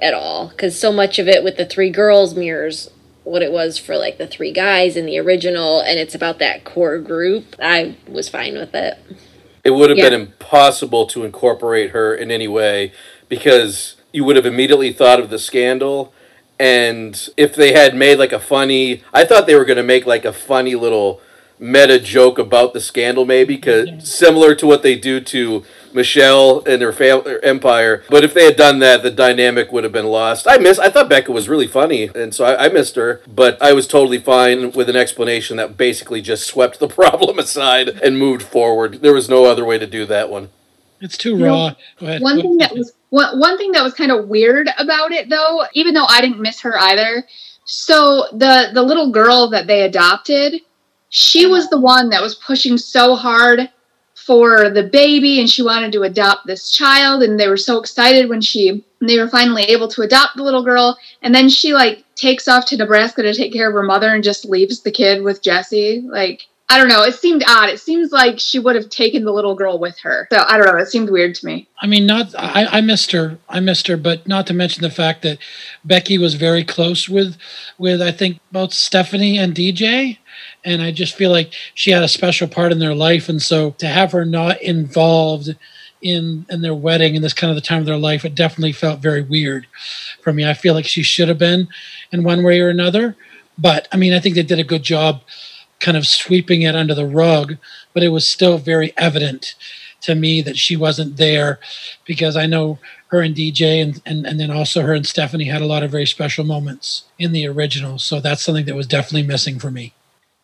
at 0.00 0.14
all 0.14 0.48
because 0.48 0.78
so 0.78 0.90
much 0.92 1.18
of 1.18 1.28
it 1.28 1.44
with 1.44 1.56
the 1.56 1.66
three 1.66 1.90
girls 1.90 2.34
mirrors 2.34 2.90
what 3.24 3.42
it 3.42 3.52
was 3.52 3.78
for 3.78 3.96
like 3.96 4.18
the 4.18 4.26
three 4.26 4.52
guys 4.52 4.96
in 4.96 5.06
the 5.06 5.18
original 5.18 5.80
and 5.80 5.98
it's 5.98 6.14
about 6.14 6.38
that 6.40 6.64
core 6.64 6.98
group. 6.98 7.54
I 7.60 7.96
was 8.08 8.28
fine 8.28 8.54
with 8.54 8.74
it. 8.74 8.98
it 9.64 9.70
would 9.70 9.90
have 9.90 9.98
Yeah. 9.98 10.10
been 10.10 10.20
impossible 10.22 11.06
to 11.06 11.24
incorporate 11.24 11.90
her 11.90 12.12
in 12.14 12.32
any 12.32 12.48
way 12.48 12.90
because 13.28 13.94
you 14.12 14.24
would 14.24 14.34
have 14.34 14.44
immediately 14.44 14.92
thought 14.92 15.20
of 15.20 15.30
the 15.30 15.38
scandal. 15.38 16.12
And 16.58 17.28
if 17.36 17.54
they 17.54 17.72
had 17.72 17.94
made 17.94 18.18
like 18.18 18.32
a 18.32 18.40
funny, 18.40 19.02
I 19.14 19.24
thought 19.24 19.46
they 19.46 19.54
were 19.54 19.64
going 19.64 19.76
to 19.76 19.82
make 19.84 20.04
like 20.04 20.24
a 20.24 20.32
funny 20.32 20.74
little 20.74 21.20
meta 21.60 22.00
joke 22.00 22.38
about 22.38 22.72
the 22.72 22.80
scandal, 22.80 23.24
maybe, 23.24 23.56
cause 23.56 23.88
similar 24.02 24.54
to 24.56 24.66
what 24.66 24.82
they 24.82 24.96
do 24.96 25.20
to 25.20 25.64
Michelle 25.94 26.62
and 26.64 26.82
her, 26.82 26.92
fam- 26.92 27.24
her 27.24 27.42
empire. 27.44 28.04
But 28.08 28.24
if 28.24 28.34
they 28.34 28.44
had 28.44 28.56
done 28.56 28.78
that, 28.80 29.02
the 29.02 29.10
dynamic 29.10 29.72
would 29.72 29.84
have 29.84 29.92
been 29.92 30.06
lost. 30.06 30.46
I 30.48 30.58
miss. 30.58 30.78
I 30.78 30.90
thought 30.90 31.08
Becca 31.08 31.32
was 31.32 31.48
really 31.48 31.66
funny, 31.66 32.10
and 32.14 32.34
so 32.34 32.44
I, 32.44 32.66
I 32.66 32.68
missed 32.68 32.96
her. 32.96 33.20
But 33.26 33.60
I 33.62 33.72
was 33.72 33.86
totally 33.86 34.18
fine 34.18 34.72
with 34.72 34.88
an 34.88 34.96
explanation 34.96 35.56
that 35.56 35.76
basically 35.76 36.20
just 36.22 36.46
swept 36.46 36.78
the 36.78 36.88
problem 37.02 37.38
aside 37.38 37.88
and 37.88 38.18
moved 38.18 38.42
forward. 38.42 39.02
There 39.02 39.14
was 39.14 39.28
no 39.28 39.44
other 39.44 39.64
way 39.64 39.78
to 39.78 39.86
do 39.86 40.06
that 40.06 40.30
one. 40.30 40.50
It's 41.00 41.18
too 41.18 41.36
raw. 41.36 41.74
Go 41.98 42.06
ahead. 42.06 42.22
One 42.22 42.40
thing 42.40 42.58
that 42.58 42.72
was 42.72 42.92
one, 43.10 43.38
one 43.38 43.58
thing 43.58 43.72
that 43.72 43.82
was 43.82 43.92
kind 43.92 44.12
of 44.12 44.28
weird 44.28 44.68
about 44.78 45.12
it 45.12 45.28
though, 45.28 45.66
even 45.74 45.94
though 45.94 46.06
I 46.08 46.20
didn't 46.20 46.40
miss 46.40 46.60
her 46.60 46.78
either. 46.78 47.26
So 47.64 48.28
the 48.32 48.70
the 48.72 48.82
little 48.82 49.10
girl 49.10 49.50
that 49.50 49.66
they 49.66 49.82
adopted, 49.82 50.60
she 51.08 51.46
was 51.46 51.68
the 51.68 51.80
one 51.80 52.08
that 52.10 52.22
was 52.22 52.36
pushing 52.36 52.78
so 52.78 53.16
hard 53.16 53.68
for 54.26 54.70
the 54.70 54.84
baby 54.84 55.40
and 55.40 55.50
she 55.50 55.62
wanted 55.62 55.92
to 55.92 56.02
adopt 56.02 56.46
this 56.46 56.70
child 56.70 57.22
and 57.22 57.38
they 57.38 57.48
were 57.48 57.56
so 57.56 57.78
excited 57.78 58.28
when 58.28 58.40
she 58.40 58.84
they 59.00 59.18
were 59.18 59.28
finally 59.28 59.64
able 59.64 59.88
to 59.88 60.02
adopt 60.02 60.36
the 60.36 60.44
little 60.44 60.62
girl. 60.62 60.96
And 61.22 61.34
then 61.34 61.48
she 61.48 61.74
like 61.74 62.04
takes 62.14 62.46
off 62.46 62.66
to 62.66 62.76
Nebraska 62.76 63.22
to 63.22 63.34
take 63.34 63.52
care 63.52 63.68
of 63.68 63.74
her 63.74 63.82
mother 63.82 64.14
and 64.14 64.22
just 64.22 64.44
leaves 64.44 64.82
the 64.82 64.92
kid 64.92 65.22
with 65.22 65.42
Jesse. 65.42 66.02
Like 66.02 66.46
I 66.72 66.78
don't 66.78 66.88
know. 66.88 67.02
It 67.02 67.16
seemed 67.16 67.44
odd. 67.46 67.68
It 67.68 67.80
seems 67.80 68.12
like 68.12 68.40
she 68.40 68.58
would 68.58 68.76
have 68.76 68.88
taken 68.88 69.24
the 69.24 69.30
little 69.30 69.54
girl 69.54 69.78
with 69.78 69.98
her. 69.98 70.26
So 70.32 70.42
I 70.48 70.56
don't 70.56 70.66
know. 70.66 70.78
It 70.78 70.88
seemed 70.88 71.10
weird 71.10 71.34
to 71.34 71.44
me. 71.44 71.68
I 71.82 71.86
mean, 71.86 72.06
not 72.06 72.34
I, 72.34 72.64
I 72.64 72.80
missed 72.80 73.12
her. 73.12 73.36
I 73.46 73.60
missed 73.60 73.88
her, 73.88 73.98
but 73.98 74.26
not 74.26 74.46
to 74.46 74.54
mention 74.54 74.80
the 74.80 74.88
fact 74.88 75.20
that 75.20 75.36
Becky 75.84 76.16
was 76.16 76.32
very 76.32 76.64
close 76.64 77.10
with, 77.10 77.36
with 77.76 78.00
I 78.00 78.10
think 78.10 78.40
both 78.52 78.72
Stephanie 78.72 79.36
and 79.36 79.54
DJ, 79.54 80.16
and 80.64 80.80
I 80.80 80.92
just 80.92 81.14
feel 81.14 81.30
like 81.30 81.52
she 81.74 81.90
had 81.90 82.02
a 82.02 82.08
special 82.08 82.48
part 82.48 82.72
in 82.72 82.78
their 82.78 82.94
life, 82.94 83.28
and 83.28 83.42
so 83.42 83.72
to 83.72 83.86
have 83.86 84.12
her 84.12 84.24
not 84.24 84.62
involved 84.62 85.54
in 86.00 86.46
in 86.48 86.62
their 86.62 86.74
wedding 86.74 87.14
and 87.16 87.22
this 87.22 87.34
kind 87.34 87.50
of 87.50 87.54
the 87.54 87.60
time 87.60 87.80
of 87.80 87.86
their 87.86 87.98
life, 87.98 88.24
it 88.24 88.34
definitely 88.34 88.72
felt 88.72 89.00
very 89.00 89.20
weird 89.20 89.66
for 90.22 90.32
me. 90.32 90.48
I 90.48 90.54
feel 90.54 90.72
like 90.72 90.86
she 90.86 91.02
should 91.02 91.28
have 91.28 91.38
been 91.38 91.68
in 92.12 92.24
one 92.24 92.42
way 92.42 92.60
or 92.60 92.70
another, 92.70 93.14
but 93.58 93.88
I 93.92 93.98
mean, 93.98 94.14
I 94.14 94.20
think 94.20 94.36
they 94.36 94.42
did 94.42 94.58
a 94.58 94.64
good 94.64 94.82
job, 94.82 95.20
kind 95.82 95.96
of 95.96 96.06
sweeping 96.06 96.62
it 96.62 96.74
under 96.74 96.94
the 96.94 97.06
rug, 97.06 97.58
but 97.92 98.02
it 98.02 98.08
was 98.08 98.26
still 98.26 98.56
very 98.56 98.94
evident 98.96 99.54
to 100.00 100.14
me 100.14 100.40
that 100.42 100.56
she 100.56 100.76
wasn't 100.76 101.16
there 101.16 101.60
because 102.06 102.36
I 102.36 102.46
know 102.46 102.78
her 103.08 103.20
and 103.20 103.34
DJ 103.34 103.82
and, 103.82 104.00
and, 104.06 104.26
and 104.26 104.40
then 104.40 104.50
also 104.50 104.82
her 104.82 104.94
and 104.94 105.06
Stephanie 105.06 105.44
had 105.44 105.60
a 105.60 105.66
lot 105.66 105.82
of 105.82 105.90
very 105.90 106.06
special 106.06 106.44
moments 106.44 107.04
in 107.18 107.32
the 107.32 107.46
original. 107.46 107.98
So 107.98 108.20
that's 108.20 108.42
something 108.42 108.64
that 108.66 108.74
was 108.74 108.86
definitely 108.86 109.26
missing 109.26 109.58
for 109.58 109.70
me. 109.70 109.92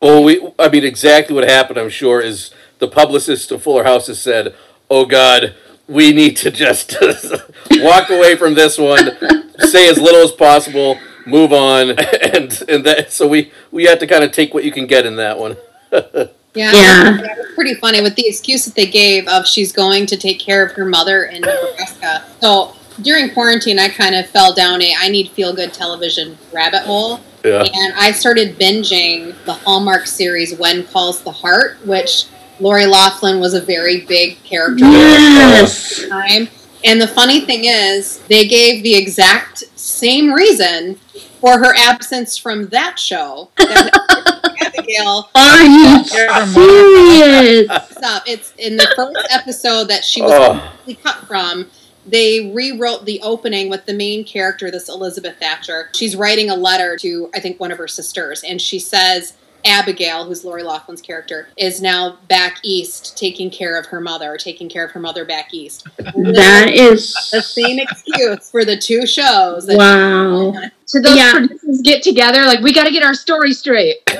Well, 0.00 0.22
we, 0.22 0.52
I 0.58 0.68
mean, 0.68 0.84
exactly 0.84 1.34
what 1.34 1.48
happened, 1.48 1.78
I'm 1.78 1.88
sure, 1.88 2.20
is 2.20 2.52
the 2.78 2.88
publicist 2.88 3.50
of 3.50 3.62
Fuller 3.62 3.84
House 3.84 4.06
has 4.06 4.20
said, 4.20 4.54
oh 4.90 5.06
God, 5.06 5.54
we 5.88 6.12
need 6.12 6.36
to 6.38 6.50
just 6.50 6.96
walk 7.72 8.10
away 8.10 8.36
from 8.36 8.54
this 8.54 8.78
one, 8.78 9.16
say 9.58 9.88
as 9.88 9.98
little 9.98 10.20
as 10.20 10.32
possible, 10.32 10.98
move 11.28 11.52
on, 11.52 11.90
and 12.22 12.62
and 12.68 12.84
that. 12.84 13.12
So 13.12 13.26
we 13.28 13.52
we 13.70 13.84
had 13.84 14.00
to 14.00 14.06
kind 14.06 14.24
of 14.24 14.32
take 14.32 14.54
what 14.54 14.64
you 14.64 14.72
can 14.72 14.86
get 14.86 15.06
in 15.06 15.16
that 15.16 15.38
one. 15.38 15.56
Yeah, 16.54 16.72
Yeah. 16.72 17.18
it 17.18 17.38
was 17.38 17.54
pretty 17.54 17.74
funny 17.74 18.00
with 18.00 18.16
the 18.16 18.26
excuse 18.26 18.64
that 18.64 18.74
they 18.74 18.86
gave 18.86 19.28
of 19.28 19.46
she's 19.46 19.70
going 19.70 20.06
to 20.06 20.16
take 20.16 20.40
care 20.40 20.64
of 20.64 20.72
her 20.72 20.84
mother 20.86 21.24
in 21.24 21.42
Nebraska. 21.42 22.24
So 22.40 22.74
during 23.02 23.30
quarantine, 23.32 23.78
I 23.78 23.88
kind 23.90 24.14
of 24.16 24.26
fell 24.30 24.54
down 24.54 24.82
a 24.82 24.92
I 24.98 25.08
need 25.08 25.30
feel 25.32 25.54
good 25.54 25.72
television 25.72 26.36
rabbit 26.52 26.82
hole. 26.82 27.20
Yeah. 27.44 27.62
And 27.62 27.94
I 27.96 28.10
started 28.12 28.58
binging 28.58 29.34
the 29.44 29.52
Hallmark 29.52 30.06
series 30.06 30.56
When 30.58 30.84
Calls 30.84 31.22
the 31.22 31.30
Heart, 31.30 31.86
which 31.86 32.24
Lori 32.58 32.86
Laughlin 32.86 33.38
was 33.40 33.54
a 33.54 33.60
very 33.60 34.00
big 34.06 34.42
character 34.42 34.84
Yes. 34.86 35.98
at 35.98 36.02
the 36.04 36.08
time. 36.08 36.48
And 36.84 37.00
the 37.00 37.08
funny 37.08 37.40
thing 37.40 37.64
is, 37.64 38.18
they 38.28 38.46
gave 38.46 38.82
the 38.82 38.94
exact 38.94 39.64
same 39.78 40.32
reason 40.32 40.94
for 41.40 41.58
her 41.58 41.74
absence 41.76 42.36
from 42.36 42.68
that 42.68 42.98
show. 42.98 43.50
That 43.56 44.54
Abigail 44.60 45.28
Are 45.34 45.62
you 45.64 46.04
serious? 46.04 47.68
up. 47.70 47.88
Uh, 48.02 48.20
it's 48.26 48.52
in 48.58 48.76
the 48.76 48.90
first 48.96 49.18
episode 49.30 49.84
that 49.88 50.04
she 50.04 50.22
was 50.22 50.32
Oh. 50.32 50.94
cut 51.02 51.16
from. 51.26 51.68
They 52.06 52.50
rewrote 52.54 53.04
the 53.04 53.20
opening 53.22 53.68
with 53.68 53.84
the 53.84 53.92
main 53.92 54.24
character, 54.24 54.70
this 54.70 54.88
Elizabeth 54.88 55.36
Thatcher. 55.38 55.90
She's 55.94 56.16
writing 56.16 56.48
a 56.48 56.54
letter 56.56 56.96
to, 56.98 57.28
I 57.34 57.40
think, 57.40 57.60
one 57.60 57.70
of 57.70 57.76
her 57.78 57.88
sisters, 57.88 58.42
and 58.42 58.60
she 58.62 58.78
says 58.78 59.34
Abigail, 59.64 60.24
who's 60.24 60.44
Lori 60.44 60.62
Laughlin's 60.62 61.02
character, 61.02 61.48
is 61.56 61.80
now 61.82 62.18
back 62.28 62.58
east 62.62 63.16
taking 63.18 63.50
care 63.50 63.78
of 63.78 63.86
her 63.86 64.00
mother, 64.00 64.36
taking 64.36 64.68
care 64.68 64.84
of 64.84 64.90
her 64.92 65.00
mother 65.00 65.24
back 65.24 65.52
east. 65.52 65.86
That 65.98 66.70
is 66.72 67.12
the 67.32 67.42
same 67.42 67.78
excuse 67.78 68.50
for 68.50 68.64
the 68.64 68.76
two 68.76 69.06
shows. 69.06 69.66
Wow. 69.68 70.52
So 70.88 71.02
those 71.02 71.18
Yeah. 71.18 71.32
producers 71.32 71.82
get 71.82 72.02
together, 72.02 72.44
like 72.44 72.60
we 72.60 72.72
got 72.72 72.84
to 72.84 72.90
get 72.90 73.02
our 73.02 73.12
story 73.12 73.52
straight. 73.52 73.96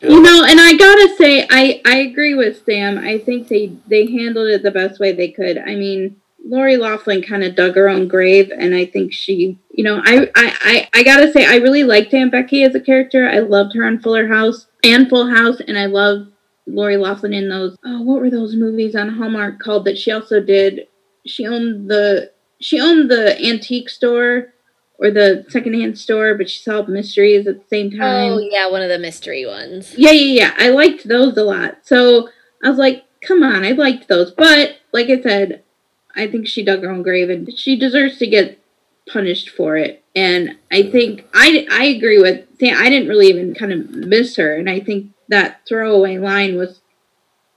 You 0.00 0.22
know, 0.22 0.44
and 0.44 0.60
I 0.60 0.76
gotta 0.76 1.14
say, 1.16 1.46
I 1.50 1.80
I 1.84 1.96
agree 1.98 2.34
with 2.34 2.64
Sam. 2.64 2.98
I 2.98 3.18
think 3.18 3.48
they 3.48 3.72
they 3.88 4.06
handled 4.10 4.48
it 4.48 4.62
the 4.62 4.70
best 4.70 5.00
way 5.00 5.10
they 5.12 5.28
could. 5.28 5.58
I 5.58 5.74
mean, 5.74 6.16
Lori 6.44 6.76
Laughlin 6.76 7.22
kind 7.22 7.44
of 7.44 7.54
dug 7.54 7.74
her 7.74 7.88
own 7.88 8.08
grave, 8.08 8.50
and 8.56 8.74
I 8.74 8.86
think 8.86 9.12
she, 9.12 9.58
you 9.70 9.84
know, 9.84 10.00
I 10.04 10.30
I 10.34 10.56
I, 10.60 10.88
I 10.94 11.02
gotta 11.02 11.32
say, 11.32 11.44
I 11.44 11.56
really 11.56 11.84
liked 11.84 12.14
Aunt 12.14 12.32
Becky 12.32 12.62
as 12.62 12.74
a 12.74 12.80
character. 12.80 13.28
I 13.28 13.40
loved 13.40 13.74
her 13.74 13.84
on 13.84 13.98
Fuller 13.98 14.28
House 14.28 14.66
and 14.82 15.08
Full 15.08 15.28
House, 15.28 15.60
and 15.60 15.78
I 15.78 15.86
love 15.86 16.28
Lori 16.66 16.96
Laughlin 16.96 17.34
in 17.34 17.48
those. 17.48 17.76
Oh, 17.84 18.02
what 18.02 18.20
were 18.20 18.30
those 18.30 18.54
movies 18.54 18.94
on 18.94 19.08
Hallmark 19.08 19.58
called 19.58 19.84
that 19.86 19.98
she 19.98 20.10
also 20.10 20.40
did? 20.40 20.86
She 21.26 21.46
owned 21.46 21.90
the 21.90 22.32
she 22.60 22.80
owned 22.80 23.10
the 23.10 23.38
antique 23.44 23.88
store 23.88 24.54
or 24.98 25.10
the 25.10 25.44
secondhand 25.48 25.98
store, 25.98 26.34
but 26.34 26.50
she 26.50 26.60
solved 26.60 26.88
mysteries 26.88 27.46
at 27.46 27.60
the 27.60 27.68
same 27.68 27.90
oh, 27.94 27.98
time. 27.98 28.32
Oh 28.32 28.38
yeah, 28.38 28.70
one 28.70 28.82
of 28.82 28.88
the 28.88 28.98
mystery 28.98 29.46
ones. 29.46 29.94
Yeah, 29.96 30.10
yeah, 30.10 30.42
yeah. 30.42 30.54
I 30.58 30.70
liked 30.70 31.06
those 31.06 31.36
a 31.36 31.44
lot. 31.44 31.78
So 31.82 32.28
I 32.64 32.68
was 32.68 32.78
like, 32.78 33.04
come 33.20 33.42
on, 33.42 33.64
I 33.64 33.72
liked 33.72 34.08
those. 34.08 34.32
But 34.32 34.78
like 34.92 35.08
I 35.08 35.20
said, 35.20 35.62
I 36.14 36.26
think 36.26 36.46
she 36.46 36.64
dug 36.64 36.82
her 36.82 36.90
own 36.90 37.02
grave 37.02 37.30
and 37.30 37.56
she 37.58 37.76
deserves 37.76 38.18
to 38.18 38.26
get 38.26 38.58
punished 39.10 39.50
for 39.50 39.76
it. 39.76 40.02
And 40.14 40.56
I 40.70 40.82
think 40.90 41.26
I 41.34 41.66
I 41.70 41.84
agree 41.86 42.18
with 42.20 42.44
Sam. 42.58 42.76
I 42.76 42.88
didn't 42.90 43.08
really 43.08 43.28
even 43.28 43.54
kind 43.54 43.72
of 43.72 43.90
miss 43.90 44.36
her, 44.36 44.54
and 44.54 44.68
I 44.68 44.80
think 44.80 45.12
that 45.28 45.60
throwaway 45.68 46.18
line 46.18 46.56
was 46.56 46.80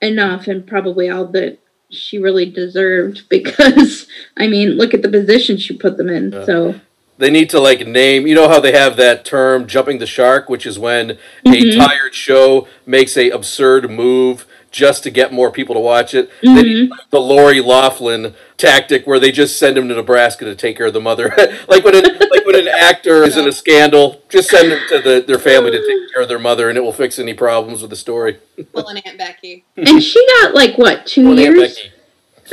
enough 0.01 0.47
and 0.47 0.65
probably 0.67 1.09
all 1.09 1.25
that 1.27 1.57
she 1.89 2.17
really 2.17 2.49
deserved 2.49 3.23
because 3.29 4.07
I 4.37 4.47
mean, 4.47 4.71
look 4.71 4.93
at 4.93 5.01
the 5.01 5.09
position 5.09 5.57
she 5.57 5.75
put 5.75 5.97
them 5.97 6.09
in. 6.09 6.31
Yeah. 6.31 6.45
So 6.45 6.75
They 7.17 7.29
need 7.29 7.49
to 7.51 7.59
like 7.59 7.85
name. 7.87 8.27
You 8.27 8.35
know 8.35 8.47
how 8.47 8.59
they 8.59 8.71
have 8.73 8.95
that 8.97 9.25
term 9.25 9.67
"jumping 9.67 9.99
the 9.99 10.05
shark," 10.07 10.49
which 10.49 10.65
is 10.65 10.77
when 10.79 11.17
Mhm. 11.45 11.73
a 11.73 11.75
tired 11.77 12.13
show 12.13 12.67
makes 12.85 13.17
a 13.17 13.29
absurd 13.29 13.89
move 13.89 14.45
just 14.71 15.03
to 15.03 15.11
get 15.11 15.33
more 15.33 15.51
people 15.51 15.75
to 15.75 15.81
watch 15.81 16.13
it. 16.13 16.29
They 16.41 16.47
Mhm. 16.47 16.63
need 16.63 16.89
the 17.09 17.19
Lori 17.19 17.59
Laughlin 17.61 18.33
tactic, 18.57 19.05
where 19.05 19.19
they 19.19 19.31
just 19.31 19.57
send 19.59 19.77
him 19.77 19.89
to 19.89 19.95
Nebraska 19.95 20.45
to 20.45 20.55
take 20.55 20.77
care 20.77 20.85
of 20.87 20.93
the 20.93 21.01
mother. 21.01 21.33
like 21.67 21.83
when 21.83 21.95
an, 21.95 22.03
like 22.31 22.45
when 22.45 22.55
an 22.55 22.67
actor 22.67 23.23
is 23.23 23.35
in 23.37 23.47
a 23.47 23.51
scandal, 23.51 24.21
just 24.29 24.49
send 24.49 24.71
them 24.71 24.79
to 24.89 24.99
the, 25.01 25.23
their 25.27 25.39
family 25.39 25.71
to 25.71 25.77
take 25.85 26.13
care 26.13 26.21
of 26.23 26.29
their 26.29 26.39
mother, 26.39 26.69
and 26.69 26.77
it 26.77 26.81
will 26.81 26.93
fix 26.93 27.19
any 27.19 27.33
problems 27.33 27.81
with 27.81 27.89
the 27.89 27.95
story. 27.97 28.37
pulling 28.73 28.97
Aunt 28.99 29.17
Becky. 29.17 29.65
and 29.77 30.01
she 30.01 30.25
got 30.41 30.55
like 30.55 30.77
what 30.77 31.05
two 31.05 31.23
Well, 31.29 31.31
Aunt 31.39 31.57
years 31.57 31.75
Becky. 31.75 31.91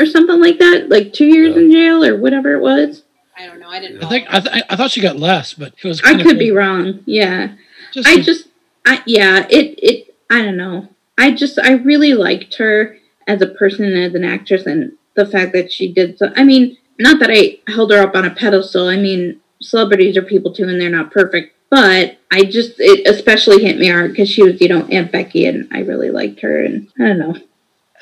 or 0.02 0.06
something 0.06 0.40
like 0.40 0.58
that, 0.58 0.88
like 0.88 1.12
two 1.12 1.26
years 1.26 1.54
Yeah. 1.54 1.60
in 1.62 1.70
jail 1.72 2.04
or 2.04 2.16
whatever 2.16 2.52
it 2.54 2.60
was. 2.60 3.02
I 3.38 3.46
don't 3.46 3.60
know. 3.60 3.68
I 3.68 3.78
didn't. 3.78 4.02
I 4.02 4.08
think. 4.08 4.26
I, 4.28 4.40
th- 4.40 4.64
I 4.68 4.74
thought 4.74 4.90
she 4.90 5.00
got 5.00 5.16
less, 5.16 5.54
but 5.54 5.72
it 5.80 5.86
was. 5.86 6.00
I 6.02 6.08
kinda 6.10 6.24
could 6.24 6.38
be 6.40 6.50
wrong. 6.50 7.00
Yeah. 7.06 7.50
Just 7.92 8.08
I 8.08 8.14
a- 8.14 8.22
just 8.22 8.48
I 8.84 9.02
yeah, 9.06 9.46
it 9.48 9.78
it 9.80 10.14
I 10.28 10.42
don't 10.42 10.56
know. 10.56 10.88
I 11.18 11.32
just 11.32 11.58
I 11.58 11.72
really 11.72 12.14
liked 12.14 12.54
her 12.56 12.96
as 13.26 13.42
a 13.42 13.46
person 13.46 13.84
and 13.84 13.98
as 13.98 14.14
an 14.14 14.24
actress 14.24 14.64
and 14.66 14.92
the 15.14 15.26
fact 15.26 15.52
that 15.52 15.70
she 15.70 15.92
did 15.92 16.18
so 16.18 16.32
I 16.36 16.44
mean, 16.44 16.78
not 16.98 17.18
that 17.20 17.30
I 17.30 17.58
held 17.70 17.90
her 17.90 18.00
up 18.00 18.14
on 18.14 18.24
a 18.24 18.34
pedestal. 18.34 18.88
I 18.88 18.96
mean, 18.96 19.40
celebrities 19.60 20.16
are 20.16 20.22
people 20.22 20.54
too 20.54 20.68
and 20.68 20.80
they're 20.80 20.88
not 20.88 21.10
perfect. 21.10 21.54
But 21.70 22.18
I 22.30 22.44
just 22.44 22.74
it 22.78 23.06
especially 23.06 23.62
hit 23.62 23.78
me 23.78 23.88
hard 23.88 24.12
because 24.12 24.30
she 24.30 24.42
was, 24.42 24.60
you 24.60 24.68
know, 24.68 24.86
Aunt 24.86 25.12
Becky 25.12 25.44
and 25.44 25.68
I 25.72 25.80
really 25.80 26.10
liked 26.10 26.40
her 26.40 26.64
and 26.64 26.88
I 26.98 27.08
don't 27.08 27.18
know. 27.18 27.36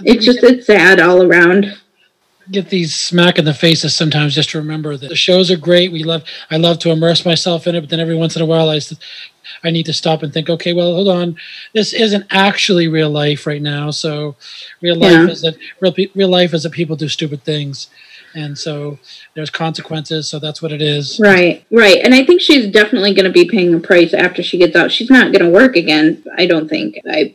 It's 0.05 0.25
just 0.25 0.45
it's 0.45 0.67
sad 0.67 1.01
all 1.01 1.23
around. 1.23 1.77
Get 2.51 2.71
these 2.71 2.95
smack 2.95 3.39
in 3.39 3.45
the 3.45 3.55
faces 3.55 3.95
sometimes 3.95 4.35
just 4.35 4.51
to 4.51 4.59
remember 4.59 4.97
that 4.97 5.09
the 5.09 5.17
shows 5.17 5.51
are 5.51 5.57
great. 5.57 5.93
We 5.93 6.03
love 6.05 6.25
I 6.51 6.57
love 6.57 6.79
to 6.81 6.91
immerse 6.91 7.25
myself 7.25 7.67
in 7.67 7.75
it, 7.75 7.81
but 7.81 7.91
then 7.91 8.01
every 8.01 8.17
once 8.17 8.37
in 8.37 8.43
a 8.43 8.47
while 8.47 8.69
I 8.69 8.81
I 9.65 9.71
need 9.71 9.87
to 9.87 9.93
stop 9.93 10.23
and 10.23 10.33
think, 10.33 10.51
okay, 10.51 10.73
well, 10.73 10.95
hold 10.95 11.09
on, 11.09 11.37
this 11.73 11.93
isn't 11.93 12.27
actually 12.31 12.89
real 12.89 13.11
life 13.11 13.47
right 13.47 13.63
now. 13.63 13.91
So, 13.91 14.37
real 14.83 14.97
life 14.97 15.13
Yeah. 15.13 15.29
is 15.29 15.43
that 15.43 15.57
real 15.81 15.95
real 16.15 16.29
life 16.29 16.55
is 16.55 16.63
that 16.65 16.73
people 16.73 16.97
do 16.97 17.09
stupid 17.09 17.43
things, 17.45 17.89
and 18.35 18.57
so 18.59 18.99
there's 19.35 19.51
consequences. 19.51 20.29
So 20.29 20.39
that's 20.39 20.61
what 20.63 20.73
it 20.73 20.83
is. 20.83 21.19
Right, 21.21 21.65
right. 21.71 21.99
And 22.03 22.15
I 22.15 22.25
think 22.25 22.41
she's 22.41 22.67
definitely 22.69 23.15
going 23.15 23.25
to 23.25 23.33
be 23.33 23.49
paying 23.49 23.75
a 23.75 23.81
price 23.81 24.13
after 24.13 24.43
she 24.43 24.59
gets 24.59 24.77
out. 24.77 24.93
She's 24.93 25.11
not 25.11 25.33
going 25.33 25.45
to 25.45 25.51
work 25.51 25.77
again, 25.77 26.23
I 26.37 26.47
don't 26.47 26.69
think. 26.69 26.99
I 27.11 27.35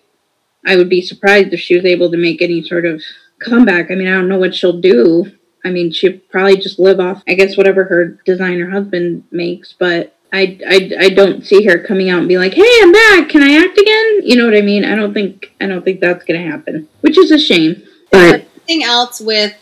I 0.66 0.76
would 0.76 0.89
be 0.89 1.01
surprised 1.01 1.53
if 1.53 1.59
she 1.59 1.76
was 1.76 1.86
able 1.86 2.12
to 2.12 2.18
make 2.18 2.41
any 2.41 2.62
sort 2.62 2.86
of 2.86 3.01
comeback. 3.42 3.92
I 3.92 3.96
mean, 3.96 4.08
I 4.08 4.12
don't 4.12 4.28
know 4.28 4.39
what 4.39 4.56
she'll 4.56 4.80
do. 4.80 5.32
I 5.64 5.70
mean, 5.70 5.92
she'd 5.92 6.28
probably 6.30 6.58
just 6.58 6.80
live 6.80 7.00
off, 7.00 7.24
I 7.28 7.34
guess, 7.34 7.58
whatever 7.58 7.84
her 7.86 8.18
designer 8.26 8.70
husband 8.70 9.26
makes, 9.32 9.74
but 9.74 10.16
I, 10.34 10.58
I, 10.68 10.92
I 11.00 11.10
don't 11.10 11.46
see 11.46 11.66
her 11.66 11.78
coming 11.78 12.10
out 12.10 12.20
and 12.20 12.28
be 12.28 12.38
like, 12.38 12.54
"Hey, 12.54 12.80
I'm 12.82 12.92
back. 12.92 13.30
Can 13.30 13.44
I 13.44 13.64
act 13.64 13.78
again?" 13.78 14.22
You 14.24 14.38
know 14.38 14.46
what 14.46 14.56
I 14.56 14.62
mean? 14.62 14.86
I 14.86 14.96
don't 14.96 15.14
think 15.14 15.54
I 15.60 15.68
don't 15.68 15.84
think 15.84 16.00
that's 16.00 16.24
going 16.24 16.42
to 16.42 16.50
happen, 16.50 16.88
which 17.02 17.18
is 17.18 17.32
a 17.32 17.38
shame. 17.38 17.84
But 18.12 18.46
Anything 18.68 18.84
else 18.84 19.20
with 19.20 19.54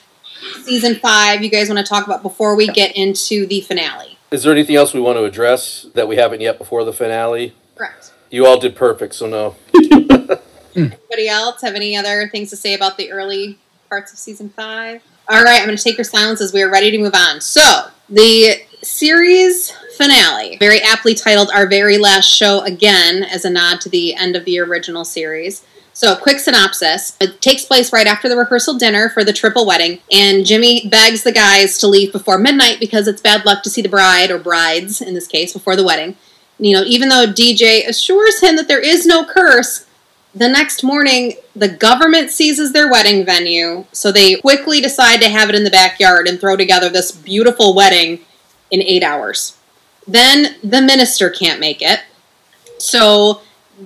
season 0.63 0.95
five 0.95 1.43
you 1.43 1.49
guys 1.49 1.69
want 1.69 1.85
to 1.85 1.89
talk 1.89 2.05
about 2.05 2.21
before 2.21 2.55
we 2.55 2.67
get 2.67 2.95
into 2.95 3.47
the 3.47 3.61
finale? 3.61 4.17
Is 4.31 4.43
there 4.43 4.53
anything 4.53 4.75
else 4.75 4.93
we 4.93 5.01
want 5.01 5.17
to 5.17 5.23
address 5.23 5.87
that 5.95 6.07
we 6.07 6.17
haven't 6.17 6.41
yet 6.41 6.59
before 6.59 6.83
the 6.83 6.93
finale? 6.93 7.55
Correct. 7.75 8.13
You 8.29 8.45
all 8.45 8.59
did 8.59 8.75
perfect, 8.75 9.15
so 9.15 9.27
no. 9.27 9.55
Mm. 10.75 10.93
Anybody 10.93 11.27
else 11.27 11.61
have 11.61 11.73
any 11.73 11.97
other 11.97 12.29
things 12.29 12.51
to 12.51 12.55
say 12.55 12.75
about 12.75 12.97
the 12.97 13.11
early 13.11 13.57
parts 13.89 14.13
of 14.13 14.19
season 14.19 14.49
five? 14.49 15.01
All 15.27 15.43
right, 15.43 15.59
I'm 15.59 15.65
going 15.65 15.77
to 15.77 15.83
take 15.83 15.97
your 15.97 16.05
silence 16.05 16.41
as 16.41 16.53
we 16.53 16.61
are 16.61 16.69
ready 16.69 16.91
to 16.91 16.97
move 16.99 17.15
on. 17.15 17.41
So, 17.41 17.87
the 18.07 18.61
series 18.83 19.71
finale, 19.97 20.57
very 20.57 20.79
aptly 20.81 21.15
titled 21.15 21.49
Our 21.51 21.67
Very 21.67 21.97
Last 21.97 22.27
Show 22.27 22.61
Again, 22.61 23.23
as 23.23 23.45
a 23.45 23.49
nod 23.49 23.81
to 23.81 23.89
the 23.89 24.13
end 24.13 24.35
of 24.35 24.45
the 24.45 24.59
original 24.59 25.03
series. 25.03 25.65
So, 25.93 26.13
a 26.13 26.17
quick 26.17 26.37
synopsis. 26.37 27.17
It 27.19 27.41
takes 27.41 27.65
place 27.65 27.91
right 27.91 28.05
after 28.05 28.29
the 28.29 28.37
rehearsal 28.37 28.77
dinner 28.77 29.09
for 29.09 29.23
the 29.23 29.33
triple 29.33 29.65
wedding, 29.65 29.99
and 30.11 30.45
Jimmy 30.45 30.87
begs 30.87 31.23
the 31.23 31.31
guys 31.31 31.79
to 31.79 31.87
leave 31.87 32.13
before 32.13 32.37
midnight 32.37 32.79
because 32.79 33.07
it's 33.07 33.21
bad 33.21 33.43
luck 33.43 33.63
to 33.63 33.71
see 33.71 33.81
the 33.81 33.89
bride, 33.89 34.29
or 34.29 34.37
brides 34.37 35.01
in 35.01 35.15
this 35.15 35.27
case, 35.27 35.51
before 35.51 35.75
the 35.75 35.83
wedding. 35.83 36.15
You 36.59 36.75
know, 36.75 36.83
even 36.83 37.09
though 37.09 37.25
DJ 37.25 37.87
assures 37.87 38.41
him 38.41 38.55
that 38.57 38.67
there 38.67 38.81
is 38.81 39.07
no 39.07 39.25
curse, 39.25 39.88
the 40.33 40.47
next 40.47 40.83
morning, 40.83 41.33
the 41.55 41.67
government 41.67 42.29
seizes 42.29 42.71
their 42.71 42.89
wedding 42.89 43.25
venue, 43.25 43.85
so 43.91 44.11
they 44.11 44.35
quickly 44.35 44.79
decide 44.79 45.21
to 45.21 45.29
have 45.29 45.49
it 45.49 45.55
in 45.55 45.63
the 45.63 45.71
backyard 45.71 46.27
and 46.27 46.39
throw 46.39 46.55
together 46.55 46.89
this 46.89 47.11
beautiful 47.11 47.73
wedding 47.73 48.19
in 48.69 48.81
eight 48.81 49.03
hours. 49.03 49.57
Then 50.07 50.55
the 50.63 50.81
minister 50.81 51.29
can't 51.29 51.59
make 51.59 51.81
it, 51.81 52.01
so 52.77 53.41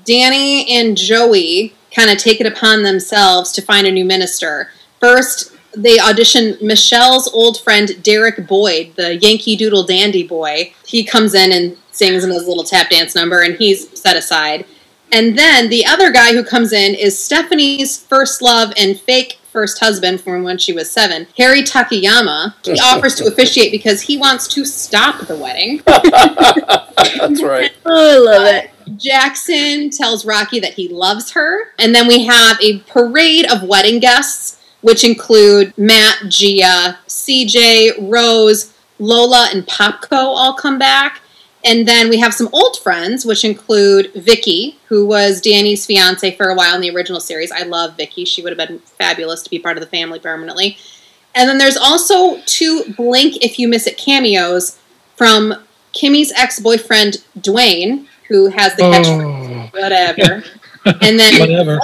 Danny 0.05 0.69
and 0.77 0.97
Joey 0.97 1.73
kind 1.95 2.09
of 2.09 2.17
take 2.17 2.41
it 2.41 2.47
upon 2.47 2.83
themselves 2.83 3.51
to 3.53 3.61
find 3.61 3.87
a 3.87 3.91
new 3.91 4.05
minister. 4.05 4.71
First, 4.99 5.51
they 5.75 5.99
audition 5.99 6.57
Michelle's 6.61 7.27
old 7.33 7.59
friend 7.59 8.01
Derek 8.03 8.47
Boyd, 8.47 8.95
the 8.95 9.15
Yankee 9.15 9.55
Doodle 9.55 9.83
Dandy 9.83 10.25
boy. 10.25 10.73
He 10.85 11.03
comes 11.03 11.33
in 11.33 11.51
and 11.51 11.77
sings 11.91 12.23
in 12.23 12.31
his 12.31 12.47
little 12.47 12.63
tap 12.63 12.89
dance 12.89 13.15
number, 13.15 13.41
and 13.41 13.55
he's 13.55 13.99
set 13.99 14.15
aside. 14.15 14.65
And 15.13 15.37
then 15.37 15.69
the 15.69 15.85
other 15.85 16.11
guy 16.11 16.33
who 16.33 16.43
comes 16.43 16.73
in 16.73 16.95
is 16.95 17.23
Stephanie's 17.23 17.99
first 17.99 18.41
love 18.41 18.73
and 18.75 18.99
fake 18.99 19.39
first 19.51 19.79
husband 19.79 20.19
from 20.19 20.41
when 20.41 20.57
she 20.57 20.73
was 20.73 20.89
seven, 20.89 21.27
Harry 21.37 21.61
Takayama. 21.61 22.55
He 22.65 22.79
offers 22.83 23.13
to 23.15 23.27
officiate 23.27 23.71
because 23.71 24.01
he 24.01 24.17
wants 24.17 24.47
to 24.49 24.65
stop 24.65 25.27
the 25.27 25.37
wedding. 25.37 25.83
That's 25.85 27.43
right. 27.43 27.71
Oh, 27.85 28.27
I 28.27 28.37
love 28.37 28.55
it. 28.55 28.71
Jackson 28.97 29.91
tells 29.91 30.25
Rocky 30.25 30.59
that 30.59 30.73
he 30.73 30.89
loves 30.89 31.31
her. 31.31 31.71
And 31.77 31.93
then 31.93 32.07
we 32.07 32.25
have 32.25 32.59
a 32.59 32.79
parade 32.79 33.49
of 33.51 33.61
wedding 33.61 33.99
guests, 33.99 34.59
which 34.81 35.03
include 35.03 35.77
Matt, 35.77 36.23
Gia, 36.27 36.97
CJ, 37.07 38.11
Rose, 38.11 38.73
Lola, 38.97 39.49
and 39.53 39.65
Popko 39.67 40.17
all 40.17 40.55
come 40.55 40.79
back. 40.79 41.21
And 41.65 41.87
then 41.87 42.09
we 42.09 42.19
have 42.19 42.33
some 42.33 42.49
old 42.51 42.77
friends, 42.79 43.25
which 43.25 43.45
include 43.45 44.11
Vicky, 44.15 44.77
who 44.87 45.05
was 45.05 45.39
Danny's 45.39 45.85
fiance 45.85 46.35
for 46.35 46.49
a 46.49 46.55
while 46.55 46.75
in 46.75 46.81
the 46.81 46.89
original 46.89 47.21
series. 47.21 47.51
I 47.51 47.63
love 47.63 47.95
Vicky. 47.95 48.25
She 48.25 48.41
would 48.41 48.57
have 48.57 48.67
been 48.67 48.79
fabulous 48.79 49.41
to 49.43 49.49
be 49.49 49.59
part 49.59 49.77
of 49.77 49.81
the 49.81 49.89
family 49.89 50.19
permanently. 50.19 50.77
And 51.33 51.49
then 51.49 51.57
there's 51.57 51.77
also 51.77 52.41
two 52.45 52.93
blink 52.97 53.43
if 53.43 53.57
you 53.57 53.67
miss 53.67 53.87
it 53.87 53.97
cameos 53.97 54.77
from 55.15 55.55
Kimmy's 55.93 56.31
ex 56.33 56.59
boyfriend, 56.59 57.23
Dwayne, 57.39 58.07
who 58.27 58.47
has 58.47 58.75
the 58.75 58.83
catchphrase, 58.83 59.71
Oh, 59.73 59.79
whatever. 59.79 60.43
and 61.01 61.19
then 61.19 61.39
Whatever. 61.39 61.79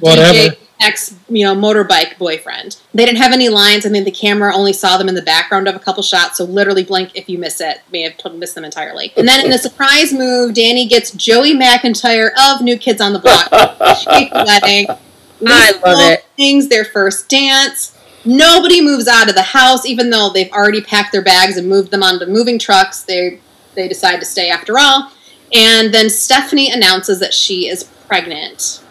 Whatever. 0.00 0.38
DJ 0.56 0.65
ex, 0.80 1.14
you 1.28 1.44
know, 1.44 1.54
motorbike 1.54 2.18
boyfriend. 2.18 2.76
They 2.94 3.04
didn't 3.04 3.18
have 3.18 3.32
any 3.32 3.48
lines. 3.48 3.86
I 3.86 3.88
mean, 3.88 4.04
the 4.04 4.10
camera 4.10 4.54
only 4.54 4.72
saw 4.72 4.96
them 4.96 5.08
in 5.08 5.14
the 5.14 5.22
background 5.22 5.68
of 5.68 5.74
a 5.74 5.78
couple 5.78 6.02
shots, 6.02 6.38
so 6.38 6.44
literally 6.44 6.84
blink 6.84 7.12
if 7.14 7.28
you 7.28 7.38
miss 7.38 7.60
it. 7.60 7.80
May 7.92 8.02
have 8.02 8.16
totally 8.16 8.38
missed 8.38 8.54
them 8.54 8.64
entirely. 8.64 9.12
And 9.16 9.26
then 9.26 9.44
in 9.44 9.50
the 9.50 9.58
surprise 9.58 10.12
move, 10.12 10.54
Danny 10.54 10.86
gets 10.86 11.12
Joey 11.12 11.54
McIntyre 11.54 12.30
of 12.38 12.62
New 12.62 12.78
Kids 12.78 13.00
on 13.00 13.12
the 13.12 13.18
Block. 13.18 13.50
Wedding. 14.10 14.86
I 15.46 15.72
love 15.84 16.12
it. 16.12 16.24
Things 16.36 16.68
their 16.68 16.84
first 16.84 17.28
dance. 17.28 17.96
Nobody 18.24 18.82
moves 18.82 19.06
out 19.06 19.28
of 19.28 19.34
the 19.34 19.42
house, 19.42 19.86
even 19.86 20.10
though 20.10 20.30
they've 20.30 20.50
already 20.50 20.80
packed 20.80 21.12
their 21.12 21.22
bags 21.22 21.56
and 21.56 21.68
moved 21.68 21.90
them 21.90 22.02
onto 22.02 22.26
moving 22.26 22.58
trucks. 22.58 23.02
They 23.02 23.40
they 23.74 23.86
decide 23.88 24.18
to 24.20 24.26
stay 24.26 24.50
after 24.50 24.78
all. 24.78 25.12
And 25.52 25.94
then 25.94 26.10
Stephanie 26.10 26.72
announces 26.72 27.20
that 27.20 27.32
she 27.32 27.68
is 27.68 27.84
pregnant. 27.84 28.82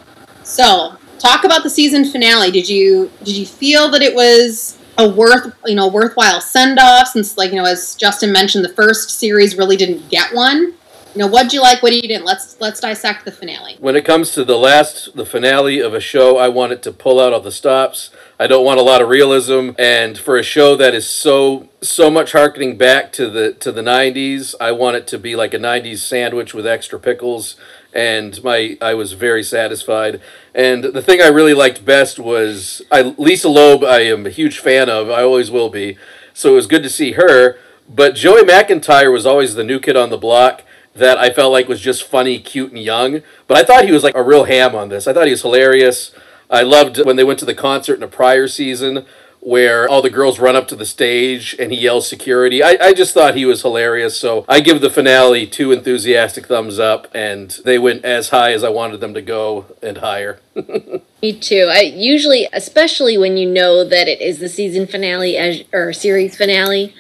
So, 0.44 0.98
talk 1.26 1.44
about 1.44 1.64
the 1.64 1.70
season 1.70 2.06
finale. 2.06 2.52
Did 2.52 2.70
you 2.70 3.12
did 3.24 3.36
you 3.36 3.46
feel 3.46 3.90
that 3.92 4.02
it 4.02 4.14
was 4.14 4.78
a 4.98 5.08
worth 5.08 5.54
you 5.66 5.76
know 5.76 5.88
worthwhile 5.88 6.42
send 6.42 6.80
off? 6.80 7.08
Since 7.08 7.38
like 7.38 7.52
you 7.52 7.58
know, 7.58 7.66
as 7.66 7.96
Justin 7.96 8.32
mentioned, 8.32 8.64
the 8.64 8.70
first 8.74 9.10
series 9.10 9.58
really 9.58 9.76
didn't 9.76 10.10
get 10.10 10.34
one. 10.34 10.74
You 11.16 11.22
know, 11.22 11.28
what'd 11.28 11.54
you 11.54 11.62
like? 11.62 11.82
What 11.82 11.92
do 11.92 11.96
you 11.96 12.02
didn't? 12.02 12.26
Let's 12.26 12.60
let's 12.60 12.82
dissect 12.82 13.24
the 13.24 13.32
finale. 13.32 13.78
When 13.80 13.96
it 13.96 14.04
comes 14.04 14.32
to 14.32 14.44
the 14.44 14.58
last, 14.58 15.16
the 15.16 15.26
finale 15.26 15.80
of 15.80 15.94
a 15.94 16.02
show, 16.02 16.38
I 16.38 16.50
want 16.50 16.74
it 16.74 16.84
to 16.84 16.92
pull 16.92 17.22
out 17.22 17.32
all 17.32 17.40
the 17.40 17.54
stops. 17.54 18.10
I 18.38 18.48
don't 18.48 18.66
want 18.66 18.82
a 18.82 18.84
lot 18.84 19.02
of 19.02 19.08
realism, 19.08 19.70
and 19.80 20.18
for 20.18 20.36
a 20.36 20.44
show 20.44 20.76
that 20.76 20.94
is 20.94 21.10
so 21.10 21.70
so 21.82 22.12
much 22.12 22.34
harkening 22.34 22.78
back 22.78 23.14
to 23.14 23.30
the 23.30 23.54
to 23.54 23.72
the 23.72 23.82
'90s, 23.82 24.56
I 24.60 24.74
want 24.74 24.98
it 24.98 25.08
to 25.08 25.18
be 25.18 25.38
like 25.38 25.54
a 25.54 25.58
'90s 25.58 26.00
sandwich 26.00 26.54
with 26.54 26.68
extra 26.68 27.00
pickles. 27.00 27.56
And 27.96 28.44
my 28.44 28.78
I 28.82 28.94
was 28.94 29.14
very 29.14 29.42
satisfied. 29.42 30.22
And 30.54 30.84
the 30.84 31.02
thing 31.02 31.22
I 31.22 31.28
really 31.28 31.54
liked 31.54 31.86
best 31.86 32.20
was 32.20 32.82
I 32.92 33.02
Lisa 33.18 33.50
Loeb. 33.50 33.84
I 33.84 34.02
am 34.02 34.26
a 34.26 34.30
huge 34.30 34.60
fan 34.60 34.90
of. 34.90 35.10
I 35.10 35.24
always 35.24 35.50
will 35.50 35.70
be. 35.70 35.98
So 36.34 36.52
it 36.52 36.56
was 36.56 36.68
good 36.68 36.84
to 36.84 36.90
see 36.90 37.14
her. 37.14 37.58
But 37.88 38.16
Joey 38.16 38.42
McIntyre 38.42 39.12
was 39.12 39.26
always 39.26 39.56
the 39.56 39.64
new 39.64 39.80
kid 39.80 39.96
on 39.96 40.10
the 40.10 40.18
block 40.18 40.64
that 40.94 41.18
I 41.18 41.30
felt 41.30 41.52
like 41.52 41.68
was 41.68 41.82
just 41.82 42.04
funny, 42.04 42.40
cute, 42.40 42.72
and 42.72 42.82
young. 42.82 43.22
But 43.48 43.58
I 43.58 43.64
thought 43.64 43.86
he 43.86 43.92
was 43.92 44.04
like 44.04 44.16
a 44.16 44.24
real 44.24 44.46
ham 44.46 44.76
on 44.76 44.90
this. 44.90 45.08
I 45.08 45.14
thought 45.14 45.28
he 45.28 45.32
was 45.32 45.42
hilarious. 45.42 46.12
I 46.50 46.62
loved 46.62 47.04
when 47.06 47.16
they 47.16 47.24
went 47.24 47.40
to 47.40 47.46
the 47.46 47.54
concert 47.54 47.96
in 47.96 48.04
a 48.04 48.08
prior 48.08 48.48
season 48.48 49.06
where 49.46 49.88
all 49.88 50.02
the 50.02 50.10
girls 50.10 50.40
run 50.40 50.56
up 50.56 50.68
to 50.68 50.76
the 50.76 50.86
stage 50.88 51.56
and 51.60 51.72
he 51.72 51.78
yells 51.78 52.10
security. 52.10 52.64
I, 52.64 52.78
I 52.82 52.94
just 52.94 53.14
thought 53.14 53.36
he 53.36 53.46
was 53.46 53.62
hilarious. 53.62 54.18
So 54.20 54.44
I 54.50 54.60
give 54.60 54.82
the 54.82 54.90
finale 54.90 55.46
two 55.46 55.72
enthusiastic 55.72 56.48
thumbs 56.48 56.80
up, 56.80 57.08
and 57.14 57.52
they 57.64 57.78
went 57.78 58.04
as 58.04 58.30
high 58.30 58.54
as 58.54 58.64
I 58.64 58.70
wanted 58.70 59.02
them 59.02 59.14
to 59.14 59.22
go 59.22 59.68
and 59.84 60.00
higher. 60.00 60.40
Me 61.22 61.40
too. 61.40 61.70
I 61.72 61.82
usually, 61.82 62.50
especially 62.52 63.20
when 63.20 63.38
you 63.38 63.48
know 63.48 63.84
that 63.88 64.08
it 64.08 64.20
is 64.20 64.40
the 64.40 64.50
season 64.50 64.88
finale 64.88 65.38
as 65.38 65.64
or 65.72 65.94
series 65.94 66.36
finale, 66.36 66.96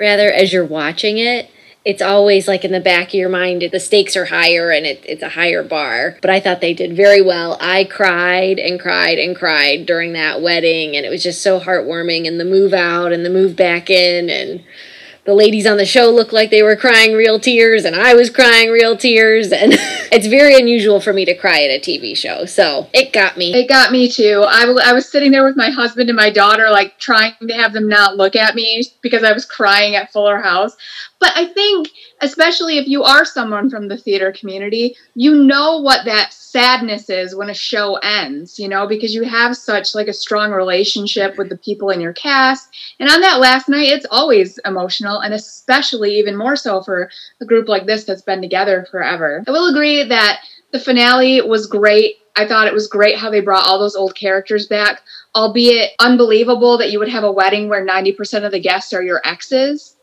rather 0.00 0.32
as 0.32 0.52
you're 0.52 0.64
watching 0.64 1.18
it, 1.18 1.48
it's 1.84 2.02
always 2.02 2.48
like 2.48 2.64
in 2.64 2.72
the 2.72 2.80
back 2.80 3.08
of 3.08 3.14
your 3.14 3.28
mind 3.28 3.62
the 3.70 3.80
stakes 3.80 4.16
are 4.16 4.24
higher 4.26 4.70
and 4.70 4.86
it, 4.86 5.04
it's 5.06 5.22
a 5.22 5.30
higher 5.30 5.62
bar. 5.62 6.16
But 6.22 6.30
I 6.30 6.40
thought 6.40 6.60
they 6.60 6.74
did 6.74 6.96
very 6.96 7.20
well. 7.20 7.58
I 7.60 7.84
cried 7.84 8.58
and 8.58 8.80
cried 8.80 9.18
and 9.18 9.36
cried 9.36 9.84
during 9.84 10.14
that 10.14 10.40
wedding, 10.40 10.96
and 10.96 11.04
it 11.04 11.10
was 11.10 11.22
just 11.22 11.42
so 11.42 11.60
heartwarming. 11.60 12.26
And 12.26 12.40
the 12.40 12.44
move 12.44 12.72
out 12.72 13.12
and 13.12 13.24
the 13.24 13.30
move 13.30 13.54
back 13.56 13.90
in 13.90 14.30
and 14.30 14.64
the 15.24 15.34
ladies 15.34 15.66
on 15.66 15.78
the 15.78 15.86
show 15.86 16.10
looked 16.10 16.32
like 16.34 16.50
they 16.50 16.62
were 16.62 16.76
crying 16.76 17.14
real 17.14 17.40
tears 17.40 17.86
and 17.86 17.96
I 17.96 18.14
was 18.14 18.28
crying 18.28 18.70
real 18.70 18.96
tears 18.96 19.52
and 19.52 19.72
it's 20.12 20.26
very 20.26 20.54
unusual 20.54 21.00
for 21.00 21.14
me 21.14 21.24
to 21.24 21.34
cry 21.34 21.62
at 21.62 21.70
a 21.70 21.80
TV 21.80 22.14
show. 22.14 22.44
So, 22.44 22.88
it 22.92 23.12
got 23.12 23.36
me. 23.38 23.54
It 23.54 23.68
got 23.68 23.90
me 23.90 24.10
too. 24.10 24.44
I, 24.46 24.60
w- 24.60 24.80
I 24.82 24.92
was 24.92 25.08
sitting 25.08 25.32
there 25.32 25.44
with 25.44 25.56
my 25.56 25.70
husband 25.70 26.10
and 26.10 26.16
my 26.16 26.30
daughter, 26.30 26.68
like 26.70 26.98
trying 26.98 27.32
to 27.40 27.54
have 27.54 27.72
them 27.72 27.88
not 27.88 28.16
look 28.16 28.36
at 28.36 28.54
me 28.54 28.82
because 29.00 29.24
I 29.24 29.32
was 29.32 29.46
crying 29.46 29.96
at 29.96 30.12
Fuller 30.12 30.40
House. 30.40 30.76
But 31.24 31.38
I 31.38 31.46
think, 31.46 31.88
especially 32.20 32.76
if 32.76 32.86
you 32.86 33.02
are 33.02 33.24
someone 33.24 33.70
from 33.70 33.88
the 33.88 33.96
theater 33.96 34.30
community, 34.30 34.94
you 35.14 35.34
know 35.34 35.78
what 35.80 36.04
that 36.04 36.34
sadness 36.34 37.08
is 37.08 37.34
when 37.34 37.48
a 37.48 37.54
show 37.54 37.94
ends, 38.02 38.58
you 38.58 38.68
know, 38.68 38.86
because 38.86 39.14
you 39.14 39.22
have 39.22 39.56
such 39.56 39.94
like 39.94 40.06
a 40.06 40.12
strong 40.12 40.52
relationship 40.52 41.38
with 41.38 41.48
the 41.48 41.56
people 41.56 41.88
in 41.88 42.02
your 42.02 42.12
cast. 42.12 42.68
And 43.00 43.08
on 43.08 43.22
that 43.22 43.40
last 43.40 43.70
night, 43.70 43.88
it's 43.88 44.04
always 44.10 44.58
emotional, 44.66 45.20
and 45.20 45.32
especially 45.32 46.18
even 46.18 46.36
more 46.36 46.56
so 46.56 46.82
for 46.82 47.08
a 47.40 47.46
group 47.46 47.68
like 47.68 47.86
this 47.86 48.04
that's 48.04 48.20
been 48.20 48.42
together 48.42 48.86
forever. 48.90 49.42
I 49.46 49.50
will 49.50 49.70
agree 49.70 50.04
that 50.04 50.42
the 50.72 50.78
finale 50.78 51.40
was 51.40 51.66
great. 51.66 52.16
I 52.36 52.46
thought 52.46 52.66
it 52.66 52.74
was 52.74 52.86
great 52.86 53.16
how 53.16 53.30
they 53.30 53.40
brought 53.40 53.64
all 53.66 53.78
those 53.78 53.96
old 53.96 54.14
characters 54.14 54.66
back, 54.66 55.00
albeit 55.34 55.92
unbelievable 56.00 56.76
that 56.76 56.92
you 56.92 56.98
would 56.98 57.08
have 57.08 57.24
a 57.24 57.32
wedding 57.32 57.70
where 57.70 57.86
90% 57.86 58.44
of 58.44 58.52
the 58.52 58.60
guests 58.60 58.92
are 58.92 59.02
your 59.02 59.22
exes. 59.24 59.93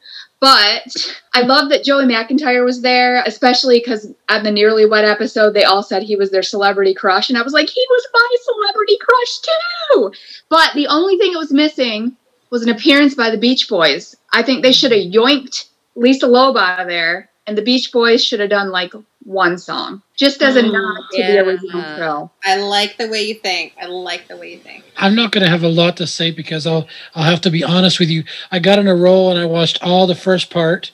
But 0.41 0.95
I 1.35 1.41
love 1.43 1.69
that 1.69 1.83
Joey 1.83 2.05
McIntyre 2.05 2.65
was 2.65 2.81
there, 2.81 3.21
especially 3.27 3.79
because 3.79 4.11
at 4.27 4.43
the 4.43 4.51
Nearly 4.51 4.87
Wet 4.87 5.05
episode, 5.05 5.53
they 5.53 5.65
all 5.65 5.83
said 5.83 6.01
he 6.01 6.15
was 6.15 6.31
their 6.31 6.41
celebrity 6.41 6.95
crush. 6.95 7.29
And 7.29 7.37
I 7.37 7.43
was 7.43 7.53
like, 7.53 7.69
he 7.69 7.85
was 7.89 8.07
my 8.11 8.35
celebrity 8.41 8.97
crush 8.99 9.39
too. 9.39 10.11
But 10.49 10.73
the 10.73 10.87
only 10.87 11.17
thing 11.17 11.31
it 11.31 11.37
was 11.37 11.53
missing 11.53 12.17
was 12.49 12.63
an 12.63 12.69
appearance 12.69 13.13
by 13.13 13.29
the 13.29 13.37
Beach 13.37 13.69
Boys. 13.69 14.15
I 14.33 14.41
think 14.41 14.63
they 14.63 14.71
should 14.71 14.91
have 14.91 15.13
yoinked 15.13 15.69
Lisa 15.95 16.25
of 16.25 16.87
there, 16.87 17.29
and 17.45 17.55
the 17.55 17.61
Beach 17.61 17.91
Boys 17.91 18.23
should 18.23 18.39
have 18.39 18.49
done 18.49 18.71
like 18.71 18.93
one 19.31 19.57
song, 19.57 20.01
just 20.15 20.41
as 20.41 20.55
a 20.55 20.61
nod 20.61 20.97
to 21.11 21.23
the 21.23 21.39
original 21.39 21.81
show. 21.97 22.31
I 22.43 22.57
like 22.57 22.97
the 22.97 23.07
way 23.07 23.23
you 23.23 23.35
think. 23.35 23.73
I 23.81 23.85
like 23.85 24.27
the 24.27 24.37
way 24.37 24.53
you 24.53 24.59
think. 24.59 24.83
I'm 24.97 25.15
not 25.15 25.31
going 25.31 25.43
to 25.43 25.49
have 25.49 25.63
a 25.63 25.69
lot 25.69 25.97
to 25.97 26.07
say 26.07 26.31
because 26.31 26.67
I'll 26.67 26.87
I'll 27.15 27.23
have 27.23 27.41
to 27.41 27.49
be 27.49 27.63
honest 27.63 27.99
with 27.99 28.09
you. 28.09 28.23
I 28.51 28.59
got 28.59 28.79
in 28.79 28.87
a 28.87 28.95
roll 28.95 29.31
and 29.31 29.39
I 29.39 29.45
watched 29.45 29.81
all 29.81 30.05
the 30.05 30.15
first 30.15 30.49
part 30.49 30.91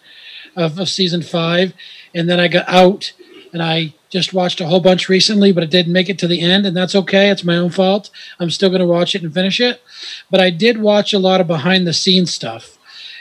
of, 0.55 0.79
of 0.79 0.89
season 0.89 1.21
five, 1.21 1.73
and 2.13 2.29
then 2.29 2.39
I 2.39 2.47
got 2.47 2.69
out 2.69 3.13
and 3.51 3.61
I 3.61 3.93
just 4.09 4.33
watched 4.33 4.61
a 4.61 4.67
whole 4.67 4.79
bunch 4.79 5.09
recently, 5.09 5.51
but 5.51 5.63
it 5.63 5.71
didn't 5.71 5.93
make 5.93 6.09
it 6.09 6.19
to 6.19 6.27
the 6.27 6.41
end, 6.41 6.65
and 6.65 6.77
that's 6.77 6.95
okay. 6.95 7.29
It's 7.29 7.43
my 7.43 7.57
own 7.57 7.69
fault. 7.69 8.09
I'm 8.39 8.49
still 8.49 8.69
going 8.69 8.81
to 8.81 8.85
watch 8.85 9.15
it 9.15 9.23
and 9.23 9.33
finish 9.33 9.59
it, 9.59 9.81
but 10.29 10.39
I 10.39 10.49
did 10.49 10.79
watch 10.79 11.13
a 11.13 11.19
lot 11.19 11.41
of 11.41 11.47
behind 11.47 11.85
the 11.87 11.93
scenes 11.93 12.33
stuff, 12.33 12.77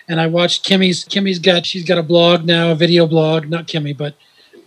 and 0.06 0.20
I 0.20 0.26
watched 0.26 0.64
Kimmy's. 0.64 1.04
Kimmy's 1.04 1.38
got 1.38 1.66
she's 1.66 1.84
got 1.84 1.98
a 1.98 2.02
blog 2.02 2.44
now, 2.44 2.70
a 2.70 2.74
video 2.74 3.06
blog. 3.06 3.48
Not 3.48 3.66
Kimmy, 3.66 3.96
but 3.96 4.14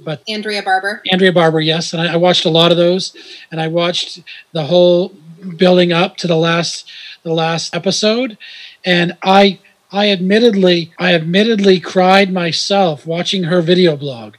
but 0.04 0.24
Andrea 0.28 0.64
Barber. 0.64 1.02
Andrea 1.12 1.32
Barber, 1.32 1.62
yes, 1.62 1.94
and 1.94 2.02
I, 2.02 2.14
I 2.14 2.16
watched 2.16 2.46
a 2.46 2.50
lot 2.50 2.72
of 2.72 2.78
those, 2.78 3.16
and 3.52 3.60
I 3.62 3.68
watched 3.68 4.22
the 4.52 4.66
whole 4.66 5.14
building 5.58 5.92
up 5.92 6.18
to 6.18 6.28
the 6.28 6.36
last 6.36 6.90
the 7.24 7.34
last 7.34 7.76
episode, 7.76 8.38
and 8.86 9.18
I 9.24 9.60
I 9.92 10.10
admittedly 10.10 10.94
I 11.00 11.14
admittedly 11.14 11.80
cried 11.80 12.32
myself 12.32 13.06
watching 13.06 13.44
her 13.44 13.62
video 13.62 13.96
blog 13.96 14.36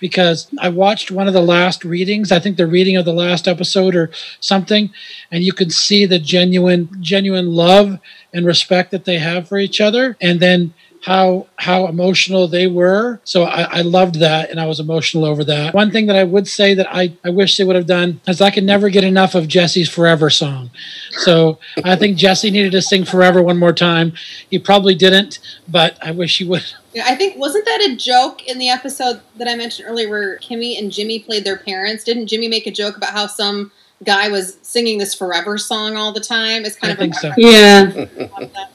because 0.00 0.48
I 0.60 0.68
watched 0.68 1.10
one 1.10 1.26
of 1.26 1.34
the 1.34 1.42
last 1.42 1.84
readings, 1.84 2.30
I 2.30 2.38
think 2.38 2.56
the 2.56 2.66
reading 2.66 2.96
of 2.96 3.04
the 3.04 3.12
last 3.12 3.48
episode 3.48 3.96
or 3.96 4.10
something, 4.40 4.90
and 5.30 5.42
you 5.42 5.52
could 5.52 5.72
see 5.72 6.06
the 6.06 6.18
genuine 6.18 6.88
genuine 7.00 7.54
love 7.54 7.98
and 8.32 8.46
respect 8.46 8.90
that 8.90 9.04
they 9.04 9.18
have 9.18 9.48
for 9.48 9.58
each 9.58 9.80
other, 9.80 10.16
and 10.20 10.40
then 10.40 10.74
how 11.02 11.46
how 11.56 11.86
emotional 11.86 12.48
they 12.48 12.66
were. 12.66 13.20
So 13.24 13.44
I, 13.44 13.78
I 13.78 13.82
loved 13.82 14.16
that 14.16 14.50
and 14.50 14.60
I 14.60 14.66
was 14.66 14.80
emotional 14.80 15.24
over 15.24 15.44
that. 15.44 15.74
One 15.74 15.90
thing 15.90 16.06
that 16.06 16.16
I 16.16 16.24
would 16.24 16.48
say 16.48 16.74
that 16.74 16.86
I, 16.90 17.12
I 17.24 17.30
wish 17.30 17.56
they 17.56 17.64
would 17.64 17.76
have 17.76 17.86
done 17.86 18.20
is 18.26 18.40
I 18.40 18.50
could 18.50 18.64
never 18.64 18.88
get 18.88 19.04
enough 19.04 19.34
of 19.34 19.48
Jesse's 19.48 19.88
Forever 19.88 20.30
song. 20.30 20.70
So 21.10 21.58
I 21.84 21.96
think 21.96 22.16
Jesse 22.16 22.50
needed 22.50 22.72
to 22.72 22.82
sing 22.82 23.04
Forever 23.04 23.42
one 23.42 23.58
more 23.58 23.72
time. 23.72 24.12
He 24.50 24.58
probably 24.58 24.94
didn't, 24.94 25.38
but 25.68 25.96
I 26.02 26.10
wish 26.10 26.38
he 26.38 26.44
would. 26.44 26.64
Yeah, 26.92 27.04
I 27.06 27.14
think 27.14 27.36
wasn't 27.36 27.64
that 27.66 27.80
a 27.90 27.96
joke 27.96 28.46
in 28.48 28.58
the 28.58 28.68
episode 28.68 29.20
that 29.36 29.46
I 29.46 29.54
mentioned 29.54 29.88
earlier 29.88 30.08
where 30.08 30.38
Kimmy 30.38 30.78
and 30.78 30.90
Jimmy 30.90 31.20
played 31.20 31.44
their 31.44 31.58
parents? 31.58 32.02
Didn't 32.02 32.26
Jimmy 32.26 32.48
make 32.48 32.66
a 32.66 32.72
joke 32.72 32.96
about 32.96 33.10
how 33.10 33.26
some 33.26 33.70
guy 34.04 34.28
was 34.28 34.58
singing 34.62 34.98
this 34.98 35.14
Forever 35.14 35.58
song 35.58 35.96
all 35.96 36.12
the 36.12 36.20
time? 36.20 36.64
It's 36.64 36.76
kind 36.76 36.90
I 36.90 36.94
of 36.94 36.98
think 36.98 37.14
a 37.14 37.18
so. 37.18 37.32
Yeah. 37.36 38.28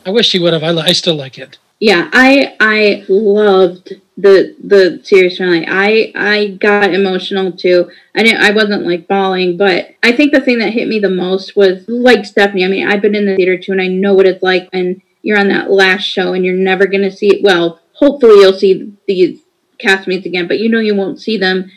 I 0.05 0.09
wish 0.09 0.31
he 0.31 0.39
would 0.39 0.53
have. 0.53 0.63
I, 0.63 0.69
I 0.69 0.91
still 0.93 1.15
like 1.15 1.37
it. 1.37 1.57
Yeah, 1.83 2.09
I 2.13 2.55
I 2.61 3.03
loved 3.09 3.95
the 4.15 4.55
the 4.63 5.01
series 5.03 5.35
finale. 5.35 5.67
I 5.67 6.13
I 6.15 6.47
got 6.47 6.93
emotional 6.93 7.51
too. 7.51 7.91
I 8.15 8.23
didn't 8.23 8.41
I 8.41 8.51
wasn't 8.51 8.85
like 8.85 9.09
bawling, 9.09 9.57
but 9.57 9.89
I 10.01 10.13
think 10.13 10.31
the 10.31 10.39
thing 10.39 10.59
that 10.59 10.71
hit 10.71 10.87
me 10.87 10.99
the 10.99 11.09
most 11.09 11.57
was 11.57 11.83
like 11.89 12.23
Stephanie. 12.23 12.63
I 12.63 12.69
mean, 12.69 12.87
I've 12.87 13.01
been 13.01 13.15
in 13.15 13.25
the 13.25 13.35
theater 13.35 13.57
too, 13.57 13.73
and 13.73 13.81
I 13.81 13.87
know 13.87 14.13
what 14.13 14.25
it's 14.25 14.41
like 14.41 14.69
when 14.71 15.01
you're 15.23 15.37
on 15.37 15.49
that 15.49 15.71
last 15.71 16.03
show 16.03 16.31
and 16.31 16.45
you're 16.45 16.55
never 16.55 16.85
gonna 16.85 17.11
see. 17.11 17.27
it. 17.35 17.43
Well, 17.43 17.81
hopefully 17.95 18.39
you'll 18.39 18.53
see 18.53 18.93
these 19.05 19.41
castmates 19.77 20.25
again, 20.25 20.47
but 20.47 20.59
you 20.59 20.69
know 20.69 20.79
you 20.79 20.95
won't 20.95 21.19
see 21.19 21.35
them 21.37 21.69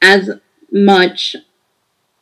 as 0.00 0.30
much 0.70 1.36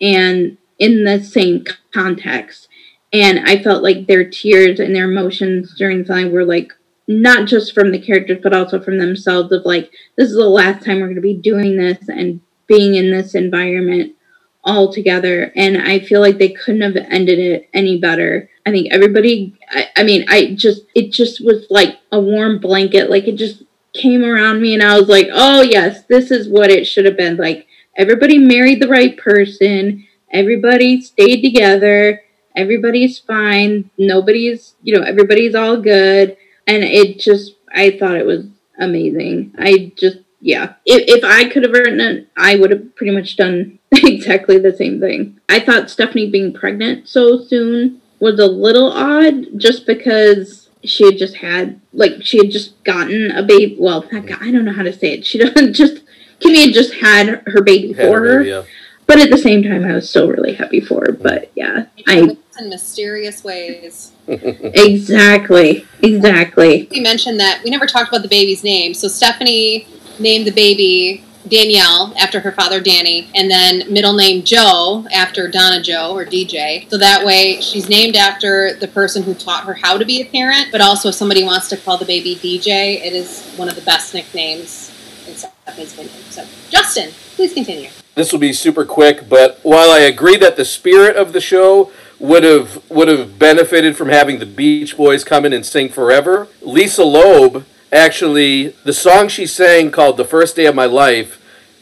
and 0.00 0.58
in 0.80 1.04
the 1.04 1.22
same 1.22 1.64
context. 1.94 2.66
And 3.12 3.38
I 3.48 3.62
felt 3.62 3.84
like 3.84 4.08
their 4.08 4.28
tears 4.28 4.80
and 4.80 4.96
their 4.96 5.08
emotions 5.08 5.76
during 5.78 5.98
the 5.98 6.04
film 6.06 6.32
were 6.32 6.44
like 6.44 6.72
not 7.10 7.48
just 7.48 7.74
from 7.74 7.90
the 7.90 8.00
characters, 8.00 8.38
but 8.40 8.54
also 8.54 8.80
from 8.80 8.96
themselves 8.96 9.50
of 9.50 9.64
like, 9.64 9.90
this 10.16 10.30
is 10.30 10.36
the 10.36 10.48
last 10.48 10.84
time 10.84 11.00
we're 11.00 11.06
going 11.06 11.16
to 11.16 11.20
be 11.20 11.34
doing 11.34 11.76
this 11.76 12.08
and 12.08 12.40
being 12.68 12.94
in 12.94 13.10
this 13.10 13.34
environment 13.34 14.14
all 14.62 14.92
together. 14.92 15.50
And 15.56 15.76
I 15.76 15.98
feel 15.98 16.20
like 16.20 16.38
they 16.38 16.50
couldn't 16.50 16.82
have 16.82 16.96
ended 16.96 17.40
it 17.40 17.68
any 17.74 17.98
better. 17.98 18.48
I 18.64 18.70
think 18.70 18.92
everybody, 18.92 19.58
I, 19.70 19.88
I 19.96 20.02
mean, 20.04 20.24
I 20.28 20.54
just, 20.54 20.82
it 20.94 21.10
just 21.10 21.44
was 21.44 21.66
like 21.68 21.98
a 22.12 22.20
warm 22.20 22.60
blanket. 22.60 23.10
Like 23.10 23.26
it 23.26 23.34
just 23.34 23.64
came 23.92 24.22
around 24.22 24.62
me 24.62 24.74
and 24.74 24.82
I 24.82 24.96
was 24.96 25.08
like, 25.08 25.26
oh, 25.32 25.62
yes, 25.62 26.04
this 26.04 26.30
is 26.30 26.48
what 26.48 26.70
it 26.70 26.86
should 26.86 27.06
have 27.06 27.16
been. 27.16 27.36
Like 27.36 27.66
everybody 27.96 28.38
married 28.38 28.80
the 28.80 28.88
right 28.88 29.16
person, 29.16 30.06
everybody 30.30 31.00
stayed 31.00 31.42
together, 31.42 32.22
everybody's 32.54 33.18
fine, 33.18 33.90
nobody's, 33.98 34.76
you 34.82 34.96
know, 34.96 35.02
everybody's 35.02 35.56
all 35.56 35.76
good. 35.76 36.36
And 36.70 36.84
it 36.84 37.18
just, 37.18 37.56
I 37.74 37.90
thought 37.98 38.16
it 38.16 38.26
was 38.26 38.46
amazing. 38.78 39.54
I 39.58 39.92
just, 39.96 40.18
yeah. 40.40 40.74
If, 40.86 41.18
if 41.18 41.24
I 41.24 41.48
could 41.48 41.64
have 41.64 41.72
written 41.72 42.00
it, 42.00 42.28
I 42.36 42.56
would 42.56 42.70
have 42.70 42.94
pretty 42.94 43.12
much 43.12 43.36
done 43.36 43.78
exactly 43.92 44.58
the 44.58 44.76
same 44.76 45.00
thing. 45.00 45.40
I 45.48 45.58
thought 45.60 45.90
Stephanie 45.90 46.30
being 46.30 46.52
pregnant 46.52 47.08
so 47.08 47.40
soon 47.40 48.00
was 48.20 48.38
a 48.38 48.46
little 48.46 48.92
odd 48.92 49.46
just 49.56 49.86
because 49.86 50.68
she 50.84 51.04
had 51.04 51.18
just 51.18 51.36
had 51.36 51.80
like 51.92 52.22
she 52.22 52.38
had 52.38 52.50
just 52.50 52.82
gotten 52.84 53.30
a 53.32 53.42
baby 53.42 53.76
well 53.78 54.04
i 54.12 54.50
don't 54.50 54.64
know 54.64 54.72
how 54.72 54.82
to 54.82 54.92
say 54.92 55.12
it 55.12 55.26
she 55.26 55.38
doesn't 55.44 55.74
just 55.74 56.02
kimmy 56.40 56.64
had 56.66 56.74
just 56.74 56.94
had 56.94 57.42
her 57.46 57.60
baby 57.60 57.92
Had 57.92 58.06
for 58.06 58.20
her 58.20 58.38
baby, 58.38 58.50
yeah. 58.50 58.62
but 59.06 59.18
at 59.18 59.30
the 59.30 59.36
same 59.36 59.62
time 59.62 59.84
i 59.84 59.92
was 59.92 60.08
still 60.08 60.28
really 60.28 60.54
happy 60.54 60.80
for 60.80 61.04
her 61.04 61.12
but 61.12 61.50
yeah 61.54 61.86
i 62.06 62.36
in 62.60 62.68
mysterious 62.68 63.42
ways. 63.42 64.12
exactly 64.26 65.84
exactly 66.02 66.86
We 66.90 67.00
mentioned 67.00 67.40
that 67.40 67.62
we 67.64 67.70
never 67.70 67.86
talked 67.86 68.08
about 68.08 68.22
the 68.22 68.28
baby's 68.28 68.62
name. 68.62 68.94
So 68.94 69.08
Stephanie 69.08 69.88
named 70.20 70.46
the 70.46 70.52
baby 70.52 71.24
Danielle 71.48 72.12
after 72.18 72.40
her 72.40 72.52
father 72.52 72.80
Danny, 72.80 73.28
and 73.34 73.50
then 73.50 73.92
middle 73.92 74.12
name 74.12 74.44
Joe 74.44 75.06
after 75.12 75.48
Donna 75.48 75.82
Jo 75.82 76.12
or 76.12 76.24
DJ. 76.24 76.88
So 76.90 76.98
that 76.98 77.24
way 77.24 77.60
she's 77.60 77.88
named 77.88 78.14
after 78.14 78.74
the 78.74 78.86
person 78.88 79.22
who 79.22 79.34
taught 79.34 79.64
her 79.64 79.74
how 79.74 79.96
to 79.96 80.04
be 80.04 80.20
a 80.20 80.26
parent, 80.26 80.68
but 80.70 80.80
also 80.80 81.08
if 81.08 81.14
somebody 81.14 81.42
wants 81.42 81.68
to 81.68 81.76
call 81.76 81.96
the 81.96 82.04
baby 82.04 82.36
DJ, 82.36 83.04
it 83.04 83.14
is 83.14 83.52
one 83.56 83.68
of 83.68 83.74
the 83.74 83.82
best 83.82 84.14
nicknames 84.14 84.92
in 85.26 85.34
Stephanie's 85.34 85.94
opinion. 85.94 86.14
So 86.30 86.46
Justin, 86.68 87.10
please 87.34 87.54
continue. 87.54 87.88
this 88.14 88.32
will 88.32 88.38
be 88.38 88.52
super 88.52 88.84
quick, 88.84 89.28
but 89.28 89.58
while 89.62 89.90
I 89.90 90.00
agree 90.00 90.36
that 90.36 90.56
the 90.56 90.64
spirit 90.64 91.16
of 91.16 91.32
the 91.32 91.40
show 91.40 91.90
would 92.20 92.44
have 92.44 92.88
would 92.90 93.08
have 93.08 93.38
benefited 93.38 93.96
from 93.96 94.10
having 94.10 94.38
the 94.38 94.46
Beach 94.46 94.96
Boys 94.96 95.24
come 95.24 95.44
in 95.44 95.52
and 95.52 95.66
sing 95.66 95.88
forever, 95.88 96.46
Lisa 96.60 97.02
Loeb 97.02 97.64
actually 97.90 98.68
the 98.84 98.92
song 98.92 99.26
she 99.28 99.46
sang 99.46 99.90
called 99.90 100.16
"The 100.16 100.24
First 100.24 100.54
Day 100.54 100.66
of 100.66 100.74
My 100.74 100.86
Life" 100.86 101.38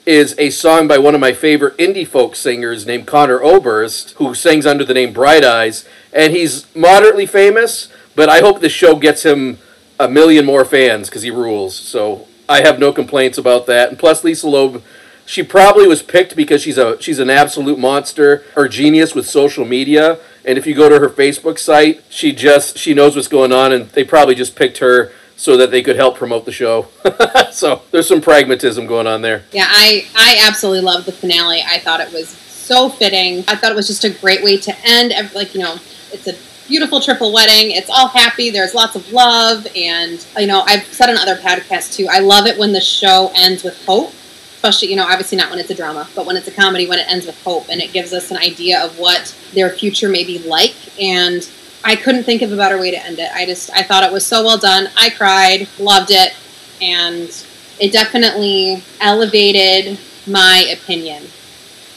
is 0.06 0.34
a 0.38 0.48
song 0.48 0.88
by 0.88 0.96
one 0.96 1.14
of 1.14 1.20
my 1.20 1.34
favorite 1.34 1.76
indie 1.76 2.06
folk 2.06 2.34
singers 2.34 2.86
named 2.86 3.06
Conor 3.06 3.40
Oberst, 3.42 4.12
who 4.12 4.32
sings 4.34 4.64
under 4.64 4.84
the 4.84 4.94
name 4.94 5.12
Bright 5.12 5.44
Eyes, 5.44 5.86
and 6.14 6.32
he's 6.32 6.74
moderately 6.74 7.26
famous. 7.26 7.88
But 8.16 8.30
I 8.30 8.40
hope 8.40 8.60
this 8.60 8.72
show 8.72 8.96
gets 8.96 9.24
him 9.24 9.58
a 10.00 10.08
million 10.08 10.46
more 10.46 10.64
fans 10.64 11.08
because 11.08 11.22
he 11.22 11.30
rules. 11.30 11.76
So 11.76 12.26
I 12.48 12.62
have 12.62 12.78
no 12.78 12.92
complaints 12.92 13.36
about 13.36 13.66
that. 13.66 13.90
And 13.90 13.98
plus, 13.98 14.24
Lisa 14.24 14.48
Loeb, 14.48 14.82
she 15.28 15.42
probably 15.42 15.86
was 15.86 16.02
picked 16.02 16.34
because 16.34 16.62
she's 16.62 16.78
a 16.78 17.00
she's 17.02 17.18
an 17.18 17.28
absolute 17.28 17.78
monster 17.78 18.44
or 18.56 18.66
genius 18.66 19.14
with 19.14 19.28
social 19.28 19.66
media. 19.66 20.18
And 20.42 20.56
if 20.56 20.66
you 20.66 20.74
go 20.74 20.88
to 20.88 20.98
her 20.98 21.10
Facebook 21.10 21.58
site, 21.58 22.02
she 22.08 22.32
just 22.32 22.78
she 22.78 22.94
knows 22.94 23.14
what's 23.14 23.28
going 23.28 23.52
on, 23.52 23.70
and 23.70 23.90
they 23.90 24.04
probably 24.04 24.34
just 24.34 24.56
picked 24.56 24.78
her 24.78 25.12
so 25.36 25.58
that 25.58 25.70
they 25.70 25.82
could 25.82 25.96
help 25.96 26.16
promote 26.16 26.46
the 26.46 26.52
show. 26.52 26.88
so 27.52 27.82
there's 27.90 28.08
some 28.08 28.22
pragmatism 28.22 28.86
going 28.86 29.06
on 29.06 29.20
there. 29.20 29.44
Yeah, 29.52 29.66
I 29.68 30.06
I 30.16 30.42
absolutely 30.46 30.80
loved 30.80 31.04
the 31.04 31.12
finale. 31.12 31.62
I 31.62 31.78
thought 31.78 32.00
it 32.00 32.10
was 32.10 32.30
so 32.30 32.88
fitting. 32.88 33.44
I 33.48 33.54
thought 33.54 33.70
it 33.70 33.76
was 33.76 33.86
just 33.86 34.04
a 34.04 34.10
great 34.10 34.42
way 34.42 34.56
to 34.56 34.74
end. 34.82 35.12
Like 35.34 35.54
you 35.54 35.60
know, 35.60 35.74
it's 36.10 36.26
a 36.26 36.34
beautiful 36.66 37.02
triple 37.02 37.34
wedding. 37.34 37.72
It's 37.72 37.90
all 37.90 38.08
happy. 38.08 38.48
There's 38.48 38.74
lots 38.74 38.96
of 38.96 39.12
love, 39.12 39.66
and 39.76 40.26
you 40.38 40.46
know, 40.46 40.62
I've 40.66 40.84
said 40.84 41.10
on 41.10 41.18
other 41.18 41.36
podcasts 41.36 41.94
too. 41.94 42.06
I 42.10 42.20
love 42.20 42.46
it 42.46 42.58
when 42.58 42.72
the 42.72 42.80
show 42.80 43.30
ends 43.36 43.62
with 43.62 43.84
hope. 43.84 44.14
Especially, 44.58 44.88
you 44.88 44.96
know, 44.96 45.06
obviously 45.06 45.38
not 45.38 45.50
when 45.50 45.60
it's 45.60 45.70
a 45.70 45.74
drama, 45.74 46.08
but 46.16 46.26
when 46.26 46.36
it's 46.36 46.48
a 46.48 46.50
comedy, 46.50 46.88
when 46.88 46.98
it 46.98 47.08
ends 47.08 47.26
with 47.26 47.40
hope 47.44 47.68
and 47.68 47.80
it 47.80 47.92
gives 47.92 48.12
us 48.12 48.32
an 48.32 48.36
idea 48.38 48.84
of 48.84 48.98
what 48.98 49.32
their 49.54 49.70
future 49.70 50.08
may 50.08 50.24
be 50.24 50.40
like. 50.40 50.74
And 51.00 51.48
I 51.84 51.94
couldn't 51.94 52.24
think 52.24 52.42
of 52.42 52.50
a 52.50 52.56
better 52.56 52.76
way 52.76 52.90
to 52.90 53.00
end 53.00 53.20
it. 53.20 53.30
I 53.32 53.46
just, 53.46 53.70
I 53.70 53.84
thought 53.84 54.02
it 54.02 54.10
was 54.10 54.26
so 54.26 54.44
well 54.44 54.58
done. 54.58 54.88
I 54.96 55.10
cried, 55.10 55.68
loved 55.78 56.10
it, 56.10 56.34
and 56.82 57.30
it 57.78 57.92
definitely 57.92 58.82
elevated 59.00 59.96
my 60.26 60.66
opinion 60.72 61.22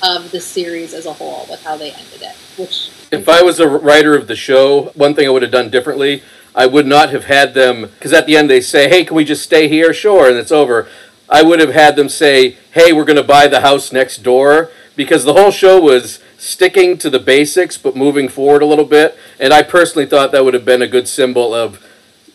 of 0.03 0.29
the 0.29 0.39
series 0.39 0.93
as 0.93 1.07
a 1.07 1.13
whole 1.13 1.47
with 1.49 1.63
how 1.63 1.77
they 1.77 1.91
ended 1.91 2.21
it. 2.21 2.35
Which 2.59 2.91
If 3.11 3.27
I 3.27 3.41
was 3.41 3.59
a 3.59 3.67
writer 3.67 4.15
of 4.15 4.27
the 4.27 4.35
show, 4.35 4.91
one 4.93 5.15
thing 5.15 5.25
I 5.25 5.31
would 5.31 5.41
have 5.41 5.51
done 5.51 5.71
differently, 5.71 6.21
I 6.53 6.67
would 6.67 6.85
not 6.85 7.09
have 7.09 7.25
had 7.25 7.53
them 7.53 7.81
because 7.83 8.13
at 8.13 8.25
the 8.25 8.35
end 8.35 8.49
they 8.49 8.61
say, 8.61 8.89
"Hey, 8.89 9.05
can 9.05 9.15
we 9.15 9.23
just 9.23 9.43
stay 9.43 9.67
here?" 9.67 9.93
Sure, 9.93 10.27
and 10.27 10.37
it's 10.37 10.51
over. 10.51 10.87
I 11.31 11.41
would 11.43 11.59
have 11.61 11.73
had 11.73 11.95
them 11.95 12.09
say, 12.09 12.57
"Hey, 12.71 12.91
we're 12.91 13.05
going 13.05 13.15
to 13.15 13.23
buy 13.23 13.47
the 13.47 13.61
house 13.61 13.91
next 13.91 14.21
door," 14.21 14.69
because 14.95 15.23
the 15.23 15.33
whole 15.33 15.51
show 15.51 15.79
was 15.79 16.19
sticking 16.37 16.97
to 16.97 17.09
the 17.09 17.19
basics 17.19 17.77
but 17.77 17.95
moving 17.95 18.27
forward 18.27 18.61
a 18.61 18.65
little 18.65 18.85
bit, 18.85 19.17
and 19.39 19.53
I 19.53 19.61
personally 19.63 20.05
thought 20.07 20.31
that 20.33 20.43
would 20.43 20.53
have 20.53 20.65
been 20.65 20.81
a 20.81 20.87
good 20.87 21.07
symbol 21.07 21.53
of 21.53 21.79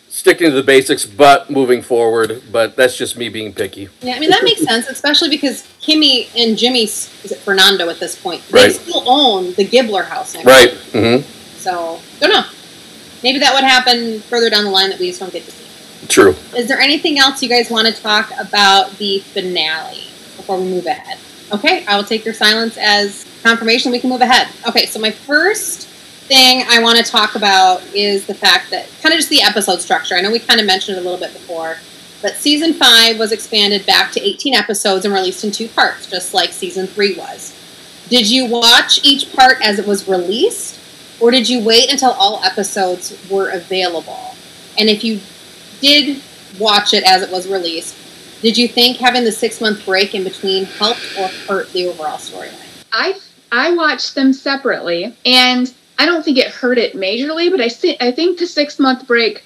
sticking 0.08 0.48
to 0.48 0.54
the 0.56 0.62
basics 0.62 1.04
but 1.04 1.50
moving 1.50 1.82
forward. 1.82 2.42
But 2.50 2.74
that's 2.76 2.96
just 2.96 3.18
me 3.18 3.28
being 3.28 3.52
picky. 3.52 3.88
yeah, 4.00 4.14
I 4.14 4.18
mean 4.18 4.30
that 4.30 4.44
makes 4.44 4.62
sense, 4.62 4.86
especially 4.88 5.28
because 5.28 5.62
Kimmy 5.82 6.28
and 6.34 6.56
Jimmy, 6.56 6.84
is 6.84 7.10
it 7.30 7.38
Fernando 7.38 7.88
at 7.90 8.00
this 8.00 8.14
point, 8.16 8.42
they 8.48 8.58
Right. 8.60 8.72
still 8.72 9.02
own 9.06 9.52
the 9.54 9.66
Gibbler 9.66 10.04
house 10.06 10.32
next 10.34 10.46
Right. 10.46 10.72
hmm 10.92 11.16
So 11.58 12.00
don't 12.20 12.30
know. 12.32 12.44
Maybe 13.22 13.38
that 13.40 13.54
would 13.54 13.64
happen 13.64 14.20
further 14.20 14.48
down 14.48 14.64
the 14.64 14.70
line 14.70 14.88
that 14.90 14.98
we 14.98 15.08
just 15.08 15.20
don't 15.20 15.32
get 15.32 15.44
to 15.44 15.50
see. 15.50 15.64
True. 16.08 16.34
Is 16.56 16.68
there 16.68 16.78
anything 16.78 17.18
else 17.18 17.42
you 17.42 17.48
guys 17.48 17.70
want 17.70 17.86
to 17.86 18.02
talk 18.02 18.30
about 18.38 18.96
the 18.98 19.20
finale 19.20 20.04
before 20.36 20.58
we 20.58 20.64
move 20.64 20.86
ahead? 20.86 21.18
Okay, 21.52 21.86
I 21.86 21.96
will 21.96 22.04
take 22.04 22.24
your 22.24 22.34
silence 22.34 22.76
as 22.76 23.24
confirmation 23.42 23.92
we 23.92 24.00
can 24.00 24.10
move 24.10 24.20
ahead. 24.20 24.48
Okay, 24.68 24.86
so 24.86 24.98
my 24.98 25.10
first 25.10 25.86
thing 26.26 26.64
I 26.68 26.82
want 26.82 26.98
to 26.98 27.04
talk 27.04 27.36
about 27.36 27.82
is 27.94 28.26
the 28.26 28.34
fact 28.34 28.70
that 28.70 28.88
kind 29.00 29.12
of 29.12 29.18
just 29.18 29.30
the 29.30 29.42
episode 29.42 29.80
structure. 29.80 30.16
I 30.16 30.20
know 30.20 30.32
we 30.32 30.40
kind 30.40 30.58
of 30.58 30.66
mentioned 30.66 30.96
it 30.96 31.00
a 31.00 31.04
little 31.04 31.20
bit 31.20 31.32
before, 31.32 31.76
but 32.20 32.34
season 32.34 32.74
five 32.74 33.18
was 33.18 33.30
expanded 33.30 33.86
back 33.86 34.10
to 34.12 34.20
18 34.20 34.54
episodes 34.54 35.04
and 35.04 35.14
released 35.14 35.44
in 35.44 35.52
two 35.52 35.68
parts, 35.68 36.10
just 36.10 36.34
like 36.34 36.52
season 36.52 36.88
three 36.88 37.16
was. 37.16 37.54
Did 38.08 38.28
you 38.28 38.46
watch 38.46 39.04
each 39.04 39.32
part 39.32 39.60
as 39.62 39.78
it 39.78 39.86
was 39.86 40.08
released, 40.08 40.80
or 41.20 41.30
did 41.30 41.48
you 41.48 41.62
wait 41.64 41.90
until 41.92 42.10
all 42.10 42.42
episodes 42.42 43.16
were 43.30 43.50
available? 43.50 44.34
And 44.78 44.88
if 44.88 45.04
you 45.04 45.20
did 45.80 46.22
watch 46.58 46.94
it 46.94 47.04
as 47.04 47.22
it 47.22 47.30
was 47.30 47.48
released, 47.48 47.96
did 48.42 48.56
you 48.56 48.68
think 48.68 48.98
having 48.98 49.24
the 49.24 49.32
six 49.32 49.60
month 49.60 49.84
break 49.84 50.14
in 50.14 50.24
between 50.24 50.64
helped 50.64 51.16
or 51.18 51.28
hurt 51.28 51.72
the 51.72 51.86
overall 51.86 52.18
storyline? 52.18 52.84
I 52.92 53.18
I 53.52 53.72
watched 53.74 54.14
them 54.14 54.32
separately, 54.32 55.16
and 55.24 55.72
I 55.98 56.06
don't 56.06 56.24
think 56.24 56.38
it 56.38 56.48
hurt 56.48 56.78
it 56.78 56.94
majorly, 56.94 57.50
but 57.50 57.60
I 57.60 57.68
see, 57.68 57.96
I 58.00 58.12
think 58.12 58.38
the 58.38 58.46
six 58.46 58.78
month 58.78 59.06
break 59.06 59.42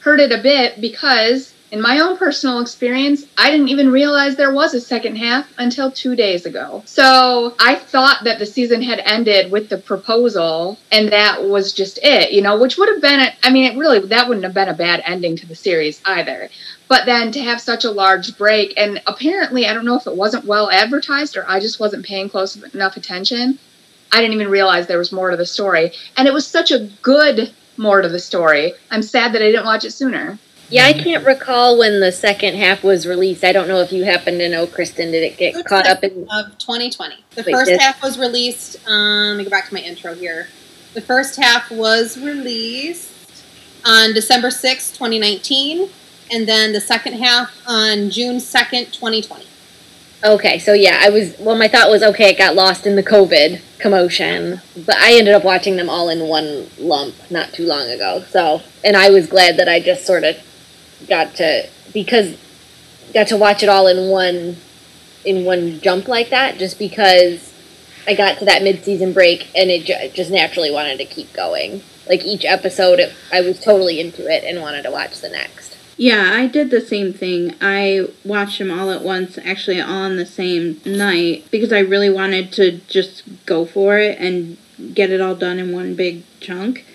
hurt 0.00 0.20
it 0.20 0.32
a 0.32 0.42
bit 0.42 0.80
because, 0.80 1.54
in 1.70 1.80
my 1.80 2.00
own 2.00 2.16
personal 2.16 2.60
experience, 2.60 3.24
I 3.36 3.50
didn't 3.50 3.68
even 3.68 3.90
realize 3.90 4.36
there 4.36 4.52
was 4.52 4.74
a 4.74 4.80
second 4.80 5.16
half 5.16 5.52
until 5.58 5.90
two 5.90 6.16
days 6.16 6.46
ago. 6.46 6.82
So 6.86 7.54
I 7.58 7.74
thought 7.74 8.24
that 8.24 8.38
the 8.38 8.46
season 8.46 8.82
had 8.82 9.00
ended 9.00 9.52
with 9.52 9.68
the 9.68 9.78
proposal, 9.78 10.78
and 10.90 11.10
that 11.12 11.44
was 11.44 11.72
just 11.72 11.98
it, 12.02 12.32
you 12.32 12.40
know, 12.40 12.58
which 12.58 12.78
would 12.78 12.88
have 12.88 13.02
been, 13.02 13.20
a, 13.20 13.32
I 13.42 13.50
mean, 13.50 13.70
it 13.70 13.78
really 13.78 13.98
that 14.00 14.28
wouldn't 14.28 14.44
have 14.44 14.54
been 14.54 14.68
a 14.68 14.74
bad 14.74 15.02
ending 15.04 15.36
to 15.36 15.46
the 15.46 15.54
series 15.54 16.00
either. 16.04 16.48
But 16.88 17.04
then 17.04 17.32
to 17.32 17.40
have 17.42 17.60
such 17.60 17.84
a 17.84 17.90
large 17.90 18.38
break, 18.38 18.72
and 18.78 19.02
apparently, 19.06 19.66
I 19.66 19.74
don't 19.74 19.84
know 19.84 19.96
if 19.96 20.06
it 20.06 20.16
wasn't 20.16 20.46
well 20.46 20.70
advertised 20.70 21.36
or 21.36 21.44
I 21.48 21.60
just 21.60 21.80
wasn't 21.80 22.06
paying 22.06 22.30
close 22.30 22.56
enough 22.56 22.96
attention. 22.96 23.58
I 24.10 24.22
didn't 24.22 24.34
even 24.34 24.48
realize 24.48 24.86
there 24.86 24.96
was 24.96 25.12
more 25.12 25.30
to 25.30 25.36
the 25.36 25.44
story. 25.44 25.92
And 26.16 26.26
it 26.26 26.32
was 26.32 26.46
such 26.46 26.70
a 26.70 26.88
good 27.02 27.52
more 27.76 28.00
to 28.00 28.08
the 28.08 28.18
story. 28.18 28.72
I'm 28.90 29.02
sad 29.02 29.32
that 29.34 29.42
I 29.42 29.50
didn't 29.50 29.66
watch 29.66 29.84
it 29.84 29.92
sooner. 29.92 30.38
Yeah, 30.70 30.84
I 30.84 30.92
can't 30.92 31.24
recall 31.24 31.78
when 31.78 32.00
the 32.00 32.12
second 32.12 32.56
half 32.56 32.84
was 32.84 33.06
released. 33.06 33.42
I 33.42 33.52
don't 33.52 33.68
know 33.68 33.80
if 33.80 33.90
you 33.90 34.04
happen 34.04 34.38
to 34.38 34.48
know, 34.48 34.66
Kristen. 34.66 35.10
Did 35.10 35.22
it 35.22 35.38
get 35.38 35.64
caught 35.64 35.86
up 35.86 36.04
in? 36.04 36.28
Of 36.30 36.58
2020. 36.58 37.16
The 37.34 37.42
Wait, 37.42 37.52
first 37.52 37.66
this- 37.66 37.80
half 37.82 38.02
was 38.02 38.18
released, 38.18 38.76
um, 38.86 39.28
let 39.30 39.36
me 39.38 39.44
go 39.44 39.50
back 39.50 39.68
to 39.68 39.74
my 39.74 39.80
intro 39.80 40.14
here. 40.14 40.48
The 40.94 41.00
first 41.00 41.36
half 41.36 41.70
was 41.70 42.18
released 42.18 43.10
on 43.84 44.12
December 44.12 44.50
sixth, 44.50 44.92
2019, 44.94 45.88
and 46.30 46.46
then 46.46 46.72
the 46.72 46.80
second 46.80 47.14
half 47.14 47.50
on 47.66 48.10
June 48.10 48.38
2nd, 48.38 48.92
2020. 48.92 49.46
Okay, 50.24 50.58
so 50.58 50.72
yeah, 50.72 50.98
I 51.00 51.10
was 51.10 51.34
well. 51.38 51.54
My 51.56 51.68
thought 51.68 51.88
was 51.90 52.02
okay. 52.02 52.30
It 52.30 52.38
got 52.38 52.56
lost 52.56 52.86
in 52.86 52.96
the 52.96 53.04
COVID 53.04 53.60
commotion, 53.78 54.60
but 54.76 54.96
I 54.96 55.16
ended 55.16 55.32
up 55.32 55.44
watching 55.44 55.76
them 55.76 55.88
all 55.88 56.08
in 56.08 56.26
one 56.26 56.68
lump 56.76 57.14
not 57.30 57.52
too 57.52 57.64
long 57.64 57.88
ago. 57.88 58.24
So, 58.28 58.60
and 58.82 58.96
I 58.96 59.10
was 59.10 59.28
glad 59.28 59.56
that 59.58 59.68
I 59.68 59.78
just 59.78 60.04
sort 60.04 60.24
of 60.24 60.36
got 61.06 61.34
to 61.36 61.68
because 61.92 62.36
got 63.14 63.28
to 63.28 63.36
watch 63.36 63.62
it 63.62 63.68
all 63.68 63.86
in 63.86 64.10
one 64.10 64.56
in 65.24 65.44
one 65.44 65.80
jump 65.80 66.08
like 66.08 66.30
that. 66.30 66.58
Just 66.58 66.78
because 66.78 67.52
I 68.06 68.14
got 68.14 68.38
to 68.38 68.44
that 68.46 68.62
mid-season 68.62 69.12
break 69.12 69.48
and 69.54 69.70
it 69.70 69.84
ju- 69.84 70.10
just 70.14 70.30
naturally 70.30 70.70
wanted 70.70 70.98
to 70.98 71.04
keep 71.04 71.32
going. 71.32 71.82
Like 72.08 72.24
each 72.24 72.44
episode, 72.44 73.00
it, 73.00 73.12
I 73.30 73.42
was 73.42 73.60
totally 73.60 74.00
into 74.00 74.26
it 74.26 74.44
and 74.44 74.62
wanted 74.62 74.82
to 74.84 74.90
watch 74.90 75.20
the 75.20 75.28
next. 75.28 75.76
Yeah, 75.98 76.30
I 76.32 76.46
did 76.46 76.70
the 76.70 76.80
same 76.80 77.12
thing. 77.12 77.54
I 77.60 78.08
watched 78.24 78.60
them 78.60 78.70
all 78.70 78.90
at 78.90 79.02
once, 79.02 79.36
actually 79.44 79.80
all 79.80 79.90
on 79.90 80.16
the 80.16 80.24
same 80.24 80.80
night, 80.86 81.46
because 81.50 81.72
I 81.72 81.80
really 81.80 82.08
wanted 82.08 82.52
to 82.52 82.78
just 82.88 83.24
go 83.46 83.66
for 83.66 83.98
it 83.98 84.16
and 84.18 84.56
get 84.94 85.10
it 85.10 85.20
all 85.20 85.34
done 85.34 85.58
in 85.58 85.72
one 85.72 85.96
big 85.96 86.22
chunk. 86.40 86.86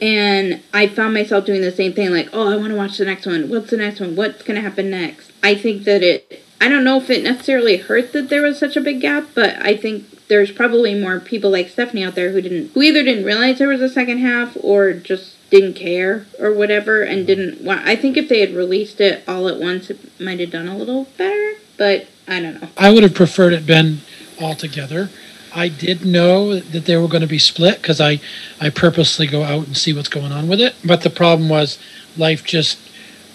And 0.00 0.62
I 0.72 0.86
found 0.86 1.14
myself 1.14 1.44
doing 1.44 1.60
the 1.60 1.72
same 1.72 1.92
thing, 1.92 2.10
like, 2.10 2.30
oh, 2.32 2.48
I 2.50 2.56
want 2.56 2.70
to 2.70 2.76
watch 2.76 2.96
the 2.96 3.04
next 3.04 3.26
one. 3.26 3.50
What's 3.50 3.70
the 3.70 3.76
next 3.76 4.00
one? 4.00 4.16
What's 4.16 4.42
going 4.42 4.56
to 4.56 4.62
happen 4.62 4.90
next? 4.90 5.30
I 5.42 5.54
think 5.54 5.84
that 5.84 6.02
it, 6.02 6.42
I 6.60 6.68
don't 6.68 6.84
know 6.84 6.98
if 6.98 7.10
it 7.10 7.22
necessarily 7.22 7.76
hurt 7.76 8.12
that 8.12 8.28
there 8.30 8.42
was 8.42 8.58
such 8.58 8.76
a 8.76 8.80
big 8.80 9.00
gap, 9.00 9.28
but 9.34 9.56
I 9.56 9.76
think 9.76 10.28
there's 10.28 10.52
probably 10.52 10.98
more 10.98 11.20
people 11.20 11.50
like 11.50 11.68
Stephanie 11.68 12.04
out 12.04 12.14
there 12.14 12.30
who 12.30 12.40
didn't, 12.40 12.72
who 12.72 12.82
either 12.82 13.02
didn't 13.02 13.24
realize 13.24 13.58
there 13.58 13.68
was 13.68 13.82
a 13.82 13.88
second 13.88 14.18
half 14.18 14.56
or 14.62 14.92
just 14.94 15.34
didn't 15.50 15.74
care 15.74 16.26
or 16.38 16.52
whatever 16.52 17.02
and 17.02 17.18
mm-hmm. 17.18 17.26
didn't 17.26 17.64
want. 17.64 17.86
I 17.86 17.96
think 17.96 18.16
if 18.16 18.28
they 18.28 18.40
had 18.40 18.54
released 18.54 19.00
it 19.00 19.22
all 19.28 19.48
at 19.48 19.58
once, 19.58 19.90
it 19.90 20.20
might 20.20 20.40
have 20.40 20.50
done 20.50 20.68
a 20.68 20.76
little 20.76 21.04
better, 21.18 21.54
but 21.76 22.06
I 22.26 22.40
don't 22.40 22.60
know. 22.60 22.68
I 22.78 22.90
would 22.90 23.02
have 23.02 23.14
preferred 23.14 23.52
it 23.52 23.66
been 23.66 24.00
all 24.40 24.54
together. 24.54 25.10
I 25.54 25.68
did 25.68 26.04
know 26.04 26.58
that 26.58 26.84
they 26.84 26.96
were 26.96 27.08
going 27.08 27.22
to 27.22 27.26
be 27.26 27.38
split 27.38 27.80
because 27.80 28.00
I, 28.00 28.20
I 28.60 28.70
purposely 28.70 29.26
go 29.26 29.42
out 29.42 29.66
and 29.66 29.76
see 29.76 29.92
what's 29.92 30.08
going 30.08 30.32
on 30.32 30.48
with 30.48 30.60
it. 30.60 30.74
But 30.84 31.02
the 31.02 31.10
problem 31.10 31.48
was 31.48 31.78
life 32.16 32.44
just 32.44 32.78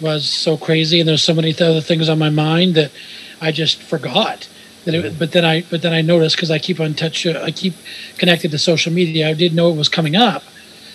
was 0.01 0.29
so 0.29 0.57
crazy 0.57 0.99
and 0.99 1.07
there's 1.07 1.23
so 1.23 1.33
many 1.33 1.53
other 1.53 1.81
things 1.81 2.09
on 2.09 2.19
my 2.19 2.29
mind 2.29 2.75
that 2.75 2.91
I 3.41 3.51
just 3.51 3.81
forgot. 3.81 4.47
That 4.85 4.93
it, 4.93 5.05
mm-hmm. 5.05 5.19
but 5.19 5.31
then 5.31 5.45
I 5.45 5.63
but 5.69 5.81
then 5.81 5.93
I 5.93 6.01
noticed 6.01 6.35
because 6.35 6.51
I 6.51 6.59
keep 6.59 6.79
on 6.79 6.93
touch 6.93 7.25
I 7.25 7.51
keep 7.51 7.73
connected 8.17 8.51
to 8.51 8.59
social 8.59 8.93
media. 8.93 9.29
I 9.29 9.33
did 9.33 9.53
know 9.53 9.71
it 9.71 9.77
was 9.77 9.89
coming 9.89 10.15
up, 10.15 10.43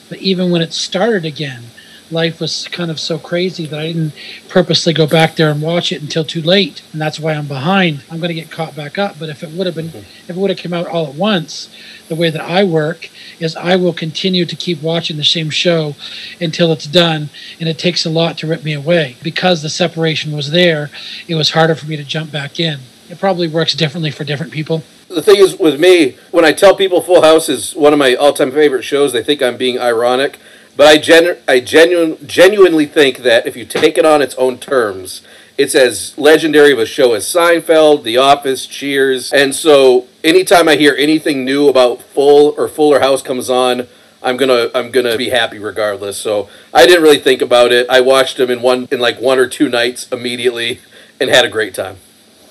but 0.09 0.19
even 0.19 0.51
when 0.51 0.63
it 0.63 0.73
started 0.73 1.25
again, 1.25 1.65
life 2.13 2.41
was 2.41 2.69
kind 2.69 2.91
of 2.91 2.99
so 2.99 3.19
crazy 3.19 3.67
that 3.67 3.79
I 3.79 3.87
didn't 3.89 4.13
purposely 4.49 4.93
go 4.93 5.07
back 5.07 5.37
there 5.37 5.51
and 5.51 5.63
watch 5.63 5.93
it 5.93 6.03
until 6.03 6.25
too 6.25 6.43
late, 6.43 6.83
and 6.93 7.01
that's 7.01 7.21
why 7.21 7.35
I'm 7.35 7.47
behind. 7.47 8.05
I'm 8.11 8.19
going 8.19 8.29
to 8.29 8.35
get 8.35 8.51
caught 8.51 8.75
back 8.75 8.99
up. 8.99 9.19
But 9.19 9.29
if 9.29 9.43
it 9.43 9.51
would 9.51 9.67
have 9.67 9.75
been, 9.75 9.89
if 9.89 10.31
it 10.31 10.37
would 10.37 10.51
have 10.51 10.59
come 10.59 10.73
out 10.73 10.87
all 10.87 11.07
at 11.07 11.15
once, 11.15 11.75
the 12.09 12.15
way 12.15 12.31
that 12.31 12.41
I 12.41 12.65
work 12.65 13.09
is 13.39 13.57
I 13.57 13.77
will 13.77 13.93
continue 13.93 14.45
to 14.45 14.57
keep 14.57 14.83
watching 14.83 15.17
the 15.17 15.25
same 15.25 15.51
show 15.51 15.95
until 16.41 16.73
it's 16.73 16.87
done, 16.87 17.31
and 17.59 17.69
it 17.69 17.79
takes 17.79 18.05
a 18.05 18.11
lot 18.11 18.39
to 18.39 18.47
rip 18.47 18.65
me 18.65 18.73
away 18.73 19.17
because 19.23 19.63
the 19.63 19.71
separation 19.71 20.33
was 20.33 20.51
there. 20.51 20.91
It 21.29 21.35
was 21.35 21.51
harder 21.51 21.75
for 21.75 21.87
me 21.87 21.97
to 21.97 22.05
jump 22.05 22.33
back 22.33 22.59
in. 22.59 22.81
It 23.09 23.19
probably 23.19 23.49
works 23.49 23.75
differently 23.75 24.11
for 24.11 24.25
different 24.25 24.53
people. 24.53 24.85
The 25.09 25.23
thing 25.23 25.39
is, 25.39 25.59
with 25.59 25.81
me, 25.81 26.17
when 26.31 26.45
I 26.45 26.53
tell 26.53 26.77
people 26.77 27.01
Full 27.01 27.23
House 27.23 27.49
is 27.49 27.75
one 27.75 27.93
of 27.93 27.99
my 27.99 28.15
all-time 28.15 28.53
favorite 28.53 28.85
shows, 28.85 29.13
they 29.13 29.25
think 29.25 29.43
I'm 29.43 29.57
being 29.57 29.77
ironic. 29.77 30.39
But 30.81 30.89
I 30.89 30.97
gen- 30.97 31.37
I 31.47 31.61
genu- 31.61 32.17
genuinely 32.25 32.87
think 32.87 33.19
that 33.19 33.47
if 33.47 33.55
you 33.55 33.67
take 33.67 33.99
it 33.99 34.07
on 34.07 34.23
its 34.23 34.35
own 34.37 34.57
terms, 34.57 35.21
it's 35.59 35.75
as 35.75 36.17
legendary 36.17 36.73
of 36.73 36.79
a 36.79 36.87
show 36.87 37.13
as 37.13 37.27
Seinfeld, 37.27 38.03
The 38.03 38.17
Office, 38.17 38.65
Cheers. 38.65 39.31
And 39.31 39.55
so 39.55 40.07
anytime 40.25 40.71
I 40.71 40.77
hear 40.77 40.97
anything 40.99 41.45
new 41.45 41.69
about 41.69 42.01
Full 42.01 42.55
or 42.57 42.67
Fuller 42.67 43.01
House 43.01 43.21
comes 43.21 43.51
on, 43.51 43.89
I'm 44.23 44.39
gonna 44.39 44.71
I'm 44.75 44.91
gonna 44.91 45.19
be 45.19 45.29
happy 45.29 45.59
regardless. 45.59 46.17
So 46.17 46.49
I 46.73 46.87
didn't 46.87 47.03
really 47.03 47.19
think 47.19 47.43
about 47.43 47.73
it. 47.73 47.87
I 47.91 48.01
watched 48.01 48.39
them 48.39 48.49
in 48.49 48.63
one 48.63 48.89
in 48.91 49.01
like 49.01 49.21
one 49.21 49.39
or 49.39 49.49
two 49.49 49.69
nights 49.69 50.09
immediately 50.11 50.81
and 51.21 51.29
had 51.29 51.45
a 51.45 51.51
great 51.51 51.75
time. 51.75 51.99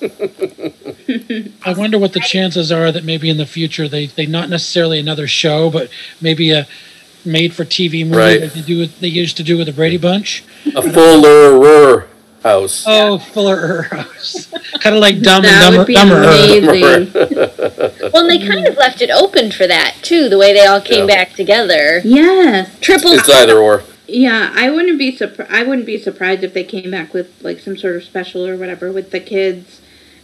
I 0.00 1.74
wonder 1.76 1.98
what 1.98 2.12
the 2.12 2.22
chances 2.24 2.70
are 2.70 2.92
that 2.92 3.04
maybe 3.04 3.28
in 3.28 3.38
the 3.38 3.44
future 3.44 3.88
they, 3.88 4.06
they 4.06 4.24
not 4.24 4.48
necessarily 4.48 5.00
another 5.00 5.26
show, 5.26 5.68
but 5.68 5.90
maybe 6.20 6.52
a 6.52 6.68
made 7.24 7.52
for 7.54 7.64
TV 7.64 8.04
movie 8.04 8.16
Right. 8.16 8.40
like 8.42 8.52
they 8.52 8.62
do 8.62 8.78
with, 8.78 9.00
they 9.00 9.08
used 9.08 9.36
to 9.38 9.42
do 9.42 9.56
with 9.58 9.66
the 9.66 9.72
Brady 9.72 9.96
Bunch. 9.98 10.44
A 10.74 10.82
Fuller 10.82 12.06
House. 12.42 12.84
Oh, 12.86 13.18
Fuller 13.18 13.82
House, 13.82 14.46
kind 14.80 14.96
of 14.96 15.00
like 15.02 15.20
Dumb 15.20 15.42
That 15.42 15.72
and 15.72 15.78
would 15.78 15.86
Dumber. 15.92 16.20
be 16.20 16.64
Dumber. 16.64 17.08
amazing. 17.12 17.12
Well, 18.12 18.22
and 18.28 18.30
they 18.30 18.38
kind 18.46 18.66
of 18.66 18.76
left 18.76 19.00
it 19.02 19.10
open 19.10 19.52
for 19.52 19.66
that 19.66 19.96
too. 20.02 20.28
The 20.28 20.38
way 20.38 20.52
they 20.52 20.64
all 20.66 20.80
came 20.80 21.08
Yeah. 21.08 21.14
back 21.14 21.34
together. 21.34 22.00
yes. 22.04 22.68
Triple. 22.80 23.12
It's 23.12 23.28
either 23.28 23.56
or. 23.58 23.82
Yeah, 24.08 24.52
I 24.54 24.70
wouldn't 24.70 24.98
be 24.98 25.14
surprised. 25.14 25.52
I 25.52 25.62
wouldn't 25.62 25.86
be 25.86 25.96
surprised 25.98 26.42
if 26.42 26.52
they 26.52 26.64
came 26.64 26.90
back 26.90 27.14
with 27.14 27.30
like 27.42 27.60
some 27.60 27.76
sort 27.76 27.96
of 27.96 28.02
special 28.04 28.44
or 28.46 28.56
whatever 28.56 28.90
with 28.90 29.10
the 29.12 29.20
kids, 29.20 29.79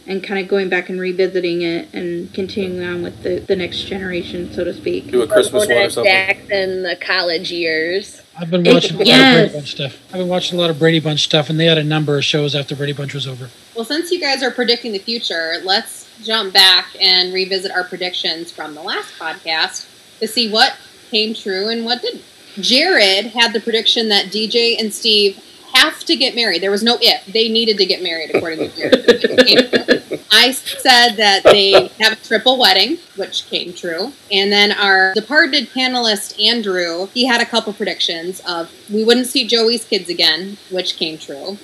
and 0.07 0.23
kind 0.23 0.39
of 0.39 0.47
going 0.47 0.69
back 0.69 0.89
and 0.89 0.99
revisiting 0.99 1.61
it 1.61 1.93
and 1.93 2.33
continuing 2.33 2.83
on 2.87 3.03
with 3.03 3.23
the, 3.23 3.39
the 3.39 3.55
next 3.55 3.81
generation, 3.83 4.51
so 4.53 4.63
to 4.63 4.73
speak. 4.73 5.11
Do 5.11 5.21
a 5.21 5.27
Christmas 5.27 5.63
one 5.67 5.71
or 5.71 5.75
Bonus 5.81 5.93
something. 5.95 6.11
Jackson, 6.13 6.83
the 6.83 6.95
college 6.95 7.51
years. 7.51 8.21
I've 8.39 8.49
been 8.49 8.63
watching 8.63 8.95
a 8.95 8.99
lot 8.99 9.07
Yes. 9.07 9.35
of 9.35 9.35
Brady 9.51 9.53
Bunch 9.59 9.71
stuff. 9.71 10.01
I've 10.11 10.17
been 10.19 10.27
watching 10.27 10.57
a 10.57 10.61
lot 10.61 10.69
of 10.69 10.79
Brady 10.79 10.99
Bunch 10.99 11.23
stuff, 11.23 11.49
and 11.49 11.59
they 11.59 11.65
had 11.65 11.77
a 11.77 11.83
number 11.83 12.17
of 12.17 12.23
shows 12.23 12.55
after 12.55 12.75
Brady 12.75 12.93
Bunch 12.93 13.13
was 13.13 13.27
over. 13.27 13.49
Well, 13.75 13.85
since 13.85 14.11
you 14.11 14.19
guys 14.21 14.41
are 14.43 14.51
predicting 14.51 14.93
the 14.93 14.99
future, 14.99 15.55
let's 15.63 16.09
jump 16.23 16.53
back 16.53 16.87
and 17.01 17.33
revisit 17.33 17.71
our 17.71 17.83
predictions 17.83 18.51
from 18.51 18.73
the 18.75 18.81
last 18.81 19.13
podcast 19.19 19.87
to 20.19 20.27
see 20.27 20.49
what 20.51 20.75
came 21.11 21.33
true 21.33 21.67
and 21.69 21.83
what 21.85 22.01
didn't. 22.01 22.23
Jared 22.59 23.27
had 23.27 23.53
the 23.53 23.59
prediction 23.59 24.09
that 24.09 24.27
DJ 24.27 24.79
and 24.79 24.91
Steve 24.93 25.39
have 25.77 25.99
to 26.05 26.15
get 26.15 26.35
married. 26.35 26.61
There 26.61 26.71
was 26.71 26.83
no 26.83 26.97
if. 27.01 27.25
They 27.25 27.49
needed 27.49 27.77
to 27.77 27.85
get 27.85 28.01
married, 28.01 28.33
according 28.33 28.71
to. 28.71 30.19
I 30.31 30.51
said 30.51 31.15
that 31.15 31.43
they 31.43 31.87
have 31.99 32.13
a 32.13 32.15
triple 32.15 32.59
wedding, 32.59 32.97
which 33.15 33.47
came 33.47 33.73
true. 33.73 34.13
And 34.31 34.51
then 34.51 34.71
our 34.71 35.13
departed 35.13 35.69
panelist, 35.69 36.43
Andrew, 36.43 37.07
he 37.13 37.25
had 37.25 37.41
a 37.41 37.45
couple 37.45 37.73
predictions 37.73 38.41
of 38.47 38.71
we 38.91 39.03
wouldn't 39.03 39.27
see 39.27 39.47
Joey's 39.47 39.85
kids 39.85 40.09
again, 40.09 40.57
which 40.69 40.97
came 40.97 41.17
true 41.17 41.57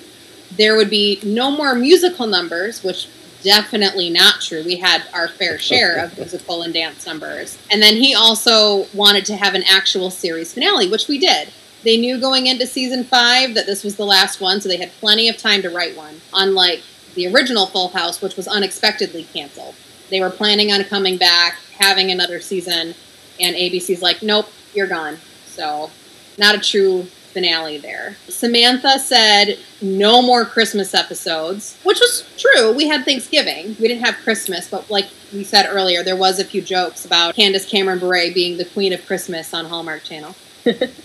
there 0.56 0.76
would 0.76 0.90
be 0.90 1.20
no 1.24 1.50
more 1.50 1.74
musical 1.74 2.26
numbers, 2.26 2.82
which 2.82 3.08
definitely 3.42 4.10
not 4.10 4.40
true. 4.40 4.62
We 4.64 4.76
had 4.76 5.02
our 5.12 5.28
fair 5.28 5.58
share 5.58 6.02
of 6.02 6.16
musical 6.16 6.62
and 6.62 6.72
dance 6.72 7.06
numbers. 7.06 7.58
And 7.70 7.82
then 7.82 7.96
he 7.96 8.14
also 8.14 8.86
wanted 8.94 9.26
to 9.26 9.36
have 9.36 9.54
an 9.54 9.62
actual 9.68 10.10
series 10.10 10.54
finale, 10.54 10.88
which 10.88 11.08
we 11.08 11.18
did. 11.18 11.48
They 11.84 11.98
knew 11.98 12.18
going 12.18 12.46
into 12.46 12.66
season 12.66 13.04
five 13.04 13.54
that 13.54 13.66
this 13.66 13.84
was 13.84 13.96
the 13.96 14.06
last 14.06 14.40
one, 14.40 14.60
so 14.60 14.68
they 14.68 14.78
had 14.78 14.90
plenty 14.92 15.28
of 15.28 15.36
time 15.36 15.60
to 15.62 15.70
write 15.70 15.96
one, 15.96 16.20
unlike 16.32 16.82
the 17.14 17.26
original 17.32 17.66
Full 17.66 17.88
House, 17.88 18.22
which 18.22 18.36
was 18.36 18.48
unexpectedly 18.48 19.24
canceled. 19.24 19.74
They 20.08 20.20
were 20.20 20.30
planning 20.30 20.72
on 20.72 20.82
coming 20.84 21.18
back, 21.18 21.58
having 21.78 22.10
another 22.10 22.40
season, 22.40 22.94
and 23.38 23.54
ABC's 23.54 24.00
like, 24.00 24.22
nope, 24.22 24.50
you're 24.74 24.86
gone. 24.86 25.18
So, 25.46 25.90
not 26.38 26.54
a 26.54 26.58
true 26.58 27.02
finale 27.02 27.76
there. 27.78 28.16
Samantha 28.28 28.98
said 28.98 29.58
no 29.82 30.22
more 30.22 30.46
Christmas 30.46 30.94
episodes, 30.94 31.78
which 31.82 32.00
was 32.00 32.24
true. 32.38 32.72
We 32.72 32.88
had 32.88 33.04
Thanksgiving. 33.04 33.76
We 33.78 33.88
didn't 33.88 34.04
have 34.04 34.16
Christmas, 34.22 34.70
but 34.70 34.88
like 34.88 35.08
we 35.32 35.44
said 35.44 35.66
earlier, 35.68 36.02
there 36.02 36.16
was 36.16 36.38
a 36.38 36.44
few 36.44 36.62
jokes 36.62 37.04
about 37.04 37.34
Candace 37.34 37.68
Cameron 37.68 37.98
Bure 37.98 38.32
being 38.32 38.56
the 38.56 38.64
queen 38.64 38.92
of 38.92 39.04
Christmas 39.04 39.52
on 39.52 39.66
Hallmark 39.66 40.04
Channel. 40.04 40.34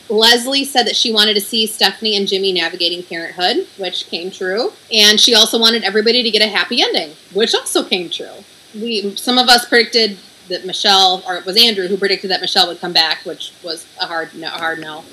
Leslie 0.10 0.64
said 0.64 0.84
that 0.84 0.95
she 0.95 1.11
wanted 1.11 1.34
to 1.36 1.41
see 1.41 1.68
Stephanie 1.68 2.15
and 2.15 2.27
Jimmy 2.27 2.53
navigating 2.53 3.03
parenthood, 3.03 3.68
which 3.77 4.07
came 4.07 4.31
true. 4.31 4.73
And 4.91 5.19
she 5.19 5.36
also 5.36 5.60
wanted 5.60 5.84
everybody 5.84 6.23
to 6.23 6.31
get 6.31 6.41
a 6.41 6.48
happy 6.48 6.81
ending, 6.81 7.15
which 7.34 7.53
also 7.53 7.84
came 7.84 8.10
true. 8.10 8.44
We 8.73 9.15
some 9.15 9.38
of 9.38 9.49
us 9.49 9.68
predicted 9.68 10.18
that 10.49 10.65
Michelle, 10.65 11.23
or 11.27 11.36
it 11.36 11.45
was 11.45 11.57
Andrew 11.57 11.88
who 11.88 11.98
predicted 11.98 12.31
that 12.31 12.41
Michelle 12.41 12.68
would 12.68 12.80
come 12.80 12.94
back, 12.94 13.26
which 13.26 13.53
was 13.64 13.88
a 14.02 14.06
hard 14.06 14.34
no. 14.36 14.48
A 14.48 14.57
hard 14.57 14.80
no. 14.80 15.03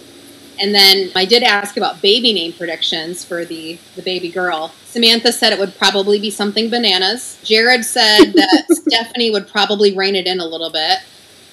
And 0.59 0.75
then 0.75 1.11
I 1.15 1.25
did 1.25 1.43
ask 1.43 1.77
about 1.77 2.01
baby 2.01 2.33
name 2.33 2.53
predictions 2.53 3.25
for 3.25 3.45
the, 3.45 3.79
the 3.95 4.03
baby 4.03 4.31
girl. 4.31 4.73
Samantha 4.85 5.33
said 5.33 5.53
it 5.53 5.59
would 5.59 5.77
probably 5.77 6.19
be 6.19 6.31
something 6.31 6.71
bananas. 6.71 7.39
Jared 7.45 7.85
said 7.85 8.33
that 8.33 8.65
Stephanie 8.71 9.31
would 9.31 9.49
probably 9.49 9.95
rein 9.95 10.17
it 10.17 10.27
in 10.27 10.41
a 10.41 10.47
little 10.47 10.71
bit. 10.71 11.01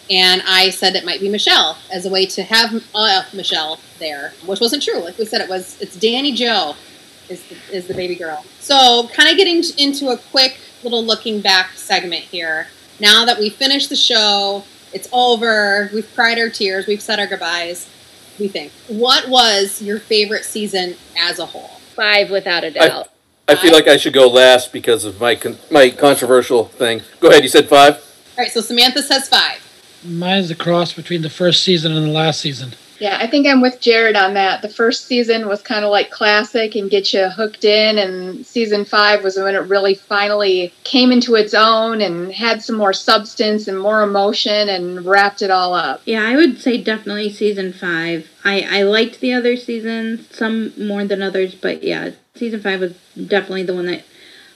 And 0.10 0.42
I 0.46 0.70
said 0.70 0.96
it 0.96 1.06
might 1.06 1.22
be 1.22 1.30
Michelle 1.30 1.78
as 1.92 2.06
a 2.06 2.10
way 2.10 2.26
to 2.28 2.44
have 2.44 2.84
uh, 2.94 3.24
Michelle 3.34 3.80
there, 4.00 4.34
which 4.46 4.60
wasn't 4.60 4.84
true. 4.84 5.00
Like 5.00 5.18
we 5.18 5.26
said, 5.26 5.42
it 5.42 5.50
was 5.50 5.80
it's 5.82 5.96
Danny 5.96 6.34
Joe 6.34 6.76
is 7.30 7.44
the, 7.48 7.56
is 7.72 7.88
the 7.88 7.94
baby 7.94 8.16
girl. 8.16 8.46
So 8.60 9.10
kind 9.14 9.30
of 9.30 9.38
getting 9.38 9.64
into 9.78 10.10
a 10.10 10.18
quick 10.18 10.60
little 10.84 11.04
looking 11.04 11.42
back 11.42 11.72
segment 11.72 12.24
here. 12.24 12.68
Now 13.00 13.26
that 13.26 13.40
we 13.40 13.50
finished 13.50 13.90
the 13.90 13.96
show, 13.96 14.64
it's 14.92 15.08
over. 15.12 15.90
We've 15.94 16.10
cried 16.14 16.38
our 16.38 16.50
tears. 16.50 16.86
We've 16.86 17.02
said 17.02 17.20
our 17.20 17.28
goodbyes 17.28 17.90
we 18.40 18.48
think. 18.48 18.72
What 18.88 19.30
was 19.30 19.82
your 19.82 20.00
favorite 20.00 20.44
season 20.44 20.96
as 21.20 21.40
a 21.40 21.46
whole? 21.46 21.80
Five 21.96 22.30
without 22.30 22.64
a 22.64 22.72
doubt. 22.72 23.10
I 23.48 23.56
feel 23.56 23.74
like 23.74 23.88
I 23.88 23.98
should 23.98 24.14
go 24.14 24.28
last 24.28 24.72
because 24.72 25.06
of 25.06 25.20
my 25.20 25.36
con- 25.36 25.58
my 25.70 25.90
controversial 25.90 26.66
thing. 26.66 27.02
Go 27.20 27.30
ahead. 27.30 27.44
You 27.44 27.50
said 27.50 27.68
five. 27.68 27.96
All 27.96 28.44
right, 28.44 28.52
so 28.52 28.62
Samantha 28.62 29.04
says 29.04 29.28
five. 29.28 29.63
Mine's 30.06 30.52
a 30.52 30.56
cross 30.56 30.94
between 30.94 31.22
the 31.22 31.30
first 31.30 31.64
season 31.64 31.92
and 31.92 32.08
the 32.08 32.12
last 32.12 32.42
season. 32.42 32.74
Yeah, 33.00 33.18
I 33.20 33.28
think 33.28 33.48
I'm 33.48 33.60
with 33.60 33.82
Jared 33.82 34.16
on 34.16 34.34
that. 34.36 34.62
The 34.62 34.70
first 34.70 35.08
season 35.08 35.48
was 35.48 35.62
kind 35.62 35.84
of 35.84 35.92
like 35.92 36.10
classic 36.10 36.76
and 36.76 36.90
get 36.90 37.14
you 37.14 37.28
hooked 37.28 37.66
in, 37.66 37.98
and 37.98 38.46
season 38.46 38.86
five 38.86 39.24
was 39.24 39.36
when 39.36 39.56
it 39.56 39.68
really 39.68 39.96
finally 39.96 40.74
came 40.86 41.12
into 41.12 41.36
its 41.36 41.54
own 41.54 42.00
and 42.00 42.32
had 42.32 42.62
some 42.62 42.78
more 42.78 42.94
substance 42.94 43.68
and 43.68 43.78
more 43.78 44.04
emotion 44.04 44.70
and 44.70 45.06
wrapped 45.06 45.42
it 45.42 45.52
all 45.52 45.74
up. 45.74 46.02
Yeah, 46.06 46.24
I 46.24 46.36
would 46.36 46.62
say 46.62 46.82
definitely 46.82 47.30
season 47.30 47.74
five. 47.74 48.30
I, 48.46 48.62
I 48.70 48.84
liked 48.84 49.20
the 49.20 49.34
other 49.34 49.58
seasons, 49.58 50.34
some 50.34 50.72
more 50.78 51.04
than 51.04 51.22
others, 51.22 51.56
but 51.56 51.84
yeah, 51.84 52.12
season 52.36 52.62
five 52.62 52.80
was 52.80 52.94
definitely 53.16 53.64
the 53.64 53.76
one 53.76 53.88
that 53.88 54.06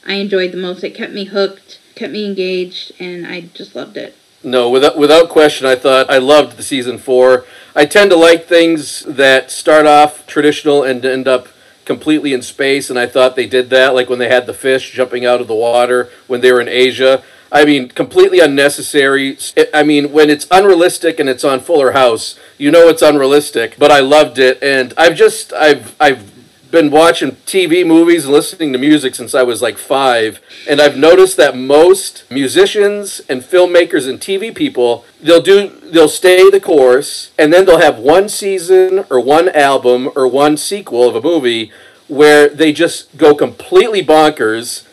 I 0.05 0.13
enjoyed 0.13 0.53
the 0.53 0.57
most. 0.57 0.85
It 0.85 0.95
kept 0.95 1.11
me 1.11 1.25
hooked, 1.25 1.79
kept 1.95 2.13
me 2.13 2.25
engaged, 2.25 2.93
and 2.97 3.27
I 3.27 3.41
just 3.41 3.75
loved 3.75 3.97
it. 3.97 4.15
No, 4.47 4.69
without 4.69 4.97
without 4.97 5.27
question, 5.27 5.67
I 5.67 5.75
thought 5.75 6.09
I 6.09 6.19
loved 6.19 6.55
the 6.55 6.63
season 6.63 6.97
four. 6.97 7.43
I 7.75 7.83
tend 7.85 8.11
to 8.11 8.15
like 8.15 8.45
things 8.45 9.01
that 9.01 9.51
start 9.51 9.85
off 9.85 10.25
traditional 10.25 10.83
and 10.83 11.03
end 11.03 11.27
up 11.27 11.49
completely 11.83 12.31
in 12.31 12.41
space, 12.41 12.89
and 12.89 12.97
I 12.97 13.07
thought 13.07 13.35
they 13.35 13.45
did 13.45 13.69
that, 13.71 13.93
like 13.93 14.09
when 14.09 14.19
they 14.19 14.29
had 14.29 14.45
the 14.45 14.53
fish 14.53 14.91
jumping 14.91 15.25
out 15.25 15.41
of 15.41 15.49
the 15.49 15.53
water 15.53 16.09
when 16.27 16.39
they 16.39 16.53
were 16.53 16.61
in 16.61 16.69
Asia. 16.69 17.23
I 17.51 17.65
mean, 17.65 17.89
completely 17.89 18.39
unnecessary. 18.39 19.37
Eh, 19.57 19.65
I 19.73 19.83
mean, 19.83 20.13
when 20.13 20.29
it's 20.29 20.47
unrealistic 20.49 21.19
and 21.19 21.27
it's 21.27 21.43
on 21.43 21.59
Fuller 21.59 21.91
House, 21.91 22.39
you 22.57 22.71
know 22.71 22.87
it's 22.87 23.01
unrealistic. 23.01 23.75
But 23.77 23.91
I 23.91 23.99
loved 23.99 24.39
it, 24.39 24.63
and 24.63 24.93
I've 24.97 25.15
just 25.15 25.51
I've 25.51 25.93
I've 25.99 26.36
been 26.71 26.91
watching 26.91 27.31
TV 27.45 27.85
movies 27.85 28.25
and 28.25 28.33
listening 28.33 28.73
to 28.73 28.79
music 28.79 29.15
since 29.15 29.33
I 29.33 29.43
was 29.43 29.61
like 29.61 29.77
five, 29.77 30.41
and 30.69 30.81
I've 30.81 30.97
noticed 30.97 31.37
that 31.37 31.55
most 31.55 32.29
musicians 32.29 33.21
and 33.29 33.41
filmmakers 33.41 34.07
and 34.09 34.19
TV 34.19 34.53
people 34.53 35.05
they'll 35.21 35.41
do 35.41 35.69
they'll 35.91 36.09
stay 36.09 36.49
the 36.49 36.59
course, 36.59 37.31
and 37.37 37.53
then 37.53 37.65
they'll 37.65 37.79
have 37.79 37.99
one 37.99 38.29
season 38.29 39.05
or 39.09 39.19
one 39.19 39.49
album 39.49 40.09
or 40.15 40.27
one 40.27 40.57
sequel 40.57 41.07
of 41.07 41.15
a 41.15 41.21
movie 41.21 41.71
where 42.07 42.49
they 42.49 42.71
just 42.73 43.17
go 43.17 43.35
completely 43.35 44.03
bonkers. 44.03 44.85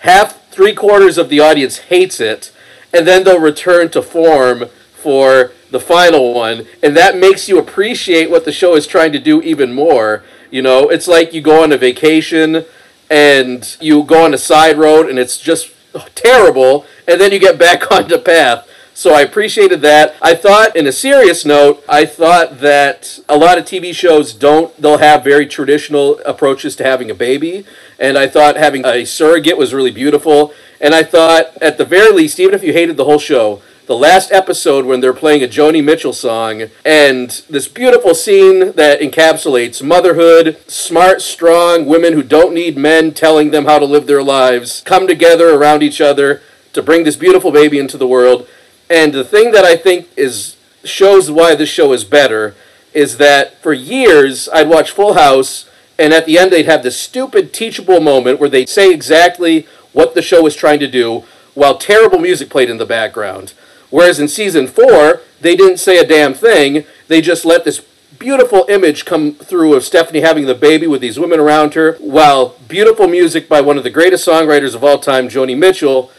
Half 0.00 0.48
three 0.50 0.74
quarters 0.74 1.18
of 1.18 1.28
the 1.28 1.40
audience 1.40 1.78
hates 1.78 2.20
it, 2.20 2.52
and 2.92 3.06
then 3.06 3.24
they'll 3.24 3.40
return 3.40 3.90
to 3.90 4.02
form 4.02 4.66
for 4.94 5.52
the 5.70 5.80
final 5.80 6.32
one, 6.32 6.66
and 6.82 6.96
that 6.96 7.16
makes 7.16 7.48
you 7.48 7.58
appreciate 7.58 8.30
what 8.30 8.44
the 8.44 8.52
show 8.52 8.76
is 8.76 8.86
trying 8.86 9.12
to 9.12 9.18
do 9.18 9.42
even 9.42 9.72
more. 9.72 10.22
You 10.50 10.62
know, 10.62 10.88
it's 10.88 11.08
like 11.08 11.32
you 11.32 11.40
go 11.40 11.62
on 11.62 11.72
a 11.72 11.76
vacation 11.76 12.64
and 13.10 13.76
you 13.80 14.02
go 14.02 14.24
on 14.24 14.34
a 14.34 14.38
side 14.38 14.78
road 14.78 15.08
and 15.08 15.18
it's 15.18 15.38
just 15.38 15.72
terrible, 16.14 16.84
and 17.08 17.20
then 17.20 17.32
you 17.32 17.38
get 17.38 17.58
back 17.58 17.90
on 17.92 18.08
the 18.08 18.18
path. 18.18 18.68
So 18.94 19.12
I 19.12 19.20
appreciated 19.20 19.82
that. 19.82 20.14
I 20.22 20.34
thought, 20.34 20.74
in 20.74 20.86
a 20.86 20.92
serious 20.92 21.44
note, 21.44 21.84
I 21.86 22.06
thought 22.06 22.60
that 22.60 23.18
a 23.28 23.36
lot 23.36 23.58
of 23.58 23.66
TV 23.66 23.94
shows 23.94 24.32
don't, 24.32 24.74
they'll 24.80 24.96
have 24.96 25.22
very 25.22 25.46
traditional 25.46 26.18
approaches 26.24 26.74
to 26.76 26.84
having 26.84 27.10
a 27.10 27.14
baby. 27.14 27.66
And 27.98 28.16
I 28.16 28.26
thought 28.26 28.56
having 28.56 28.86
a 28.86 29.04
surrogate 29.04 29.58
was 29.58 29.74
really 29.74 29.90
beautiful. 29.90 30.54
And 30.80 30.94
I 30.94 31.02
thought, 31.02 31.54
at 31.60 31.76
the 31.76 31.84
very 31.84 32.10
least, 32.10 32.40
even 32.40 32.54
if 32.54 32.62
you 32.62 32.72
hated 32.72 32.96
the 32.96 33.04
whole 33.04 33.18
show, 33.18 33.60
the 33.86 33.96
last 33.96 34.32
episode 34.32 34.84
when 34.84 35.00
they're 35.00 35.12
playing 35.12 35.44
a 35.44 35.48
Joni 35.48 35.82
Mitchell 35.82 36.12
song 36.12 36.64
and 36.84 37.30
this 37.48 37.68
beautiful 37.68 38.16
scene 38.16 38.72
that 38.72 39.00
encapsulates 39.00 39.80
motherhood, 39.80 40.58
smart, 40.68 41.22
strong 41.22 41.86
women 41.86 42.12
who 42.12 42.24
don't 42.24 42.52
need 42.52 42.76
men 42.76 43.14
telling 43.14 43.52
them 43.52 43.64
how 43.64 43.78
to 43.78 43.84
live 43.84 44.08
their 44.08 44.24
lives, 44.24 44.82
come 44.84 45.06
together 45.06 45.54
around 45.54 45.84
each 45.84 46.00
other 46.00 46.42
to 46.72 46.82
bring 46.82 47.04
this 47.04 47.14
beautiful 47.14 47.52
baby 47.52 47.78
into 47.78 47.96
the 47.96 48.08
world. 48.08 48.48
And 48.90 49.12
the 49.12 49.24
thing 49.24 49.52
that 49.52 49.64
I 49.64 49.76
think 49.76 50.08
is 50.16 50.56
shows 50.82 51.30
why 51.30 51.54
this 51.54 51.68
show 51.68 51.92
is 51.92 52.02
better 52.02 52.56
is 52.92 53.18
that 53.18 53.62
for 53.62 53.72
years 53.72 54.48
I'd 54.48 54.68
watch 54.68 54.90
Full 54.90 55.14
House 55.14 55.70
and 55.96 56.12
at 56.12 56.26
the 56.26 56.38
end 56.38 56.50
they'd 56.50 56.66
have 56.66 56.82
this 56.82 57.00
stupid 57.00 57.52
teachable 57.52 58.00
moment 58.00 58.40
where 58.40 58.48
they'd 58.48 58.68
say 58.68 58.92
exactly 58.92 59.66
what 59.92 60.14
the 60.14 60.22
show 60.22 60.42
was 60.42 60.56
trying 60.56 60.80
to 60.80 60.88
do 60.88 61.24
while 61.54 61.78
terrible 61.78 62.18
music 62.18 62.50
played 62.50 62.68
in 62.68 62.78
the 62.78 62.84
background. 62.84 63.54
Whereas 63.90 64.18
in 64.18 64.28
season 64.28 64.66
four, 64.66 65.20
they 65.40 65.56
didn't 65.56 65.78
say 65.78 65.98
a 65.98 66.06
damn 66.06 66.34
thing. 66.34 66.84
They 67.08 67.20
just 67.20 67.44
let 67.44 67.64
this 67.64 67.84
beautiful 68.18 68.64
image 68.68 69.04
come 69.04 69.34
through 69.34 69.74
of 69.74 69.84
Stephanie 69.84 70.20
having 70.20 70.46
the 70.46 70.54
baby 70.54 70.86
with 70.86 71.00
these 71.00 71.18
women 71.18 71.38
around 71.38 71.74
her, 71.74 71.94
while 72.00 72.56
beautiful 72.68 73.06
music 73.06 73.48
by 73.48 73.60
one 73.60 73.76
of 73.76 73.84
the 73.84 73.90
greatest 73.90 74.26
songwriters 74.26 74.74
of 74.74 74.82
all 74.82 74.98
time, 74.98 75.28
Joni 75.28 75.56
Mitchell, 75.56 76.10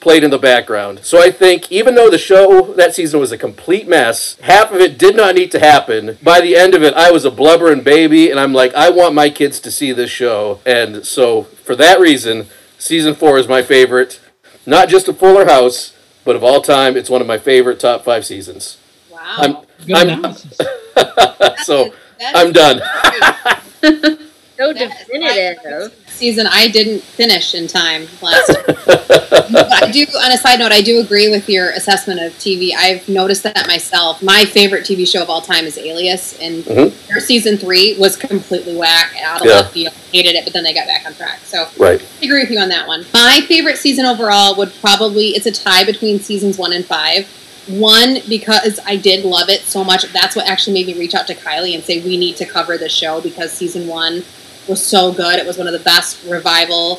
played 0.00 0.22
in 0.22 0.30
the 0.30 0.38
background. 0.38 1.00
So 1.02 1.20
I 1.20 1.30
think 1.30 1.72
even 1.72 1.94
though 1.94 2.10
the 2.10 2.18
show 2.18 2.72
that 2.74 2.94
season 2.94 3.18
was 3.18 3.32
a 3.32 3.38
complete 3.38 3.88
mess, 3.88 4.36
half 4.40 4.70
of 4.70 4.80
it 4.80 4.98
did 4.98 5.16
not 5.16 5.34
need 5.34 5.50
to 5.52 5.58
happen. 5.58 6.18
By 6.22 6.40
the 6.40 6.54
end 6.54 6.74
of 6.74 6.82
it, 6.82 6.94
I 6.94 7.10
was 7.10 7.24
a 7.24 7.30
blubbering 7.30 7.82
baby, 7.82 8.30
and 8.30 8.38
I'm 8.38 8.52
like, 8.52 8.72
I 8.74 8.90
want 8.90 9.14
my 9.14 9.28
kids 9.28 9.58
to 9.60 9.72
see 9.72 9.92
this 9.92 10.10
show. 10.10 10.60
And 10.64 11.04
so 11.04 11.44
for 11.44 11.74
that 11.76 11.98
reason, 11.98 12.46
season 12.78 13.14
four 13.14 13.38
is 13.38 13.48
my 13.48 13.62
favorite. 13.62 14.20
Not 14.64 14.88
just 14.88 15.08
a 15.08 15.12
Fuller 15.12 15.46
House, 15.46 15.94
but 16.28 16.36
of 16.36 16.44
all 16.44 16.60
time, 16.60 16.94
it's 16.94 17.08
one 17.08 17.22
of 17.22 17.26
my 17.26 17.38
favorite 17.38 17.80
top 17.80 18.04
five 18.04 18.22
seasons. 18.22 18.76
Wow. 19.10 19.18
I'm, 19.38 19.52
Good 19.86 19.96
I'm 19.96 20.08
analysis. 20.10 20.58
so 21.64 21.94
That 22.18 22.36
I'm 22.36 22.52
done. 22.52 24.18
So 24.58 24.72
That 24.72 24.82
is 24.90 25.06
definitive. 25.06 25.94
season 26.08 26.48
I 26.48 26.66
didn't 26.66 27.00
finish 27.04 27.54
in 27.54 27.68
time 27.68 28.08
last 28.20 28.48
time. 28.52 28.64
I 28.76 29.88
do 29.92 30.04
on 30.20 30.32
a 30.32 30.36
side 30.36 30.58
note, 30.58 30.72
I 30.72 30.80
do 30.80 30.98
agree 30.98 31.28
with 31.28 31.48
your 31.48 31.70
assessment 31.70 32.18
of 32.20 32.32
TV. 32.40 32.72
I've 32.76 33.08
noticed 33.08 33.44
that 33.44 33.68
myself. 33.68 34.20
My 34.20 34.44
favorite 34.44 34.84
TV 34.84 35.06
show 35.06 35.22
of 35.22 35.30
all 35.30 35.40
time 35.42 35.64
is 35.64 35.78
Alias, 35.78 36.36
and 36.40 36.64
Mhm. 36.64 37.06
their 37.06 37.20
season 37.20 37.56
three 37.56 37.96
was 37.98 38.16
completely 38.16 38.74
whack 38.74 39.14
out 39.22 39.42
of 39.42 39.46
Yeah. 39.46 39.52
left 39.58 39.74
field. 39.74 39.94
Hated 40.12 40.34
it, 40.34 40.42
but 40.42 40.52
then 40.52 40.64
they 40.64 40.74
got 40.74 40.88
back 40.88 41.04
on 41.06 41.14
track. 41.14 41.38
So 41.46 41.68
Right. 41.76 42.00
I 42.20 42.24
agree 42.24 42.40
with 42.42 42.50
you 42.50 42.58
on 42.58 42.68
that 42.70 42.88
one. 42.88 43.06
My 43.14 43.40
favorite 43.46 43.78
season 43.78 44.06
overall 44.06 44.56
would 44.56 44.72
probably 44.80 45.36
it's 45.36 45.46
a 45.46 45.52
tie 45.52 45.84
between 45.84 46.20
seasons 46.20 46.58
one 46.58 46.72
and 46.72 46.84
five. 46.84 47.26
One 47.68 48.22
because 48.28 48.80
I 48.86 48.96
did 48.96 49.24
love 49.24 49.50
it 49.50 49.60
so 49.68 49.84
much. 49.84 50.02
That's 50.12 50.34
what 50.34 50.46
actually 50.48 50.72
made 50.72 50.86
me 50.88 50.94
reach 50.94 51.14
out 51.14 51.26
to 51.28 51.34
Kylie 51.34 51.74
and 51.74 51.84
say 51.84 51.98
we 52.00 52.16
need 52.16 52.36
to 52.38 52.44
cover 52.46 52.76
the 52.76 52.88
show 52.88 53.20
because 53.20 53.52
season 53.52 53.86
one 53.86 54.24
was 54.68 54.84
so 54.84 55.12
good. 55.12 55.38
It 55.38 55.46
was 55.46 55.58
one 55.58 55.66
of 55.66 55.72
the 55.72 55.80
best 55.80 56.24
revival 56.26 56.96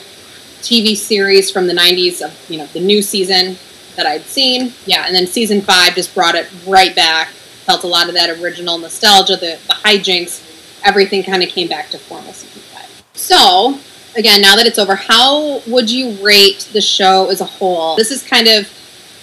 TV 0.62 0.96
series 0.96 1.50
from 1.52 1.68
the 1.68 1.74
'90s 1.74 2.22
of 2.22 2.50
you 2.50 2.58
know 2.58 2.66
the 2.68 2.80
new 2.80 3.02
season 3.02 3.58
that 3.96 4.06
I'd 4.06 4.24
seen. 4.24 4.74
Yeah, 4.86 5.06
and 5.06 5.16
then 5.16 5.28
season 5.28 5.62
five 5.62 5.96
just 5.96 6.14
brought 6.14 6.36
it 6.36 6.50
right 6.68 6.96
back. 6.96 7.30
Felt 7.30 7.84
a 7.84 7.88
lot 7.88 8.08
of 8.08 8.16
that 8.16 8.30
original 8.42 8.78
nostalgia, 8.78 9.36
the 9.36 9.60
the 9.68 9.74
hijinks, 9.74 10.46
everything 10.84 11.24
kind 11.24 11.44
of 11.44 11.50
came 11.50 11.68
back 11.68 11.90
to 11.90 11.98
form 11.98 12.26
with 12.26 12.36
season 12.36 12.62
five. 12.74 13.04
So 13.14 13.80
again, 14.16 14.42
now 14.42 14.56
that 14.56 14.66
it's 14.66 14.80
over, 14.80 14.96
how 14.96 15.62
would 15.68 15.90
you 15.90 16.12
rate 16.24 16.70
the 16.74 16.82
show 16.82 17.30
as 17.30 17.42
a 17.42 17.46
whole? 17.46 17.96
This 17.96 18.12
is 18.12 18.24
kind 18.24 18.48
of 18.48 18.68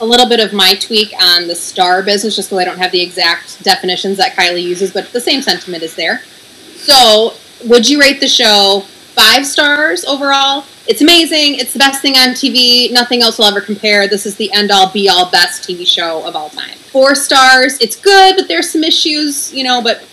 a 0.01 0.07
little 0.07 0.29
bit 0.29 0.41
of 0.41 0.53
my 0.53 0.75
tweak 0.75 1.13
on 1.21 1.49
the 1.49 1.55
star 1.55 2.03
business, 2.03 2.37
just 2.37 2.49
because 2.49 2.61
I 2.61 2.65
don't 2.65 2.79
have 2.79 2.93
the 2.93 3.01
exact 3.01 3.63
definitions 3.63 4.19
that 4.19 4.37
Kylie 4.37 4.63
uses, 4.63 4.93
but 4.93 5.13
the 5.13 5.21
same 5.21 5.43
sentiment 5.43 5.83
is 5.83 5.95
there. 5.95 6.23
So, 6.77 7.35
would 7.67 7.89
you 7.89 8.01
rate 8.01 8.21
the 8.21 8.29
show 8.29 8.81
five 9.15 9.47
stars 9.47 10.05
overall? 10.05 10.65
It's 10.87 11.03
amazing. 11.03 11.59
It's 11.59 11.73
the 11.73 11.79
best 11.79 12.01
thing 12.01 12.15
on 12.15 12.29
TV. 12.29 12.93
Nothing 12.93 13.23
else 13.23 13.39
will 13.39 13.47
ever 13.47 13.61
compare. 13.61 14.07
This 14.07 14.25
is 14.25 14.37
the 14.37 14.53
end 14.53 14.71
all 14.71 14.93
be 14.93 15.09
all 15.09 15.31
best 15.31 15.69
TV 15.69 15.87
show 15.87 16.25
of 16.25 16.37
all 16.37 16.49
time. 16.49 16.77
Four 16.77 17.15
stars. 17.15 17.79
It's 17.81 17.97
good, 17.97 18.37
but 18.37 18.47
there's 18.47 18.71
some 18.71 18.85
issues, 18.85 19.53
you 19.53 19.65
know, 19.65 19.83
but 19.83 20.05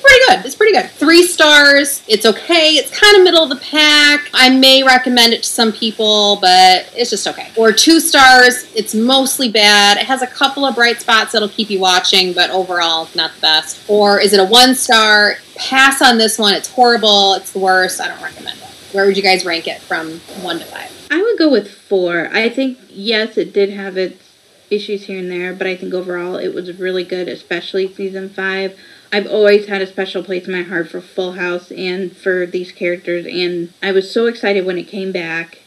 pretty 0.00 0.26
good. 0.26 0.46
It's 0.46 0.54
pretty 0.54 0.72
good. 0.72 0.90
Three 0.90 1.22
stars. 1.22 2.02
It's 2.08 2.26
okay. 2.26 2.70
It's 2.74 2.96
kind 2.96 3.16
of 3.16 3.22
middle 3.22 3.42
of 3.42 3.50
the 3.50 3.56
pack. 3.56 4.28
I 4.34 4.50
may 4.50 4.82
recommend 4.82 5.32
it 5.32 5.42
to 5.42 5.48
some 5.48 5.72
people, 5.72 6.38
but 6.40 6.90
it's 6.96 7.10
just 7.10 7.26
okay. 7.26 7.50
Or 7.56 7.72
two 7.72 8.00
stars. 8.00 8.72
It's 8.74 8.94
mostly 8.94 9.50
bad. 9.50 9.98
It 9.98 10.06
has 10.06 10.22
a 10.22 10.26
couple 10.26 10.64
of 10.64 10.74
bright 10.74 11.00
spots 11.00 11.32
that'll 11.32 11.48
keep 11.48 11.70
you 11.70 11.80
watching, 11.80 12.32
but 12.32 12.50
overall, 12.50 13.08
not 13.14 13.34
the 13.34 13.40
best. 13.40 13.88
Or 13.88 14.20
is 14.20 14.32
it 14.32 14.40
a 14.40 14.44
one 14.44 14.74
star? 14.74 15.36
Pass 15.56 16.02
on 16.02 16.18
this 16.18 16.38
one. 16.38 16.54
It's 16.54 16.70
horrible. 16.70 17.34
It's 17.34 17.52
the 17.52 17.58
worst. 17.58 18.00
I 18.00 18.08
don't 18.08 18.22
recommend 18.22 18.58
it. 18.58 18.64
Where 18.92 19.06
would 19.06 19.16
you 19.16 19.22
guys 19.22 19.44
rank 19.44 19.68
it 19.68 19.80
from 19.80 20.18
one 20.42 20.58
to 20.58 20.64
five? 20.64 20.90
I 21.10 21.22
would 21.22 21.38
go 21.38 21.50
with 21.50 21.70
four. 21.70 22.28
I 22.32 22.48
think 22.48 22.78
yes, 22.88 23.36
it 23.36 23.52
did 23.52 23.70
have 23.70 23.96
its 23.96 24.30
issues 24.70 25.06
here 25.06 25.18
and 25.18 25.30
there, 25.30 25.52
but 25.52 25.66
I 25.66 25.76
think 25.76 25.92
overall 25.92 26.36
it 26.36 26.54
was 26.54 26.78
really 26.78 27.04
good, 27.04 27.28
especially 27.28 27.92
season 27.92 28.28
five. 28.28 28.78
I've 29.12 29.26
always 29.26 29.66
had 29.66 29.82
a 29.82 29.86
special 29.86 30.22
place 30.22 30.46
in 30.46 30.52
my 30.52 30.62
heart 30.62 30.88
for 30.88 31.00
Full 31.00 31.32
House 31.32 31.72
and 31.72 32.16
for 32.16 32.46
these 32.46 32.70
characters, 32.70 33.26
and 33.26 33.72
I 33.82 33.92
was 33.92 34.10
so 34.10 34.26
excited 34.26 34.64
when 34.64 34.78
it 34.78 34.84
came 34.84 35.12
back. 35.12 35.58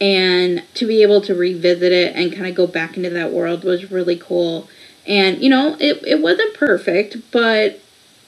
And 0.00 0.64
to 0.74 0.86
be 0.86 1.02
able 1.02 1.20
to 1.22 1.34
revisit 1.34 1.92
it 1.92 2.16
and 2.16 2.32
kind 2.32 2.46
of 2.46 2.54
go 2.54 2.66
back 2.66 2.96
into 2.96 3.10
that 3.10 3.30
world 3.32 3.64
was 3.64 3.90
really 3.92 4.16
cool. 4.16 4.68
And 5.06 5.40
you 5.40 5.48
know, 5.48 5.76
it 5.78 6.02
it 6.06 6.20
wasn't 6.20 6.54
perfect, 6.54 7.16
but 7.30 7.80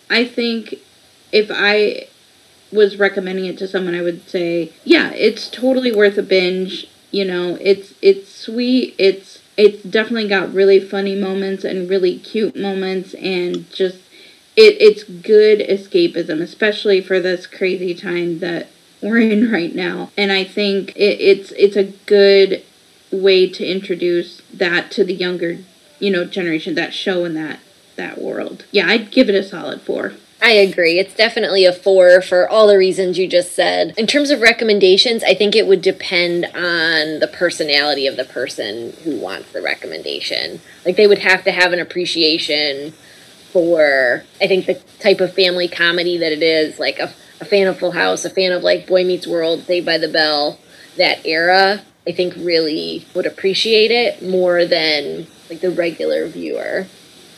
I 0.08 0.24
think 0.24 0.76
if 1.32 1.50
I 1.52 2.06
was 2.72 2.96
recommending 2.98 3.46
it 3.46 3.58
to 3.58 3.68
someone, 3.68 3.94
I 3.94 4.02
would 4.02 4.28
say, 4.28 4.72
yeah, 4.84 5.10
it's 5.12 5.50
totally 5.50 5.92
worth 5.92 6.18
a 6.18 6.22
binge. 6.22 6.86
You 7.10 7.24
know, 7.24 7.58
it's 7.60 7.94
it's 8.00 8.32
sweet. 8.32 8.94
It's 8.96 9.40
it's 9.56 9.82
definitely 9.82 10.28
got 10.28 10.52
really 10.52 10.80
funny 10.80 11.16
moments 11.16 11.64
and 11.64 11.88
really 11.90 12.18
cute 12.18 12.56
moments 12.56 13.14
and 13.14 13.70
just 13.72 13.98
it 14.56 14.76
it's 14.80 15.04
good 15.04 15.60
escapism, 15.60 16.40
especially 16.40 17.00
for 17.00 17.20
this 17.20 17.46
crazy 17.46 17.94
time 17.94 18.38
that 18.40 18.68
we're 19.02 19.18
in 19.18 19.50
right 19.52 19.74
now. 19.74 20.10
And 20.16 20.32
I 20.32 20.44
think 20.44 20.96
it, 20.96 21.20
it's 21.20 21.52
it's 21.52 21.76
a 21.76 21.92
good 22.06 22.62
way 23.12 23.48
to 23.48 23.64
introduce 23.64 24.42
that 24.52 24.90
to 24.92 25.04
the 25.04 25.14
younger, 25.14 25.58
you 25.98 26.10
know, 26.10 26.24
generation, 26.24 26.74
that 26.74 26.94
show 26.94 27.24
in 27.24 27.34
that 27.34 27.60
that 27.96 28.20
world. 28.20 28.64
Yeah, 28.72 28.88
I'd 28.88 29.10
give 29.10 29.28
it 29.28 29.34
a 29.34 29.42
solid 29.42 29.82
four. 29.82 30.14
I 30.42 30.50
agree. 30.50 30.98
It's 30.98 31.14
definitely 31.14 31.64
a 31.64 31.72
four 31.72 32.20
for 32.20 32.48
all 32.48 32.66
the 32.66 32.76
reasons 32.76 33.18
you 33.18 33.26
just 33.26 33.52
said. 33.52 33.94
In 33.96 34.06
terms 34.06 34.30
of 34.30 34.42
recommendations, 34.42 35.24
I 35.24 35.34
think 35.34 35.56
it 35.56 35.66
would 35.66 35.80
depend 35.80 36.44
on 36.44 37.20
the 37.20 37.30
personality 37.32 38.06
of 38.06 38.16
the 38.16 38.24
person 38.24 38.92
who 39.02 39.18
wants 39.18 39.50
the 39.52 39.62
recommendation. 39.62 40.60
Like, 40.84 40.96
they 40.96 41.06
would 41.06 41.20
have 41.20 41.42
to 41.44 41.52
have 41.52 41.72
an 41.72 41.80
appreciation 41.80 42.92
for, 43.56 44.22
I 44.38 44.46
think, 44.48 44.66
the 44.66 44.74
type 45.00 45.18
of 45.22 45.32
family 45.32 45.66
comedy 45.66 46.18
that 46.18 46.30
it 46.30 46.42
is, 46.42 46.78
like 46.78 46.98
a, 46.98 47.10
a 47.40 47.46
fan 47.46 47.66
of 47.66 47.78
Full 47.78 47.92
House, 47.92 48.26
a 48.26 48.28
fan 48.28 48.52
of 48.52 48.62
like 48.62 48.86
Boy 48.86 49.02
Meets 49.02 49.26
World, 49.26 49.64
Saved 49.64 49.86
by 49.86 49.96
the 49.96 50.10
Bell, 50.10 50.60
that 50.98 51.24
era. 51.24 51.80
I 52.06 52.12
think 52.12 52.34
really 52.36 53.06
would 53.14 53.24
appreciate 53.24 53.90
it 53.90 54.22
more 54.22 54.66
than 54.66 55.26
like 55.48 55.62
the 55.62 55.70
regular 55.70 56.28
viewer. 56.28 56.86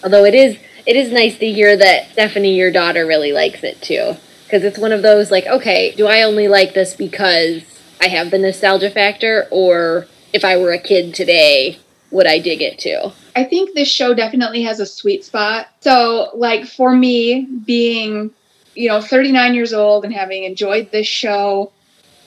Although 0.03 0.25
it 0.25 0.35
is 0.35 0.59
it 0.87 0.97
is 0.97 1.13
nice 1.13 1.39
to 1.39 1.53
hear 1.53 1.77
that 1.77 2.11
Stephanie, 2.11 2.57
your 2.57 2.73
daughter, 2.73 3.07
really 3.07 3.31
likes 3.31 3.63
it 3.63 3.81
too. 3.81 4.17
Because 4.43 4.65
it's 4.65 4.77
one 4.77 4.91
of 4.91 5.03
those 5.03 5.31
like, 5.31 5.47
okay, 5.47 5.95
do 5.95 6.09
I 6.09 6.23
only 6.23 6.49
like 6.49 6.75
this 6.75 6.97
because 6.97 7.63
I 8.01 8.09
have 8.09 8.33
the 8.33 8.39
nostalgia 8.39 8.91
factor, 8.91 9.47
or 9.53 10.09
if 10.33 10.45
I 10.45 10.57
were 10.57 10.73
a 10.73 10.81
kid 10.81 11.15
today, 11.15 11.79
would 12.11 12.27
I 12.27 12.39
dig 12.39 12.63
it 12.63 12.79
too? 12.79 13.13
I 13.37 13.45
think 13.45 13.75
this 13.75 13.89
show 13.89 14.15
definitely 14.15 14.63
has 14.63 14.81
a 14.81 14.87
sweet 14.87 15.25
spot. 15.25 15.69
So, 15.81 16.31
like 16.35 16.67
for 16.67 16.95
me, 16.95 17.43
being, 17.43 18.31
you 18.75 18.89
know, 18.89 19.01
39 19.01 19.55
years 19.55 19.73
old 19.73 20.05
and 20.05 20.13
having 20.13 20.45
enjoyed 20.45 20.91
this 20.91 21.07
show 21.07 21.73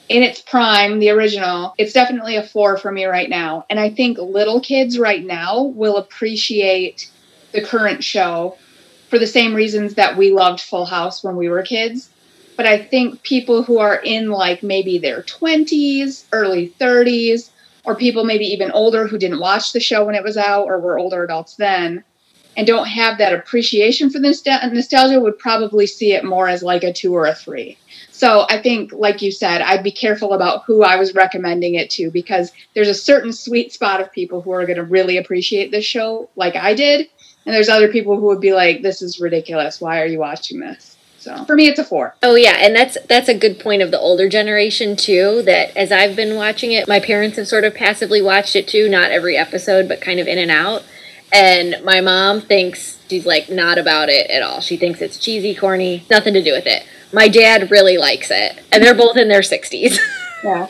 in 0.08 0.22
its 0.22 0.40
prime, 0.40 0.98
the 0.98 1.10
original, 1.10 1.74
it's 1.78 1.92
definitely 1.92 2.36
a 2.36 2.42
four 2.42 2.76
for 2.76 2.92
me 2.92 3.04
right 3.06 3.30
now. 3.30 3.64
And 3.70 3.80
I 3.80 3.90
think 3.90 4.18
little 4.18 4.60
kids 4.60 4.98
right 4.98 5.24
now 5.24 5.62
will 5.62 5.96
appreciate 5.96 7.10
the 7.52 7.62
current 7.62 8.04
show 8.04 8.56
for 9.08 9.18
the 9.18 9.26
same 9.26 9.54
reasons 9.54 9.94
that 9.94 10.16
we 10.16 10.30
loved 10.32 10.60
Full 10.60 10.86
House 10.86 11.22
when 11.22 11.36
we 11.36 11.48
were 11.48 11.62
kids. 11.62 12.10
But 12.56 12.66
I 12.66 12.78
think 12.78 13.22
people 13.22 13.62
who 13.62 13.78
are 13.78 13.96
in 13.96 14.30
like 14.30 14.62
maybe 14.62 14.98
their 14.98 15.22
20s, 15.22 16.24
early 16.32 16.72
30s, 16.78 17.50
or 17.84 17.94
people 17.96 18.24
maybe 18.24 18.46
even 18.46 18.70
older 18.70 19.06
who 19.06 19.18
didn't 19.18 19.40
watch 19.40 19.72
the 19.72 19.80
show 19.80 20.04
when 20.04 20.14
it 20.14 20.24
was 20.24 20.36
out 20.36 20.66
or 20.66 20.78
were 20.78 20.98
older 20.98 21.24
adults 21.24 21.56
then 21.56 22.04
and 22.56 22.66
don't 22.66 22.86
have 22.86 23.18
that 23.18 23.32
appreciation 23.32 24.10
for 24.10 24.18
the 24.18 24.28
nostalgia 24.72 25.20
would 25.20 25.38
probably 25.38 25.86
see 25.86 26.12
it 26.12 26.24
more 26.24 26.48
as 26.48 26.62
like 26.62 26.84
a 26.84 26.92
two 26.92 27.14
or 27.14 27.26
a 27.26 27.34
three. 27.34 27.78
So 28.10 28.46
I 28.48 28.60
think, 28.60 28.92
like 28.92 29.22
you 29.22 29.32
said, 29.32 29.62
I'd 29.62 29.82
be 29.82 29.90
careful 29.90 30.34
about 30.34 30.64
who 30.64 30.82
I 30.82 30.96
was 30.96 31.14
recommending 31.14 31.74
it 31.74 31.90
to 31.90 32.10
because 32.10 32.52
there's 32.74 32.88
a 32.88 32.94
certain 32.94 33.32
sweet 33.32 33.72
spot 33.72 34.00
of 34.00 34.12
people 34.12 34.42
who 34.42 34.52
are 34.52 34.66
going 34.66 34.76
to 34.76 34.84
really 34.84 35.16
appreciate 35.16 35.70
this 35.70 35.84
show, 35.84 36.28
like 36.36 36.54
I 36.54 36.74
did, 36.74 37.08
and 37.46 37.54
there's 37.54 37.68
other 37.68 37.90
people 37.90 38.16
who 38.16 38.26
would 38.26 38.40
be 38.40 38.52
like, 38.52 38.82
"This 38.82 39.02
is 39.02 39.20
ridiculous. 39.20 39.80
Why 39.80 40.00
are 40.00 40.06
you 40.06 40.18
watching 40.18 40.60
this?" 40.60 40.96
So 41.22 41.44
for 41.44 41.54
me, 41.54 41.68
it's 41.68 41.78
a 41.78 41.84
four. 41.84 42.16
Oh 42.20 42.34
yeah, 42.34 42.56
and 42.58 42.74
that's 42.74 42.98
that's 43.08 43.28
a 43.28 43.38
good 43.38 43.60
point 43.60 43.80
of 43.80 43.92
the 43.92 43.98
older 44.00 44.28
generation 44.28 44.96
too. 44.96 45.40
That 45.42 45.76
as 45.76 45.92
I've 45.92 46.16
been 46.16 46.34
watching 46.34 46.72
it, 46.72 46.88
my 46.88 46.98
parents 46.98 47.36
have 47.36 47.46
sort 47.46 47.62
of 47.62 47.76
passively 47.76 48.20
watched 48.20 48.56
it 48.56 48.66
too, 48.66 48.88
not 48.88 49.12
every 49.12 49.36
episode, 49.36 49.86
but 49.86 50.00
kind 50.00 50.18
of 50.18 50.26
in 50.26 50.36
and 50.36 50.50
out. 50.50 50.82
And 51.32 51.76
my 51.84 52.00
mom 52.00 52.40
thinks 52.40 52.98
she's 53.08 53.24
like 53.24 53.48
not 53.48 53.78
about 53.78 54.08
it 54.08 54.28
at 54.32 54.42
all. 54.42 54.60
She 54.60 54.76
thinks 54.76 55.00
it's 55.00 55.16
cheesy, 55.16 55.54
corny, 55.54 56.04
nothing 56.10 56.34
to 56.34 56.42
do 56.42 56.50
with 56.50 56.66
it. 56.66 56.84
My 57.12 57.28
dad 57.28 57.70
really 57.70 57.98
likes 57.98 58.32
it, 58.32 58.60
and 58.72 58.82
they're 58.82 58.92
both 58.92 59.16
in 59.16 59.28
their 59.28 59.44
sixties. 59.44 60.00
Yeah. 60.44 60.66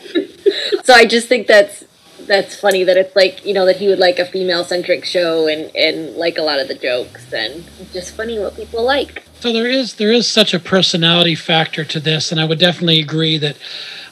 so 0.83 0.93
I 0.93 1.05
just 1.05 1.27
think 1.27 1.47
that's 1.47 1.83
that's 2.27 2.55
funny 2.55 2.83
that 2.83 2.95
it's 2.95 3.15
like 3.15 3.43
you 3.43 3.55
know 3.55 3.65
that 3.65 3.77
he 3.77 3.87
would 3.87 3.97
like 3.97 4.19
a 4.19 4.25
female 4.27 4.63
centric 4.63 5.03
show 5.03 5.47
and 5.47 5.75
and 5.75 6.15
like 6.15 6.37
a 6.37 6.43
lot 6.43 6.59
of 6.59 6.67
the 6.67 6.75
jokes 6.75 7.33
and 7.33 7.63
just 7.91 8.15
funny 8.15 8.37
what 8.37 8.55
people 8.55 8.83
like 8.83 9.23
so 9.43 9.51
there 9.51 9.67
is 9.67 9.95
there 9.95 10.13
is 10.13 10.25
such 10.25 10.53
a 10.53 10.59
personality 10.59 11.35
factor 11.35 11.83
to 11.83 11.99
this 11.99 12.31
and 12.31 12.39
i 12.39 12.45
would 12.45 12.59
definitely 12.59 13.01
agree 13.01 13.37
that 13.37 13.57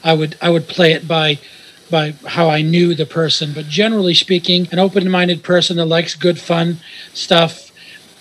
i 0.03 0.11
would 0.11 0.35
i 0.41 0.49
would 0.49 0.67
play 0.67 0.91
it 0.91 1.07
by 1.07 1.39
by 1.89 2.11
how 2.27 2.49
i 2.49 2.61
knew 2.61 2.93
the 2.93 3.05
person 3.05 3.53
but 3.53 3.65
generally 3.65 4.13
speaking 4.13 4.67
an 4.73 4.77
open-minded 4.77 5.41
person 5.41 5.77
that 5.77 5.85
likes 5.85 6.15
good 6.15 6.37
fun 6.37 6.75
stuff 7.13 7.71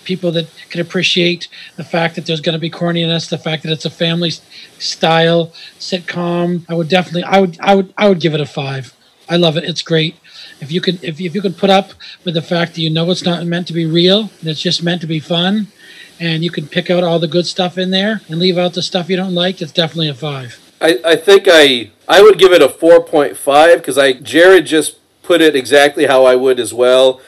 people 0.05 0.31
that 0.31 0.47
can 0.69 0.79
appreciate 0.79 1.49
the 1.75 1.83
fact 1.83 2.15
that 2.15 2.25
there's 2.25 2.39
going 2.39 2.53
to 2.53 2.59
be 2.59 2.71
corniness 2.71 3.29
the 3.29 3.37
fact 3.37 3.61
that 3.63 3.73
it's 3.73 3.83
a 3.83 3.89
family 3.89 4.31
style 4.79 5.47
sitcom 5.79 6.63
i 6.69 6.73
would 6.73 6.87
definitely 6.87 7.23
i 7.23 7.41
would 7.41 7.59
i 7.59 7.75
would 7.75 7.93
i 7.97 8.07
would 8.07 8.21
give 8.21 8.33
it 8.33 8.39
a 8.39 8.45
five 8.45 8.95
I 9.29 9.37
love 9.37 9.55
it. 9.55 9.63
It's 9.63 9.81
great. 9.81 10.17
If 10.59 10.73
you 10.73 10.81
can, 10.81 10.95
if, 11.01 11.21
if 11.21 11.33
you 11.33 11.41
can 11.41 11.53
put 11.53 11.69
up 11.69 11.91
with 12.25 12.33
the 12.33 12.41
fact 12.41 12.73
that 12.73 12.81
you 12.81 12.89
know 12.89 13.09
it's 13.11 13.23
not 13.23 13.45
meant 13.45 13.65
to 13.67 13.73
be 13.73 13.85
real, 13.85 14.29
and 14.39 14.49
it's 14.49 14.61
just 14.61 14.83
meant 14.83 14.99
to 15.01 15.07
be 15.07 15.21
fun, 15.21 15.67
and 16.21 16.43
you 16.43 16.51
can 16.51 16.67
pick 16.67 16.89
out 16.91 17.03
all 17.03 17.17
the 17.19 17.27
good 17.27 17.47
stuff 17.47 17.77
in 17.77 17.89
there 17.89 18.21
and 18.29 18.39
leave 18.39 18.57
out 18.57 18.73
the 18.73 18.81
stuff 18.81 19.09
you 19.09 19.17
don't 19.17 19.33
like, 19.33 19.61
it's 19.61 19.71
definitely 19.71 20.07
a 20.07 20.13
five. 20.13 20.59
I, 20.79 20.99
I 21.03 21.15
think 21.15 21.47
I 21.51 21.91
I 22.07 22.21
would 22.21 22.37
give 22.37 22.53
it 22.53 22.61
a 22.61 22.69
four 22.69 23.03
point 23.03 23.35
five 23.35 23.79
because 23.79 23.97
I 23.97 24.13
Jared 24.13 24.67
just 24.67 24.97
put 25.23 25.41
it 25.41 25.55
exactly 25.55 26.05
how 26.05 26.25
I 26.25 26.35
would 26.35 26.59
as 26.59 26.73
well. 26.73 27.19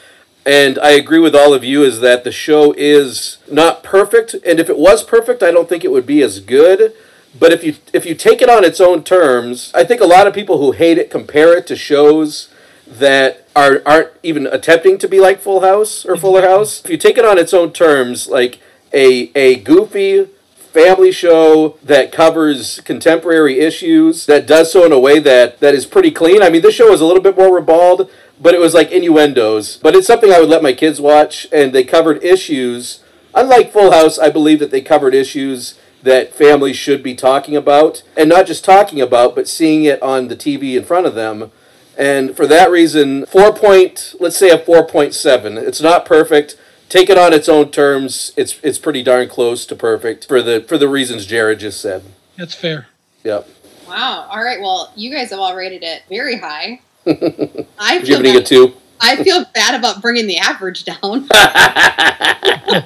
And 0.46 0.78
I 0.78 0.90
agree 0.90 1.18
with 1.18 1.34
all 1.34 1.54
of 1.54 1.64
you 1.64 1.82
is 1.82 2.00
that 2.00 2.22
the 2.22 2.32
show 2.32 2.74
is 2.76 3.38
not 3.50 3.82
perfect, 3.82 4.34
and 4.46 4.60
if 4.60 4.68
it 4.68 4.78
was 4.78 5.02
perfect, 5.02 5.42
I 5.42 5.50
don't 5.50 5.68
think 5.68 5.84
it 5.84 5.90
would 5.90 6.06
be 6.06 6.22
as 6.22 6.38
good. 6.38 6.92
But 7.36 7.52
if 7.52 7.64
you 7.64 7.76
if 7.92 8.06
you 8.06 8.14
take 8.14 8.40
it 8.40 8.50
on 8.50 8.64
its 8.64 8.80
own 8.80 9.02
terms, 9.02 9.72
I 9.74 9.84
think 9.84 10.00
a 10.00 10.06
lot 10.06 10.26
of 10.26 10.34
people 10.34 10.58
who 10.58 10.72
hate 10.72 10.98
it 10.98 11.10
compare 11.10 11.56
it 11.56 11.66
to 11.68 11.76
shows 11.76 12.48
that 12.86 13.48
are 13.56 13.82
aren't 13.84 14.10
even 14.22 14.46
attempting 14.46 14.98
to 14.98 15.08
be 15.08 15.18
like 15.18 15.40
Full 15.40 15.62
House 15.62 16.04
or 16.04 16.16
Fuller 16.16 16.42
mm-hmm. 16.42 16.50
House. 16.50 16.84
If 16.84 16.90
you 16.90 16.98
take 16.98 17.18
it 17.18 17.24
on 17.24 17.38
its 17.38 17.54
own 17.54 17.72
terms, 17.72 18.28
like 18.28 18.60
a 18.94 19.30
a 19.34 19.56
goofy 19.56 20.28
family 20.56 21.12
show 21.12 21.78
that 21.82 22.10
covers 22.10 22.80
contemporary 22.80 23.60
issues 23.60 24.26
that 24.26 24.46
does 24.46 24.72
so 24.72 24.84
in 24.84 24.92
a 24.92 24.98
way 24.98 25.18
that 25.20 25.60
that 25.60 25.74
is 25.74 25.86
pretty 25.86 26.10
clean. 26.10 26.42
I 26.42 26.50
mean, 26.50 26.62
this 26.62 26.74
show 26.74 26.92
is 26.92 27.00
a 27.00 27.06
little 27.06 27.22
bit 27.22 27.36
more 27.36 27.54
ribald, 27.54 28.10
but 28.40 28.54
it 28.54 28.60
was 28.60 28.74
like 28.74 28.90
innuendos. 28.90 29.76
But 29.76 29.94
it's 29.94 30.06
something 30.06 30.32
I 30.32 30.40
would 30.40 30.48
let 30.48 30.62
my 30.62 30.72
kids 30.72 31.00
watch, 31.00 31.46
and 31.52 31.72
they 31.72 31.84
covered 31.84 32.24
issues. 32.24 33.00
Unlike 33.34 33.72
Full 33.72 33.92
House, 33.92 34.18
I 34.18 34.30
believe 34.30 34.58
that 34.60 34.70
they 34.70 34.80
covered 34.80 35.14
issues 35.14 35.78
that 36.02 36.34
families 36.34 36.76
should 36.76 37.02
be 37.02 37.14
talking 37.14 37.56
about, 37.56 38.02
and 38.16 38.28
not 38.28 38.46
just 38.46 38.64
talking 38.64 39.00
about, 39.00 39.34
but 39.34 39.48
seeing 39.48 39.84
it 39.84 40.02
on 40.02 40.28
the 40.28 40.36
TV 40.36 40.76
in 40.76 40.84
front 40.84 41.06
of 41.06 41.14
them. 41.14 41.50
And 41.96 42.36
for 42.36 42.46
that 42.48 42.70
reason, 42.70 43.26
four 43.26 43.52
point, 43.52 44.14
let's 44.18 44.36
say 44.36 44.50
a 44.50 44.58
four 44.58 44.84
point 44.84 45.14
seven. 45.14 45.56
It's 45.56 45.80
not 45.80 46.04
perfect. 46.04 46.56
Take 46.94 47.10
it 47.10 47.18
on 47.18 47.32
its 47.32 47.48
own 47.48 47.72
terms. 47.72 48.32
It's 48.36 48.60
it's 48.62 48.78
pretty 48.78 49.02
darn 49.02 49.28
close 49.28 49.66
to 49.66 49.74
perfect 49.74 50.28
for 50.28 50.40
the 50.40 50.60
for 50.60 50.78
the 50.78 50.86
reasons 50.86 51.26
Jared 51.26 51.58
just 51.58 51.80
said. 51.80 52.04
That's 52.38 52.54
fair. 52.54 52.86
Yep. 53.24 53.48
Wow. 53.88 54.28
All 54.30 54.40
right. 54.40 54.60
Well, 54.60 54.92
you 54.94 55.10
guys 55.10 55.30
have 55.30 55.40
all 55.40 55.56
rated 55.56 55.82
it 55.82 56.04
very 56.08 56.38
high. 56.38 56.82
I 57.04 57.08
Did 57.08 57.62
you 58.02 58.06
feel 58.06 58.16
giving 58.18 58.34
bad, 58.34 58.42
it 58.42 58.46
two? 58.46 58.74
I 59.00 59.24
feel 59.24 59.44
bad 59.52 59.74
about 59.74 60.02
bringing 60.02 60.28
the 60.28 60.38
average 60.38 60.84
down. 60.84 61.26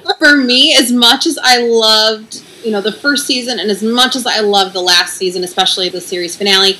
For 0.17 0.35
me, 0.35 0.75
as 0.75 0.91
much 0.91 1.27
as 1.27 1.37
I 1.43 1.59
loved, 1.59 2.43
you 2.63 2.71
know, 2.71 2.81
the 2.81 2.91
first 2.91 3.27
season, 3.27 3.59
and 3.59 3.69
as 3.69 3.83
much 3.83 4.15
as 4.15 4.25
I 4.25 4.39
loved 4.39 4.73
the 4.73 4.81
last 4.81 5.17
season, 5.17 5.43
especially 5.43 5.87
the 5.87 6.01
series 6.01 6.35
finale, 6.35 6.79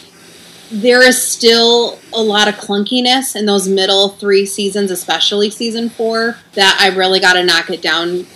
there 0.71 1.01
is 1.01 1.21
still 1.21 1.99
a 2.13 2.21
lot 2.21 2.47
of 2.47 2.55
clunkiness 2.55 3.35
in 3.35 3.45
those 3.45 3.67
middle 3.67 4.09
three 4.09 4.45
seasons, 4.45 4.91
especially 4.91 5.49
season 5.49 5.89
four, 5.89 6.37
that 6.53 6.77
I 6.79 6.95
really 6.95 7.19
got 7.19 7.33
to 7.33 7.43
knock 7.43 7.69
it 7.69 7.81
down. 7.81 8.27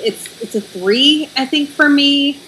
It's 0.00 0.42
it's 0.42 0.54
a 0.54 0.60
three, 0.60 1.28
I 1.36 1.46
think, 1.46 1.68
for 1.68 1.88
me. 1.88 2.40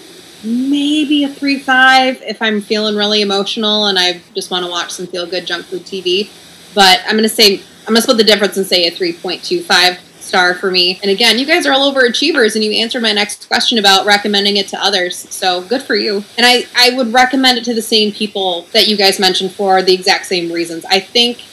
Maybe 0.43 1.23
a 1.25 1.29
three 1.29 1.59
five 1.59 2.21
if 2.21 2.41
I'm 2.41 2.61
feeling 2.61 2.95
really 2.95 3.21
emotional 3.21 3.87
and 3.87 3.99
I 3.99 4.21
just 4.35 4.51
want 4.51 4.65
to 4.65 4.71
watch 4.71 4.91
some 4.91 5.07
feel 5.07 5.25
good 5.25 5.45
junk 5.45 5.65
food 5.65 5.81
TV. 5.81 6.29
But 6.73 7.01
I'm 7.05 7.15
gonna 7.15 7.27
say 7.27 7.61
I'm 7.81 7.93
gonna 7.93 8.01
split 8.01 8.17
the 8.17 8.23
difference 8.23 8.55
and 8.55 8.65
say 8.65 8.87
a 8.87 8.91
three 8.91 9.13
point 9.13 9.43
two 9.43 9.61
five 9.61 9.99
star 10.29 10.53
for 10.53 10.71
me. 10.71 10.99
And 11.01 11.11
again, 11.11 11.37
you 11.37 11.45
guys 11.45 11.65
are 11.65 11.73
all 11.73 11.93
overachievers, 11.93 12.55
and 12.55 12.63
you 12.63 12.71
answered 12.71 13.01
my 13.01 13.11
next 13.11 13.47
question 13.47 13.77
about 13.77 14.05
recommending 14.05 14.57
it 14.57 14.67
to 14.69 14.81
others. 14.81 15.17
So 15.17 15.61
good 15.63 15.81
for 15.81 15.95
you. 15.95 16.23
And 16.37 16.45
I 16.45 16.65
I 16.75 16.95
would 16.95 17.11
recommend 17.11 17.57
it 17.57 17.65
to 17.65 17.73
the 17.73 17.81
same 17.81 18.11
people 18.13 18.67
that 18.71 18.87
you 18.87 18.95
guys 18.95 19.19
mentioned 19.19 19.51
for 19.51 19.81
the 19.81 19.93
exact 19.93 20.27
same 20.27 20.51
reasons. 20.51 20.85
I 20.85 20.99
think 20.99 21.43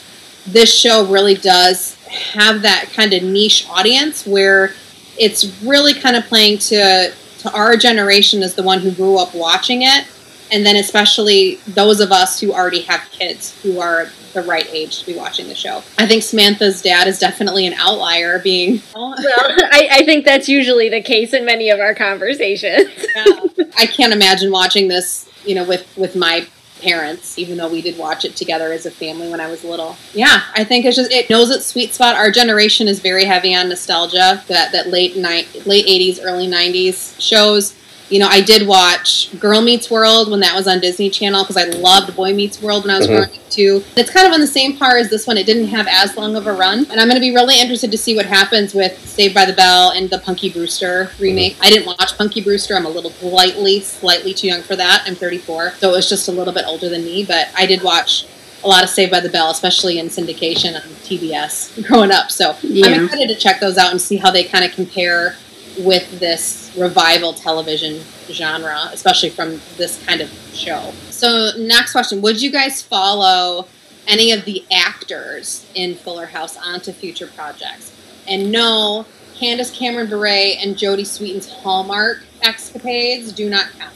this 0.45 0.73
show 0.73 1.05
really 1.05 1.35
does 1.35 1.95
have 2.05 2.61
that 2.61 2.89
kind 2.93 3.13
of 3.13 3.23
niche 3.23 3.67
audience 3.69 4.25
where 4.25 4.73
it's 5.19 5.61
really 5.61 5.93
kind 5.93 6.15
of 6.15 6.23
playing 6.25 6.59
to 6.59 7.11
to 7.39 7.51
our 7.51 7.75
generation 7.75 8.41
as 8.41 8.55
the 8.55 8.63
one 8.63 8.79
who 8.79 8.91
grew 8.91 9.17
up 9.17 9.35
watching 9.35 9.81
it 9.83 10.07
and 10.51 10.65
then 10.65 10.75
especially 10.75 11.55
those 11.67 11.99
of 11.99 12.11
us 12.11 12.39
who 12.39 12.53
already 12.53 12.81
have 12.81 13.01
kids 13.11 13.59
who 13.61 13.79
are 13.79 14.07
the 14.33 14.43
right 14.43 14.67
age 14.71 14.99
to 14.99 15.05
be 15.05 15.15
watching 15.15 15.47
the 15.47 15.55
show. 15.55 15.83
I 15.97 16.07
think 16.07 16.23
Samantha's 16.23 16.81
dad 16.81 17.07
is 17.07 17.19
definitely 17.19 17.65
an 17.65 17.73
outlier, 17.73 18.39
being. 18.39 18.81
Well, 18.95 19.15
I, 19.17 19.87
I 19.91 20.05
think 20.05 20.25
that's 20.25 20.49
usually 20.49 20.89
the 20.89 21.01
case 21.01 21.33
in 21.33 21.45
many 21.45 21.69
of 21.69 21.79
our 21.79 21.93
conversations. 21.93 22.89
Yeah. 23.15 23.65
I 23.77 23.85
can't 23.85 24.13
imagine 24.13 24.51
watching 24.51 24.87
this, 24.87 25.29
you 25.43 25.55
know, 25.55 25.63
with 25.63 25.95
with 25.97 26.15
my 26.15 26.47
parents, 26.81 27.37
even 27.39 27.57
though 27.57 27.69
we 27.69 27.81
did 27.81 27.97
watch 27.97 28.25
it 28.25 28.35
together 28.35 28.71
as 28.71 28.85
a 28.85 28.91
family 28.91 29.29
when 29.29 29.39
I 29.39 29.49
was 29.49 29.63
little. 29.63 29.95
Yeah, 30.13 30.43
I 30.55 30.63
think 30.63 30.85
it's 30.85 30.95
just 30.95 31.11
it 31.11 31.29
knows 31.29 31.49
its 31.49 31.65
sweet 31.65 31.93
spot. 31.93 32.15
Our 32.15 32.31
generation 32.31 32.87
is 32.87 32.99
very 32.99 33.25
heavy 33.25 33.55
on 33.55 33.69
nostalgia. 33.69 34.43
That 34.47 34.71
that 34.71 34.87
late 34.87 35.17
night, 35.17 35.65
late 35.65 35.85
eighties, 35.87 36.19
early 36.19 36.47
nineties 36.47 37.15
shows. 37.19 37.75
You 38.09 38.19
know, 38.19 38.27
I 38.29 38.39
did 38.41 38.65
watch 38.67 39.29
Girl 39.37 39.61
Meets 39.61 39.91
World 39.91 40.31
when 40.31 40.39
that 40.39 40.55
was 40.55 40.65
on 40.67 40.79
Disney 40.79 41.09
Channel 41.09 41.43
because 41.43 41.57
I 41.57 41.65
loved 41.65 42.15
Boy 42.15 42.33
Meets 42.33 42.61
World 42.61 42.85
when 42.85 42.95
I 42.95 42.97
was 42.99 43.07
Mhm. 43.07 43.09
growing 43.09 43.23
up 43.25 43.49
too. 43.49 43.83
It's 43.97 44.09
kind 44.09 44.25
of 44.25 44.33
on 44.33 44.39
the 44.39 44.47
same 44.47 44.77
par 44.77 44.97
as 44.97 45.09
this 45.09 45.27
one. 45.27 45.37
It 45.37 45.45
didn't 45.45 45.67
have 45.67 45.87
as 45.89 46.15
long 46.15 46.35
of 46.37 46.47
a 46.47 46.53
run, 46.53 46.87
and 46.89 47.01
I'm 47.01 47.07
going 47.07 47.15
to 47.15 47.19
be 47.19 47.33
really 47.35 47.59
interested 47.59 47.91
to 47.91 47.97
see 47.97 48.15
what 48.15 48.25
happens 48.25 48.73
with 48.73 48.93
Saved 49.05 49.33
by 49.33 49.43
the 49.45 49.51
Bell 49.53 49.89
and 49.89 50.09
the 50.09 50.19
Punky 50.19 50.49
Brewster 50.49 51.11
remake. 51.19 51.57
I 51.61 51.69
didn't 51.69 51.85
watch 51.85 52.17
Punky 52.17 52.39
Brewster. 52.41 52.75
I'm 52.77 52.85
a 52.85 52.89
little 52.89 53.11
slightly, 53.19 53.81
slightly 53.81 54.33
too 54.33 54.47
young 54.47 54.61
for 54.63 54.75
that. 54.77 55.03
I'm 55.05 55.15
34, 55.15 55.73
so 55.79 55.89
it 55.89 55.93
was 55.93 56.07
just 56.07 56.27
a 56.29 56.31
little 56.31 56.53
bit 56.53 56.63
older 56.65 56.87
than 56.87 57.03
me. 57.03 57.23
But 57.23 57.49
I 57.57 57.65
did 57.65 57.81
watch 57.83 58.23
a 58.63 58.67
lot 58.67 58.83
of 58.83 58.89
Saved 58.89 59.11
by 59.11 59.19
the 59.19 59.29
Bell, 59.29 59.51
especially 59.51 59.99
in 59.99 60.09
syndication 60.09 60.75
on 60.75 60.81
TBS 61.05 61.69
growing 61.83 62.11
up. 62.11 62.31
So 62.31 62.55
Yeah. 62.63 62.85
I'm 62.87 63.05
excited 63.05 63.27
to 63.29 63.35
check 63.35 63.59
those 63.59 63.77
out 63.77 63.91
and 63.91 64.01
see 64.01 64.15
how 64.17 64.31
they 64.31 64.43
kind 64.43 64.63
of 64.65 64.71
compare 64.73 65.35
with 65.79 66.19
this 66.19 66.73
revival 66.77 67.33
television 67.33 68.01
genre, 68.29 68.89
especially 68.91 69.29
from 69.29 69.61
this 69.77 70.03
kind 70.05 70.21
of 70.21 70.29
show. 70.53 70.91
So, 71.09 71.51
next 71.57 71.91
question 71.91 72.21
Would 72.21 72.41
you 72.41 72.51
guys 72.51 72.81
follow 72.81 73.67
any 74.07 74.31
of 74.31 74.45
the 74.45 74.63
actors 74.71 75.65
in 75.75 75.95
Fuller 75.95 76.27
House 76.27 76.57
onto 76.57 76.91
future 76.91 77.27
projects? 77.27 77.93
And 78.27 78.51
no, 78.51 79.05
Candace 79.35 79.71
Cameron 79.71 80.09
Bure 80.09 80.27
and 80.27 80.75
Jodie 80.75 81.05
Sweetin's 81.05 81.49
Hallmark 81.49 82.23
escapades 82.41 83.31
do 83.31 83.49
not 83.49 83.69
count. 83.77 83.93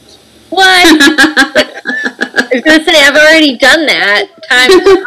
What? 0.50 1.00
I 1.00 2.48
was 2.52 2.62
gonna 2.62 2.84
say 2.84 2.92
I've 2.94 3.16
already 3.16 3.56
done 3.56 3.86
that. 3.86 4.28
Time 4.48 4.70
is 4.70 5.04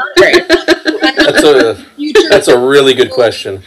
That's 1.15 1.43
a 1.43 2.29
that's 2.29 2.47
a 2.47 2.59
really 2.59 2.93
good 2.93 3.11
question. 3.11 3.61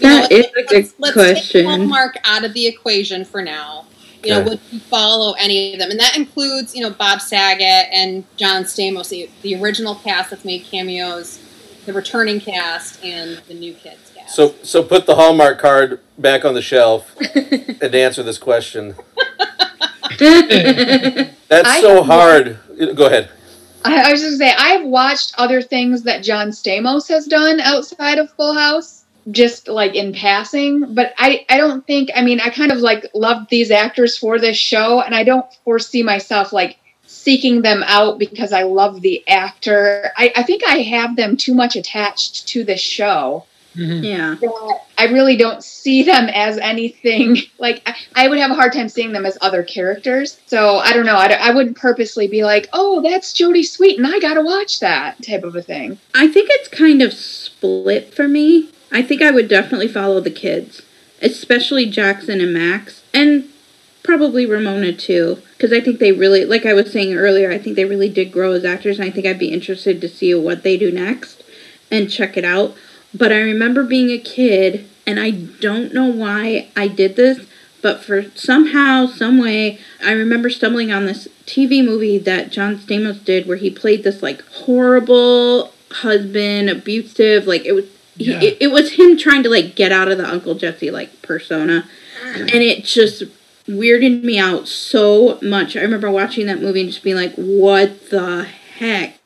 You 0.00 0.08
know, 0.08 0.20
That 0.22 0.32
is 0.32 0.46
a 0.46 0.50
let's- 0.56 0.70
good 0.72 0.92
let's 0.98 1.12
question. 1.14 1.60
Take 1.62 1.66
Hallmark 1.66 2.16
out 2.24 2.44
of 2.44 2.52
the 2.52 2.66
equation 2.66 3.24
for 3.24 3.42
now. 3.42 3.86
You 4.22 4.30
know, 4.32 4.40
Okay. 4.40 4.48
would 4.50 4.60
you 4.72 4.80
follow 4.80 5.34
any 5.38 5.72
of 5.74 5.78
them? 5.78 5.90
And 5.90 6.00
that 6.00 6.16
includes, 6.16 6.74
you 6.74 6.82
know, 6.82 6.90
Bob 6.90 7.20
Saget 7.20 7.86
and 7.92 8.24
John 8.36 8.64
Stamos, 8.64 9.08
the, 9.08 9.30
the 9.42 9.54
original 9.60 9.94
cast 9.94 10.30
that's 10.30 10.44
made 10.44 10.64
cameos, 10.64 11.38
the 11.84 11.92
returning 11.92 12.40
cast, 12.40 13.02
and 13.04 13.40
the 13.46 13.54
new 13.54 13.72
kids 13.74 14.10
cast. 14.16 14.34
So 14.34 14.54
so 14.64 14.82
put 14.82 15.06
the 15.06 15.14
Hallmark 15.14 15.60
card 15.60 16.00
back 16.18 16.44
on 16.44 16.54
the 16.54 16.62
shelf 16.62 17.14
and 17.34 17.94
answer 17.94 18.22
this 18.24 18.38
question. 18.38 18.96
That's 20.18 21.68
I 21.68 21.80
so 21.80 21.96
have- 21.96 22.06
hard. 22.06 22.58
Go 22.96 23.06
ahead. 23.06 23.30
I, 23.84 24.08
I 24.08 24.10
was 24.12 24.20
just 24.20 24.38
gonna 24.40 24.50
say 24.50 24.56
I've 24.58 24.84
watched 24.86 25.34
other 25.38 25.62
things 25.62 26.02
that 26.02 26.24
John 26.24 26.48
Stamos 26.48 27.08
has 27.08 27.26
done 27.26 27.60
outside 27.60 28.18
of 28.18 28.30
Full 28.32 28.54
House, 28.54 28.95
just 29.30 29.68
like 29.68 29.94
in 29.94 30.12
passing. 30.12 30.94
But 30.94 31.14
I, 31.18 31.44
I 31.48 31.56
don't 31.56 31.86
think 31.86 32.10
I 32.14 32.22
mean 32.22 32.40
I 32.40 32.50
kind 32.50 32.72
of 32.72 32.78
like 32.78 33.06
loved 33.14 33.50
these 33.50 33.70
actors 33.70 34.16
for 34.16 34.38
this 34.38 34.56
show, 34.56 35.00
and 35.00 35.14
I 35.14 35.24
don't 35.24 35.46
foresee 35.64 36.02
myself 36.02 36.52
like 36.52 36.78
seeking 37.06 37.62
them 37.62 37.82
out 37.86 38.18
because 38.18 38.52
I 38.52 38.64
love 38.64 39.00
the 39.00 39.26
actor. 39.28 40.10
I, 40.16 40.32
I 40.36 40.42
think 40.42 40.62
I 40.66 40.78
have 40.78 41.16
them 41.16 41.36
too 41.36 41.54
much 41.54 41.76
attached 41.76 42.48
to 42.48 42.64
the 42.64 42.76
show. 42.76 43.46
Mhm. 43.76 44.02
yeah. 44.02 44.36
that 44.40 44.80
I 44.96 45.04
really 45.08 45.36
don't 45.36 45.62
see 45.62 46.02
them 46.02 46.30
as 46.32 46.56
anything 46.56 47.36
like 47.58 47.82
I, 47.84 47.94
I 48.14 48.28
would 48.28 48.38
have 48.38 48.50
a 48.50 48.54
hard 48.54 48.72
time 48.72 48.88
seeing 48.88 49.12
them 49.12 49.26
as 49.26 49.36
other 49.42 49.62
characters. 49.62 50.40
So 50.46 50.76
I 50.78 50.94
don't 50.94 51.04
know. 51.04 51.16
I, 51.16 51.26
I 51.26 51.50
wouldn't 51.50 51.76
purposely 51.76 52.26
be 52.26 52.42
like, 52.42 52.68
oh, 52.72 53.02
that's 53.02 53.34
Jodie 53.34 53.66
Sweet, 53.66 53.98
and 53.98 54.06
I 54.06 54.18
gotta 54.18 54.40
watch 54.40 54.80
that 54.80 55.22
type 55.22 55.44
of 55.44 55.56
a 55.56 55.62
thing. 55.62 55.98
I 56.14 56.26
think 56.26 56.48
it's 56.52 56.68
kind 56.68 57.02
of 57.02 57.12
split 57.12 58.14
for 58.14 58.26
me. 58.26 58.70
I 58.92 59.02
think 59.02 59.22
I 59.22 59.30
would 59.30 59.48
definitely 59.48 59.88
follow 59.88 60.20
the 60.20 60.30
kids, 60.30 60.82
especially 61.20 61.86
Jackson 61.86 62.40
and 62.40 62.52
Max, 62.52 63.02
and 63.12 63.48
probably 64.02 64.46
Ramona 64.46 64.92
too, 64.92 65.42
because 65.56 65.72
I 65.72 65.80
think 65.80 65.98
they 65.98 66.12
really, 66.12 66.44
like 66.44 66.64
I 66.64 66.72
was 66.72 66.92
saying 66.92 67.14
earlier, 67.14 67.50
I 67.50 67.58
think 67.58 67.76
they 67.76 67.84
really 67.84 68.08
did 68.08 68.32
grow 68.32 68.52
as 68.52 68.64
actors, 68.64 68.98
and 68.98 69.08
I 69.08 69.10
think 69.10 69.26
I'd 69.26 69.38
be 69.38 69.52
interested 69.52 70.00
to 70.00 70.08
see 70.08 70.34
what 70.34 70.62
they 70.62 70.76
do 70.76 70.92
next 70.92 71.42
and 71.90 72.10
check 72.10 72.36
it 72.36 72.44
out. 72.44 72.74
But 73.12 73.32
I 73.32 73.40
remember 73.40 73.82
being 73.82 74.10
a 74.10 74.18
kid, 74.18 74.88
and 75.06 75.18
I 75.18 75.30
don't 75.30 75.92
know 75.92 76.06
why 76.06 76.68
I 76.76 76.88
did 76.88 77.16
this, 77.16 77.46
but 77.82 78.02
for 78.02 78.30
somehow, 78.34 79.06
some 79.06 79.38
way, 79.38 79.78
I 80.04 80.12
remember 80.12 80.50
stumbling 80.50 80.92
on 80.92 81.06
this 81.06 81.28
TV 81.46 81.84
movie 81.84 82.18
that 82.18 82.50
John 82.50 82.78
Stamos 82.78 83.24
did 83.24 83.46
where 83.46 83.56
he 83.56 83.70
played 83.70 84.02
this 84.02 84.22
like 84.22 84.42
horrible 84.46 85.72
husband, 85.90 86.68
abusive, 86.68 87.46
like 87.46 87.64
it 87.64 87.72
was 87.72 87.86
he- 88.16 88.32
Yeah. 88.32 88.40
it, 88.42 88.56
it 88.60 88.68
was 88.68 88.92
him 88.92 89.16
trying 89.16 89.42
to 89.44 89.48
like 89.48 89.74
get 89.74 89.92
out 89.92 90.08
of 90.08 90.18
the 90.18 90.28
Uncle 90.28 90.54
Jesse 90.54 90.90
like 90.90 91.22
persona. 91.22 91.84
Mm. 92.22 92.40
And 92.40 92.62
it 92.62 92.84
just 92.84 93.24
weirded 93.66 94.22
me 94.22 94.38
out 94.38 94.68
so 94.68 95.38
much. 95.42 95.76
I 95.76 95.80
remember 95.80 96.10
watching 96.10 96.46
that 96.46 96.62
movie 96.62 96.80
and 96.82 96.90
just 96.90 97.02
being 97.02 97.16
like, 97.16 97.34
what 97.34 98.10
the 98.10 98.44
heck? 98.78 99.18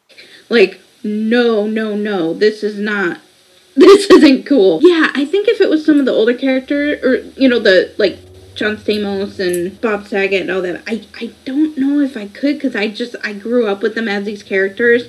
Like, 0.49 0.81
no, 1.05 1.67
no, 1.67 1.95
no, 1.97 2.35
this 2.35 2.63
is 2.63 2.79
not 2.79 3.19
this 3.77 4.11
isn't 4.11 4.45
cool. 4.47 4.81
Yeah, 4.83 5.11
I 5.15 5.25
think 5.25 5.47
if 5.49 5.61
it 5.61 5.71
was 5.71 5.85
some 5.87 6.01
of 6.01 6.05
the 6.05 6.13
older 6.13 6.35
characters, 6.35 7.03
or 7.05 7.19
you 7.41 7.49
know, 7.49 7.61
the 7.61 7.95
like 7.99 8.19
John 8.57 8.77
Stamos 8.77 9.39
and 9.39 9.81
Bob 9.81 10.07
Saget 10.09 10.43
and 10.43 10.51
all 10.51 10.61
that, 10.63 10.83
I 10.89 11.07
I 11.21 11.33
don't 11.45 11.79
know 11.79 12.01
if 12.01 12.17
I 12.17 12.27
could 12.27 12.57
because 12.57 12.75
I 12.75 12.89
just 12.89 13.15
I 13.23 13.33
grew 13.33 13.67
up 13.69 13.81
with 13.81 13.95
them 13.95 14.09
as 14.09 14.25
these 14.25 14.43
characters, 14.43 15.05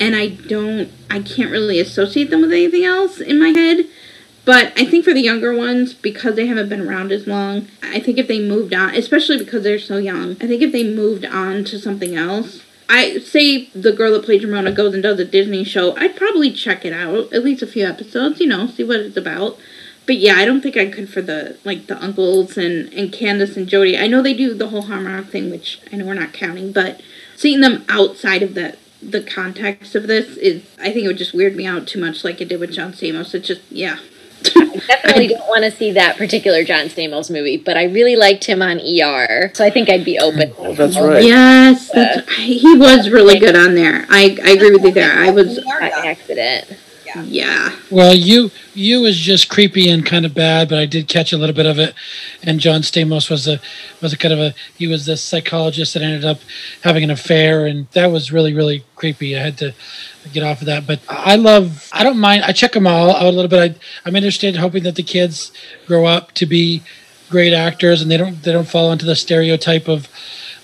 and 0.00 0.14
I 0.14 0.28
don't 0.28 0.90
I 1.10 1.20
can't 1.20 1.50
really 1.50 1.78
associate 1.78 2.30
them 2.30 2.42
with 2.42 2.52
anything 2.52 2.84
else 2.84 3.20
in 3.20 3.38
my 3.38 3.48
head. 3.48 3.86
But 4.44 4.72
I 4.78 4.86
think 4.86 5.04
for 5.04 5.12
the 5.12 5.20
younger 5.20 5.54
ones, 5.54 5.92
because 5.92 6.34
they 6.34 6.46
haven't 6.46 6.70
been 6.70 6.88
around 6.88 7.12
as 7.12 7.26
long, 7.26 7.68
I 7.82 8.00
think 8.00 8.16
if 8.16 8.28
they 8.28 8.40
moved 8.40 8.72
on, 8.72 8.94
especially 8.94 9.36
because 9.36 9.62
they're 9.62 9.78
so 9.78 9.98
young, 9.98 10.32
I 10.40 10.46
think 10.46 10.62
if 10.62 10.72
they 10.72 10.84
moved 10.84 11.26
on 11.26 11.64
to 11.64 11.78
something 11.78 12.16
else, 12.16 12.62
I 12.88 13.18
say 13.18 13.66
the 13.74 13.92
girl 13.92 14.12
that 14.12 14.24
played 14.24 14.42
Ramona 14.42 14.72
goes 14.72 14.94
and 14.94 15.02
does 15.02 15.20
a 15.20 15.26
Disney 15.26 15.64
show, 15.64 15.94
I'd 15.96 16.16
probably 16.16 16.50
check 16.50 16.86
it 16.86 16.94
out, 16.94 17.30
at 17.30 17.44
least 17.44 17.62
a 17.62 17.66
few 17.66 17.86
episodes, 17.86 18.40
you 18.40 18.46
know, 18.46 18.66
see 18.68 18.84
what 18.84 19.00
it's 19.00 19.18
about. 19.18 19.58
But 20.06 20.16
yeah, 20.16 20.36
I 20.36 20.46
don't 20.46 20.62
think 20.62 20.78
I 20.78 20.86
could 20.86 21.10
for 21.10 21.20
the 21.20 21.58
like 21.64 21.86
the 21.86 22.02
uncles 22.02 22.56
and 22.56 22.90
and 22.94 23.12
Candace 23.12 23.58
and 23.58 23.68
Jodie. 23.68 24.00
I 24.00 24.06
know 24.06 24.22
they 24.22 24.32
do 24.32 24.54
the 24.54 24.70
whole 24.70 24.82
Hallmark 24.82 25.26
thing, 25.26 25.50
which 25.50 25.82
I 25.92 25.96
know 25.96 26.06
we're 26.06 26.14
not 26.14 26.32
counting, 26.32 26.72
but 26.72 27.02
seeing 27.36 27.60
them 27.60 27.84
outside 27.90 28.42
of 28.42 28.54
the 28.54 28.78
the 29.02 29.22
context 29.22 29.94
of 29.94 30.06
this 30.06 30.36
is, 30.36 30.64
I 30.80 30.92
think 30.92 31.04
it 31.04 31.08
would 31.08 31.18
just 31.18 31.34
weird 31.34 31.56
me 31.56 31.66
out 31.66 31.86
too 31.86 32.00
much, 32.00 32.24
like 32.24 32.40
it 32.40 32.48
did 32.48 32.60
with 32.60 32.72
John 32.72 32.92
Stamos. 32.92 33.34
It 33.34 33.40
just, 33.40 33.62
yeah. 33.70 33.98
Definitely 34.42 35.28
don't 35.28 35.48
want 35.48 35.64
to 35.64 35.70
see 35.70 35.90
that 35.92 36.16
particular 36.16 36.62
John 36.62 36.86
Stamos 36.86 37.30
movie, 37.30 37.56
but 37.56 37.76
I 37.76 37.84
really 37.84 38.14
liked 38.14 38.44
him 38.44 38.62
on 38.62 38.78
ER, 38.78 39.50
so 39.52 39.64
I 39.64 39.70
think 39.70 39.90
I'd 39.90 40.04
be 40.04 40.18
open. 40.18 40.52
Oh, 40.58 40.74
that's 40.74 40.96
right. 40.98 41.24
Yes, 41.24 41.90
that's, 41.92 42.32
he 42.34 42.76
was 42.76 43.10
really 43.10 43.38
good 43.38 43.56
on 43.56 43.74
there. 43.74 44.06
I, 44.08 44.38
I 44.44 44.50
agree 44.50 44.70
with 44.70 44.84
you 44.84 44.92
there. 44.92 45.12
I 45.12 45.30
was, 45.30 45.58
By 45.64 45.88
accident. 45.88 46.78
Yeah. 47.24 47.76
Well, 47.90 48.14
you 48.14 48.50
you 48.74 49.00
was 49.00 49.16
just 49.16 49.48
creepy 49.48 49.88
and 49.88 50.04
kind 50.04 50.26
of 50.26 50.34
bad, 50.34 50.68
but 50.68 50.78
I 50.78 50.86
did 50.86 51.08
catch 51.08 51.32
a 51.32 51.38
little 51.38 51.54
bit 51.54 51.66
of 51.66 51.78
it. 51.78 51.94
And 52.42 52.60
John 52.60 52.82
Stamos 52.82 53.30
was 53.30 53.46
a 53.48 53.60
was 54.00 54.12
a 54.12 54.16
kind 54.16 54.34
of 54.34 54.40
a 54.40 54.54
he 54.76 54.86
was 54.86 55.06
the 55.06 55.16
psychologist 55.16 55.94
that 55.94 56.02
ended 56.02 56.24
up 56.24 56.38
having 56.82 57.04
an 57.04 57.10
affair, 57.10 57.66
and 57.66 57.88
that 57.92 58.06
was 58.06 58.32
really 58.32 58.54
really 58.54 58.84
creepy. 58.96 59.36
I 59.36 59.42
had 59.42 59.58
to 59.58 59.74
get 60.32 60.42
off 60.42 60.60
of 60.60 60.66
that, 60.66 60.86
but 60.86 61.00
I 61.08 61.36
love 61.36 61.88
I 61.92 62.04
don't 62.04 62.18
mind. 62.18 62.44
I 62.44 62.52
check 62.52 62.72
them 62.72 62.86
all 62.86 63.10
out 63.10 63.26
a 63.26 63.30
little 63.30 63.48
bit. 63.48 63.76
I, 63.76 63.78
I'm 64.06 64.16
interested, 64.16 64.56
hoping 64.56 64.82
that 64.84 64.96
the 64.96 65.02
kids 65.02 65.52
grow 65.86 66.06
up 66.06 66.32
to 66.32 66.46
be 66.46 66.82
great 67.30 67.52
actors, 67.52 68.02
and 68.02 68.10
they 68.10 68.16
don't 68.16 68.42
they 68.42 68.52
don't 68.52 68.68
fall 68.68 68.92
into 68.92 69.06
the 69.06 69.16
stereotype 69.16 69.88
of 69.88 70.08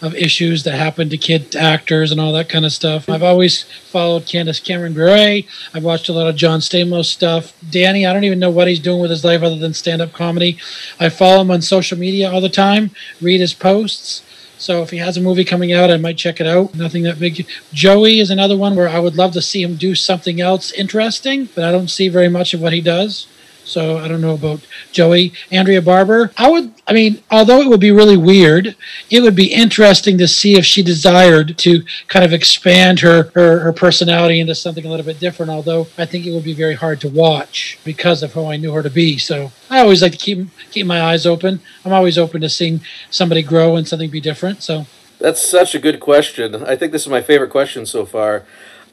of 0.05 0.15
issues 0.15 0.65
that 0.65 0.75
happen 0.75 1.09
to 1.09 1.17
kid 1.17 1.57
actors 1.57 2.13
and 2.13 2.21
all 2.21 2.33
that 2.33 2.49
kind 2.49 2.67
of 2.67 2.73
stuff. 2.73 3.09
I've 3.09 3.23
always 3.23 3.63
followed 3.91 4.27
Candace 4.27 4.61
Cameron 4.61 4.93
Bure. 4.93 5.43
I've 5.73 5.83
watched 5.83 6.11
a 6.11 6.13
lot 6.13 6.29
of 6.29 6.37
John 6.37 6.61
Stamos 6.61 7.07
stuff. 7.07 7.55
Danny, 7.71 8.05
I 8.05 8.13
don't 8.13 8.25
even 8.25 8.39
know 8.39 8.51
what 8.51 8.69
he's 8.69 8.81
doing 8.81 9.01
with 9.01 9.11
his 9.11 9.25
life 9.25 9.43
other 9.43 9.57
than 9.57 9.73
stand 9.73 10.03
up 10.03 10.13
comedy. 10.13 10.59
I 11.01 11.09
follow 11.09 11.41
him 11.41 11.51
on 11.51 11.63
social 11.63 11.99
media 11.99 12.31
all 12.31 12.43
the 12.43 12.51
time, 12.51 12.91
read 13.23 13.41
his 13.41 13.55
posts. 13.55 14.23
So 14.59 14.83
if 14.83 14.91
he 14.91 14.99
has 14.99 15.17
a 15.17 15.23
movie 15.23 15.45
coming 15.45 15.73
out, 15.73 15.91
I 15.91 15.97
might 15.97 16.19
check 16.19 16.41
it 16.41 16.47
out. 16.47 16.75
Nothing 16.75 17.03
that 17.05 17.19
big. 17.19 17.47
Joey 17.73 18.21
is 18.21 18.31
another 18.31 18.57
one 18.57 18.77
where 18.77 18.89
I 18.89 18.99
would 18.99 19.17
love 19.17 19.33
to 19.33 19.43
see 19.43 19.63
him 19.63 19.77
do 19.77 19.95
something 19.95 20.41
else 20.41 20.71
interesting, 20.73 21.49
but 21.55 21.65
I 21.65 21.73
don't 21.73 21.91
see 21.91 22.09
very 22.09 22.29
much 22.29 22.55
of 22.55 22.61
what 22.61 22.73
he 22.73 22.81
does. 22.81 23.27
So 23.65 23.99
I 23.99 24.09
don't 24.09 24.21
know 24.21 24.35
about 24.35 24.61
Joey. 24.93 25.33
Andrea 25.51 25.81
Barber. 25.83 26.31
I 26.37 26.51
would, 26.51 26.73
I 26.87 26.93
mean, 26.93 27.23
although 27.31 27.61
it 27.61 27.69
would 27.69 27.81
be 27.81 27.91
really 27.91 28.17
weird, 28.17 28.77
it 29.11 29.21
would 29.21 29.35
be 29.35 29.53
interesting 29.53 30.19
to 30.19 30.29
see 30.29 30.57
if 30.57 30.65
she 30.65 30.83
desired 30.83 31.57
to 31.59 31.83
kind 32.09 32.25
of 32.25 32.33
expand 32.33 33.01
her, 33.01 33.31
her, 33.35 33.61
her 33.61 33.73
personality 33.73 34.41
into 34.41 34.55
something 34.55 34.85
a 34.85 34.89
little 34.89 35.07
bit 35.07 35.19
different. 35.19 35.51
Although 35.51 35.89
I 35.99 36.05
think 36.05 36.27
it 36.27 36.33
would 36.33 36.45
be 36.45 36.55
very 36.55 36.75
hard 36.75 37.01
to 37.03 37.09
watch 37.09 37.79
because 37.85 38.23
of 38.23 38.33
who 38.33 38.47
I 38.47 38.57
knew 38.57 38.73
her 38.73 38.83
to 38.83 38.91
be. 38.91 39.19
So 39.19 39.53
I 39.71 39.81
always 39.81 40.03
like 40.03 40.13
to 40.13 40.19
keep 40.19 40.47
keep 40.71 40.87
my 40.87 41.03
eyes 41.03 41.27
open. 41.27 41.61
I'm 41.85 41.93
always 41.93 42.19
open 42.19 42.41
to 42.43 42.49
seeing 42.49 42.81
somebody 43.11 43.43
grow 43.43 43.77
and 43.77 43.89
something 43.89 44.11
be 44.11 44.21
different. 44.21 44.63
So 44.63 44.87
That's 45.19 45.43
such 45.43 45.75
a 45.75 45.79
good 45.79 46.01
question. 46.01 46.63
I 46.65 46.77
think 46.77 46.93
this 46.93 47.03
is 47.03 47.09
my 47.09 47.23
favorite 47.23 47.51
question 47.51 47.87
so 47.87 48.05
far. 48.05 48.45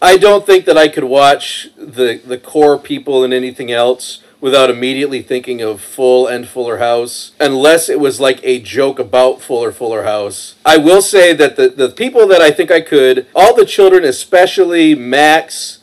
I 0.02 0.18
don't 0.18 0.45
think 0.45 0.65
that 0.65 0.77
I 0.77 0.88
could 0.88 1.03
watch 1.03 1.69
the 1.77 2.19
the 2.26 2.38
core 2.38 2.77
people 2.77 3.23
and 3.23 3.34
anything 3.34 3.72
else 3.72 4.22
without 4.41 4.69
immediately 4.72 5.22
thinking 5.22 5.61
of 5.61 5.80
Full 5.80 6.27
and 6.27 6.47
Fuller 6.47 6.80
House, 6.80 7.31
unless 7.39 7.88
it 7.88 7.99
was 7.99 8.19
like 8.19 8.39
a 8.43 8.59
joke 8.59 8.99
about 8.99 9.41
Fuller 9.41 9.72
Fuller 9.72 10.03
House. 10.03 10.55
I 10.65 10.77
will 10.77 11.01
say 11.01 11.31
that 11.34 11.55
the, 11.55 11.69
the 11.69 11.89
people 11.89 12.27
that 12.27 12.41
I 12.41 12.51
think 12.51 12.72
I 12.72 12.81
could, 12.81 13.27
all 13.35 13.55
the 13.55 13.65
children, 13.65 14.03
especially 14.03 14.95
Max, 14.95 15.77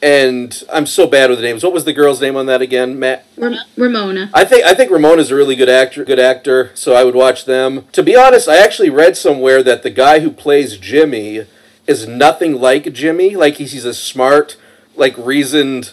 and 0.00 0.62
I'm 0.72 0.86
so 0.86 1.06
bad 1.06 1.30
with 1.30 1.40
the 1.40 1.44
names. 1.44 1.64
What 1.64 1.72
was 1.72 1.84
the 1.84 1.92
girl's 1.92 2.20
name 2.20 2.36
on 2.36 2.46
that 2.46 2.62
again? 2.62 2.98
Matt. 2.98 3.26
Ramona. 3.76 4.30
I 4.32 4.44
think 4.44 4.64
I 4.64 4.74
think 4.74 4.90
Ramona's 4.90 5.30
a 5.30 5.34
really 5.34 5.56
good 5.56 5.68
actor, 5.68 6.04
good 6.04 6.20
actor. 6.20 6.70
So 6.74 6.94
I 6.94 7.02
would 7.02 7.14
watch 7.14 7.44
them. 7.44 7.86
To 7.92 8.02
be 8.02 8.14
honest, 8.14 8.48
I 8.48 8.58
actually 8.58 8.90
read 8.90 9.16
somewhere 9.16 9.62
that 9.62 9.82
the 9.82 9.90
guy 9.90 10.20
who 10.20 10.30
plays 10.30 10.76
Jimmy 10.76 11.46
is 11.86 12.06
nothing 12.06 12.60
like 12.60 12.92
Jimmy. 12.92 13.36
Like 13.36 13.54
he's, 13.54 13.72
he's 13.72 13.84
a 13.84 13.94
smart, 13.94 14.56
like 14.94 15.16
reasoned, 15.16 15.92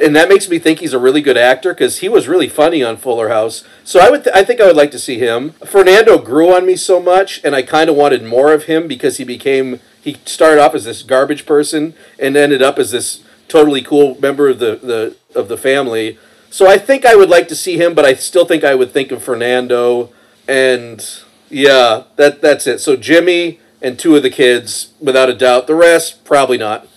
and 0.00 0.16
that 0.16 0.28
makes 0.28 0.48
me 0.48 0.58
think 0.58 0.78
he's 0.78 0.94
a 0.94 0.98
really 0.98 1.20
good 1.20 1.36
actor 1.36 1.74
because 1.74 1.98
he 1.98 2.08
was 2.08 2.26
really 2.26 2.48
funny 2.48 2.82
on 2.82 2.96
Fuller 2.96 3.28
House. 3.28 3.64
So 3.84 4.00
I 4.00 4.10
would, 4.10 4.24
th- 4.24 4.34
I 4.34 4.44
think 4.44 4.60
I 4.60 4.66
would 4.66 4.76
like 4.76 4.90
to 4.92 4.98
see 4.98 5.18
him. 5.18 5.50
Fernando 5.64 6.18
grew 6.18 6.54
on 6.54 6.66
me 6.66 6.76
so 6.76 7.00
much, 7.00 7.40
and 7.44 7.54
I 7.54 7.62
kind 7.62 7.90
of 7.90 7.96
wanted 7.96 8.24
more 8.24 8.52
of 8.52 8.64
him 8.64 8.88
because 8.88 9.18
he 9.18 9.24
became. 9.24 9.80
He 10.00 10.16
started 10.24 10.60
off 10.60 10.74
as 10.74 10.84
this 10.84 11.02
garbage 11.02 11.44
person 11.44 11.92
and 12.18 12.34
ended 12.36 12.62
up 12.62 12.78
as 12.78 12.90
this 12.90 13.22
totally 13.48 13.82
cool 13.82 14.18
member 14.18 14.48
of 14.48 14.58
the, 14.58 14.76
the 14.76 15.16
of 15.38 15.48
the 15.48 15.58
family. 15.58 16.18
So 16.48 16.66
I 16.66 16.78
think 16.78 17.04
I 17.04 17.14
would 17.14 17.28
like 17.28 17.48
to 17.48 17.54
see 17.54 17.76
him, 17.76 17.94
but 17.94 18.04
I 18.04 18.14
still 18.14 18.46
think 18.46 18.64
I 18.64 18.74
would 18.74 18.92
think 18.92 19.12
of 19.12 19.22
Fernando 19.22 20.10
and 20.48 21.06
yeah, 21.50 22.04
that 22.16 22.40
that's 22.40 22.66
it. 22.66 22.80
So 22.80 22.96
Jimmy 22.96 23.60
and 23.82 23.98
two 23.98 24.14
of 24.16 24.22
the 24.22 24.30
kids, 24.30 24.88
without 25.00 25.28
a 25.30 25.34
doubt. 25.34 25.66
The 25.66 25.74
rest, 25.74 26.24
probably 26.24 26.58
not. 26.58 26.86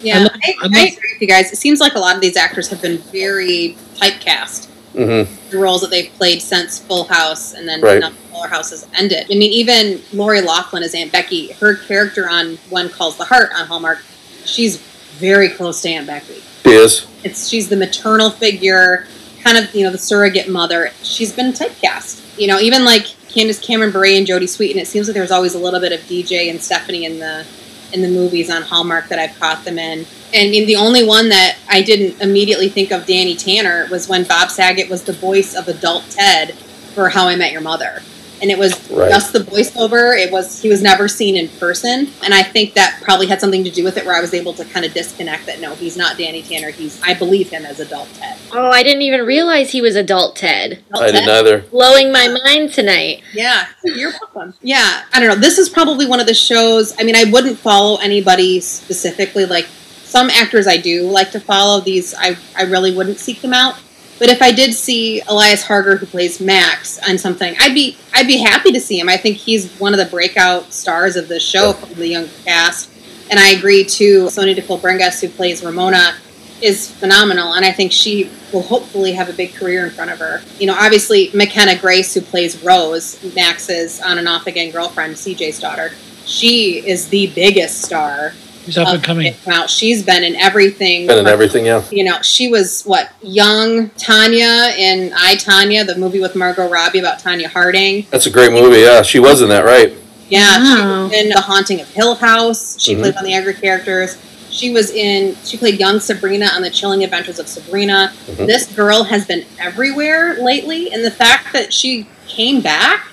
Yeah, 0.00 0.18
I 0.18 0.22
love- 0.24 0.30
I, 0.34 0.54
I 0.62 0.64
I 0.64 0.66
agree 0.66 0.90
with 1.14 1.20
you 1.22 1.28
guys. 1.28 1.50
It 1.52 1.56
seems 1.56 1.80
like 1.80 1.94
a 1.94 1.98
lot 1.98 2.14
of 2.14 2.20
these 2.20 2.36
actors 2.36 2.68
have 2.68 2.82
been 2.82 2.98
very 2.98 3.76
typecast. 3.94 4.68
mm-hmm. 4.94 5.50
The 5.50 5.58
roles 5.58 5.80
that 5.80 5.90
they've 5.90 6.12
played 6.14 6.42
since 6.42 6.78
Full 6.80 7.04
House, 7.04 7.54
and 7.54 7.66
then 7.66 7.80
Right. 7.80 8.02
Fuller 8.30 8.48
House 8.48 8.70
has 8.70 8.86
ended. 8.94 9.24
I 9.30 9.34
mean, 9.34 9.52
even 9.52 10.02
Lori 10.12 10.40
Loughlin 10.42 10.82
as 10.82 10.94
Aunt 10.94 11.10
Becky, 11.12 11.52
her 11.52 11.74
character 11.76 12.28
on 12.28 12.56
When 12.68 12.88
Calls 12.90 13.16
the 13.16 13.24
Heart 13.24 13.50
on 13.56 13.66
Hallmark, 13.66 14.04
she's 14.44 14.76
very 15.18 15.48
close 15.48 15.80
to 15.82 15.88
Aunt 15.88 16.06
Becky. 16.06 16.42
Is 16.66 17.06
It's 17.22 17.48
she's 17.48 17.68
the 17.68 17.76
maternal 17.76 18.30
figure, 18.30 19.06
kind 19.42 19.56
of 19.56 19.74
you 19.74 19.84
know 19.84 19.90
the 19.92 19.98
surrogate 19.98 20.48
mother. 20.50 20.90
She's 21.02 21.32
been 21.32 21.52
typecast. 21.52 22.38
You 22.38 22.48
know, 22.48 22.58
even 22.58 22.84
like 22.84 23.06
Candace 23.34 23.58
Cameron 23.58 23.90
Bure 23.90 24.04
and 24.04 24.26
Jodie 24.26 24.44
Sweetin. 24.44 24.76
It 24.76 24.86
seems 24.86 25.08
like 25.08 25.14
there's 25.14 25.32
always 25.32 25.54
a 25.54 25.58
little 25.58 25.80
bit 25.80 25.92
of 25.92 26.00
DJ 26.06 26.50
and 26.50 26.60
Stephanie 26.62 27.04
in 27.04 27.18
the 27.18 27.44
in 27.92 28.02
the 28.02 28.08
movies 28.08 28.50
on 28.50 28.62
Hallmark 28.62 29.08
that 29.08 29.18
I've 29.18 29.38
caught 29.38 29.64
them 29.64 29.78
in. 29.78 30.00
And 30.32 30.48
I 30.48 30.50
mean, 30.50 30.66
the 30.66 30.76
only 30.76 31.06
one 31.06 31.28
that 31.28 31.58
I 31.68 31.82
didn't 31.82 32.20
immediately 32.20 32.68
think 32.68 32.90
of 32.90 33.06
Danny 33.06 33.36
Tanner 33.36 33.86
was 33.90 34.08
when 34.08 34.24
Bob 34.24 34.50
Saget 34.50 34.88
was 34.88 35.04
the 35.04 35.12
voice 35.12 35.54
of 35.54 35.68
adult 35.68 36.08
Ted 36.10 36.54
for 36.94 37.08
How 37.08 37.28
I 37.28 37.36
Met 37.36 37.52
Your 37.52 37.60
Mother. 37.60 38.02
And 38.42 38.50
it 38.50 38.58
was 38.58 38.74
Right. 38.90 39.10
just 39.10 39.32
the 39.32 39.38
voiceover. 39.38 40.18
It 40.18 40.30
was 40.30 40.60
he 40.60 40.68
was 40.68 40.82
never 40.82 41.08
seen 41.08 41.36
in 41.36 41.48
person, 41.48 42.08
and 42.22 42.34
I 42.34 42.42
think 42.42 42.74
that 42.74 42.98
probably 43.02 43.26
had 43.26 43.40
something 43.40 43.64
to 43.64 43.70
do 43.70 43.84
with 43.84 43.96
it, 43.96 44.04
where 44.04 44.14
I 44.14 44.20
was 44.20 44.34
able 44.34 44.52
to 44.54 44.64
kind 44.64 44.84
of 44.84 44.92
disconnect 44.92 45.46
that. 45.46 45.60
No, 45.60 45.74
he's 45.74 45.96
not 45.96 46.18
Danny 46.18 46.42
Tanner. 46.42 46.70
He's 46.70 47.00
I 47.02 47.14
believe 47.14 47.50
him 47.50 47.64
as 47.64 47.80
adult 47.80 48.08
Ted. 48.14 48.36
Oh, 48.52 48.68
I 48.70 48.82
didn't 48.82 49.02
even 49.02 49.24
realize 49.24 49.70
he 49.70 49.80
was 49.80 49.96
adult 49.96 50.36
Ted. 50.36 50.82
Adult 50.90 51.02
I 51.02 51.06
Ted? 51.06 51.14
didn't 51.14 51.28
either. 51.30 51.58
Blowing 51.70 52.12
my 52.12 52.28
mind 52.44 52.72
tonight. 52.72 53.22
Yeah, 53.32 53.66
you're 53.84 54.12
welcome. 54.34 54.54
Yeah, 54.62 55.02
I 55.12 55.20
don't 55.20 55.28
know. 55.28 55.36
This 55.36 55.58
is 55.58 55.68
probably 55.68 56.06
one 56.06 56.20
of 56.20 56.26
the 56.26 56.34
shows. 56.34 56.92
I 56.98 57.04
mean, 57.04 57.16
I 57.16 57.24
wouldn't 57.24 57.58
follow 57.58 57.96
anybody 57.98 58.60
specifically. 58.60 59.46
Like 59.46 59.66
some 60.04 60.28
actors, 60.30 60.66
I 60.66 60.76
do 60.76 61.02
like 61.08 61.30
to 61.32 61.40
follow. 61.40 61.80
These, 61.80 62.14
I, 62.14 62.36
I 62.56 62.64
really 62.64 62.94
wouldn't 62.94 63.18
seek 63.18 63.40
them 63.42 63.54
out. 63.54 63.76
But 64.18 64.28
if 64.28 64.40
I 64.40 64.52
did 64.52 64.74
see 64.74 65.20
Elias 65.22 65.64
Harger, 65.64 65.96
who 65.96 66.06
plays 66.06 66.40
Max, 66.40 66.98
on 67.08 67.18
something, 67.18 67.54
I'd 67.58 67.74
be 67.74 67.96
I'd 68.12 68.26
be 68.26 68.38
happy 68.38 68.72
to 68.72 68.80
see 68.80 68.98
him. 68.98 69.08
I 69.08 69.16
think 69.16 69.36
he's 69.36 69.72
one 69.78 69.92
of 69.92 69.98
the 69.98 70.06
breakout 70.06 70.72
stars 70.72 71.16
of 71.16 71.28
the 71.28 71.40
show 71.40 71.72
from 71.72 71.94
the 71.94 72.08
young 72.08 72.28
cast. 72.44 72.90
And 73.30 73.40
I 73.40 73.50
agree 73.50 73.84
too. 73.84 74.30
Sonia 74.30 74.54
Nicole 74.54 74.78
Bringas, 74.78 75.20
who 75.20 75.28
plays 75.28 75.64
Ramona, 75.64 76.14
is 76.62 76.90
phenomenal, 76.90 77.54
and 77.54 77.64
I 77.64 77.72
think 77.72 77.92
she 77.92 78.30
will 78.52 78.62
hopefully 78.62 79.12
have 79.12 79.28
a 79.28 79.32
big 79.32 79.54
career 79.54 79.84
in 79.84 79.90
front 79.90 80.10
of 80.10 80.18
her. 80.18 80.42
You 80.58 80.66
know, 80.66 80.76
obviously 80.78 81.30
McKenna 81.34 81.76
Grace, 81.78 82.14
who 82.14 82.20
plays 82.20 82.62
Rose, 82.62 83.22
Max's 83.34 84.00
on 84.00 84.18
and 84.18 84.28
off 84.28 84.46
again 84.46 84.70
girlfriend, 84.70 85.16
CJ's 85.16 85.58
daughter, 85.58 85.92
she 86.24 86.86
is 86.86 87.08
the 87.08 87.26
biggest 87.34 87.82
star. 87.82 88.32
He's 88.64 88.78
up 88.78 88.88
and 88.88 89.02
coming. 89.02 89.26
It 89.26 89.36
Come 89.44 89.52
Out. 89.54 89.70
She's 89.70 90.02
been 90.02 90.24
in 90.24 90.36
everything. 90.36 91.08
And 91.10 91.18
in 91.18 91.26
everything, 91.26 91.66
yeah. 91.66 91.82
You 91.90 92.04
know, 92.04 92.20
she 92.22 92.48
was 92.48 92.82
what 92.84 93.10
young 93.22 93.90
Tonya 93.90 94.76
in 94.76 95.12
I 95.14 95.36
Tonya, 95.36 95.86
the 95.86 95.96
movie 95.96 96.20
with 96.20 96.34
Margot 96.34 96.68
Robbie 96.68 96.98
about 97.00 97.18
Tonya 97.18 97.46
Harding. 97.46 98.06
That's 98.10 98.26
a 98.26 98.30
great 98.30 98.52
movie. 98.52 98.80
Yeah, 98.80 99.02
she 99.02 99.18
was 99.18 99.42
in 99.42 99.48
that, 99.50 99.64
right? 99.64 99.92
Yeah, 100.30 100.58
Wow. 100.58 101.08
she 101.10 101.14
was 101.16 101.22
in 101.24 101.28
The 101.30 101.40
Haunting 101.40 101.80
of 101.80 101.88
Hill 101.88 102.14
House. 102.14 102.76
She 102.80 102.94
Mhm. 102.94 103.00
played 103.00 103.14
one 103.14 103.24
of 103.24 103.26
the 103.26 103.32
younger 103.32 103.52
characters. 103.52 104.16
She 104.50 104.70
was 104.70 104.90
in. 104.90 105.36
She 105.44 105.56
played 105.56 105.78
young 105.78 106.00
Sabrina 106.00 106.46
on 106.46 106.62
The 106.62 106.70
Chilling 106.70 107.02
Adventures 107.04 107.38
of 107.38 107.48
Sabrina. 107.48 108.12
Mhm. 108.30 108.46
This 108.46 108.66
girl 108.66 109.04
has 109.04 109.24
been 109.26 109.44
everywhere 109.60 110.36
lately, 110.40 110.90
and 110.92 111.04
the 111.04 111.10
fact 111.10 111.52
that 111.52 111.72
she 111.72 112.06
came 112.28 112.60
back 112.60 113.08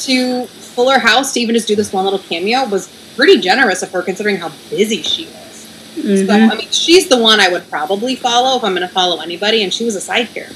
to 0.00 0.46
Fuller 0.46 0.98
House 1.00 1.32
to 1.32 1.40
even 1.40 1.54
just 1.54 1.66
do 1.66 1.74
this 1.74 1.92
one 1.92 2.04
little 2.04 2.20
cameo 2.20 2.64
was 2.64 2.88
pretty 3.18 3.38
generous 3.40 3.82
of 3.82 3.90
her, 3.90 4.00
considering 4.02 4.36
how 4.36 4.50
busy 4.70 5.02
she 5.02 5.26
was. 5.26 5.66
So 5.96 6.02
Mhm. 6.02 6.50
I 6.52 6.54
mean, 6.56 6.68
she's 6.70 7.08
the 7.08 7.18
one 7.18 7.40
I 7.40 7.48
would 7.48 7.68
probably 7.68 8.14
follow 8.14 8.56
if 8.56 8.62
I'm 8.64 8.74
going 8.74 8.86
to 8.86 8.94
follow 8.94 9.20
anybody, 9.20 9.62
and 9.64 9.74
she 9.74 9.84
was 9.84 9.96
a 9.96 10.00
side 10.00 10.32
character. 10.32 10.54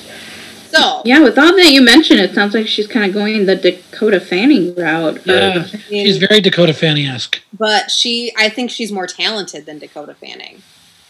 So 0.71 1.03
Yeah, 1.05 1.19
with 1.19 1.37
all 1.39 1.55
that 1.57 1.71
you 1.73 1.83
mentioned, 1.83 2.21
it 2.21 2.35
sounds 2.35 2.55
like 2.55 2.67
she's 2.69 2.87
kind 2.87 3.05
of 3.05 3.13
going 3.13 3.45
the 3.47 3.57
Dakota 3.57 4.21
Fanning 4.21 4.75
route. 4.77 5.21
Yeah, 5.27 5.65
I 5.67 5.81
mean, 5.91 6.07
she's 6.07 6.17
very 6.19 6.41
Dakota 6.41 6.73
Fanning 6.73 7.07
esque. 7.07 7.41
but 7.59 7.91
she 7.91 8.33
i 8.39 8.49
think 8.49 8.71
she's 8.71 8.91
more 8.91 9.07
talented 9.07 9.67
than 9.67 9.79
dakota 9.79 10.15
fanning 10.15 10.63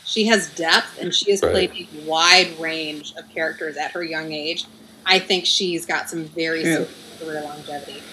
she 0.05 0.27
has 0.27 0.49
depth 0.49 0.99
and 1.01 1.15
she 1.15 1.31
has 1.31 1.41
Right. 1.43 1.53
played 1.71 1.71
a 1.95 2.01
wide 2.11 2.59
range 2.59 3.13
of 3.17 3.33
characters 3.33 3.77
at 3.77 3.93
her 3.93 4.03
young 4.03 4.33
age 4.33 4.65
i 5.07 5.19
think 5.21 5.47
she's 5.47 5.87
got 5.87 6.11
some 6.11 6.25
very 6.25 6.63
True. 6.65 6.87
career 7.21 7.43
longevity 7.43 7.93
ahead 7.93 7.99
of 8.01 8.12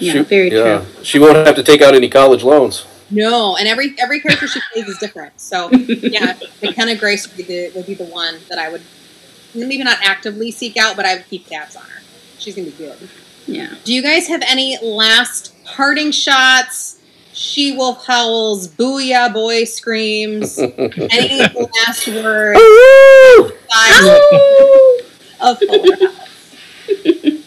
Yeah, 0.00 0.12
her. 0.14 0.22
very 0.24 0.50
yeah. 0.52 0.84
true. 0.84 1.04
She 1.04 1.18
won't 1.18 1.36
have 1.46 1.56
to 1.56 1.62
take 1.62 1.80
out 1.82 1.94
any 1.94 2.08
college 2.08 2.42
loans. 2.44 2.86
no 3.10 3.56
and 3.56 3.66
every 3.66 3.94
every 3.98 4.20
character 4.20 4.46
she 4.46 4.60
plays 4.72 4.86
is 4.86 4.98
different 4.98 5.32
so 5.40 5.70
yeah 6.16 6.36
mckenna 6.62 6.94
grace 6.94 7.26
would 7.26 7.36
be 7.38 7.42
the 7.42 7.72
would 7.74 7.86
be 7.86 7.94
the 7.94 8.04
one 8.04 8.34
that 8.50 8.58
i 8.58 8.68
would 8.68 8.82
maybe 9.54 9.82
not 9.82 9.96
actively 10.04 10.50
seek 10.50 10.76
out 10.76 10.94
but 10.94 11.06
i 11.06 11.14
would 11.14 11.26
keep 11.30 11.46
tabs 11.48 11.74
on 11.74 11.82
her 11.84 12.02
she's 12.38 12.54
gonna 12.54 12.68
be 12.68 12.76
good 12.76 12.98
Yeah. 13.46 13.74
do 13.84 13.94
you 13.94 14.02
guys 14.02 14.26
have 14.28 14.42
any 14.46 14.76
last 14.82 15.54
parting 15.64 16.10
shots 16.10 16.98
she 17.32 17.72
wolf 17.72 18.04
howls 18.06 18.68
booyah 18.68 19.32
boy 19.32 19.64
screams 19.64 20.58
any 21.18 21.38
last 21.40 22.08
words 22.08 22.60
of 25.40 25.58
Fuller 25.60 25.96
House? 25.96 26.54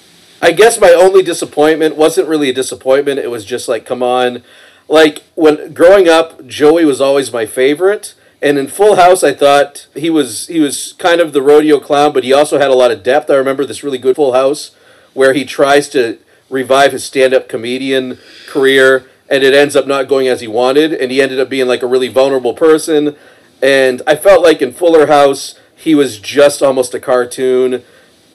I 0.42 0.52
guess 0.52 0.80
my 0.80 0.92
only 0.92 1.22
disappointment 1.22 1.96
wasn't 1.96 2.28
really 2.28 2.50
a 2.50 2.54
disappointment. 2.54 3.20
It 3.20 3.30
was 3.30 3.46
just 3.46 3.68
like, 3.68 3.86
come 3.86 4.02
on. 4.02 4.44
Like 4.88 5.24
when 5.36 5.74
growing 5.74 6.10
up, 6.10 6.46
Joey 6.48 6.84
was 6.84 7.00
always 7.00 7.32
my 7.32 7.46
favorite. 7.46 8.16
And 8.42 8.58
in 8.58 8.68
Full 8.68 8.96
House, 8.96 9.24
I 9.24 9.34
thought 9.34 9.88
he 9.94 10.10
was 10.10 10.48
he 10.48 10.60
was 10.60 10.94
kind 10.98 11.22
of 11.22 11.32
the 11.32 11.44
rodeo 11.44 11.80
clown, 11.80 12.12
but 12.12 12.24
he 12.24 12.34
also 12.34 12.58
had 12.58 12.72
a 12.72 12.76
lot 12.76 12.90
of 12.90 13.04
depth. 13.04 13.30
I 13.30 13.36
remember 13.36 13.66
this 13.66 13.84
really 13.84 14.00
good 14.00 14.16
Full 14.16 14.34
House 14.34 14.72
where 15.14 15.34
he 15.34 15.46
tries 15.46 15.88
to 15.90 16.18
revive 16.50 16.92
his 16.92 17.04
stand-up 17.04 17.48
comedian 17.48 18.18
career, 18.48 19.06
and 19.30 19.44
it 19.44 19.54
ends 19.54 19.76
up 19.76 19.86
not 19.86 20.08
going 20.08 20.28
as 20.28 20.42
he 20.42 20.48
wanted, 20.48 20.92
and 20.92 21.12
he 21.12 21.22
ended 21.22 21.40
up 21.40 21.50
being 21.50 21.68
like 21.68 21.84
a 21.84 21.88
really 21.88 22.08
vulnerable 22.08 22.54
person. 22.54 23.16
And 23.62 24.02
I 24.08 24.16
felt 24.16 24.42
like 24.42 24.62
in 24.62 24.74
Fuller 24.74 25.06
House, 25.06 25.56
he 25.76 25.94
was 25.94 26.20
just 26.20 26.64
almost 26.64 26.96
a 26.96 27.00
cartoon 27.00 27.84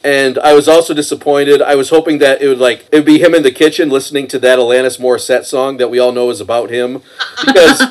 and 0.04 0.38
I 0.38 0.54
was 0.54 0.68
also 0.68 0.94
disappointed. 0.94 1.60
I 1.60 1.74
was 1.74 1.90
hoping 1.90 2.18
that 2.18 2.40
it 2.42 2.48
would 2.48 2.58
like 2.58 2.86
it 2.92 2.96
would 2.96 3.04
be 3.04 3.18
him 3.18 3.34
in 3.34 3.42
the 3.42 3.50
kitchen 3.50 3.88
listening 3.88 4.28
to 4.28 4.38
that 4.40 4.58
Alanis 4.58 5.00
Morissette 5.00 5.44
song 5.44 5.76
that 5.78 5.88
we 5.90 5.98
all 5.98 6.12
know 6.12 6.30
is 6.30 6.40
about 6.40 6.70
him, 6.70 7.02
because 7.44 7.80
if, 7.80 7.88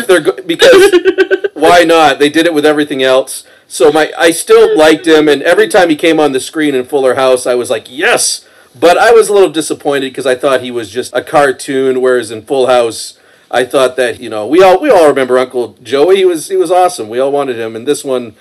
if 0.00 0.06
they're 0.06 0.20
go- 0.20 0.42
because 0.42 1.50
why 1.54 1.84
not? 1.84 2.18
They 2.18 2.28
did 2.28 2.46
it 2.46 2.54
with 2.54 2.66
everything 2.66 3.02
else. 3.02 3.44
So 3.68 3.90
my 3.90 4.12
I 4.16 4.30
still 4.30 4.76
liked 4.76 5.06
him, 5.06 5.28
and 5.28 5.42
every 5.42 5.68
time 5.68 5.88
he 5.88 5.96
came 5.96 6.20
on 6.20 6.32
the 6.32 6.40
screen 6.40 6.74
in 6.74 6.84
Fuller 6.84 7.14
House, 7.14 7.46
I 7.46 7.54
was 7.54 7.70
like, 7.70 7.86
yes. 7.88 8.46
But 8.78 8.98
I 8.98 9.10
was 9.10 9.28
a 9.28 9.32
little 9.32 9.50
disappointed 9.50 10.10
because 10.10 10.26
I 10.26 10.34
thought 10.34 10.60
he 10.60 10.70
was 10.70 10.90
just 10.90 11.14
a 11.14 11.22
cartoon, 11.22 12.02
whereas 12.02 12.30
in 12.30 12.42
Full 12.42 12.66
House, 12.66 13.18
I 13.50 13.64
thought 13.64 13.96
that 13.96 14.20
you 14.20 14.28
know 14.28 14.46
we 14.46 14.62
all 14.62 14.80
we 14.80 14.90
all 14.90 15.08
remember 15.08 15.38
Uncle 15.38 15.76
Joey. 15.82 16.16
He 16.16 16.24
was 16.24 16.48
he 16.48 16.56
was 16.56 16.70
awesome. 16.70 17.08
We 17.08 17.18
all 17.18 17.32
wanted 17.32 17.58
him, 17.58 17.74
and 17.74 17.86
this 17.86 18.04
one, 18.04 18.34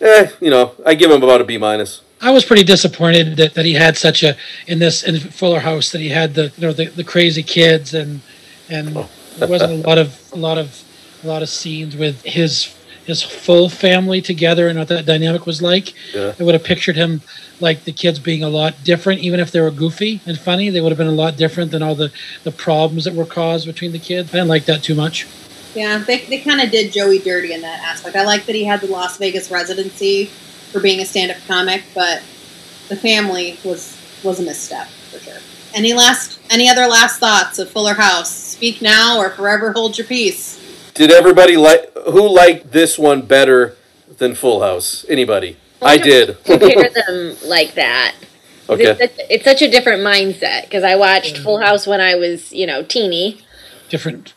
eh, 0.00 0.30
you 0.40 0.50
know, 0.50 0.72
I 0.84 0.94
give 0.94 1.10
him 1.10 1.22
about 1.22 1.40
a 1.40 1.44
B 1.44 1.58
minus. 1.58 2.02
I 2.20 2.30
was 2.30 2.44
pretty 2.44 2.64
disappointed 2.64 3.36
that, 3.36 3.54
that 3.54 3.64
he 3.64 3.74
had 3.74 3.96
such 3.96 4.22
a 4.22 4.36
in 4.66 4.78
this 4.78 5.02
in 5.02 5.18
Fuller 5.18 5.60
House 5.60 5.92
that 5.92 6.00
he 6.00 6.08
had 6.08 6.34
the 6.34 6.52
you 6.56 6.66
know 6.66 6.72
the, 6.72 6.86
the 6.86 7.04
crazy 7.04 7.42
kids 7.42 7.94
and 7.94 8.20
and 8.68 8.96
oh. 8.96 9.08
there 9.36 9.48
wasn't 9.48 9.72
a 9.72 9.88
lot 9.88 9.98
of 9.98 10.20
a 10.32 10.36
lot 10.36 10.58
of 10.58 10.82
a 11.22 11.26
lot 11.26 11.42
of 11.42 11.48
scenes 11.48 11.96
with 11.96 12.22
his 12.22 12.74
his 13.04 13.22
full 13.22 13.70
family 13.70 14.20
together 14.20 14.68
and 14.68 14.78
what 14.78 14.88
that 14.88 15.06
dynamic 15.06 15.46
was 15.46 15.62
like. 15.62 15.94
Yeah. 16.14 16.34
I 16.38 16.42
would 16.42 16.54
have 16.54 16.64
pictured 16.64 16.94
him 16.94 17.22
like 17.58 17.84
the 17.84 17.92
kids 17.92 18.18
being 18.18 18.42
a 18.42 18.50
lot 18.50 18.84
different, 18.84 19.20
even 19.20 19.40
if 19.40 19.50
they 19.50 19.60
were 19.60 19.70
goofy 19.70 20.20
and 20.26 20.38
funny. 20.38 20.68
They 20.68 20.82
would 20.82 20.90
have 20.90 20.98
been 20.98 21.06
a 21.06 21.12
lot 21.12 21.36
different 21.36 21.70
than 21.70 21.82
all 21.82 21.94
the 21.94 22.12
the 22.44 22.52
problems 22.52 23.04
that 23.04 23.14
were 23.14 23.26
caused 23.26 23.66
between 23.66 23.92
the 23.92 23.98
kids. 23.98 24.30
I 24.30 24.38
didn't 24.38 24.48
like 24.48 24.66
that 24.66 24.82
too 24.82 24.94
much. 24.94 25.26
Yeah, 25.74 25.98
they, 25.98 26.24
they 26.24 26.40
kind 26.40 26.60
of 26.60 26.70
did 26.70 26.92
Joey 26.92 27.18
dirty 27.18 27.52
in 27.52 27.60
that 27.60 27.80
aspect. 27.80 28.16
I 28.16 28.24
like 28.24 28.46
that 28.46 28.54
he 28.54 28.64
had 28.64 28.80
the 28.80 28.88
Las 28.88 29.18
Vegas 29.18 29.50
residency 29.50 30.30
for 30.72 30.80
being 30.80 31.00
a 31.00 31.04
stand-up 31.04 31.38
comic, 31.46 31.82
but 31.94 32.22
the 32.88 32.96
family 32.96 33.58
was 33.64 33.96
was 34.24 34.40
a 34.40 34.42
misstep 34.42 34.88
for 34.88 35.18
sure. 35.18 35.38
Any 35.74 35.92
last 35.92 36.38
any 36.50 36.68
other 36.68 36.86
last 36.86 37.18
thoughts 37.18 37.58
of 37.58 37.70
Fuller 37.70 37.94
House? 37.94 38.34
Speak 38.34 38.82
now 38.82 39.18
or 39.18 39.30
forever 39.30 39.72
hold 39.72 39.98
your 39.98 40.06
peace. 40.06 40.56
Did 40.94 41.12
everybody 41.12 41.56
like 41.56 41.92
who 42.06 42.28
liked 42.28 42.72
this 42.72 42.98
one 42.98 43.22
better 43.22 43.76
than 44.18 44.34
Full 44.34 44.62
House? 44.62 45.04
Anybody? 45.08 45.56
I 45.80 45.96
did. 45.98 46.42
compare 46.44 46.90
them 47.06 47.36
like 47.44 47.74
that. 47.74 48.14
Okay. 48.68 48.84
It's 48.84 48.98
such, 49.00 49.26
it's 49.30 49.44
such 49.44 49.62
a 49.62 49.70
different 49.70 50.02
mindset 50.02 50.62
because 50.62 50.82
I 50.82 50.96
watched 50.96 51.36
mm. 51.36 51.42
Full 51.42 51.60
House 51.60 51.86
when 51.86 52.00
I 52.00 52.16
was, 52.16 52.52
you 52.52 52.66
know, 52.66 52.82
teeny. 52.82 53.40
Different. 53.88 54.34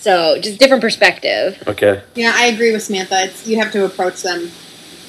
So 0.00 0.40
just 0.40 0.58
different 0.58 0.82
perspective. 0.82 1.62
Okay. 1.66 2.02
Yeah, 2.14 2.32
I 2.34 2.46
agree 2.46 2.72
with 2.72 2.82
Samantha. 2.82 3.24
It's 3.24 3.46
you 3.46 3.58
have 3.58 3.72
to 3.72 3.84
approach 3.84 4.22
them 4.22 4.50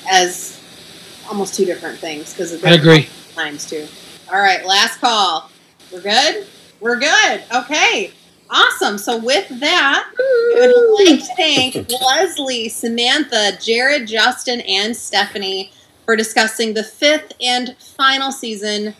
as 0.09 0.60
almost 1.31 1.55
two 1.55 1.65
different 1.65 1.97
things 1.97 2.33
because 2.33 2.63
I 2.63 2.71
agree. 2.73 3.07
times 3.33 3.67
too. 3.67 3.87
All 4.31 4.39
right, 4.39 4.65
last 4.65 4.99
call. 4.99 5.49
We're 5.91 6.01
good. 6.01 6.45
We're 6.81 6.99
good. 6.99 7.43
Okay. 7.55 8.11
Awesome. 8.49 8.97
So 8.97 9.17
with 9.17 9.47
that, 9.61 10.11
I 10.19 10.59
would 10.59 11.07
like 11.07 11.19
to 11.19 11.35
thank 11.37 11.89
Leslie, 11.89 12.67
Samantha, 12.67 13.57
Jared, 13.61 14.07
Justin, 14.07 14.59
and 14.61 14.95
Stephanie 14.95 15.71
for 16.05 16.17
discussing 16.17 16.73
the 16.73 16.83
fifth 16.83 17.31
and 17.41 17.77
final 17.77 18.31
season 18.33 18.93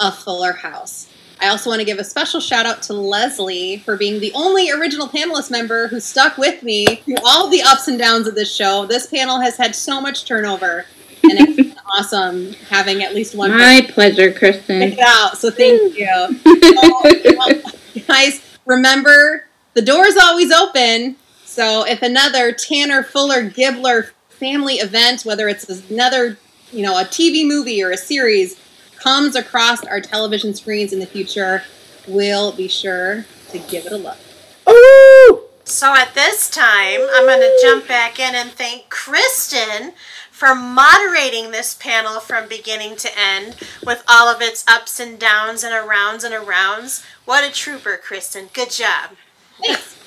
of 0.00 0.18
Fuller 0.18 0.52
House. 0.52 1.08
I 1.40 1.48
also 1.48 1.70
want 1.70 1.80
to 1.80 1.86
give 1.86 1.98
a 1.98 2.04
special 2.04 2.40
shout 2.40 2.66
out 2.66 2.82
to 2.82 2.92
Leslie 2.92 3.78
for 3.78 3.96
being 3.96 4.20
the 4.20 4.32
only 4.34 4.70
original 4.70 5.08
panelist 5.08 5.50
member 5.50 5.88
who 5.88 5.98
stuck 5.98 6.36
with 6.36 6.62
me 6.62 6.96
through 6.96 7.16
all 7.24 7.48
the 7.48 7.62
ups 7.62 7.88
and 7.88 7.98
downs 7.98 8.26
of 8.26 8.34
this 8.34 8.54
show. 8.54 8.84
This 8.84 9.06
panel 9.06 9.40
has 9.40 9.56
had 9.56 9.74
so 9.74 10.02
much 10.02 10.26
turnover, 10.26 10.84
and 11.22 11.32
it's 11.40 11.56
been 11.56 11.74
awesome 11.96 12.52
having 12.68 13.02
at 13.02 13.14
least 13.14 13.34
one 13.34 13.50
My 13.50 13.86
pleasure, 13.90 14.32
Kristen. 14.32 14.80
pick 14.80 14.98
it 14.98 15.00
out. 15.00 15.36
So 15.38 15.50
thank 15.50 15.96
you. 15.96 16.40
So, 17.92 18.02
guys, 18.06 18.40
remember 18.66 19.46
the 19.74 19.82
door 19.82 20.04
is 20.06 20.16
always 20.16 20.52
open. 20.52 21.16
So 21.44 21.84
if 21.86 22.02
another 22.02 22.52
Tanner 22.52 23.02
Fuller 23.02 23.48
Gibbler 23.50 24.10
family 24.28 24.74
event, 24.74 25.22
whether 25.22 25.48
it's 25.48 25.68
another, 25.90 26.38
you 26.72 26.82
know, 26.82 26.96
a 26.98 27.02
TV 27.04 27.46
movie 27.46 27.82
or 27.82 27.90
a 27.90 27.96
series, 27.96 28.58
comes 28.96 29.34
across 29.34 29.84
our 29.84 30.00
television 30.00 30.54
screens 30.54 30.92
in 30.92 31.00
the 31.00 31.06
future, 31.06 31.62
we'll 32.06 32.52
be 32.52 32.68
sure 32.68 33.24
to 33.50 33.58
give 33.58 33.86
it 33.86 33.92
a 33.92 33.96
look. 33.96 34.18
Ooh! 34.68 35.42
So 35.64 35.94
at 35.94 36.14
this 36.14 36.50
time, 36.50 37.00
I'm 37.14 37.26
going 37.26 37.40
to 37.40 37.58
jump 37.62 37.86
back 37.86 38.18
in 38.18 38.34
and 38.34 38.50
thank 38.50 38.88
Kristen 38.88 39.92
for 40.40 40.54
moderating 40.54 41.50
this 41.50 41.74
panel 41.74 42.18
from 42.18 42.48
beginning 42.48 42.96
to 42.96 43.10
end 43.14 43.54
with 43.84 44.02
all 44.08 44.26
of 44.26 44.40
its 44.40 44.64
ups 44.66 44.98
and 44.98 45.18
downs 45.18 45.62
and 45.62 45.74
arounds 45.74 46.24
and 46.24 46.32
arounds. 46.32 47.04
What 47.26 47.44
a 47.44 47.52
trooper, 47.52 48.00
Kristen. 48.02 48.48
Good 48.54 48.70
job. 48.70 49.10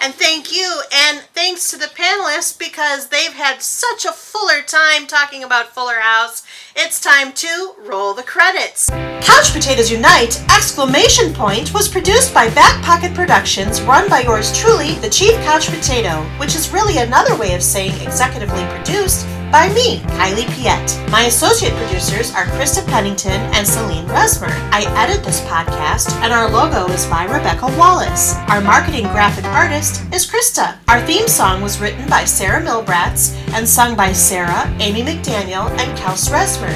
And 0.01 0.11
thank 0.15 0.51
you, 0.51 0.81
and 0.91 1.19
thanks 1.35 1.69
to 1.69 1.77
the 1.77 1.85
panelists 1.85 2.57
because 2.57 3.09
they've 3.09 3.33
had 3.33 3.61
such 3.61 4.05
a 4.05 4.11
fuller 4.11 4.63
time 4.63 5.05
talking 5.05 5.43
about 5.43 5.75
Fuller 5.75 5.99
House. 5.99 6.43
It's 6.75 6.99
time 6.99 7.31
to 7.33 7.75
roll 7.77 8.15
the 8.15 8.23
credits. 8.23 8.89
Couch 8.89 9.53
Potatoes 9.53 9.91
Unite! 9.91 10.43
Exclamation 10.49 11.31
point 11.35 11.75
was 11.75 11.87
produced 11.87 12.33
by 12.33 12.49
Back 12.55 12.83
Pocket 12.83 13.13
Productions, 13.13 13.83
run 13.83 14.09
by 14.09 14.21
yours 14.21 14.51
truly, 14.57 14.95
the 14.95 15.09
Chief 15.09 15.35
Couch 15.43 15.69
Potato, 15.69 16.23
which 16.39 16.55
is 16.55 16.73
really 16.73 16.97
another 16.97 17.37
way 17.37 17.53
of 17.53 17.61
saying 17.61 17.91
executively 17.93 18.67
produced 18.75 19.27
by 19.53 19.69
me, 19.69 19.99
Kylie 20.17 20.49
Piet. 20.55 21.11
My 21.11 21.25
associate 21.25 21.75
producers 21.75 22.33
are 22.33 22.45
Krista 22.57 22.83
Pennington 22.87 23.39
and 23.53 23.67
Celine 23.67 24.07
Resmer. 24.07 24.49
I 24.71 24.91
edit 24.97 25.23
this 25.23 25.41
podcast, 25.41 26.11
and 26.23 26.33
our 26.33 26.49
logo 26.49 26.91
is 26.91 27.05
by 27.05 27.25
Rebecca 27.25 27.67
Wallace. 27.77 28.33
Our 28.49 28.61
marketing 28.61 29.03
graphic 29.09 29.45
artist 29.45 30.11
is 30.11 30.25
Krista. 30.25 30.79
Our 30.87 30.99
theme 31.01 31.27
song 31.27 31.61
was 31.61 31.79
written 31.79 32.09
by 32.09 32.25
Sarah 32.25 32.63
Milbratz 32.63 33.37
and 33.53 33.69
sung 33.69 33.95
by 33.95 34.11
Sarah, 34.11 34.75
Amy 34.79 35.03
McDaniel, 35.03 35.69
and 35.77 35.95
Kels 35.99 36.31
Resmer. 36.31 36.73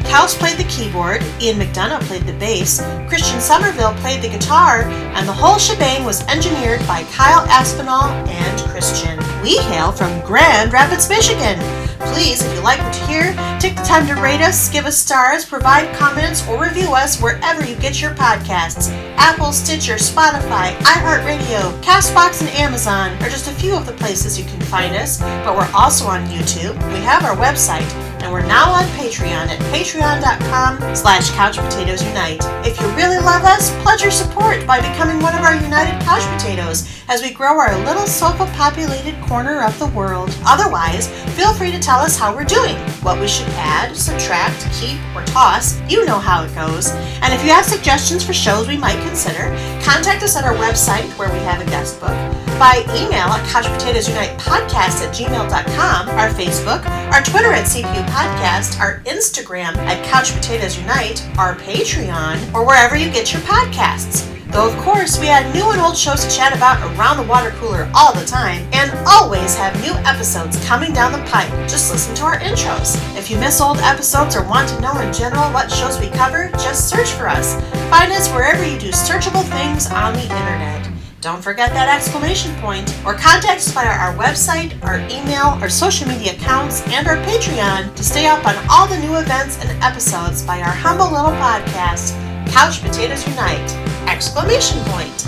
Kels 0.00 0.36
played 0.36 0.58
the 0.58 0.64
keyboard, 0.64 1.22
Ian 1.40 1.60
McDonough 1.60 2.02
played 2.08 2.26
the 2.26 2.32
bass, 2.40 2.80
Christian 3.08 3.40
Somerville 3.40 3.94
played 4.00 4.20
the 4.20 4.28
guitar, 4.28 4.82
and 5.14 5.28
the 5.28 5.32
whole 5.32 5.58
shebang 5.58 6.04
was 6.04 6.26
engineered 6.26 6.84
by 6.88 7.04
Kyle 7.04 7.46
Aspinall 7.46 8.10
and 8.26 8.60
Christian. 8.70 9.16
We 9.44 9.58
hail 9.58 9.92
from 9.92 10.20
Grand 10.26 10.72
Rapids, 10.72 11.08
Michigan. 11.08 11.85
Please, 12.00 12.44
if 12.44 12.52
you 12.54 12.60
like 12.60 12.78
what 12.80 12.98
you 13.00 13.06
hear, 13.06 13.58
take 13.58 13.76
the 13.76 13.82
time 13.82 14.06
to 14.06 14.14
rate 14.20 14.40
us, 14.40 14.68
give 14.68 14.86
us 14.86 14.96
stars, 14.96 15.44
provide 15.44 15.94
comments, 15.96 16.46
or 16.48 16.60
review 16.62 16.92
us 16.94 17.20
wherever 17.20 17.64
you 17.64 17.76
get 17.76 18.00
your 18.00 18.12
podcasts. 18.12 18.90
Apple, 19.16 19.52
Stitcher, 19.52 19.94
Spotify, 19.94 20.74
iHeartRadio, 20.78 21.80
Castbox, 21.82 22.40
and 22.40 22.50
Amazon 22.50 23.12
are 23.22 23.28
just 23.28 23.48
a 23.48 23.54
few 23.54 23.74
of 23.74 23.86
the 23.86 23.92
places 23.92 24.38
you 24.38 24.44
can 24.44 24.60
find 24.62 24.94
us, 24.94 25.20
but 25.20 25.56
we're 25.56 25.70
also 25.74 26.06
on 26.06 26.26
YouTube. 26.26 26.74
We 26.92 27.00
have 27.00 27.24
our 27.24 27.36
website, 27.36 27.88
and 28.22 28.32
we're 28.32 28.46
now 28.46 28.70
on 28.70 28.84
Patreon 28.98 29.48
at 29.48 29.58
patreon.com 29.72 30.94
slash 30.94 31.30
couchpotatoesunite. 31.30 32.66
If 32.66 32.80
you 32.80 32.86
really 32.96 33.18
love 33.18 33.44
us, 33.44 33.70
pledge 33.82 34.02
your 34.02 34.10
support 34.10 34.66
by 34.66 34.80
becoming 34.80 35.20
one 35.20 35.34
of 35.34 35.42
our 35.42 35.54
United 35.54 36.00
Couch 36.02 36.22
Potatoes 36.38 36.88
as 37.08 37.22
we 37.22 37.30
grow 37.30 37.58
our 37.58 37.76
little 37.84 38.06
sofa-populated 38.06 39.20
corner 39.26 39.62
of 39.62 39.78
the 39.78 39.86
world. 39.88 40.36
Otherwise, 40.44 41.08
feel 41.36 41.54
free 41.54 41.70
to 41.70 41.78
tell 41.78 42.00
us 42.00 42.18
how 42.18 42.34
we're 42.34 42.44
doing, 42.44 42.76
what 43.02 43.20
we 43.20 43.28
should 43.28 43.48
add, 43.50 43.96
subtract, 43.96 44.66
keep, 44.72 44.98
or 45.14 45.24
toss. 45.24 45.80
You 45.90 46.04
know 46.04 46.18
how 46.18 46.44
it 46.44 46.54
goes. 46.54 46.90
And 47.22 47.32
if 47.32 47.44
you 47.44 47.50
have 47.50 47.64
suggestions 47.64 48.24
for 48.24 48.32
shows 48.32 48.68
we 48.68 48.76
might 48.76 49.00
consider, 49.06 49.48
contact 49.82 50.22
us 50.22 50.36
at 50.36 50.44
our 50.44 50.54
website 50.54 51.06
where 51.18 51.32
we 51.32 51.38
have 51.40 51.60
a 51.60 51.66
guest 51.66 52.00
book, 52.00 52.10
by 52.58 52.84
email 52.96 53.28
at 53.28 53.44
couchpotatoesunitepodcast 53.48 55.04
at 55.04 55.14
gmail.com, 55.14 56.08
our 56.08 56.28
Facebook, 56.30 56.84
our 57.12 57.22
Twitter 57.22 57.52
at 57.52 57.66
CPU 57.66 58.06
Podcast, 58.06 58.80
our 58.80 59.00
Instagram 59.00 59.76
at 59.76 60.02
Couch 60.06 60.32
Potatoes 60.32 60.78
Unite, 60.78 61.26
our 61.38 61.54
Patreon, 61.56 62.54
or 62.54 62.66
wherever 62.66 62.96
you 62.96 63.10
get 63.10 63.32
your 63.32 63.42
podcasts. 63.42 64.32
Though, 64.52 64.72
of 64.72 64.78
course, 64.78 65.18
we 65.20 65.28
add 65.28 65.54
new 65.54 65.70
and 65.70 65.80
old 65.80 65.98
shows 65.98 66.24
to 66.24 66.34
chat 66.34 66.56
about 66.56 66.80
around 66.96 67.18
the 67.18 67.24
water 67.24 67.50
cooler 67.56 67.90
all 67.94 68.14
the 68.14 68.24
time, 68.24 68.66
and 68.72 68.90
always 69.06 69.54
have 69.56 69.78
new 69.82 69.92
episodes 70.08 70.56
coming 70.64 70.94
down 70.94 71.12
the 71.12 71.30
pipe. 71.30 71.50
Just 71.68 71.92
listen 71.92 72.14
to 72.14 72.24
our 72.24 72.38
intros. 72.38 72.96
If 73.18 73.30
you 73.30 73.36
miss 73.36 73.60
old 73.60 73.78
episodes 73.78 74.34
or 74.34 74.48
want 74.48 74.68
to 74.70 74.80
know 74.80 74.98
in 75.00 75.12
general 75.12 75.52
what 75.52 75.70
shows 75.70 76.00
we 76.00 76.08
cover, 76.08 76.48
just 76.52 76.88
search 76.88 77.10
for 77.10 77.28
us. 77.28 77.60
Find 77.90 78.10
us 78.12 78.32
wherever 78.32 78.64
you 78.64 78.78
do 78.78 78.90
searchable 78.92 79.44
things 79.44 79.88
on 79.90 80.14
the 80.14 80.22
internet. 80.22 80.95
Don't 81.26 81.42
forget 81.42 81.70
that 81.70 81.92
exclamation 81.92 82.54
point, 82.62 82.88
or 83.04 83.12
contact 83.12 83.58
us 83.58 83.72
via 83.72 83.90
our 83.90 84.14
website, 84.14 84.80
our 84.84 85.00
email, 85.10 85.58
our 85.60 85.68
social 85.68 86.06
media 86.06 86.34
accounts, 86.34 86.86
and 86.86 87.08
our 87.08 87.16
Patreon 87.26 87.92
to 87.96 88.04
stay 88.04 88.28
up 88.28 88.46
on 88.46 88.54
all 88.70 88.86
the 88.86 88.96
new 89.00 89.16
events 89.16 89.58
and 89.58 89.68
episodes 89.82 90.46
by 90.46 90.60
our 90.60 90.70
humble 90.70 91.10
little 91.10 91.34
podcast, 91.42 92.14
Couch 92.52 92.80
Potatoes 92.80 93.26
Unite! 93.26 93.74
Exclamation 94.08 94.78
point. 94.84 95.26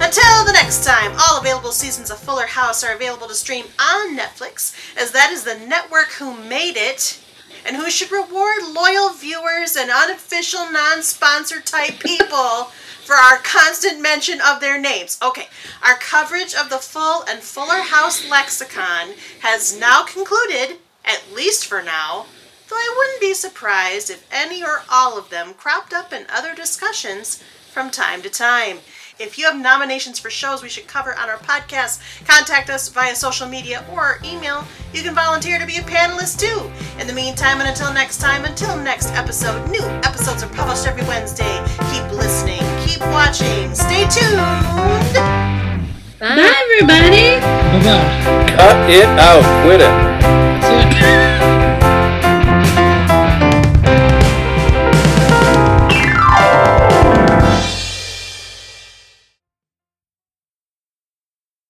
Until 0.00 0.44
the 0.44 0.52
next 0.52 0.84
time, 0.84 1.10
all 1.18 1.40
available 1.40 1.72
seasons 1.72 2.12
of 2.12 2.20
Fuller 2.20 2.46
House 2.46 2.84
are 2.84 2.94
available 2.94 3.26
to 3.26 3.34
stream 3.34 3.64
on 3.80 4.16
Netflix, 4.16 4.76
as 4.96 5.10
that 5.10 5.32
is 5.32 5.42
the 5.42 5.58
network 5.66 6.10
who 6.12 6.36
made 6.44 6.76
it 6.76 7.20
and 7.66 7.76
who 7.76 7.90
should 7.90 8.10
reward 8.10 8.62
loyal 8.72 9.10
viewers 9.10 9.76
and 9.76 9.90
unofficial 9.90 10.70
non-sponsor 10.70 11.60
type 11.60 12.00
people 12.00 12.70
for 13.04 13.14
our 13.14 13.38
constant 13.38 14.00
mention 14.00 14.40
of 14.40 14.60
their 14.60 14.80
names. 14.80 15.18
Okay, 15.22 15.48
our 15.82 15.96
coverage 15.96 16.54
of 16.54 16.70
the 16.70 16.78
full 16.78 17.22
and 17.28 17.40
Fuller 17.40 17.82
House 17.82 18.28
lexicon 18.28 19.14
has 19.40 19.76
now 19.78 20.02
concluded. 20.04 20.78
at 21.04 21.32
least 21.34 21.66
for 21.66 21.82
now, 21.82 22.26
though 22.68 22.76
I 22.76 22.94
wouldn't 22.96 23.20
be 23.20 23.34
surprised 23.34 24.10
if 24.10 24.26
any 24.30 24.62
or 24.62 24.82
all 24.90 25.18
of 25.18 25.30
them 25.30 25.54
cropped 25.54 25.92
up 25.92 26.12
in 26.12 26.26
other 26.28 26.54
discussions 26.54 27.42
from 27.72 27.90
time 27.90 28.22
to 28.22 28.30
time. 28.30 28.78
If 29.18 29.38
you 29.38 29.44
have 29.44 29.60
nominations 29.60 30.18
for 30.18 30.30
shows 30.30 30.62
we 30.62 30.68
should 30.68 30.86
cover 30.86 31.14
on 31.18 31.28
our 31.28 31.36
podcast, 31.36 32.00
contact 32.26 32.70
us 32.70 32.88
via 32.88 33.14
social 33.14 33.46
media 33.46 33.84
or 33.92 34.18
email. 34.24 34.64
You 34.94 35.02
can 35.02 35.14
volunteer 35.14 35.58
to 35.58 35.66
be 35.66 35.76
a 35.76 35.82
panelist 35.82 36.40
too. 36.40 36.70
In 37.00 37.06
the 37.06 37.12
meantime, 37.12 37.60
and 37.60 37.68
until 37.68 37.92
next 37.92 38.18
time, 38.18 38.44
until 38.44 38.76
next 38.76 39.10
episode, 39.12 39.68
new 39.70 39.82
episodes 40.02 40.42
are 40.42 40.48
published 40.48 40.86
every 40.86 41.04
Wednesday. 41.04 41.62
Keep 41.92 42.10
listening, 42.12 42.62
keep 42.86 43.00
watching, 43.12 43.74
stay 43.74 44.08
tuned. 44.08 44.38
Bye, 46.18 46.54
everybody. 46.64 47.36
Oh 47.36 47.80
bye 47.82 47.82
bye. 47.84 48.56
Cut 48.56 48.90
it 48.90 49.06
out. 49.18 49.64
Quit 49.64 49.80
it. 49.82 50.41